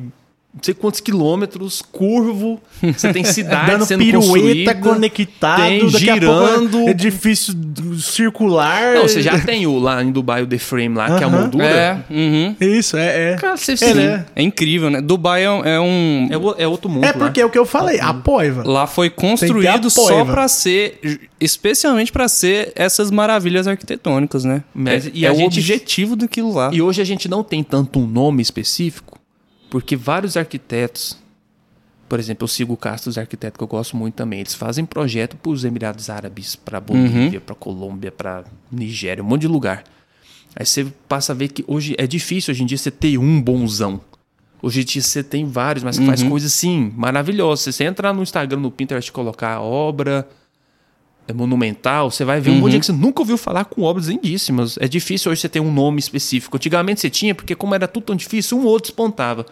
não 0.54 0.62
sei 0.62 0.74
quantos 0.76 1.00
quilômetros, 1.00 1.82
curvo, 1.92 2.62
você 2.96 3.12
tem 3.12 3.24
cidade 3.26 3.72
Dando 3.72 3.86
sendo 3.86 4.04
pirueta, 4.04 4.76
conectado, 4.76 5.62
tem, 5.64 5.90
daqui 5.90 6.10
a 6.10 6.14
girando. 6.14 6.88
edifício 6.90 7.54
circular. 8.00 8.94
Não, 8.96 9.02
você 9.04 9.22
já 9.22 9.40
tem 9.40 9.66
o 9.66 9.80
lá 9.80 10.04
em 10.04 10.12
Dubai, 10.12 10.44
o 10.44 10.48
The 10.48 10.58
Frame 10.60 10.96
lá, 10.96 11.18
que 11.18 11.24
é 11.24 11.28
a 11.28 11.30
moldura. 11.30 11.64
É, 11.66 11.98
uhum. 12.10 12.56
Isso, 12.60 12.98
é. 12.98 13.32
é. 13.34 13.36
Cara, 13.38 13.58
você 13.58 13.74
É, 13.84 13.94
né? 13.94 14.26
é 14.36 14.44
incrível, 14.44 14.90
né? 14.90 15.02
Dubai 15.02 15.44
é 15.44 15.50
um- 15.50 15.66
é 15.66 15.80
um. 15.80 16.28
É, 16.30 16.38
o- 16.38 16.56
é 16.60 16.68
outro 16.68 16.90
mundo. 16.90 17.04
É 17.04 17.08
lá. 17.08 17.14
porque 17.14 17.42
é 17.42 17.46
o 17.46 17.50
que 17.50 17.58
eu 17.58 17.66
falei, 17.66 18.00
a 18.00 18.14
poiva. 18.14 18.64
Lá 18.66 18.86
foi 18.88 19.10
construído 19.10 19.90
só 19.90 20.08
poiva. 20.08 20.32
pra 20.34 20.48
ser, 20.48 21.00
especialmente 21.40 22.12
pra 22.12 22.28
ser 22.28 22.72
essas 22.76 23.10
maravilhas 23.12 23.68
arquitetônicas, 23.68 24.44
né? 24.44 24.64
Mas- 24.74 25.08
é 25.08 25.12
e 25.14 25.26
é 25.26 25.30
a 25.30 25.34
o 25.34 25.36
gente- 25.36 25.60
objetivo 25.60 26.16
daquilo 26.16 26.54
lá. 26.54 26.70
E 26.72 26.82
hoje 26.82 27.02
a 27.02 27.06
gente 27.06 27.28
não 27.28 27.44
tem 27.44 27.64
tanto 27.64 28.00
um 28.00 28.08
nome 28.08 28.42
específico, 28.42 29.20
porque 29.74 29.96
vários 29.96 30.38
arquitetos, 30.38 31.18
por 32.08 32.20
exemplo, 32.20 32.44
eu 32.44 32.48
sigo 32.48 32.74
o 32.74 32.78
Castros 32.78 33.18
Arquiteto, 33.18 33.58
que 33.58 33.64
eu 33.64 33.68
gosto 33.68 33.98
muito 33.98 34.14
também, 34.14 34.42
eles 34.42 34.54
fazem 34.54 34.86
projeto 34.86 35.36
para 35.36 35.52
os 35.52 35.66
Emirados 35.66 36.12
Árabes, 36.12 36.56
para 36.56 36.80
Bolívia, 36.80 37.42
para 37.42 37.56
Colômbia, 37.56 38.12
para 38.12 38.44
Nigéria, 38.72 39.24
um 39.24 39.26
monte 39.26 39.42
de 39.42 39.48
lugar. 39.48 39.84
Aí 40.56 40.64
você 40.64 40.86
passa 41.10 41.34
a 41.34 41.36
ver 41.36 41.48
que 41.48 41.66
hoje 41.68 41.96
é 41.98 42.06
difícil 42.06 42.52
hoje 42.52 42.62
em 42.62 42.68
dia 42.68 42.78
você 42.78 42.92
ter 42.92 43.18
um 43.18 43.42
bonzão. 43.42 44.00
Hoje 44.62 44.82
em 44.82 44.86
dia 44.86 45.02
você 45.02 45.24
tem 45.24 45.44
vários, 45.44 45.84
mas 45.84 45.98
que 45.98 46.06
faz 46.06 46.22
coisas 46.22 46.54
assim 46.54 46.94
maravilhosas. 46.96 47.62
Se 47.62 47.74
você 47.74 47.86
entrar 47.86 48.14
no 48.14 48.22
Instagram, 48.22 48.60
no 48.60 48.70
Pinterest 48.70 49.12
colocar 49.12 49.60
obra 49.60 50.30
monumental, 51.32 52.12
você 52.12 52.26
vai 52.26 52.42
ver 52.42 52.52
um 52.52 52.56
monte 52.56 52.66
de 52.66 52.72
gente 52.74 52.82
que 52.82 52.86
você 52.88 52.92
nunca 52.92 53.22
ouviu 53.22 53.38
falar 53.38 53.66
com 53.66 53.84
obras 53.84 54.08
lindíssimas. 54.08 54.78
É 54.82 54.88
difícil 54.88 55.32
hoje 55.32 55.42
você 55.42 55.48
ter 55.50 55.60
um 55.60 55.72
nome 55.72 56.00
específico. 56.00 56.58
Antigamente 56.58 57.00
você 57.00 57.10
tinha, 57.10 57.34
porque 57.34 57.56
como 57.56 57.74
era 57.76 57.88
tudo 57.88 58.04
tão 58.04 58.16
difícil, 58.16 58.58
um 58.58 58.62
ou 58.64 58.68
outro 58.72 58.90
despontava. 58.90 59.46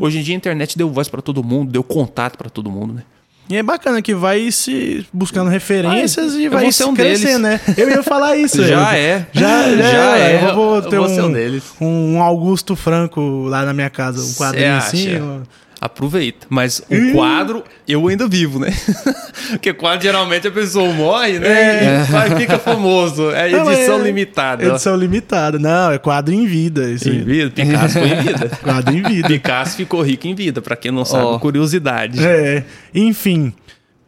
Hoje 0.00 0.18
em 0.18 0.22
dia 0.22 0.34
a 0.34 0.38
internet 0.38 0.76
deu 0.76 0.90
voz 0.90 1.08
pra 1.08 1.20
todo 1.22 1.44
mundo, 1.44 1.70
deu 1.70 1.84
contato 1.84 2.36
pra 2.36 2.48
todo 2.50 2.70
mundo, 2.70 2.94
né? 2.94 3.02
E 3.50 3.56
é 3.56 3.62
bacana 3.62 4.00
que 4.00 4.14
vai 4.14 4.50
se 4.52 5.04
buscando 5.12 5.50
referências 5.50 6.34
Ah, 6.34 6.40
e 6.40 6.48
vai 6.48 6.70
ser 6.72 6.84
um 6.84 6.94
crescendo, 6.94 7.40
né? 7.42 7.60
Eu 7.76 7.90
ia 7.90 8.02
falar 8.02 8.36
isso. 8.36 8.62
Já 8.64 8.96
é. 8.96 9.26
Já, 9.32 9.68
já, 9.76 9.82
Já 9.82 10.16
é. 10.18 10.32
é. 10.36 10.48
Eu 10.50 10.54
vou 10.54 10.80
ter 10.82 10.96
Eu 10.96 11.02
vou 11.02 11.08
ser 11.14 11.22
um, 11.22 11.26
um 11.26 11.32
deles. 11.32 11.64
um 11.80 12.22
Augusto 12.22 12.74
Franco 12.76 13.20
lá 13.48 13.64
na 13.64 13.74
minha 13.74 13.90
casa, 13.90 14.22
um 14.22 14.34
quadrinho 14.34 14.80
Cê 14.82 14.86
assim. 14.86 15.42
Aproveita. 15.84 16.46
Mas 16.48 16.80
o 16.88 17.12
quadro, 17.12 17.64
eu 17.88 18.06
ainda 18.06 18.28
vivo, 18.28 18.60
né? 18.60 18.70
Porque 19.50 19.72
quadro 19.72 20.00
geralmente 20.04 20.46
a 20.46 20.50
pessoa 20.52 20.92
morre, 20.92 21.40
né? 21.40 22.04
E 22.06 22.12
vai- 22.12 22.36
fica 22.38 22.56
famoso. 22.56 23.32
É 23.32 23.50
Não, 23.50 23.72
edição 23.72 23.98
é 23.98 24.02
limitada. 24.04 24.64
Edição 24.64 24.94
limitada. 24.94 25.58
Não, 25.58 25.90
é 25.90 25.98
quadro 25.98 26.32
em 26.32 26.46
vida. 26.46 26.88
Isso 26.88 27.08
Em 27.08 27.14
aí. 27.18 27.24
vida, 27.24 27.50
Picasso 27.50 27.98
foi 27.98 28.08
em 28.10 28.22
vida. 28.22 28.48
Quadro 28.62 28.94
em 28.96 29.02
vida. 29.02 29.26
Picasso 29.26 29.76
ficou 29.76 30.02
rico 30.02 30.28
em 30.28 30.36
vida, 30.36 30.62
pra 30.62 30.76
quem 30.76 30.92
não 30.92 31.04
sabe, 31.04 31.24
Ó. 31.24 31.38
curiosidade. 31.40 32.24
É, 32.24 32.62
enfim. 32.94 33.52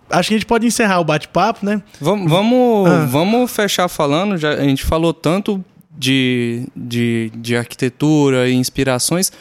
Acho 0.09 0.29
que 0.29 0.35
a 0.35 0.39
gente 0.39 0.47
pode 0.47 0.65
encerrar 0.65 1.01
o 1.01 1.05
bate-papo, 1.05 1.67
né? 1.67 1.83
Vamos, 2.01 2.31
vamos, 2.31 2.89
Ah. 2.89 3.05
vamos 3.11 3.51
fechar 3.51 3.89
falando. 3.89 4.37
Já, 4.37 4.51
a 4.53 4.63
gente 4.63 4.85
falou 4.85 5.13
tanto 5.13 5.65
de, 5.99 6.69
de, 6.77 7.33
de 7.35 7.57
arquitetura 7.57 8.49
e 8.49 8.55
inspirações. 8.55 9.33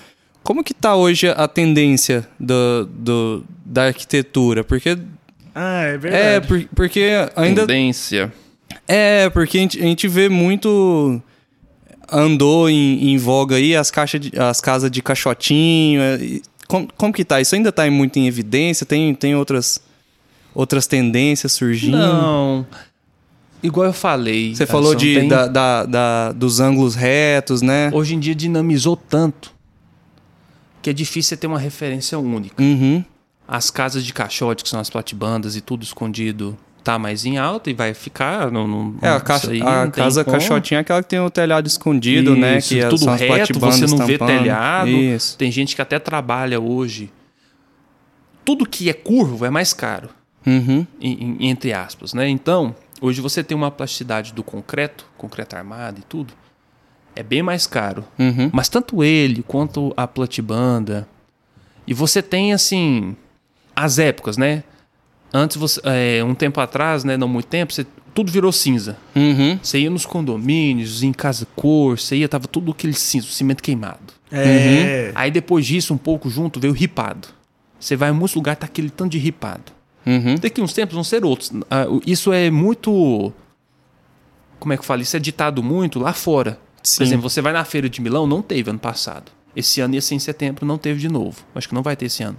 Como 0.44 0.64
que 0.64 0.74
tá 0.74 0.96
hoje 0.96 1.28
a 1.30 1.48
tendência 1.48 2.28
do, 2.40 2.86
do, 2.94 3.44
da 3.66 3.86
arquitetura? 3.86 4.64
Porque 4.64 4.98
Ah, 5.56 5.84
é 5.86 5.94
é 5.94 5.98
verdade. 5.98 6.48
por- 6.48 6.66
porque 6.76 7.10
ainda 7.36 7.62
Tendência. 7.66 8.32
é 8.88 9.30
porque 9.30 9.58
a 9.58 9.62
gente, 9.62 9.80
a 9.80 9.84
gente 9.84 10.08
vê 10.08 10.28
muito 10.30 11.22
andou 12.12 12.70
em, 12.70 13.12
em 13.14 13.18
voga 13.18 13.56
aí 13.56 13.76
as 13.76 13.90
caixas 13.90 14.20
de- 14.22 14.38
as 14.38 14.60
casas 14.60 14.92
de 14.92 15.02
caixotinho. 15.02 16.02
é, 16.02 16.42
como, 16.68 16.88
como 16.98 17.14
que 17.14 17.24
tá? 17.24 17.40
Isso 17.40 17.56
ainda 17.56 17.72
tá 17.72 17.90
muito 17.90 18.18
em 18.20 18.28
evidência? 18.28 18.86
Tem, 18.86 19.14
tem 19.16 19.36
outras 19.36 19.80
outras 20.54 20.86
tendências 20.86 21.52
surgindo? 21.54 21.98
Não. 21.98 22.66
Igual 23.64 23.88
eu 23.88 23.94
falei. 23.94 24.54
Você 24.54 24.66
falou 24.66 24.94
de, 24.94 25.16
tem- 25.22 25.28
da, 25.30 25.48
da- 25.48 25.86
da- 25.86 26.32
dos 26.34 26.60
ângulos 26.60 26.96
retos, 26.96 27.62
né? 27.62 27.90
Hoje 27.94 28.14
em 28.16 28.20
dia 28.20 28.36
dinamizou 28.36 28.98
tanto 28.98 29.53
que 30.84 30.90
é 30.92 30.94
difícil 30.94 31.36
ter 31.38 31.48
uma 31.48 31.58
referência 31.58 32.20
única. 32.20 32.62
Uhum. 32.62 33.04
As 33.48 33.72
casas 33.72 34.06
de 34.06 34.14
caixote, 34.14 34.64
que 34.64 34.70
são 34.70 34.80
as 34.80 34.90
platibandas 34.90 35.56
e 35.56 35.62
tudo 35.62 35.82
escondido, 35.84 36.56
tá 36.84 37.00
mais 37.00 37.26
em 37.26 37.38
alta 37.38 37.70
e 37.70 37.74
vai 37.74 37.94
ficar. 37.94 38.52
Não, 38.52 38.68
não, 38.68 38.96
É, 39.02 39.10
a, 39.10 39.20
caixa, 39.22 39.50
aí 39.52 39.62
a 39.62 39.90
casa 39.90 40.24
como. 40.24 40.38
caixotinha 40.38 40.80
é 40.80 40.82
aquela 40.82 41.02
que 41.02 41.10
tem 41.10 41.20
o 41.20 41.30
telhado 41.30 41.66
escondido, 41.68 42.36
né? 42.36 42.58
Isso, 42.60 42.70
Que 42.70 42.80
é- 42.82 42.88
tudo 42.90 43.06
reto, 43.10 43.60
você 43.60 43.86
não 43.88 44.06
vê 44.06 44.18
telhado. 44.18 44.90
Isso. 44.90 45.38
Tem 45.38 45.50
gente 45.52 45.76
que 45.76 45.82
até 45.82 45.98
trabalha 45.98 46.60
hoje. 46.60 47.10
Tudo 48.46 48.66
que 48.66 48.90
é 48.90 48.94
curvo 48.94 49.46
é 49.46 49.50
mais 49.50 49.74
caro. 49.74 50.10
Uhum. 50.46 50.86
em- 51.00 51.38
em- 51.40 51.48
entre 51.48 51.72
aspas, 51.72 52.14
né? 52.14 52.28
Então, 52.28 52.76
hoje 53.00 53.22
você 53.22 53.42
tem 53.42 53.56
uma 53.56 53.72
plasticidade 53.72 54.34
do 54.34 54.44
concreto, 54.44 55.06
concreto 55.18 55.56
armado 55.56 56.02
e 56.02 56.04
tudo, 56.04 56.34
é 57.16 57.24
bem 57.24 57.42
mais 57.44 57.68
caro. 57.68 58.04
Uhum. 58.18 58.50
Mas 58.52 58.70
tanto 58.70 59.04
ele 59.04 59.44
quanto 59.44 59.94
a 59.96 60.08
platibanda. 60.08 61.08
E 61.86 61.94
você 61.94 62.22
tem, 62.22 62.54
assim, 62.54 63.16
as 63.76 64.00
épocas, 64.00 64.38
né? 64.38 64.64
Antes, 65.34 65.58
você, 65.58 65.82
é, 65.84 66.24
um 66.24 66.36
tempo 66.36 66.60
atrás, 66.62 67.04
né? 67.04 67.18
Não 67.18 67.28
muito 67.28 67.48
tempo, 67.48 67.74
você, 67.74 67.86
tudo 68.14 68.32
virou 68.32 68.52
cinza. 68.52 68.98
Uhum. 69.16 69.60
Você 69.62 69.80
ia 69.80 69.90
nos 69.90 70.06
condomínios, 70.06 71.04
em 71.04 71.12
casa 71.12 71.48
cor, 71.56 72.00
você 72.00 72.18
ia, 72.18 72.30
tava 72.30 72.48
tudo 72.48 72.72
aquele 72.72 72.94
cinza, 72.94 73.28
cimento 73.28 73.62
queimado. 73.62 74.14
É. 74.32 75.12
Aí 75.16 75.30
depois 75.30 75.66
disso, 75.66 75.94
um 75.94 75.98
pouco 75.98 76.30
junto, 76.30 76.60
veio 76.60 76.74
ripado. 76.74 77.28
Você 77.80 77.96
vai 77.96 78.10
em 78.10 78.14
muitos 78.14 78.36
lugares, 78.36 78.60
tá 78.60 78.66
aquele 78.66 78.90
tanto 78.90 79.12
de 79.12 79.18
ripado. 79.18 79.72
Uhum. 80.06 80.36
Daqui 80.36 80.62
uns 80.62 80.74
tempos 80.74 80.94
vão 80.96 81.04
ser 81.04 81.24
outros. 81.26 81.52
Ah, 81.70 81.86
Isso 82.06 82.32
é 82.32 82.50
muito. 82.50 83.34
Como 84.60 84.74
é 84.74 84.78
que 84.78 84.82
eu 84.82 84.86
falo? 84.86 85.02
Isso 85.02 85.16
é 85.16 85.20
ditado 85.20 85.62
muito 85.62 86.00
lá 86.00 86.14
fora. 86.14 86.60
Sim. 86.84 86.98
Por 86.98 87.04
exemplo, 87.04 87.30
você 87.30 87.42
vai 87.42 87.54
na 87.54 87.64
feira 87.64 87.90
de 87.90 88.02
Milão, 88.02 88.28
não 88.28 88.42
teve 88.42 88.70
ano 88.70 88.80
passado. 88.80 89.32
Esse 89.56 89.80
ano 89.82 89.96
ia 89.96 90.02
ser 90.02 90.16
em 90.16 90.20
setembro, 90.20 90.66
não 90.66 90.78
teve 90.78 91.00
de 91.00 91.08
novo. 91.10 91.44
Acho 91.56 91.68
que 91.70 91.74
não 91.76 91.82
vai 91.84 91.96
ter 91.96 92.06
esse 92.06 92.22
ano. 92.24 92.38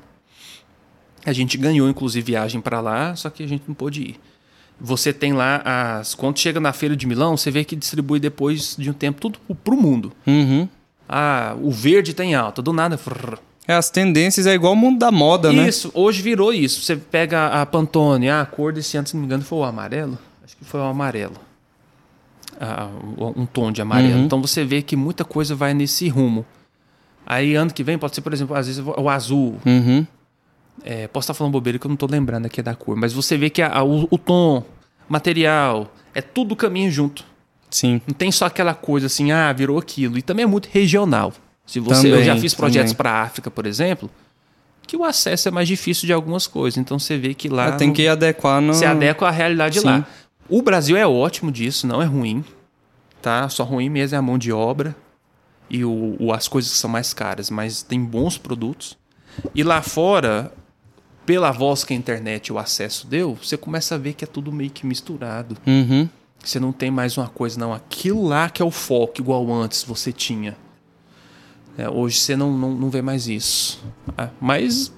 A 1.25 1.33
gente 1.33 1.57
ganhou, 1.57 1.89
inclusive, 1.89 2.25
viagem 2.33 2.61
para 2.61 2.81
lá, 2.81 3.17
só 3.17 3.31
que 3.31 3.43
a 3.43 3.47
gente 3.47 3.65
não 3.67 3.75
pôde 3.75 4.03
ir. 4.03 4.21
Você 4.81 5.13
tem 5.13 5.33
lá 5.33 5.63
as. 5.99 6.15
Quando 6.15 6.39
chega 6.39 6.61
na 6.61 6.73
feira 6.73 6.95
de 6.97 7.07
Milão, 7.07 7.37
você 7.37 7.51
vê 7.51 7.65
que 7.65 7.75
distribui 7.77 8.19
depois 8.21 8.75
de 8.79 8.91
um 8.91 8.93
tempo 8.93 9.21
tudo 9.21 9.39
pro- 9.63 9.77
mundo. 9.77 10.13
Uhum. 10.27 10.69
Ah, 11.09 11.57
o 11.63 11.71
verde 11.71 12.13
tá 12.13 12.25
em 12.25 12.35
alta, 12.35 12.61
do 12.61 12.73
nada. 12.73 12.99
frrr. 12.99 13.39
É, 13.67 13.75
as 13.75 13.89
tendências 13.89 14.47
é 14.47 14.53
igual 14.53 14.75
o 14.75 14.77
mundo 14.77 14.99
da 14.99 15.11
moda, 15.11 15.51
né? 15.53 15.67
Isso, 15.69 15.91
hoje 15.95 16.21
virou 16.21 16.53
isso. 16.53 16.83
Você 16.83 16.97
pega 16.97 17.47
a 17.47 17.65
Pantone, 17.65 18.29
ah, 18.29 18.43
a 18.43 18.47
cor 18.47 18.73
desse 18.73 18.97
ano, 18.99 19.07
se 19.07 19.15
não 19.15 19.21
me 19.21 19.27
engano, 19.27 19.43
foi 19.43 19.59
o 19.59 19.65
amarelo. 19.65 20.19
Acho 20.45 20.57
que 20.57 20.65
foi 20.65 20.81
o 20.81 20.85
amarelo. 20.85 21.37
Ah, 22.61 22.89
um 23.37 23.47
tom 23.47 23.73
de 23.73 23.83
amarelo. 23.83 24.15
Uhum. 24.19 24.25
Então 24.25 24.41
você 24.41 24.65
vê 24.65 24.81
que 24.83 24.95
muita 24.97 25.25
coisa 25.25 25.55
vai 25.55 25.75
nesse 25.75 26.09
rumo. 26.09 26.45
Aí 27.27 27.55
ano 27.55 27.73
que 27.73 27.83
vem 27.83 27.99
pode 27.99 28.15
ser, 28.15 28.21
por 28.21 28.33
exemplo, 28.33 28.55
às 28.57 28.67
vezes 28.67 28.83
o 28.85 29.09
azul. 29.09 29.59
Uhum. 29.65 30.07
É, 30.85 31.07
posso 31.09 31.25
estar 31.25 31.35
falando 31.35 31.53
bobeira 31.53 31.79
que 31.79 31.87
eu 31.87 31.89
não 31.89 31.97
tô 31.97 32.07
lembrando 32.07 32.47
aqui 32.47 32.61
da 32.63 32.75
cor. 32.75 32.97
Mas 32.97 33.13
você 33.13 33.37
vê 33.37 33.49
que 33.49 33.63
a- 33.63 33.73
a- 33.79 33.83
o, 33.85 34.07
o 34.11 34.19
tom, 34.19 34.63
material, 35.09 35.93
é 36.15 36.21
tudo 36.21 36.55
caminho 36.57 36.91
junto. 36.91 37.25
Sim. 37.71 38.01
Não 38.07 38.15
tem 38.15 38.31
só 38.31 38.47
aquela 38.47 38.75
coisa 38.75 39.07
assim, 39.07 39.33
ah, 39.33 39.53
virou 39.53 39.79
aquilo. 39.79 40.19
E 40.19 40.23
também 40.23 40.45
é 40.45 40.47
muito 40.47 40.69
regional. 40.73 41.33
Se 41.67 41.81
você, 41.81 42.09
eu 42.13 42.19
já 42.19 42.27
Também, 42.33 42.41
fiz 42.43 42.55
projetos 42.55 42.93
também. 42.93 42.97
para 42.99 43.11
a 43.11 43.23
África, 43.23 43.51
por 43.51 43.65
exemplo, 43.67 44.11
que 44.87 44.97
o 44.97 45.03
acesso 45.05 45.49
é 45.49 45.51
mais 45.51 45.67
difícil 45.67 46.07
de 46.07 46.13
algumas 46.13 46.47
coisas. 46.47 46.77
Então 46.77 46.99
você 46.99 47.17
vê 47.17 47.33
que 47.35 47.49
lá 47.49 47.69
É, 47.69 47.73
tem 47.73 47.93
que 47.93 48.07
adequar 48.07 48.61
no. 48.61 48.75
se 48.75 48.85
adequa 48.85 49.29
à 49.29 49.31
realidade 49.31 49.81
Sim. 49.81 49.87
lá. 49.87 50.07
O 50.49 50.61
Brasil 50.63 50.97
é 50.97 51.07
ótimo 51.07 51.51
disso, 51.51 51.87
não 51.87 52.01
é 52.03 52.05
ruim. 52.05 52.45
Tá? 53.23 53.49
Só 53.49 53.65
ruim 53.65 53.89
mesmo 53.89 54.15
é 54.17 54.19
a 54.19 54.23
mão 54.23 54.37
de 54.37 54.53
obra 54.53 54.95
e 55.71 55.85
o, 55.85 56.17
o- 56.21 56.33
as 56.33 56.47
coisas 56.47 56.71
que 56.73 56.79
são 56.79 56.91
mais 56.91 57.15
caras, 57.15 57.49
mas 57.51 57.83
tem 57.83 58.03
bons 58.05 58.37
produtos. 58.37 58.99
E 59.55 59.63
lá 59.63 59.81
fora, 59.81 60.53
pela 61.25 61.51
voz 61.51 61.85
que 61.85 61.95
a 61.95 61.97
internet 61.97 62.49
e 62.49 62.53
o 62.53 62.59
acesso 62.59 63.07
deu, 63.07 63.35
você 63.35 63.57
começa 63.57 63.95
a 63.95 63.99
ver 63.99 64.13
que 64.13 64.25
é 64.25 64.27
tudo 64.27 64.53
meio 64.53 64.71
que 64.71 64.87
misturado. 64.87 65.57
Uhum. 65.67 66.09
Você 66.45 66.61
não 66.61 66.71
tem 66.73 66.91
mais 66.91 67.17
uma 67.17 67.29
coisa, 67.29 67.59
não. 67.59 67.73
Aquilo 67.73 68.23
lá 68.29 68.51
que 68.51 68.61
é 68.61 68.65
o 68.65 68.71
foco, 68.71 69.15
igual 69.21 69.51
antes 69.51 69.83
você 69.83 70.13
tinha. 70.13 70.55
É, 71.79 71.89
hoje 71.89 72.19
você 72.19 72.37
não, 72.37 72.53
não, 72.57 72.75
não 72.75 72.91
vê 72.91 73.01
mais 73.01 73.27
isso. 73.27 73.83
Ah, 74.19 74.29
mas 74.39 74.93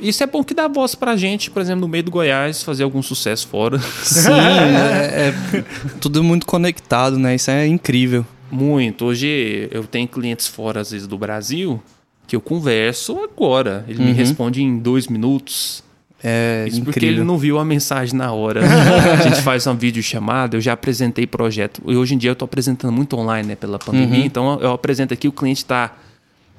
isso 0.00 0.22
é 0.22 0.26
bom 0.26 0.42
que 0.42 0.54
dá 0.54 0.68
voz 0.68 0.94
pra 0.94 1.16
gente, 1.16 1.50
por 1.50 1.60
exemplo, 1.60 1.82
no 1.82 1.88
meio 1.88 2.04
do 2.04 2.10
Goiás, 2.10 2.62
fazer 2.62 2.84
algum 2.84 3.02
sucesso 3.02 3.46
fora. 3.48 3.78
Sim, 4.02 4.30
é, 4.30 5.28
é 5.28 5.64
tudo 6.00 6.22
muito 6.22 6.46
conectado, 6.46 7.18
né? 7.18 7.34
Isso 7.34 7.50
é 7.50 7.66
incrível. 7.66 8.24
Muito. 8.50 9.04
Hoje 9.04 9.68
eu 9.70 9.84
tenho 9.84 10.06
clientes 10.06 10.46
fora, 10.46 10.80
às 10.80 10.90
vezes, 10.90 11.06
do 11.06 11.18
Brasil, 11.18 11.82
que 12.26 12.36
eu 12.36 12.40
converso 12.40 13.18
agora. 13.18 13.84
Ele 13.88 14.02
me 14.02 14.12
responde 14.12 14.62
em 14.62 14.78
dois 14.78 15.08
minutos. 15.08 15.84
É 16.22 16.64
Isso 16.66 16.82
porque 16.82 16.98
incrível. 16.98 17.18
ele 17.18 17.24
não 17.24 17.36
viu 17.36 17.58
a 17.58 17.64
mensagem 17.64 18.16
na 18.16 18.32
hora. 18.32 18.62
a 19.12 19.22
gente 19.22 19.42
faz 19.42 19.66
uma 19.66 19.74
videochamada, 19.74 20.56
eu 20.56 20.60
já 20.60 20.72
apresentei 20.72 21.26
projeto. 21.26 21.82
E 21.86 21.96
hoje 21.96 22.14
em 22.14 22.18
dia 22.18 22.30
eu 22.30 22.32
estou 22.32 22.46
apresentando 22.46 22.92
muito 22.92 23.16
online, 23.16 23.48
né, 23.48 23.54
pela 23.54 23.78
pandemia. 23.78 24.24
Então 24.24 24.58
eu 24.60 24.72
apresento 24.72 25.12
aqui, 25.12 25.28
o 25.28 25.32
cliente 25.32 25.58
está 25.58 25.94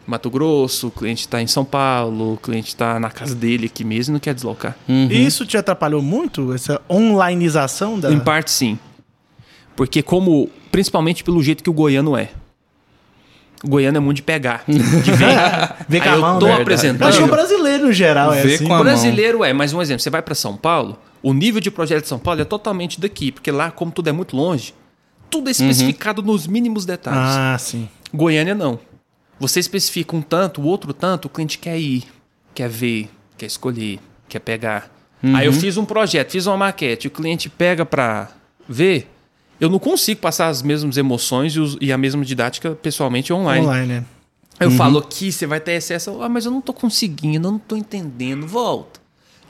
Mato 0.07 0.29
Grosso, 0.29 0.87
o 0.87 0.91
cliente 0.91 1.21
está 1.21 1.41
em 1.41 1.47
São 1.47 1.65
Paulo, 1.65 2.33
o 2.33 2.37
cliente 2.37 2.69
está 2.69 2.97
na 2.99 3.09
casa 3.11 3.35
dele 3.35 3.65
aqui 3.65 3.83
mesmo 3.83 4.13
e 4.13 4.15
não 4.15 4.19
quer 4.21 4.33
deslocar. 4.33 4.75
Uhum. 4.87 5.09
E 5.11 5.25
isso 5.25 5.45
te 5.45 5.57
atrapalhou 5.57 6.01
muito? 6.01 6.53
Essa 6.53 6.81
onlineização 6.87 7.99
da. 7.99 8.11
Em 8.11 8.19
parte, 8.19 8.49
sim. 8.49 8.79
Porque 9.75 10.01
como... 10.01 10.49
Principalmente 10.71 11.23
pelo 11.23 11.41
jeito 11.43 11.63
que 11.63 11.69
o 11.69 11.73
goiano 11.73 12.15
é. 12.17 12.29
O 13.63 13.67
goiano 13.69 13.97
é 13.97 13.99
muito 13.99 14.17
de 14.17 14.23
pegar, 14.23 14.63
de 14.67 14.77
ver. 14.77 15.27
Ver 15.89 15.99
com 16.01 16.05
Aí 16.09 16.13
a 16.13 16.15
eu 16.15 16.21
mão, 16.21 16.39
tô 16.39 16.45
né? 16.45 16.61
apresentando... 16.61 17.01
Eu 17.01 17.07
acho 17.07 17.17
que 17.17 17.23
o 17.23 17.27
brasileiro, 17.27 17.85
no 17.87 17.91
geral, 17.93 18.33
é 18.33 18.41
Vê 18.43 18.55
assim. 18.55 18.65
com 18.65 18.73
a 18.73 18.75
O 18.75 18.79
mão. 18.79 18.85
brasileiro 18.85 19.43
é, 19.43 19.51
mas 19.53 19.73
um 19.73 19.81
exemplo, 19.81 20.01
você 20.01 20.09
vai 20.09 20.21
para 20.21 20.35
São 20.35 20.55
Paulo, 20.55 20.97
o 21.21 21.33
nível 21.33 21.59
de 21.59 21.69
projeto 21.71 22.03
de 22.03 22.07
São 22.07 22.19
Paulo 22.19 22.39
é 22.41 22.45
totalmente 22.45 22.99
daqui, 23.01 23.31
porque 23.31 23.51
lá, 23.51 23.71
como 23.71 23.91
tudo 23.91 24.07
é 24.07 24.11
muito 24.11 24.37
longe, 24.37 24.73
tudo 25.29 25.47
é 25.47 25.51
especificado 25.51 26.21
nos 26.21 26.47
mínimos 26.47 26.85
detalhes. 26.85 27.19
Ah, 27.19 27.57
sim. 27.59 27.89
Goiânia 28.13 28.55
não. 28.55 28.79
Você 29.39 29.59
especifica 29.59 30.15
um 30.15 30.21
tanto, 30.21 30.61
o 30.61 30.65
outro 30.65 30.93
tanto, 30.93 31.25
o 31.25 31.29
cliente 31.29 31.57
quer 31.59 31.77
ir, 31.79 32.03
quer 32.55 32.69
ver, 32.69 33.09
quer 33.37 33.45
escolher, 33.45 33.99
quer 34.27 34.39
pegar. 34.39 34.91
Aí 35.35 35.45
eu 35.45 35.53
fiz 35.53 35.77
um 35.77 35.85
projeto, 35.85 36.31
fiz 36.31 36.45
uma 36.47 36.57
maquete, 36.57 37.07
o 37.07 37.11
cliente 37.11 37.49
pega 37.49 37.85
para 37.85 38.29
ver, 38.69 39.11
eu 39.59 39.69
não 39.69 39.79
consigo 39.79 40.21
passar 40.21 40.47
as 40.47 40.61
mesmas 40.61 40.95
emoções 40.97 41.53
e, 41.55 41.59
os- 41.59 41.77
e 41.81 41.91
a 41.91 41.97
mesma 41.97 42.23
didática 42.23 42.71
pessoalmente 42.75 43.31
online. 43.33 43.65
Online, 43.65 43.87
né? 43.87 44.05
Aí 44.59 44.65
eu 44.67 44.71
falo 44.71 44.97
aqui, 44.99 45.31
você 45.31 45.45
vai 45.45 45.59
ter 45.59 45.75
acesso. 45.75 46.21
Ah, 46.21 46.29
mas 46.29 46.45
eu 46.45 46.51
não 46.51 46.61
tô 46.61 46.73
conseguindo, 46.73 47.47
eu 47.47 47.51
não 47.51 47.59
tô 47.59 47.75
entendendo. 47.75 48.47
Volta. 48.47 48.99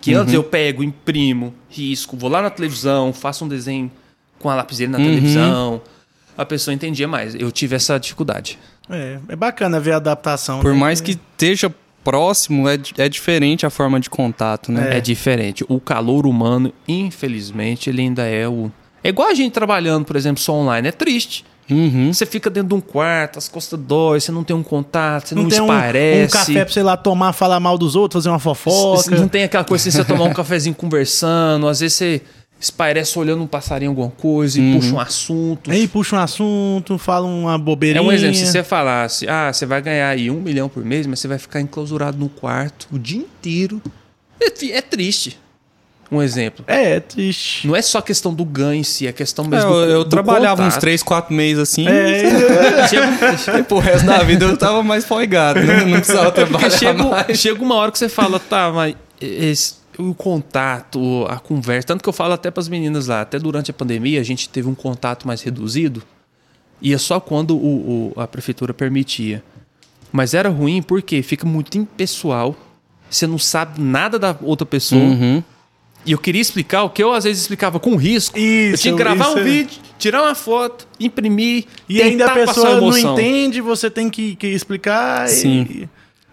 Que 0.01 0.13
antes 0.13 0.33
eu 0.33 0.43
pego, 0.43 0.83
imprimo, 0.83 1.53
risco, 1.69 2.15
vou 2.17 2.29
lá 2.29 2.41
na 2.41 2.49
televisão, 2.49 3.11
faço 3.13 3.43
um 3.45 3.47
desenho 3.47 3.89
com 4.39 4.49
a 4.49 4.55
lapiseira 4.55 4.91
na 4.91 4.97
televisão. 5.05 5.81
A 6.37 6.45
pessoa 6.45 6.73
entendia 6.73 7.07
mais. 7.07 7.33
Eu 7.35 7.51
tive 7.51 7.75
essa 7.75 7.97
dificuldade. 7.97 8.59
É, 8.89 9.19
é 9.29 9.35
bacana 9.35 9.79
ver 9.79 9.93
a 9.93 9.97
adaptação. 9.97 10.59
Por 10.59 10.73
né? 10.73 10.79
mais 10.79 11.01
que 11.01 11.11
esteja 11.11 11.73
próximo, 12.03 12.69
é, 12.69 12.79
é 12.97 13.09
diferente 13.09 13.65
a 13.65 13.69
forma 13.69 13.99
de 13.99 14.09
contato, 14.09 14.71
né? 14.71 14.97
É. 14.97 15.01
diferente. 15.01 15.65
O 15.67 15.79
calor 15.79 16.25
humano, 16.25 16.73
infelizmente, 16.87 17.89
ele 17.89 18.01
ainda 18.01 18.23
é 18.23 18.47
o. 18.47 18.71
É 19.03 19.09
igual 19.09 19.29
a 19.29 19.33
gente 19.33 19.51
trabalhando, 19.51 20.05
por 20.05 20.15
exemplo, 20.15 20.41
só 20.41 20.53
online. 20.53 20.87
É 20.87 20.91
triste. 20.91 21.43
Uhum. 21.69 22.13
Você 22.13 22.25
fica 22.25 22.49
dentro 22.49 22.69
de 22.69 22.75
um 22.75 22.81
quarto, 22.81 23.37
as 23.37 23.49
costas 23.49 23.77
dói, 23.77 24.21
você 24.21 24.31
não 24.31 24.43
tem 24.43 24.55
um 24.55 24.63
contato, 24.63 25.27
você 25.27 25.35
não, 25.35 25.43
Não 25.43 25.49
tem 25.49 25.59
um, 25.59 25.65
esparece. 25.65 26.37
um 26.37 26.39
café 26.39 26.63
pra 26.63 26.73
você 26.73 26.79
ir 26.79 26.83
lá 26.83 26.95
tomar, 26.95 27.33
falar 27.33 27.59
mal 27.59 27.77
dos 27.77 27.95
outros, 27.95 28.23
fazer 28.23 28.31
uma 28.31 28.39
fofoca. 28.39 29.15
Não 29.17 29.27
tem 29.27 29.43
aquela 29.43 29.65
coisa 29.65 29.89
assim, 29.89 29.97
você 29.97 30.05
tomar 30.05 30.23
um 30.23 30.31
cafezinho 30.33 30.73
conversando, 30.73 31.67
às 31.67 31.81
vezes 31.81 31.97
você 31.97 32.21
esparece 32.59 33.17
olhando 33.19 33.43
um 33.43 33.47
passarinho 33.47 33.91
alguma 33.91 34.09
coisa 34.09 34.59
e 34.59 34.73
puxa 34.73 34.93
um 34.95 34.99
assunto. 34.99 35.69
Aí 35.71 35.87
puxa 35.87 36.15
um 36.15 36.19
assunto, 36.19 36.97
fala 36.97 37.25
uma 37.27 37.55
É 37.55 37.57
bobeirinha. 37.57 38.01
um 38.01 38.11
exemplo, 38.11 38.35
se 38.35 38.45
você 38.47 38.63
falasse, 38.63 39.27
ah, 39.29 39.51
você 39.53 39.65
vai 39.65 39.81
ganhar 39.81 40.09
aí 40.09 40.29
um 40.31 40.41
milhão 40.41 40.67
por 40.67 40.83
mês, 40.83 41.05
mas 41.05 41.19
você 41.19 41.27
vai 41.27 41.37
ficar 41.37 41.61
enclausurado 41.61 42.17
no 42.17 42.29
quarto 42.29 42.87
o 42.91 42.97
dia 42.97 43.19
inteiro. 43.19 43.81
É, 44.41 44.65
é 44.71 44.81
triste. 44.81 45.37
Um 46.09 46.21
exemplo. 46.21 46.63
É, 46.67 46.95
é 46.95 46.99
triste. 47.01 47.67
Não 47.67 47.75
é 47.75 47.81
só 47.81 47.99
questão 47.99 48.33
do 48.33 48.45
ganho 48.45 48.79
em 48.79 48.83
si, 48.83 49.05
é 49.05 49.11
questão 49.11 49.43
É, 49.45 49.47
mesmo 49.49 49.69
eu, 49.71 49.85
do, 49.85 49.91
eu 49.91 50.03
do 50.05 50.09
trabalhava 50.09 50.61
uns 50.61 50.67
contato. 50.69 50.79
3, 50.81 51.03
4 51.03 51.33
meses 51.35 51.59
assim. 51.59 51.85
É, 51.85 52.87
Chega- 52.87 53.59
E 53.59 53.63
pro 53.63 53.79
resto 53.79 54.05
da 54.05 54.19
vida 54.23 54.45
eu 54.45 54.55
tava 54.55 54.81
mais 54.81 55.03
folgado. 55.03 55.59
né? 55.59 55.83
Não 55.85 55.97
precisava 55.97 56.31
Porque 56.31 56.45
trabalhar 56.45 56.69
chega, 56.77 57.03
mais. 57.03 57.39
chega 57.39 57.61
uma 57.61 57.75
hora 57.75 57.91
que 57.91 57.99
você 57.99 58.07
fala, 58.07 58.39
tá, 58.39 58.71
mas 58.71 58.95
esse- 59.19 59.73
o 59.97 60.13
contato, 60.13 61.25
a 61.29 61.39
conversa, 61.39 61.87
tanto 61.87 62.03
que 62.03 62.09
eu 62.09 62.13
falo 62.13 62.33
até 62.33 62.51
para 62.51 62.61
as 62.61 62.69
meninas 62.69 63.07
lá, 63.07 63.21
até 63.21 63.39
durante 63.39 63.71
a 63.71 63.73
pandemia 63.73 64.19
a 64.19 64.23
gente 64.23 64.47
teve 64.49 64.67
um 64.67 64.75
contato 64.75 65.25
mais 65.27 65.41
reduzido 65.41 66.03
e 66.81 66.93
é 66.93 66.97
só 66.97 67.19
quando 67.19 67.55
o, 67.57 68.11
o- 68.15 68.19
a 68.19 68.27
prefeitura 68.27 68.73
permitia. 68.73 69.43
Mas 70.11 70.33
era 70.33 70.49
ruim 70.49 70.81
porque 70.81 71.21
fica 71.21 71.45
muito 71.45 71.77
impessoal, 71.77 72.55
você 73.09 73.25
não 73.27 73.37
sabe 73.39 73.81
nada 73.81 74.17
da 74.19 74.35
outra 74.41 74.65
pessoa. 74.65 75.01
Uhum. 75.01 75.43
E 76.05 76.11
eu 76.13 76.17
queria 76.17 76.41
explicar 76.41 76.83
o 76.83 76.89
que 76.89 77.03
eu 77.03 77.11
às 77.11 77.25
vezes 77.25 77.41
explicava 77.41 77.79
com 77.79 77.95
risco. 77.97 78.37
eu 78.37 78.73
Isso, 78.73 78.83
tinha 78.83 78.93
que 78.93 78.97
gravar 78.99 79.25
isso 79.29 79.37
um 79.37 79.39
é- 79.39 79.43
vídeo, 79.43 79.79
tirar 79.99 80.21
uma 80.23 80.35
foto, 80.35 80.87
imprimir. 80.99 81.65
E 81.89 82.01
ainda 82.01 82.25
a 82.25 82.29
tentar 82.29 82.45
passar 82.45 82.61
pessoa 82.61 82.75
não 82.79 82.87
emoção. 82.89 83.13
entende, 83.19 83.59
você 83.59 83.89
tem 83.89 84.09
que, 84.09 84.35
que 84.37 84.47
explicar. 84.47 85.27
Sim. 85.27 85.67
E... 85.69 85.89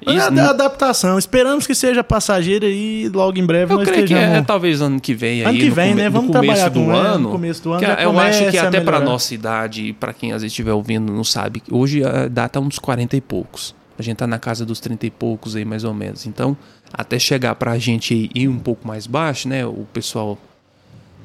Isso 0.07 0.39
é 0.39 0.41
a 0.41 0.51
adaptação. 0.51 1.19
Esperamos 1.19 1.67
que 1.67 1.75
seja 1.75 2.05
passageira 2.05 2.67
e 2.67 3.09
logo 3.09 3.39
em 3.39 3.47
breve 3.47 3.73
Eu 3.73 3.79
nós 3.79 3.89
creio 3.89 4.07
que 4.07 4.13
estejamos... 4.13 4.39
é, 4.39 4.43
talvez 4.43 4.81
ano 4.81 5.01
que 5.01 5.15
vem 5.15 5.41
aí. 5.41 5.47
Ano 5.47 5.59
que 5.59 5.71
vem, 5.71 5.95
né? 5.95 6.11
Vamos 6.11 6.31
trabalhar 6.31 6.69
do 6.69 6.91
ano. 6.91 7.25
no 7.25 7.31
começo 7.31 7.63
do 7.63 7.73
ano 7.73 7.81
que 7.81 7.87
já 7.87 8.03
eu 8.03 8.19
acho 8.19 8.51
que 8.51 8.59
a 8.59 8.69
até 8.69 8.81
para 8.81 9.01
nossa 9.01 9.35
idade, 9.35 9.95
para 9.99 10.13
quem 10.13 10.33
às 10.33 10.43
vezes 10.43 10.53
estiver 10.53 10.73
ouvindo 10.73 11.13
não 11.13 11.25
sabe, 11.25 11.63
hoje 11.71 12.05
a 12.05 12.29
data 12.29 12.59
é 12.59 12.63
uns 12.63 12.79
40 12.79 13.17
e 13.17 13.21
poucos. 13.21 13.75
A 13.99 14.03
gente 14.03 14.17
tá 14.17 14.27
na 14.27 14.39
casa 14.39 14.67
dos 14.67 14.81
30 14.81 15.07
e 15.07 15.11
poucos 15.11 15.55
aí 15.55 15.65
mais 15.65 15.85
ou 15.85 15.95
menos. 15.95 16.27
Então, 16.27 16.57
até 16.93 17.19
chegar 17.19 17.55
pra 17.55 17.79
gente 17.79 18.31
ir 18.35 18.49
um 18.49 18.59
pouco 18.59 18.87
mais 18.87 19.07
baixo, 19.07 19.49
né, 19.49 19.65
o 19.65 19.87
pessoal 19.93 20.39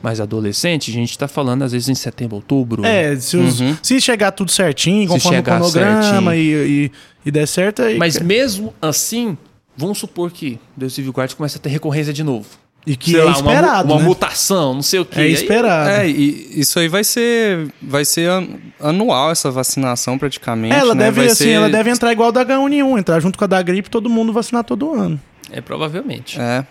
mais 0.02 0.20
adolescente, 0.22 0.92
a 0.92 0.94
gente 0.94 1.18
tá 1.18 1.28
falando 1.28 1.64
às 1.64 1.72
vezes 1.72 1.90
em 1.90 1.96
setembro, 1.96 2.36
outubro. 2.36 2.86
É, 2.86 3.16
se, 3.18 3.36
os- 3.38 3.58
se 3.82 4.00
chegar 4.02 4.32
tudo 4.32 4.52
certinho, 4.52 5.08
conforme 5.08 5.40
o 5.40 5.44
cronograma 5.44 6.36
e, 6.36 6.42
e, 6.86 6.92
e 7.26 7.32
der 7.32 7.48
certo, 7.48 7.82
aí... 7.82 7.98
Mas 7.98 8.20
mesmo 8.20 8.74
assim, 8.82 9.38
vamos 9.76 9.98
supor 9.98 10.32
que 10.32 10.60
Deus 10.76 10.94
Civil 10.94 11.12
Guard 11.12 11.34
começa 11.34 11.58
a 11.58 11.62
ter 11.62 11.70
recorrência 11.70 12.14
de 12.14 12.24
novo. 12.24 12.48
e 12.88 12.96
que 12.96 13.12
Sei 13.12 13.20
é 13.20 13.24
lá, 13.24 13.32
uma 13.32 13.38
esperado, 13.52 13.94
uma, 13.94 14.00
né? 14.02 14.08
mutação, 14.08 14.74
não 14.74 14.82
sei 14.82 15.00
o 15.02 15.06
que. 15.06 15.20
É 15.20 15.28
esperado. 15.28 15.90
É, 15.90 16.10
e 16.10 16.60
isso 16.60 16.80
aí 16.80 16.88
vai 16.88 17.04
ser 17.04 17.68
vai 17.82 18.06
ser 18.06 18.30
an- 18.30 18.48
anual 18.80 19.32
essa 19.32 19.52
vacinação 19.52 20.18
praticamente, 20.18 20.74
ela 20.76 20.96
né? 20.96 21.06
deve 21.06 21.18
vai 21.22 21.26
assim, 21.28 21.44
ser... 21.44 21.50
ela 21.50 21.70
deve 21.70 21.90
entrar 21.90 22.12
igual 22.14 22.32
da 22.32 22.44
H1N1, 22.46 22.98
entrar 23.00 23.20
junto 23.20 23.38
com 23.38 23.44
a 23.44 23.48
da 23.48 23.62
gripe, 23.62 23.90
todo 23.90 24.10
mundo 24.10 24.32
vacinar 24.32 24.64
todo 24.64 24.94
ano. 24.94 25.20
É 25.52 25.60
provavelmente. 25.62 26.40
É. 26.40 26.66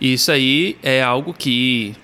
Isso 0.00 0.32
aí 0.32 0.76
é 0.82 1.00
algo 1.00 1.32
que, 1.32 1.94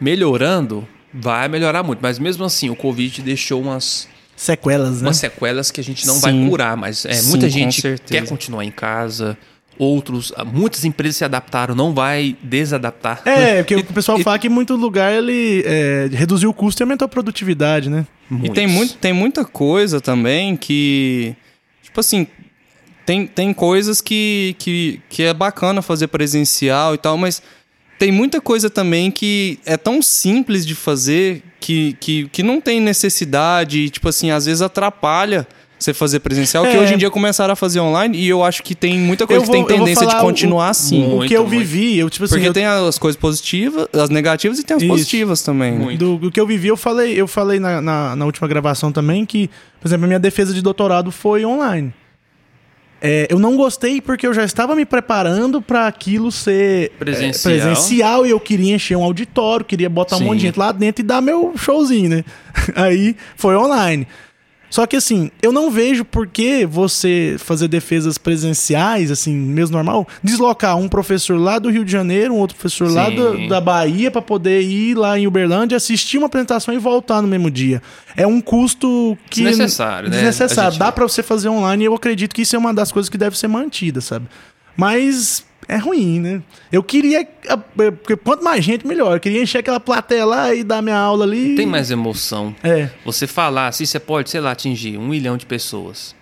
melhorando, 0.00 0.86
vai 1.12 1.48
melhorar 1.48 1.82
muito. 1.82 2.00
Mas 2.00 2.18
mesmo 2.18 2.44
assim, 2.44 2.70
o 2.70 2.76
Covid 2.76 3.22
deixou 3.22 3.60
umas, 3.60 4.08
Sequelas, 4.36 5.02
né? 5.02 5.08
umas 5.08 5.18
sequelas 5.18 5.70
que 5.70 5.80
a 5.80 5.84
gente 5.84 6.06
não 6.06 6.14
Sim. 6.14 6.20
vai 6.20 6.48
curar. 6.48 6.76
Mas 6.76 7.04
é, 7.04 7.12
Sim, 7.12 7.28
muita 7.28 7.48
gente 7.50 7.82
quer 8.06 8.26
continuar 8.26 8.64
em 8.64 8.70
casa. 8.70 9.36
outros, 9.78 10.32
muitas 10.52 10.84
empresas 10.84 11.16
se 11.16 11.24
adaptaram, 11.24 11.74
não 11.74 11.94
vai 11.94 12.36
desadaptar. 12.42 13.22
É, 13.26 13.62
porque 13.64 13.76
o 13.76 13.84
pessoal 13.84 14.18
fala 14.20 14.38
que 14.38 14.46
em 14.46 14.50
muito 14.50 14.76
lugar 14.76 15.12
ele 15.12 15.62
é, 15.66 16.08
reduziu 16.12 16.50
o 16.50 16.54
custo 16.54 16.82
e 16.82 16.84
aumentou 16.84 17.06
a 17.06 17.08
produtividade, 17.08 17.88
né? 17.88 18.06
E 18.42 18.50
tem, 18.50 18.66
muito, 18.66 18.94
tem 18.96 19.12
muita 19.12 19.44
coisa 19.44 20.00
também 20.00 20.56
que. 20.56 21.34
Tipo 21.82 22.00
assim. 22.00 22.26
Tem, 23.06 23.26
tem 23.26 23.52
coisas 23.52 24.00
que, 24.00 24.54
que, 24.58 25.00
que 25.08 25.22
é 25.24 25.34
bacana 25.34 25.82
fazer 25.82 26.06
presencial 26.06 26.94
e 26.94 26.98
tal, 26.98 27.16
mas 27.18 27.42
tem 28.00 28.10
muita 28.10 28.40
coisa 28.40 28.70
também 28.70 29.10
que 29.10 29.58
é 29.66 29.76
tão 29.76 30.00
simples 30.00 30.64
de 30.66 30.74
fazer 30.74 31.42
que, 31.60 31.94
que, 32.00 32.26
que 32.32 32.42
não 32.42 32.58
tem 32.60 32.80
necessidade, 32.80 33.78
e, 33.80 33.90
tipo 33.90 34.08
assim, 34.08 34.30
às 34.30 34.46
vezes 34.46 34.62
atrapalha 34.62 35.46
você 35.78 35.92
fazer 35.94 36.20
presencial, 36.20 36.64
que 36.64 36.76
É. 36.76 36.80
hoje 36.80 36.94
em 36.94 36.98
dia 36.98 37.10
começaram 37.10 37.52
a 37.52 37.56
fazer 37.56 37.80
online 37.80 38.16
e 38.18 38.28
eu 38.28 38.42
acho 38.44 38.62
que 38.62 38.74
tem 38.74 38.98
muita 38.98 39.26
coisa 39.26 39.44
vou- 39.44 39.54
que 39.54 39.66
tem 39.66 39.78
tendência 39.78 40.04
de 40.06 40.12
falar 40.12 40.22
o- 40.22 40.26
continuar 40.26 40.68
assim. 40.70 41.02
o 41.04 41.08
Muito, 41.08 41.28
que 41.28 41.34
eu 41.34 41.46
muito. 41.46 41.58
vivi, 41.58 41.98
eu 41.98 42.08
tipo 42.10 42.24
assim, 42.24 42.34
Porque 42.34 42.48
eu- 42.48 42.52
tem 42.54 42.64
as 42.66 42.98
coisas 42.98 43.18
positivas, 43.20 43.86
as 43.94 44.08
negativas 44.10 44.58
e 44.58 44.62
tem 44.62 44.76
as 44.76 44.82
Isso. 44.82 44.90
positivas 44.92 45.42
também. 45.42 45.72
né? 45.72 45.78
Muito. 45.84 45.98
do, 45.98 46.16
do 46.18 46.30
que 46.30 46.38
eu 46.40 46.46
vivi, 46.46 46.68
eu 46.68 46.76
falei, 46.76 47.14
eu 47.18 47.26
falei 47.26 47.58
na, 47.60 47.80
na, 47.80 48.16
na 48.16 48.24
última 48.26 48.46
gravação 48.48 48.90
também 48.92 49.24
que, 49.26 49.48
por 49.80 49.88
exemplo, 49.88 50.04
a 50.04 50.08
minha 50.08 50.18
defesa 50.20 50.52
de 50.52 50.60
doutorado 50.62 51.10
foi 51.10 51.44
online. 51.46 51.94
É, 53.02 53.26
eu 53.30 53.38
não 53.38 53.56
gostei 53.56 54.00
porque 54.00 54.26
eu 54.26 54.34
já 54.34 54.44
estava 54.44 54.76
me 54.76 54.84
preparando 54.84 55.62
para 55.62 55.86
aquilo 55.86 56.30
ser 56.30 56.86
é, 56.86 56.98
Presencial. 56.98 57.54
presencial 57.54 58.26
e 58.26 58.30
eu 58.30 58.38
queria 58.38 58.74
encher 58.74 58.96
um 58.96 59.02
auditório, 59.02 59.64
queria 59.64 59.88
botar 59.88 60.16
um 60.16 60.18
Sim. 60.18 60.24
monte 60.26 60.40
de 60.40 60.46
gente 60.46 60.58
lá 60.58 60.70
dentro 60.70 61.02
e 61.02 61.06
dar 61.06 61.20
meu 61.22 61.54
showzinho, 61.56 62.10
né? 62.10 62.24
Aí 62.76 63.16
foi 63.36 63.56
online. 63.56 64.06
Só 64.70 64.86
que 64.86 64.94
assim, 64.96 65.30
eu 65.42 65.50
não 65.52 65.70
vejo 65.70 66.04
por 66.04 66.26
que 66.28 66.64
você 66.64 67.34
fazer 67.38 67.66
defesas 67.68 68.16
presenciais, 68.16 69.10
assim, 69.10 69.34
mesmo 69.34 69.74
normal, 69.76 70.06
deslocar 70.22 70.76
um 70.78 70.88
professor 70.88 71.36
lá 71.38 71.58
do 71.58 71.68
Rio 71.70 71.84
de 71.84 71.90
Janeiro, 71.92 72.32
um 72.34 72.38
outro 72.38 72.56
professor 72.56 72.90
lá 72.90 73.06
Sim. 73.06 73.16
do- 73.16 73.48
da 73.48 73.60
Bahia 73.60 74.10
para 74.10 74.22
poder 74.22 74.62
ir 74.62 74.94
lá 74.96 75.18
em 75.18 75.26
Uberlândia, 75.26 75.76
assistir 75.76 76.18
uma 76.18 76.26
apresentação 76.28 76.72
e 76.72 76.78
voltar 76.78 77.20
no 77.20 77.28
mesmo 77.28 77.50
dia. 77.50 77.82
É 78.16 78.26
um 78.26 78.40
custo 78.40 79.16
que 79.28 79.42
Desnecessário, 79.44 80.08
né? 80.08 80.16
Desnecessário. 80.16 80.70
Gente- 80.72 80.78
Dá 80.80 80.92
para 80.92 81.04
você 81.06 81.22
fazer 81.22 81.48
online 81.48 81.84
e 81.84 81.86
eu 81.86 81.94
acredito 81.94 82.34
que 82.34 82.42
isso 82.42 82.54
é 82.54 82.58
uma 82.58 82.72
das 82.72 82.92
coisas 82.92 83.08
que 83.08 83.18
deve 83.18 83.36
ser 83.38 83.48
mantida, 83.48 84.00
sabe? 84.00 84.26
Mas 84.76 85.44
é 85.68 85.76
ruim, 85.76 86.18
né? 86.20 86.42
Eu 86.72 86.82
queria 86.82 87.26
ah, 87.48 87.56
porque 87.56 88.16
quanto 88.16 88.42
mais 88.42 88.64
gente 88.64 88.86
melhor. 88.86 89.16
Eu 89.16 89.20
queria 89.20 89.42
encher 89.42 89.58
aquela 89.58 89.78
plateia 89.80 90.24
lá 90.24 90.54
e 90.54 90.64
dar 90.64 90.82
minha 90.82 90.96
aula 90.98 91.24
ali. 91.24 91.54
Tem 91.54 91.66
mais 91.66 91.90
emoção. 91.90 92.54
É. 92.62 92.88
Você 93.04 93.26
falar 93.26 93.68
assim, 93.68 93.84
você 93.84 94.00
pode, 94.00 94.30
sei 94.30 94.40
lá, 94.40 94.52
atingir 94.52 94.96
um 94.98 95.08
milhão 95.08 95.36
de 95.36 95.46
pessoas. 95.46 96.14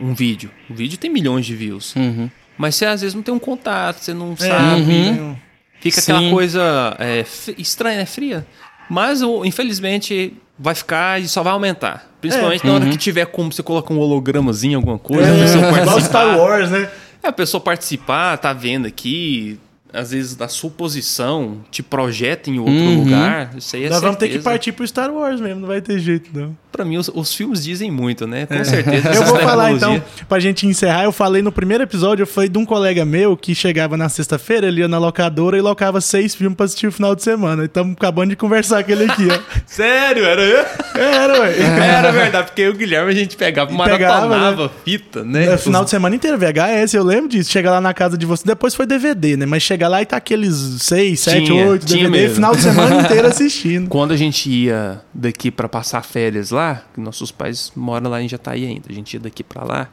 Um 0.00 0.14
vídeo. 0.14 0.50
O 0.70 0.74
vídeo 0.74 0.96
tem 0.98 1.10
milhões 1.10 1.44
de 1.44 1.54
views. 1.56 1.94
Uhum. 1.96 2.30
Mas 2.56 2.74
você 2.76 2.86
às 2.86 3.00
vezes 3.00 3.14
não 3.14 3.22
tem 3.22 3.34
um 3.34 3.38
contato, 3.38 3.98
você 4.00 4.14
não 4.14 4.32
É, 4.32 4.36
sabe. 4.48 4.84
tem- 4.86 5.42
Fica 5.80 6.00
Sim. 6.00 6.12
aquela 6.12 6.30
coisa 6.30 6.96
é, 6.98 7.24
estranha, 7.56 7.98
né? 7.98 8.06
Fria. 8.06 8.44
Mas, 8.90 9.20
infelizmente, 9.44 10.34
vai 10.58 10.74
ficar 10.74 11.20
e 11.20 11.28
só 11.28 11.42
vai 11.42 11.52
aumentar. 11.52 12.10
Principalmente 12.20 12.66
na 12.66 12.72
hora 12.74 12.86
que 12.90 12.96
tiver 12.96 13.26
como 13.26 13.52
você 13.52 13.62
coloca 13.62 13.92
um 13.92 13.98
hologramazinho, 13.98 14.78
alguma 14.78 14.98
coisa, 14.98 15.22
É, 15.30 15.80
igual. 15.82 16.00
Star 16.00 16.36
Wars, 16.36 16.70
né? 16.70 16.90
É, 17.22 17.28
a 17.28 17.32
pessoa 17.32 17.60
participar, 17.60 18.36
tá 18.38 18.52
vendo 18.52 18.86
aqui, 18.86 19.58
às 19.92 20.10
vezes 20.10 20.34
da 20.36 20.48
sua 20.48 20.70
posição, 20.70 21.58
te 21.70 21.82
projeta 21.82 22.50
em 22.50 22.58
outro 22.58 22.72
Uhum. 22.74 23.04
lugar. 23.04 23.50
Isso 23.56 23.74
aí 23.76 23.84
é 23.84 23.88
Nós 23.88 24.00
vamos 24.00 24.16
ter 24.18 24.26
que 24.26 24.32
certeza. 24.34 24.50
partir 24.50 24.72
pro 24.72 24.86
Star 24.86 25.10
Wars 25.12 25.40
mesmo, 25.40 25.60
não 25.60 25.68
vai 25.68 25.80
ter 25.80 25.98
jeito, 25.98 26.30
não. 26.32 26.56
Pra 26.70 26.84
mim, 26.84 26.98
os, 26.98 27.08
os 27.12 27.34
filmes 27.34 27.64
dizem 27.64 27.90
muito, 27.90 28.26
né? 28.26 28.46
Com 28.46 28.62
certeza. 28.64 29.08
É. 29.08 29.10
Eu 29.16 29.22
essa 29.22 29.24
vou 29.24 29.40
falar 29.40 29.72
então, 29.72 30.02
pra 30.28 30.38
gente 30.38 30.66
encerrar, 30.66 31.04
eu 31.04 31.12
falei 31.12 31.40
no 31.42 31.50
primeiro 31.50 31.82
episódio, 31.82 32.22
eu 32.22 32.26
falei 32.26 32.48
de 32.48 32.58
um 32.58 32.64
colega 32.64 33.04
meu 33.04 33.36
que 33.36 33.54
chegava 33.54 33.96
na 33.96 34.08
sexta-feira, 34.08 34.66
ele 34.68 34.80
ia 34.82 34.88
na 34.88 34.98
locadora 34.98 35.56
e 35.56 35.60
locava 35.60 36.00
seis 36.00 36.34
filmes 36.34 36.56
pra 36.56 36.66
assistir 36.66 36.86
o 36.86 36.92
final 36.92 37.14
de 37.16 37.22
semana. 37.22 37.64
Estamos 37.64 37.94
acabando 37.96 38.30
de 38.30 38.36
conversar 38.36 38.84
com 38.84 38.92
ele 38.92 39.04
aqui, 39.10 39.26
ó. 39.30 39.38
Sério, 39.66 40.24
era 40.24 40.42
eu? 40.42 40.64
Era, 41.00 41.40
ué. 41.40 41.54
Era 41.98 42.12
verdade, 42.12 42.46
porque 42.48 42.68
o 42.68 42.74
Guilherme 42.74 43.10
a 43.10 43.14
gente 43.14 43.36
pegava, 43.36 43.70
Pegava, 43.70 44.26
maratonava 44.26 44.70
fita, 44.84 45.24
né? 45.24 45.46
É, 45.54 45.56
final 45.56 45.82
de 45.84 45.90
semana 45.90 46.14
inteiro, 46.14 46.36
VHS, 46.38 46.94
eu 46.94 47.02
lembro 47.02 47.28
disso. 47.28 47.50
Chega 47.50 47.70
lá 47.70 47.80
na 47.80 47.94
casa 47.94 48.16
de 48.18 48.26
você, 48.26 48.44
depois 48.46 48.74
foi 48.74 48.86
DVD, 48.86 49.36
né? 49.36 49.46
Mas 49.46 49.62
chega 49.62 49.77
lá 49.86 50.00
e 50.02 50.06
tá 50.06 50.16
aqueles 50.16 50.54
seis, 50.80 51.20
sete, 51.20 51.44
Tinha, 51.46 51.66
oito 51.68 51.84
tinha 51.86 52.04
DVD, 52.04 52.22
mesmo. 52.22 52.34
final 52.36 52.56
de 52.56 52.62
semana 52.62 52.96
inteiro 53.04 53.28
assistindo. 53.28 53.88
Quando 53.88 54.12
a 54.12 54.16
gente 54.16 54.50
ia 54.50 55.02
daqui 55.12 55.50
pra 55.50 55.68
passar 55.68 56.02
férias 56.02 56.50
lá, 56.50 56.82
nossos 56.96 57.30
pais 57.30 57.70
moram 57.76 58.10
lá 58.10 58.22
em 58.22 58.28
Jataí 58.28 58.64
ainda, 58.66 58.86
a 58.88 58.92
gente 58.92 59.14
ia 59.14 59.20
daqui 59.20 59.44
pra 59.44 59.62
lá. 59.62 59.88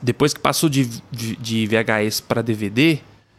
Depois 0.00 0.32
que 0.32 0.40
passou 0.40 0.68
de, 0.68 0.88
de 1.10 1.66
VHS 1.66 2.20
pra 2.20 2.40
DVD, 2.42 2.98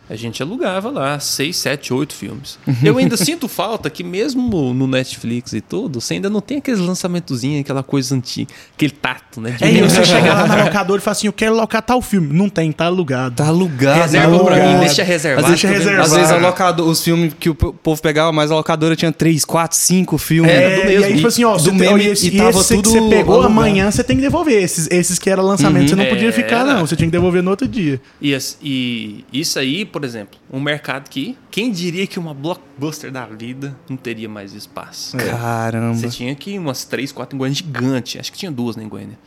a 0.10 0.16
gente 0.16 0.42
alugava 0.44 0.90
lá 0.90 1.20
seis, 1.20 1.58
sete, 1.58 1.94
oito 1.94 2.14
filmes. 2.14 2.60
Eu 2.84 2.98
ainda 2.98 3.16
sinto 3.18 3.48
falta 3.48 3.90
que 3.90 4.04
mesmo 4.04 4.74
no 4.74 4.86
Netflix 4.88 5.54
e 5.54 5.62
tudo, 5.62 6.00
você 6.02 6.16
ainda 6.16 6.30
não 6.30 6.42
tem 6.42 6.58
aqueles 6.58 6.80
lançamentozinhos, 6.80 7.62
aquela 7.62 7.82
coisa 7.84 8.14
antiga, 8.16 8.52
aquele 8.76 8.92
tato, 8.92 9.40
né? 9.42 9.52
de 9.52 9.64
É, 9.64 9.72
e 9.74 9.82
você 9.82 10.04
chega 10.04 10.34
lá 10.34 10.46
na 10.48 10.64
locadora 10.66 11.00
e 11.00 11.04
fala 11.04 11.14
assim: 11.14 11.28
eu 11.28 11.34
quero 11.34 11.56
locar 11.56 11.82
tal 11.82 12.02
filme. 12.02 12.34
Não 12.34 12.50
tem, 12.50 12.72
tá 12.72 12.86
alugado. 12.86 13.36
Tá 13.36 13.48
alugado. 13.48 14.02
Reserva 14.02 14.38
Tá 14.38 14.44
pra 14.44 14.56
mim, 14.56 14.62
alugado. 14.62 14.86
deixa 14.86 15.04
reservado. 15.04 15.48
Tô 15.48 15.54
vendo. 15.56 15.72
reservado. 15.74 16.02
Às 16.08 16.14
vezes 16.16 16.32
a 16.32 16.38
locadora, 16.38 16.90
os 16.90 17.04
filmes 17.04 17.34
que 17.40 17.50
o 17.50 17.56
povo 17.56 18.02
pegava, 18.02 18.32
mas 18.32 18.52
a 18.52 18.56
locadora 18.56 18.96
tinha 18.96 19.12
3, 19.12 19.46
4, 19.46 19.78
5 19.78 20.18
filmes. 20.18 20.52
Era 20.52 20.62
É, 20.66 20.76
do 20.76 20.82
e 20.82 20.86
mesmo. 20.88 21.06
aí, 21.06 21.16
tipo 21.16 21.28
assim, 21.28 21.44
ó, 21.44 21.54
do 21.54 21.60
você 21.64 21.70
tem- 21.70 21.80
meme, 21.80 22.04
e 22.04 22.08
esse, 22.08 22.28
e 22.30 22.34
e 22.34 22.38
tava 22.38 22.50
esse 22.60 22.76
tudo 22.76 22.84
que 22.92 23.00
você 23.00 23.10
pegou 23.10 23.36
alugado. 23.36 23.54
amanhã, 23.54 23.90
você 23.92 24.04
tem 24.04 24.16
que 24.18 24.22
devolver. 24.22 24.62
Esses, 24.62 24.88
esses 24.92 25.18
que 25.20 25.30
era 25.30 25.42
lançamento, 25.42 25.90
você 25.90 25.96
não 25.96 26.06
podia 26.06 26.30
É, 26.30 26.32
ficar, 26.32 26.60
era. 26.62 26.74
não. 26.76 26.86
Você 26.86 26.96
tinha 26.96 27.08
que 27.08 27.12
devolver 27.12 27.42
no 27.42 27.52
outro 27.52 27.68
dia. 27.68 28.02
E, 28.22 28.38
e 28.62 29.24
isso 29.34 29.58
aí, 29.60 29.86
por 29.94 30.04
exemplo, 30.04 30.40
um 30.52 30.60
mercado 30.60 31.08
que 31.08 31.38
quem 31.52 31.72
diria 31.72 32.08
que 32.08 32.18
uma 32.18 32.34
blockbuster 32.34 33.12
da 33.12 33.28
vida 33.28 33.78
não 33.88 33.96
teria 33.96 34.28
mais 34.28 34.54
espaço? 34.54 35.16
Caramba. 35.16 35.94
Você 35.96 36.10
tinha 36.10 36.32
aqui 36.34 36.58
umas 36.58 36.84
três, 36.84 37.12
quatro 37.12 37.36
em 37.36 37.40
Goiânia 37.40 37.56
gigante. 37.56 38.20
Acho 38.20 38.32
que 38.32 38.38
tinha 38.40 38.52
duas 38.52 38.76
né, 38.76 38.84
em 38.84 38.90
Goiânia. 38.90 39.20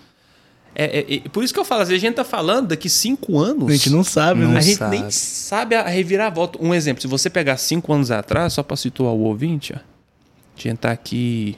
É, 0.75 0.99
é- 0.99 1.15
é- 1.17 1.29
por 1.29 1.45
isso 1.45 1.55
que 1.55 1.61
eu 1.61 1.65
falo, 1.65 1.83
às 1.83 1.89
vezes 1.89 2.03
a 2.03 2.07
gente 2.09 2.17
tá 2.17 2.25
falando 2.25 2.67
daqui 2.69 2.91
cinco 2.91 3.39
anos. 3.39 3.71
A 3.71 3.73
gente 3.77 3.91
não 3.91 4.03
sabe, 4.03 4.41
Não 4.41 4.51
né? 4.51 4.59
a 4.59 4.61
gente 4.61 4.77
sabe. 4.77 4.99
nem 4.99 5.11
sabe 5.11 5.75
a 5.77 5.87
reviravolta. 5.89 6.59
Um 6.61 6.75
exemplo, 6.75 7.01
se 7.01 7.07
você 7.07 7.31
pegar 7.31 7.57
cinco 7.57 7.93
anos 7.93 8.11
atrás, 8.11 8.53
só 8.53 8.63
para 8.65 8.77
situar 8.77 9.13
o 9.15 9.21
ouvinte, 9.21 9.73
ó, 9.73 9.77
a 9.79 10.61
gente 10.61 10.79
tá 10.79 10.91
aqui 10.91 11.57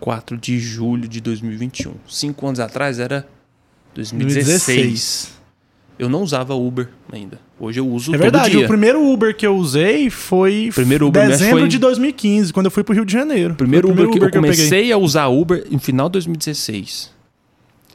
4 0.00 0.36
de 0.36 0.58
julho 0.58 1.08
de 1.08 1.20
2021. 1.20 1.94
Cinco 2.08 2.46
anos 2.46 2.58
atrás 2.58 2.98
era 2.98 3.26
2016. 3.94 5.35
Eu 5.98 6.08
não 6.08 6.22
usava 6.22 6.54
Uber 6.54 6.88
ainda. 7.10 7.40
Hoje 7.58 7.80
eu 7.80 7.88
uso 7.88 8.10
É 8.10 8.18
todo 8.18 8.22
verdade, 8.22 8.50
dia. 8.50 8.64
o 8.66 8.68
primeiro 8.68 9.02
Uber 9.10 9.34
que 9.34 9.46
eu 9.46 9.56
usei 9.56 10.10
foi 10.10 10.70
Primeiro 10.74 11.06
Uber 11.06 11.22
mesmo 11.22 11.38
dezembro 11.38 11.60
foi- 11.60 11.68
de 11.68 11.78
2015, 11.78 12.52
quando 12.52 12.66
eu 12.66 12.70
fui 12.70 12.84
pro 12.84 12.94
Rio 12.94 13.04
de 13.06 13.12
Janeiro. 13.12 13.54
O 13.54 13.56
primeiro 13.56 13.88
Foi 13.88 13.94
Uber, 13.96 14.08
que 14.10 14.18
eu 14.18 14.30
peguei. 14.30 14.40
comecei 14.40 14.92
a 14.92 14.98
usar 14.98 15.28
Uber 15.28 15.64
em 15.70 15.78
final 15.78 16.08
de 16.08 16.12
2016. 16.14 17.10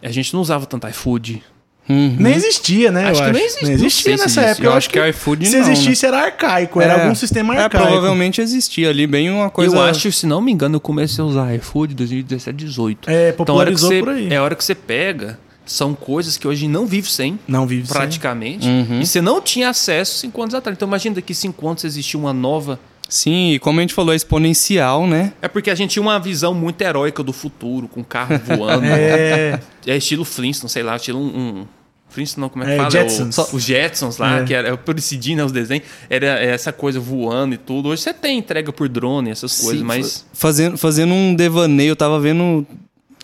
A 0.01 0.09
gente 0.09 0.33
não 0.33 0.41
usava 0.41 0.65
tanto 0.65 0.87
iFood. 0.87 1.43
Uhum. 1.89 2.15
Nem 2.19 2.33
existia, 2.33 2.91
né? 2.91 3.09
Acho 3.09 3.21
eu 3.21 3.31
que 3.33 3.37
acho. 3.37 3.55
nem 3.59 3.67
não 3.67 3.73
existia 3.73 4.17
se 4.17 4.23
nessa 4.23 4.41
existe. 4.41 4.51
época. 4.51 4.67
Eu 4.67 4.73
acho 4.73 4.89
que 4.89 4.99
o 4.99 5.07
iFood 5.07 5.45
Se 5.45 5.57
não, 5.59 5.65
né? 5.65 5.71
existisse 5.73 6.05
era 6.05 6.23
arcaico, 6.25 6.79
era 6.81 6.93
É. 6.93 7.03
algum 7.03 7.13
sistema 7.15 7.55
É, 7.55 7.63
arcaico. 7.63 7.85
provavelmente 7.87 8.39
existia 8.41 8.89
ali 8.89 9.05
bem 9.05 9.29
uma 9.29 9.49
coisa. 9.49 9.75
Eu 9.75 9.81
acho, 9.81 10.11
se 10.11 10.25
não 10.25 10.41
me 10.41 10.51
engano, 10.51 10.77
eu 10.77 10.79
comecei 10.79 11.21
a 11.23 11.25
usar 11.27 11.53
iFood 11.55 11.93
em 11.93 11.97
2017, 11.97 12.55
18. 12.65 13.09
É, 13.09 13.29
Então, 13.29 13.53
a 13.55 13.59
hora 13.59 13.71
que 13.71 13.77
popularizou 13.77 13.89
você, 13.89 13.99
por 13.99 14.09
aí. 14.09 14.27
é 14.31 14.37
a 14.37 14.43
hora 14.43 14.55
que 14.55 14.63
você 14.63 14.73
pega, 14.73 15.37
são 15.71 15.93
coisas 15.93 16.37
que 16.37 16.47
hoje 16.47 16.67
não 16.67 16.85
vive 16.85 17.09
sem, 17.09 17.39
Não 17.47 17.65
vive 17.65 17.87
sem. 17.87 17.95
praticamente. 17.95 18.67
Uhum. 18.67 19.01
E 19.01 19.05
você 19.05 19.21
não 19.21 19.41
tinha 19.41 19.69
acesso 19.69 20.17
cinco 20.19 20.41
anos 20.41 20.53
atrás. 20.53 20.75
Então 20.77 20.87
imagina 20.87 21.15
daqui 21.15 21.33
cinco 21.33 21.67
anos 21.67 21.83
existir 21.83 22.17
uma 22.17 22.33
nova. 22.33 22.79
Sim, 23.09 23.51
e 23.51 23.59
como 23.59 23.79
a 23.79 23.81
gente 23.81 23.93
falou, 23.93 24.13
é 24.13 24.15
exponencial, 24.15 25.05
né? 25.05 25.33
É 25.41 25.47
porque 25.49 25.69
a 25.69 25.75
gente 25.75 25.91
tinha 25.91 26.01
uma 26.03 26.17
visão 26.17 26.53
muito 26.53 26.81
heróica 26.81 27.21
do 27.21 27.33
futuro, 27.33 27.87
com 27.87 28.03
carro 28.03 28.39
voando. 28.45 28.85
É, 28.85 29.59
É 29.85 29.97
estilo 29.97 30.23
Flintstone, 30.23 30.69
sei 30.69 30.83
lá, 30.83 30.95
estilo 30.95 31.19
um. 31.19 31.25
um 31.61 31.65
Flintstone 32.07 32.41
não, 32.41 32.49
como 32.49 32.63
é 32.63 32.67
que 32.67 32.73
É, 32.73 32.77
fala? 32.77 32.89
Jetsons. 32.91 33.37
O, 33.37 33.55
os 33.55 33.63
Jetsons 33.63 34.17
lá, 34.17 34.39
É. 34.39 34.43
que 34.43 34.53
era 34.53 34.73
o 34.73 34.77
Precidim, 34.77 35.35
né, 35.35 35.43
os 35.45 35.51
desenhos. 35.53 35.85
Era 36.09 36.39
essa 36.43 36.71
coisa 36.73 36.99
voando 36.99 37.55
e 37.55 37.57
tudo. 37.57 37.87
Hoje 37.89 38.01
você 38.01 38.13
tem 38.13 38.37
entrega 38.37 38.71
por 38.73 38.89
drone, 38.89 39.29
essas 39.29 39.59
coisas, 39.61 39.79
Sim, 39.79 39.85
mas. 39.85 40.25
fa- 40.33 40.47
Fazendo, 40.47 40.77
fazendo 40.77 41.13
um 41.13 41.33
devaneio, 41.35 41.91
eu 41.91 41.95
tava 41.95 42.19
vendo 42.19 42.65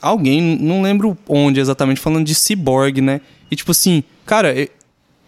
alguém, 0.02 0.42
não 0.60 0.82
lembro 0.82 1.18
onde 1.28 1.60
exatamente, 1.60 2.00
falando 2.00 2.26
de 2.26 2.36
ciborgue, 2.36 3.02
né? 3.02 3.22
E 3.50 3.56
tipo 3.56 3.72
assim, 3.72 4.04
cara, 4.26 4.54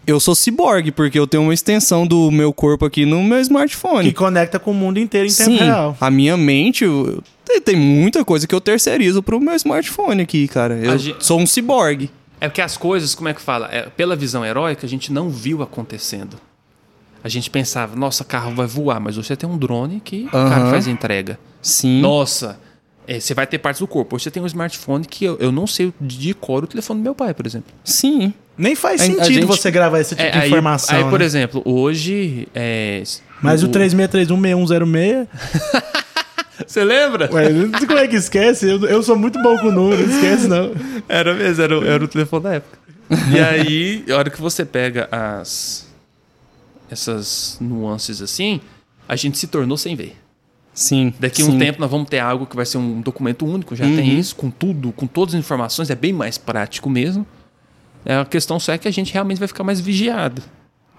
eu 0.07 0.19
sou 0.19 0.33
ciborgue, 0.35 0.91
porque 0.91 1.17
eu 1.19 1.27
tenho 1.27 1.43
uma 1.43 1.53
extensão 1.53 2.05
do 2.07 2.31
meu 2.31 2.51
corpo 2.51 2.85
aqui 2.85 3.05
no 3.05 3.23
meu 3.23 3.37
que 3.37 3.41
smartphone. 3.43 4.11
conecta 4.13 4.57
com 4.59 4.71
o 4.71 4.73
mundo 4.73 4.99
inteiro 4.99 5.27
em 5.27 5.33
tempo 5.33 5.51
Sim, 5.51 5.57
real. 5.57 5.95
a 5.99 6.09
minha 6.11 6.35
mente, 6.35 6.83
eu- 6.83 7.21
tem- 7.65 7.75
muita 7.75 8.23
coisa 8.25 8.47
que 8.47 8.53
eu 8.55 8.61
terceirizo 8.61 9.21
pro 9.23 9.39
meu 9.39 9.55
smartphone 9.55 10.21
aqui, 10.21 10.47
cara. 10.47 10.75
Eu 10.75 10.97
sou 11.19 11.39
um 11.39 11.45
ciborgue. 11.45 12.09
É 12.41 12.47
porque 12.47 12.61
as 12.61 12.77
coisas, 12.77 13.13
como 13.13 13.27
é 13.27 13.33
que 13.33 13.41
fala? 13.41 13.67
É, 13.71 13.83
pela 13.89 14.15
visão 14.15 14.45
heróica, 14.45 14.85
a 14.85 14.89
gente 14.89 15.11
não 15.11 15.29
viu 15.29 15.61
acontecendo. 15.61 16.37
A 17.21 17.27
gente 17.27 17.49
pensava, 17.49 17.97
nossa, 17.97 18.23
carro 18.23 18.55
vai 18.55 18.65
voar, 18.65 18.99
mas 19.01 19.17
hoje 19.17 19.27
você 19.27 19.35
tem 19.35 19.49
um 19.49 19.57
drone 19.57 19.99
que 20.03 20.25
o 20.27 20.31
cara 20.31 20.69
faz 20.69 20.87
a 20.87 20.91
entrega. 20.91 21.37
Sim. 21.61 21.99
Nossa, 21.99 22.57
é, 23.15 23.19
você 23.19 23.34
vai 23.34 23.48
ter 23.48 23.57
partes 23.57 23.80
do 23.80 23.88
corpo. 23.88 24.15
Hoje 24.15 24.23
você 24.26 24.31
tem 24.31 24.41
um 24.41 24.45
smartphone 24.45 25.06
que 25.06 25.26
eu, 25.26 25.38
eu 25.40 25.52
não 25.52 25.65
sei 25.68 25.94
de 25.99 26.34
cor 26.34 26.64
o 26.64 26.68
telefone 26.68 26.99
do 26.99 27.03
meu 27.03 27.15
pai, 27.15 27.34
por 27.34 27.45
exemplo. 27.45 27.72
Sim. 27.84 28.34
Nem 28.57 28.76
faz 28.76 29.02
A- 29.02 29.03
a 29.03 29.07
sentido 29.07 29.34
gente- 29.34 29.45
você 29.45 29.72
gravar 29.72 29.99
esse 29.99 30.15
tipo 30.15 30.22
É, 30.27 30.31
de 30.31 30.38
aí, 30.40 30.48
informação. 30.49 30.95
aí, 30.98 31.03
por 31.10 31.19
né? 31.19 31.26
exemplo, 31.26 31.61
hoje. 31.65 32.48
É, 32.53 33.02
Mas 33.41 33.64
o 33.64 33.69
36316106. 33.69 35.27
Você 36.68 36.84
lembra? 36.84 37.30
Ué, 37.34 37.48
como 37.88 37.98
é 37.98 38.06
que 38.07 38.18
esquece? 38.18 38.69
Eu, 38.69 38.84
eu 38.86 39.02
sou 39.02 39.15
muito 39.18 39.41
bom 39.41 39.57
com 39.57 39.72
número, 39.72 40.06
não 40.06 40.14
esquece 40.14 40.45
não. 40.48 40.72
Era 41.07 41.34
mesmo, 41.34 41.64
era, 41.64 41.80
o- 41.80 41.86
era 41.86 42.03
o 42.03 42.07
telefone 42.07 42.44
da 42.44 42.53
época. 42.56 42.77
E 43.34 43.40
aí, 43.40 44.03
a 44.11 44.18
hora 44.18 44.30
que 44.30 44.40
você 44.41 44.65
pega 44.65 45.07
as. 45.10 45.88
essas 46.91 47.57
nuances 47.61 48.22
assim, 48.22 48.60
a 49.07 49.15
gente 49.15 49.38
se 49.38 49.48
tornou 49.48 49.77
sem 49.77 49.95
ver. 49.95 50.18
Sim. 50.80 51.14
Daqui 51.19 51.41
a 51.41 51.45
um 51.45 51.57
tempo 51.60 51.80
nós 51.81 51.91
vamos 51.91 52.07
ter 52.10 52.19
algo 52.19 52.45
que 52.45 52.56
vai 52.56 52.65
ser 52.65 52.77
um 52.77 53.01
documento 53.01 53.45
único, 53.45 53.76
já 53.76 53.84
Uhum. 53.85 53.95
tem 53.97 54.18
isso, 54.18 54.35
com 54.35 54.49
tudo, 54.49 54.91
com 54.93 55.06
todas 55.06 55.35
as 55.35 55.39
informações, 55.39 55.89
é 55.89 55.95
bem 55.95 56.14
mais 56.14 56.38
prático 56.38 56.89
mesmo. 56.89 57.26
É, 58.06 58.15
a 58.18 58.23
questão 58.26 58.60
só 58.60 58.72
é 58.72 58.77
que 58.77 58.88
a 58.88 58.91
gente 58.91 59.11
realmente 59.14 59.39
vai 59.39 59.47
ficar 59.47 59.64
mais 59.64 59.81
vigiado. 59.81 60.41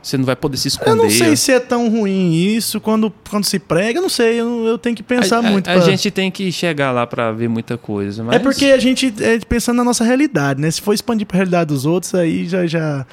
Você 0.02 0.16
não 0.18 0.24
vai 0.24 0.36
poder 0.36 0.56
se 0.58 0.68
esconder. 0.68 0.90
Eu 0.90 0.96
não 0.96 1.10
sei 1.10 1.34
se 1.36 1.52
é 1.52 1.60
tão 1.60 1.88
ruim 1.90 2.32
isso 2.34 2.80
quando, 2.80 3.12
quando 3.30 3.44
se 3.44 3.58
prega, 3.58 3.98
eu 3.98 4.02
não 4.02 4.08
sei, 4.10 4.40
eu, 4.40 4.66
eu 4.66 4.76
tenho 4.78 4.94
que 4.96 5.02
pensar 5.02 5.38
a, 5.38 5.42
muito. 5.42 5.68
A, 5.68 5.72
a 5.72 5.76
pra- 5.76 5.84
gente 5.84 6.10
tem 6.10 6.30
que 6.30 6.50
chegar 6.52 6.90
lá 6.90 7.06
pra 7.06 7.32
ver 7.32 7.48
muita 7.48 7.76
coisa. 7.78 8.22
Mas... 8.24 8.36
É 8.36 8.38
porque 8.38 8.66
a 8.66 8.78
gente 8.78 9.12
é 9.20 9.38
pensando 9.40 9.76
na 9.78 9.84
nossa 9.84 10.04
realidade, 10.04 10.60
né? 10.60 10.70
Se 10.70 10.80
for 10.80 10.92
expandir 10.94 11.26
pra 11.26 11.36
realidade 11.36 11.68
dos 11.68 11.84
outros, 11.86 12.14
aí 12.14 12.46
já, 12.48 12.66
já 12.66 13.06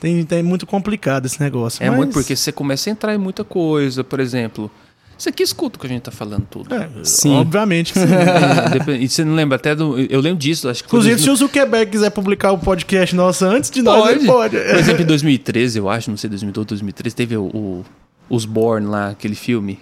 tem, 0.00 0.24
tem 0.24 0.42
muito 0.42 0.66
complicado 0.66 1.26
esse 1.26 1.40
negócio. 1.40 1.82
É 1.82 1.88
Mas- 1.88 1.96
muito 1.96 2.12
porque 2.12 2.34
você 2.36 2.50
começa 2.52 2.88
a 2.88 2.92
entrar 2.92 3.14
em 3.14 3.18
muita 3.18 3.42
coisa, 3.44 4.02
por 4.04 4.18
exemplo. 4.20 4.68
Você 5.22 5.28
aqui 5.28 5.44
escuta 5.44 5.76
o 5.76 5.80
que 5.80 5.86
a 5.86 5.88
gente 5.88 6.02
tá 6.02 6.10
falando 6.10 6.44
tudo. 6.50 6.74
É, 6.74 6.88
Sim. 7.04 7.36
Obviamente 7.36 7.92
que 7.92 8.00
sim. 8.00 8.06
Depende- 8.72 9.04
E 9.04 9.08
você 9.08 9.24
não 9.24 9.34
lembra 9.36 9.54
até 9.54 9.72
do. 9.72 9.96
Eu 10.00 10.20
lembro 10.20 10.38
disso, 10.40 10.68
acho 10.68 10.82
que 10.82 10.90
foi 10.90 10.98
Inclusive, 10.98 11.22
se 11.22 11.30
o 11.30 11.36
Zuckerberg 11.36 11.92
quiser 11.92 12.10
publicar 12.10 12.50
o 12.50 12.58
podcast 12.58 13.14
nosso 13.14 13.44
antes 13.44 13.70
de 13.70 13.82
nós, 13.82 14.10
ele 14.16 14.26
pode. 14.26 14.56
Por 14.56 14.74
exemplo, 14.76 15.02
em 15.02 15.06
2013, 15.06 15.78
eu 15.78 15.88
acho, 15.88 16.10
não 16.10 16.16
sei, 16.16 16.28
2012, 16.28 16.66
2013, 16.70 17.14
teve 17.14 17.36
o, 17.36 17.44
o- 17.44 17.84
os 18.28 18.44
Born 18.44 18.88
lá, 18.88 19.10
aquele 19.10 19.36
filme. 19.36 19.78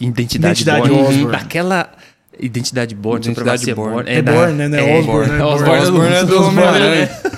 Identidade, 0.00 0.62
Identidade 0.62 0.88
Born. 1.18 1.26
Daquela. 1.32 1.92
Identidade 2.40 2.94
Born, 2.94 3.24
Identidade 3.26 3.74
Born. 3.74 3.92
Born. 3.94 4.10
É 4.10 4.22
da- 4.22 4.32
Born, 4.32 4.52
né? 4.54 4.68
Não 4.68 4.78
é 4.78 4.90
é, 4.90 4.98
Osborn, 5.00 5.28
né? 5.30 5.44
Osborn, 5.44 5.64
Born. 5.68 5.82
Osborn 5.82 6.14
é 6.14 6.24
do 6.24 6.42
Homem-Aranha. 6.44 7.06
né? 7.06 7.32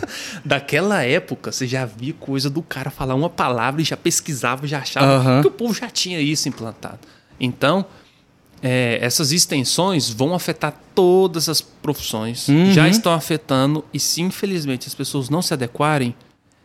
Daquela 0.44 1.02
época, 1.02 1.50
você 1.50 1.66
já 1.66 1.84
via 1.86 2.12
coisa 2.20 2.48
do 2.50 2.62
cara 2.62 2.90
falar 2.90 3.14
uma 3.14 3.30
palavra 3.30 3.80
e 3.80 3.84
já 3.84 3.96
pesquisava, 3.96 4.66
já 4.66 4.78
achava 4.78 5.06
Aham. 5.06 5.40
que 5.40 5.48
o 5.48 5.50
povo 5.50 5.74
já 5.74 5.88
tinha 5.88 6.20
isso 6.20 6.48
implantado. 6.48 6.98
Então, 7.40 7.84
é, 8.62 8.98
essas 9.02 9.32
extensões 9.32 10.08
vão 10.10 10.34
afetar 10.34 10.74
todas 10.94 11.48
as 11.48 11.60
profissões, 11.60 12.48
Uhum. 12.48 12.72
já 12.72 12.88
estão 12.88 13.12
afetando, 13.12 13.84
e 13.92 14.00
se 14.00 14.22
infelizmente 14.22 14.86
as 14.88 14.94
pessoas 14.94 15.28
não 15.28 15.42
se 15.42 15.52
adequarem, 15.52 16.14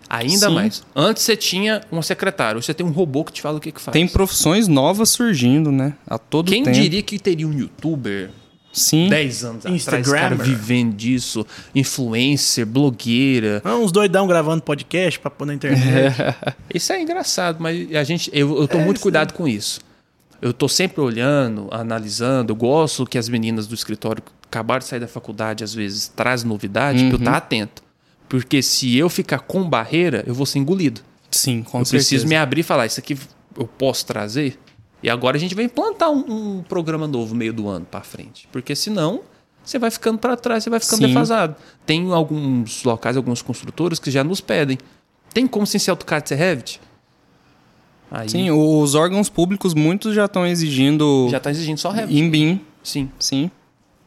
ainda 0.10 0.48
Sim. 0.48 0.54
mais. 0.54 0.84
Antes 0.96 1.24
você 1.24 1.36
tinha 1.36 1.82
um 1.92 2.02
secretário, 2.02 2.58
hoje 2.58 2.68
você 2.68 2.74
tem 2.74 2.86
um 2.86 2.92
robô 2.92 3.24
que 3.26 3.34
te 3.34 3.42
fala 3.42 3.58
o 3.58 3.62
que, 3.62 3.72
que 3.72 3.82
faz. 3.82 3.92
Tem 3.94 4.08
profissões 4.08 4.68
novas 4.68 5.10
surgindo, 5.10 5.72
né? 5.72 5.94
A 6.08 6.18
todo 6.18 6.50
Quem 6.52 6.64
tempo. 6.64 6.76
diria 6.76 7.02
que 7.04 7.20
teria 7.20 7.48
um 7.48 7.54
youtuber 7.54 8.30
Sim. 8.72 9.10
10 9.10 9.44
anos 9.44 9.58
atrás, 9.66 9.76
Instagrammer. 9.76 10.22
cara 10.22 10.36
vivendo 10.36 10.96
disso, 10.96 11.46
influencer, 11.76 12.66
blogueira. 12.66 13.62
Ah, 13.66 13.76
uns 13.76 13.92
doidão 13.92 14.26
gravando 14.28 14.62
podcast 14.62 15.20
pra 15.20 15.30
pôr 15.32 15.46
na 15.46 15.54
internet. 15.54 16.16
Isso 16.74 16.94
é 16.94 17.02
engraçado, 17.02 17.58
mas 17.60 17.94
a 17.96 18.04
gente, 18.04 18.30
eu, 18.34 18.62
eu 18.62 18.68
tô 18.68 18.78
muito 18.80 19.00
cuidado 19.02 19.34
com 19.34 19.48
isso. 19.48 19.80
Eu 20.42 20.54
tô 20.54 20.68
sempre 20.70 21.02
olhando, 21.02 21.68
analisando. 21.72 22.52
Eu 22.52 22.56
gosto 22.56 23.06
que 23.06 23.18
as 23.18 23.28
meninas 23.28 23.68
do 23.68 23.76
escritório 23.76 24.24
acabaram 24.46 24.80
de 24.80 24.86
sair 24.86 25.00
da 25.00 25.08
faculdade, 25.08 25.64
às 25.64 25.74
vezes, 25.74 26.08
trazem 26.08 26.48
novidade, 26.48 27.00
pra 27.06 27.14
eu 27.14 27.18
estar 27.18 27.38
atento. 27.38 27.84
Porque 28.28 28.62
se 28.62 28.96
eu 28.98 29.10
ficar 29.10 29.40
com 29.40 29.68
barreira, 29.68 30.24
eu 30.26 30.34
vou 30.34 30.46
ser 30.46 30.60
engolido. 30.60 31.02
Sim, 31.32 31.64
com 31.64 31.80
eu 31.80 31.86
certeza. 31.86 32.08
preciso 32.08 32.28
me 32.28 32.36
abrir 32.36 32.62
e 32.62 32.64
falar, 32.64 32.86
isso 32.86 33.00
aqui 33.00 33.18
eu 33.58 33.68
posso 33.68 34.06
trazer? 34.06 34.58
E 35.02 35.10
agora 35.10 35.38
a 35.38 35.40
gente 35.40 35.56
vai 35.56 35.66
implantar 35.66 36.10
um, 36.12 36.58
um 36.58 36.64
programa 36.64 37.08
novo 37.08 37.34
meio 37.34 37.54
do 37.54 37.68
ano 37.68 37.86
pra 37.86 38.02
frente. 38.02 38.48
Porque 38.52 38.76
senão, 38.76 39.22
você 39.64 39.80
vai 39.80 39.90
ficando 39.92 40.20
para 40.20 40.36
trás, 40.36 40.64
você 40.64 40.70
vai 40.70 40.80
ficando 40.80 41.02
Sim. 41.02 41.08
defasado. 41.08 41.56
Tem 41.86 42.12
alguns 42.12 42.84
locais, 42.84 43.16
algumas 43.16 43.42
construtoras 43.42 44.00
que 44.00 44.12
já 44.12 44.24
nos 44.24 44.42
pedem. 44.42 44.78
Tem 45.34 45.48
como 45.48 45.66
sem 45.66 45.80
ser 45.80 45.92
AutoCAD 45.92 46.30
ser 46.30 46.36
Revit? 46.36 46.82
Aí 48.12 48.28
Sim, 48.30 48.50
os 48.52 48.96
órgãos 48.96 49.30
públicos, 49.30 49.74
muitos 49.74 50.16
já 50.16 50.26
estão 50.26 50.46
exigindo 50.46 51.28
já 51.30 51.40
tá 51.40 51.52
exigindo 51.52 51.78
só 51.78 51.92
Revit. 51.92 52.18
em 52.20 52.30
BIM. 52.30 52.62
Sim. 52.84 53.10
Sim. 53.20 53.52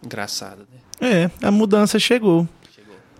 Engraçado, 0.04 0.58
né? 1.00 1.28
É, 1.40 1.46
a 1.46 1.50
mudança 1.50 1.98
chegou. 1.98 2.46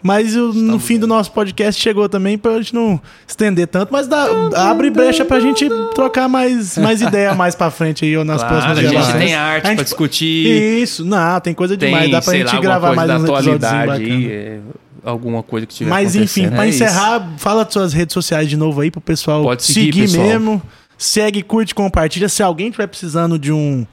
Mas 0.05 0.35
o- 0.35 0.53
no 0.53 0.81
fim 0.81 0.99
do 0.99 1.07
nosso 1.07 1.31
podcast 1.31 1.81
chegou 1.81 2.09
também 2.09 2.37
pra 2.37 2.57
gente 2.61 2.75
não 2.75 3.01
estender 3.25 3.69
tanto, 3.69 3.93
mas 3.93 4.09
dá, 4.09 4.27
abre 4.57 4.91
brecha 4.91 5.25
pra 5.25 5.39
gente 5.39 5.69
trocar 5.95 6.29
mais, 6.29 6.77
mais 6.79 7.01
ideia 7.01 7.33
mais 7.37 7.55
pra 7.55 7.71
frente 7.71 8.05
aí, 8.05 8.17
ou 8.17 8.25
nas 8.25 8.39
Claro, 8.43 8.53
próximas 8.65 8.79
a 8.79 8.83
gente 8.83 9.19
tem 9.19 9.35
arte 9.37 9.65
A 9.65 9.69
gente- 9.69 9.77
pra 9.77 9.85
discutir. 9.85 10.81
Isso, 10.83 11.05
não, 11.05 11.39
tem 11.39 11.55
coisa 11.55 11.77
Tem, 11.77 11.91
demais. 11.91 12.11
Dá 12.11 12.21
pra 12.21 12.35
gente 12.35 12.53
lá, 12.53 12.61
gravar 12.61 12.97
mais 12.97 13.07
da 13.09 13.17
uns 13.17 13.23
episódios 13.23 13.63
atualidade 13.65 14.05
aí, 14.11 14.27
é, 14.33 14.59
alguma 15.05 15.43
coisa 15.43 15.67
que 15.67 15.75
tiver 15.75 15.91
Mas 15.91 16.15
enfim, 16.15 16.49
pra 16.49 16.65
É 16.67 16.69
isso. 16.69 16.83
encerrar, 16.85 17.33
fala 17.39 17.65
das 17.65 17.73
suas 17.73 17.93
redes 17.93 18.15
sociais 18.15 18.49
de 18.49 18.57
novo 18.57 18.81
aí 18.81 18.91
pro 18.91 19.01
pessoal 19.01 19.43
Pode 19.43 19.63
seguir, 19.63 19.93
seguir 19.93 20.01
pessoal. 20.03 20.27
mesmo. 20.27 20.63
Segue, 20.99 21.43
curte, 21.43 21.75
compartilha. 21.75 22.29
Se 22.29 22.43
alguém 22.43 22.69
estiver 22.69 22.87
precisando 22.87 23.39
de 23.39 23.51
um, 23.53 23.85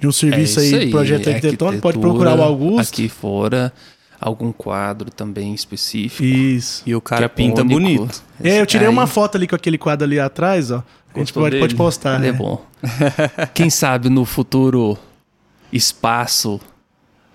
de 0.00 0.06
um 0.06 0.10
É 0.10 0.12
serviço 0.12 0.60
isso 0.60 0.76
aí, 0.76 0.90
projeto 0.90 1.28
arquitetônico, 1.28 1.82
pode 1.82 1.98
procurar 1.98 2.38
o 2.38 2.42
Augusto. 2.42 2.92
Aqui 2.94 3.08
fora, 3.08 3.70
algum 4.18 4.50
quadro 4.50 5.10
também 5.10 5.52
específico. 5.52 6.24
Isso. 6.24 6.82
E 6.86 6.94
o 6.94 7.00
cara 7.02 7.20
que 7.20 7.24
é 7.24 7.28
pinta 7.28 7.60
único. 7.60 7.80
bonito. 7.80 8.22
É, 8.42 8.60
eu 8.60 8.66
tirei 8.66 8.86
Aí- 8.86 8.92
uma 8.92 9.06
foto 9.06 9.36
ali 9.36 9.46
com 9.46 9.54
aquele 9.54 9.76
quadro 9.76 10.06
ali 10.06 10.18
atrás, 10.18 10.70
ó. 10.70 10.76
A 10.76 11.18
gente 11.18 11.26
Gostou 11.28 11.42
pode, 11.42 11.50
dele? 11.52 11.62
pode 11.62 11.74
postar. 11.76 12.16
Ele 12.18 12.28
é 12.28 12.32
né? 12.32 12.38
bom. 12.38 12.64
Quem 13.54 13.68
sabe 13.70 14.08
no 14.08 14.24
futuro 14.24 14.98
espaço 15.72 16.60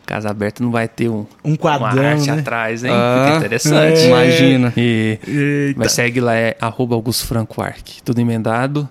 Casa 0.09 0.27
Aberta 0.31 0.63
não 0.63 0.71
vai 0.71 0.87
ter 0.87 1.07
um, 1.07 1.27
Um 1.45 1.49
uma 1.51 1.57
quadrão, 1.57 2.03
arte 2.03 2.31
né? 2.31 2.39
atrás, 2.39 2.83
hein? 2.83 2.89
Ah, 2.91 3.25
Fica 3.25 3.37
interessante. 3.37 3.99
é. 3.99 4.07
Imagina. 4.07 4.73
E, 4.75 5.19
Eita. 5.27 5.79
mas 5.79 5.91
segue 5.91 6.19
lá, 6.19 6.33
é 6.33 6.57
arroba 6.59 6.95
Augusto 6.95 7.27
Franco 7.27 7.61
Arc. 7.61 8.01
Tudo 8.03 8.19
emendado. 8.19 8.89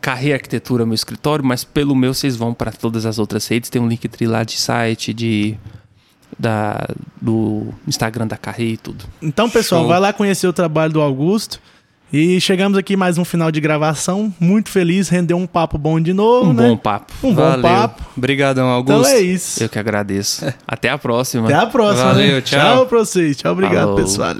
Carreira 0.00 0.34
Arquitetura, 0.34 0.84
meu 0.84 0.96
escritório, 0.96 1.44
mas 1.44 1.62
pelo 1.62 1.94
meu 1.94 2.12
vocês 2.12 2.34
vão 2.34 2.52
para 2.52 2.72
todas 2.72 3.06
as 3.06 3.20
outras 3.20 3.46
redes. 3.46 3.70
Tem 3.70 3.80
um 3.80 3.86
link 3.86 4.10
lá 4.26 4.42
de 4.42 4.56
site, 4.58 5.14
de 5.14 5.56
da, 6.36 6.88
do 7.20 7.68
Instagram 7.86 8.26
da 8.26 8.36
Carreira 8.36 8.72
e 8.72 8.76
tudo. 8.76 9.04
Então, 9.22 9.48
pessoal, 9.48 9.82
Show. 9.82 9.88
vai 9.90 10.00
lá 10.00 10.12
conhecer 10.12 10.48
o 10.48 10.52
trabalho 10.52 10.92
do 10.92 11.00
Augusto. 11.00 11.60
E 12.12 12.38
chegamos 12.42 12.76
aqui 12.76 12.94
mais 12.94 13.16
um 13.16 13.24
final 13.24 13.50
de 13.50 13.58
gravação. 13.60 14.32
Muito 14.38 14.68
feliz, 14.68 15.08
rendeu 15.08 15.36
um 15.38 15.46
papo 15.46 15.78
bom 15.78 15.98
de 15.98 16.12
novo, 16.12 16.50
Um 16.50 16.52
né? 16.52 16.68
bom 16.68 16.76
papo. 16.76 17.10
Um 17.22 17.32
bom 17.32 17.42
Valeu. 17.42 17.62
papo. 17.62 18.02
Obrigadão, 18.16 18.64
Então 18.80 18.96
Augusto. 18.96 19.12
é 19.14 19.20
isso. 19.20 19.62
Eu 19.62 19.68
que 19.68 19.78
agradeço. 19.78 20.44
Até 20.68 20.90
a 20.90 20.98
próxima. 20.98 21.46
Até 21.46 21.54
a 21.54 21.66
próxima. 21.66 22.12
Valeu, 22.12 22.34
né? 22.34 22.40
tchau. 22.42 22.60
Tchau 22.60 22.86
pra 22.86 22.98
vocês. 22.98 23.36
Tchau, 23.38 23.52
obrigado, 23.52 23.80
Falou. 23.88 23.96
pessoal. 23.96 24.34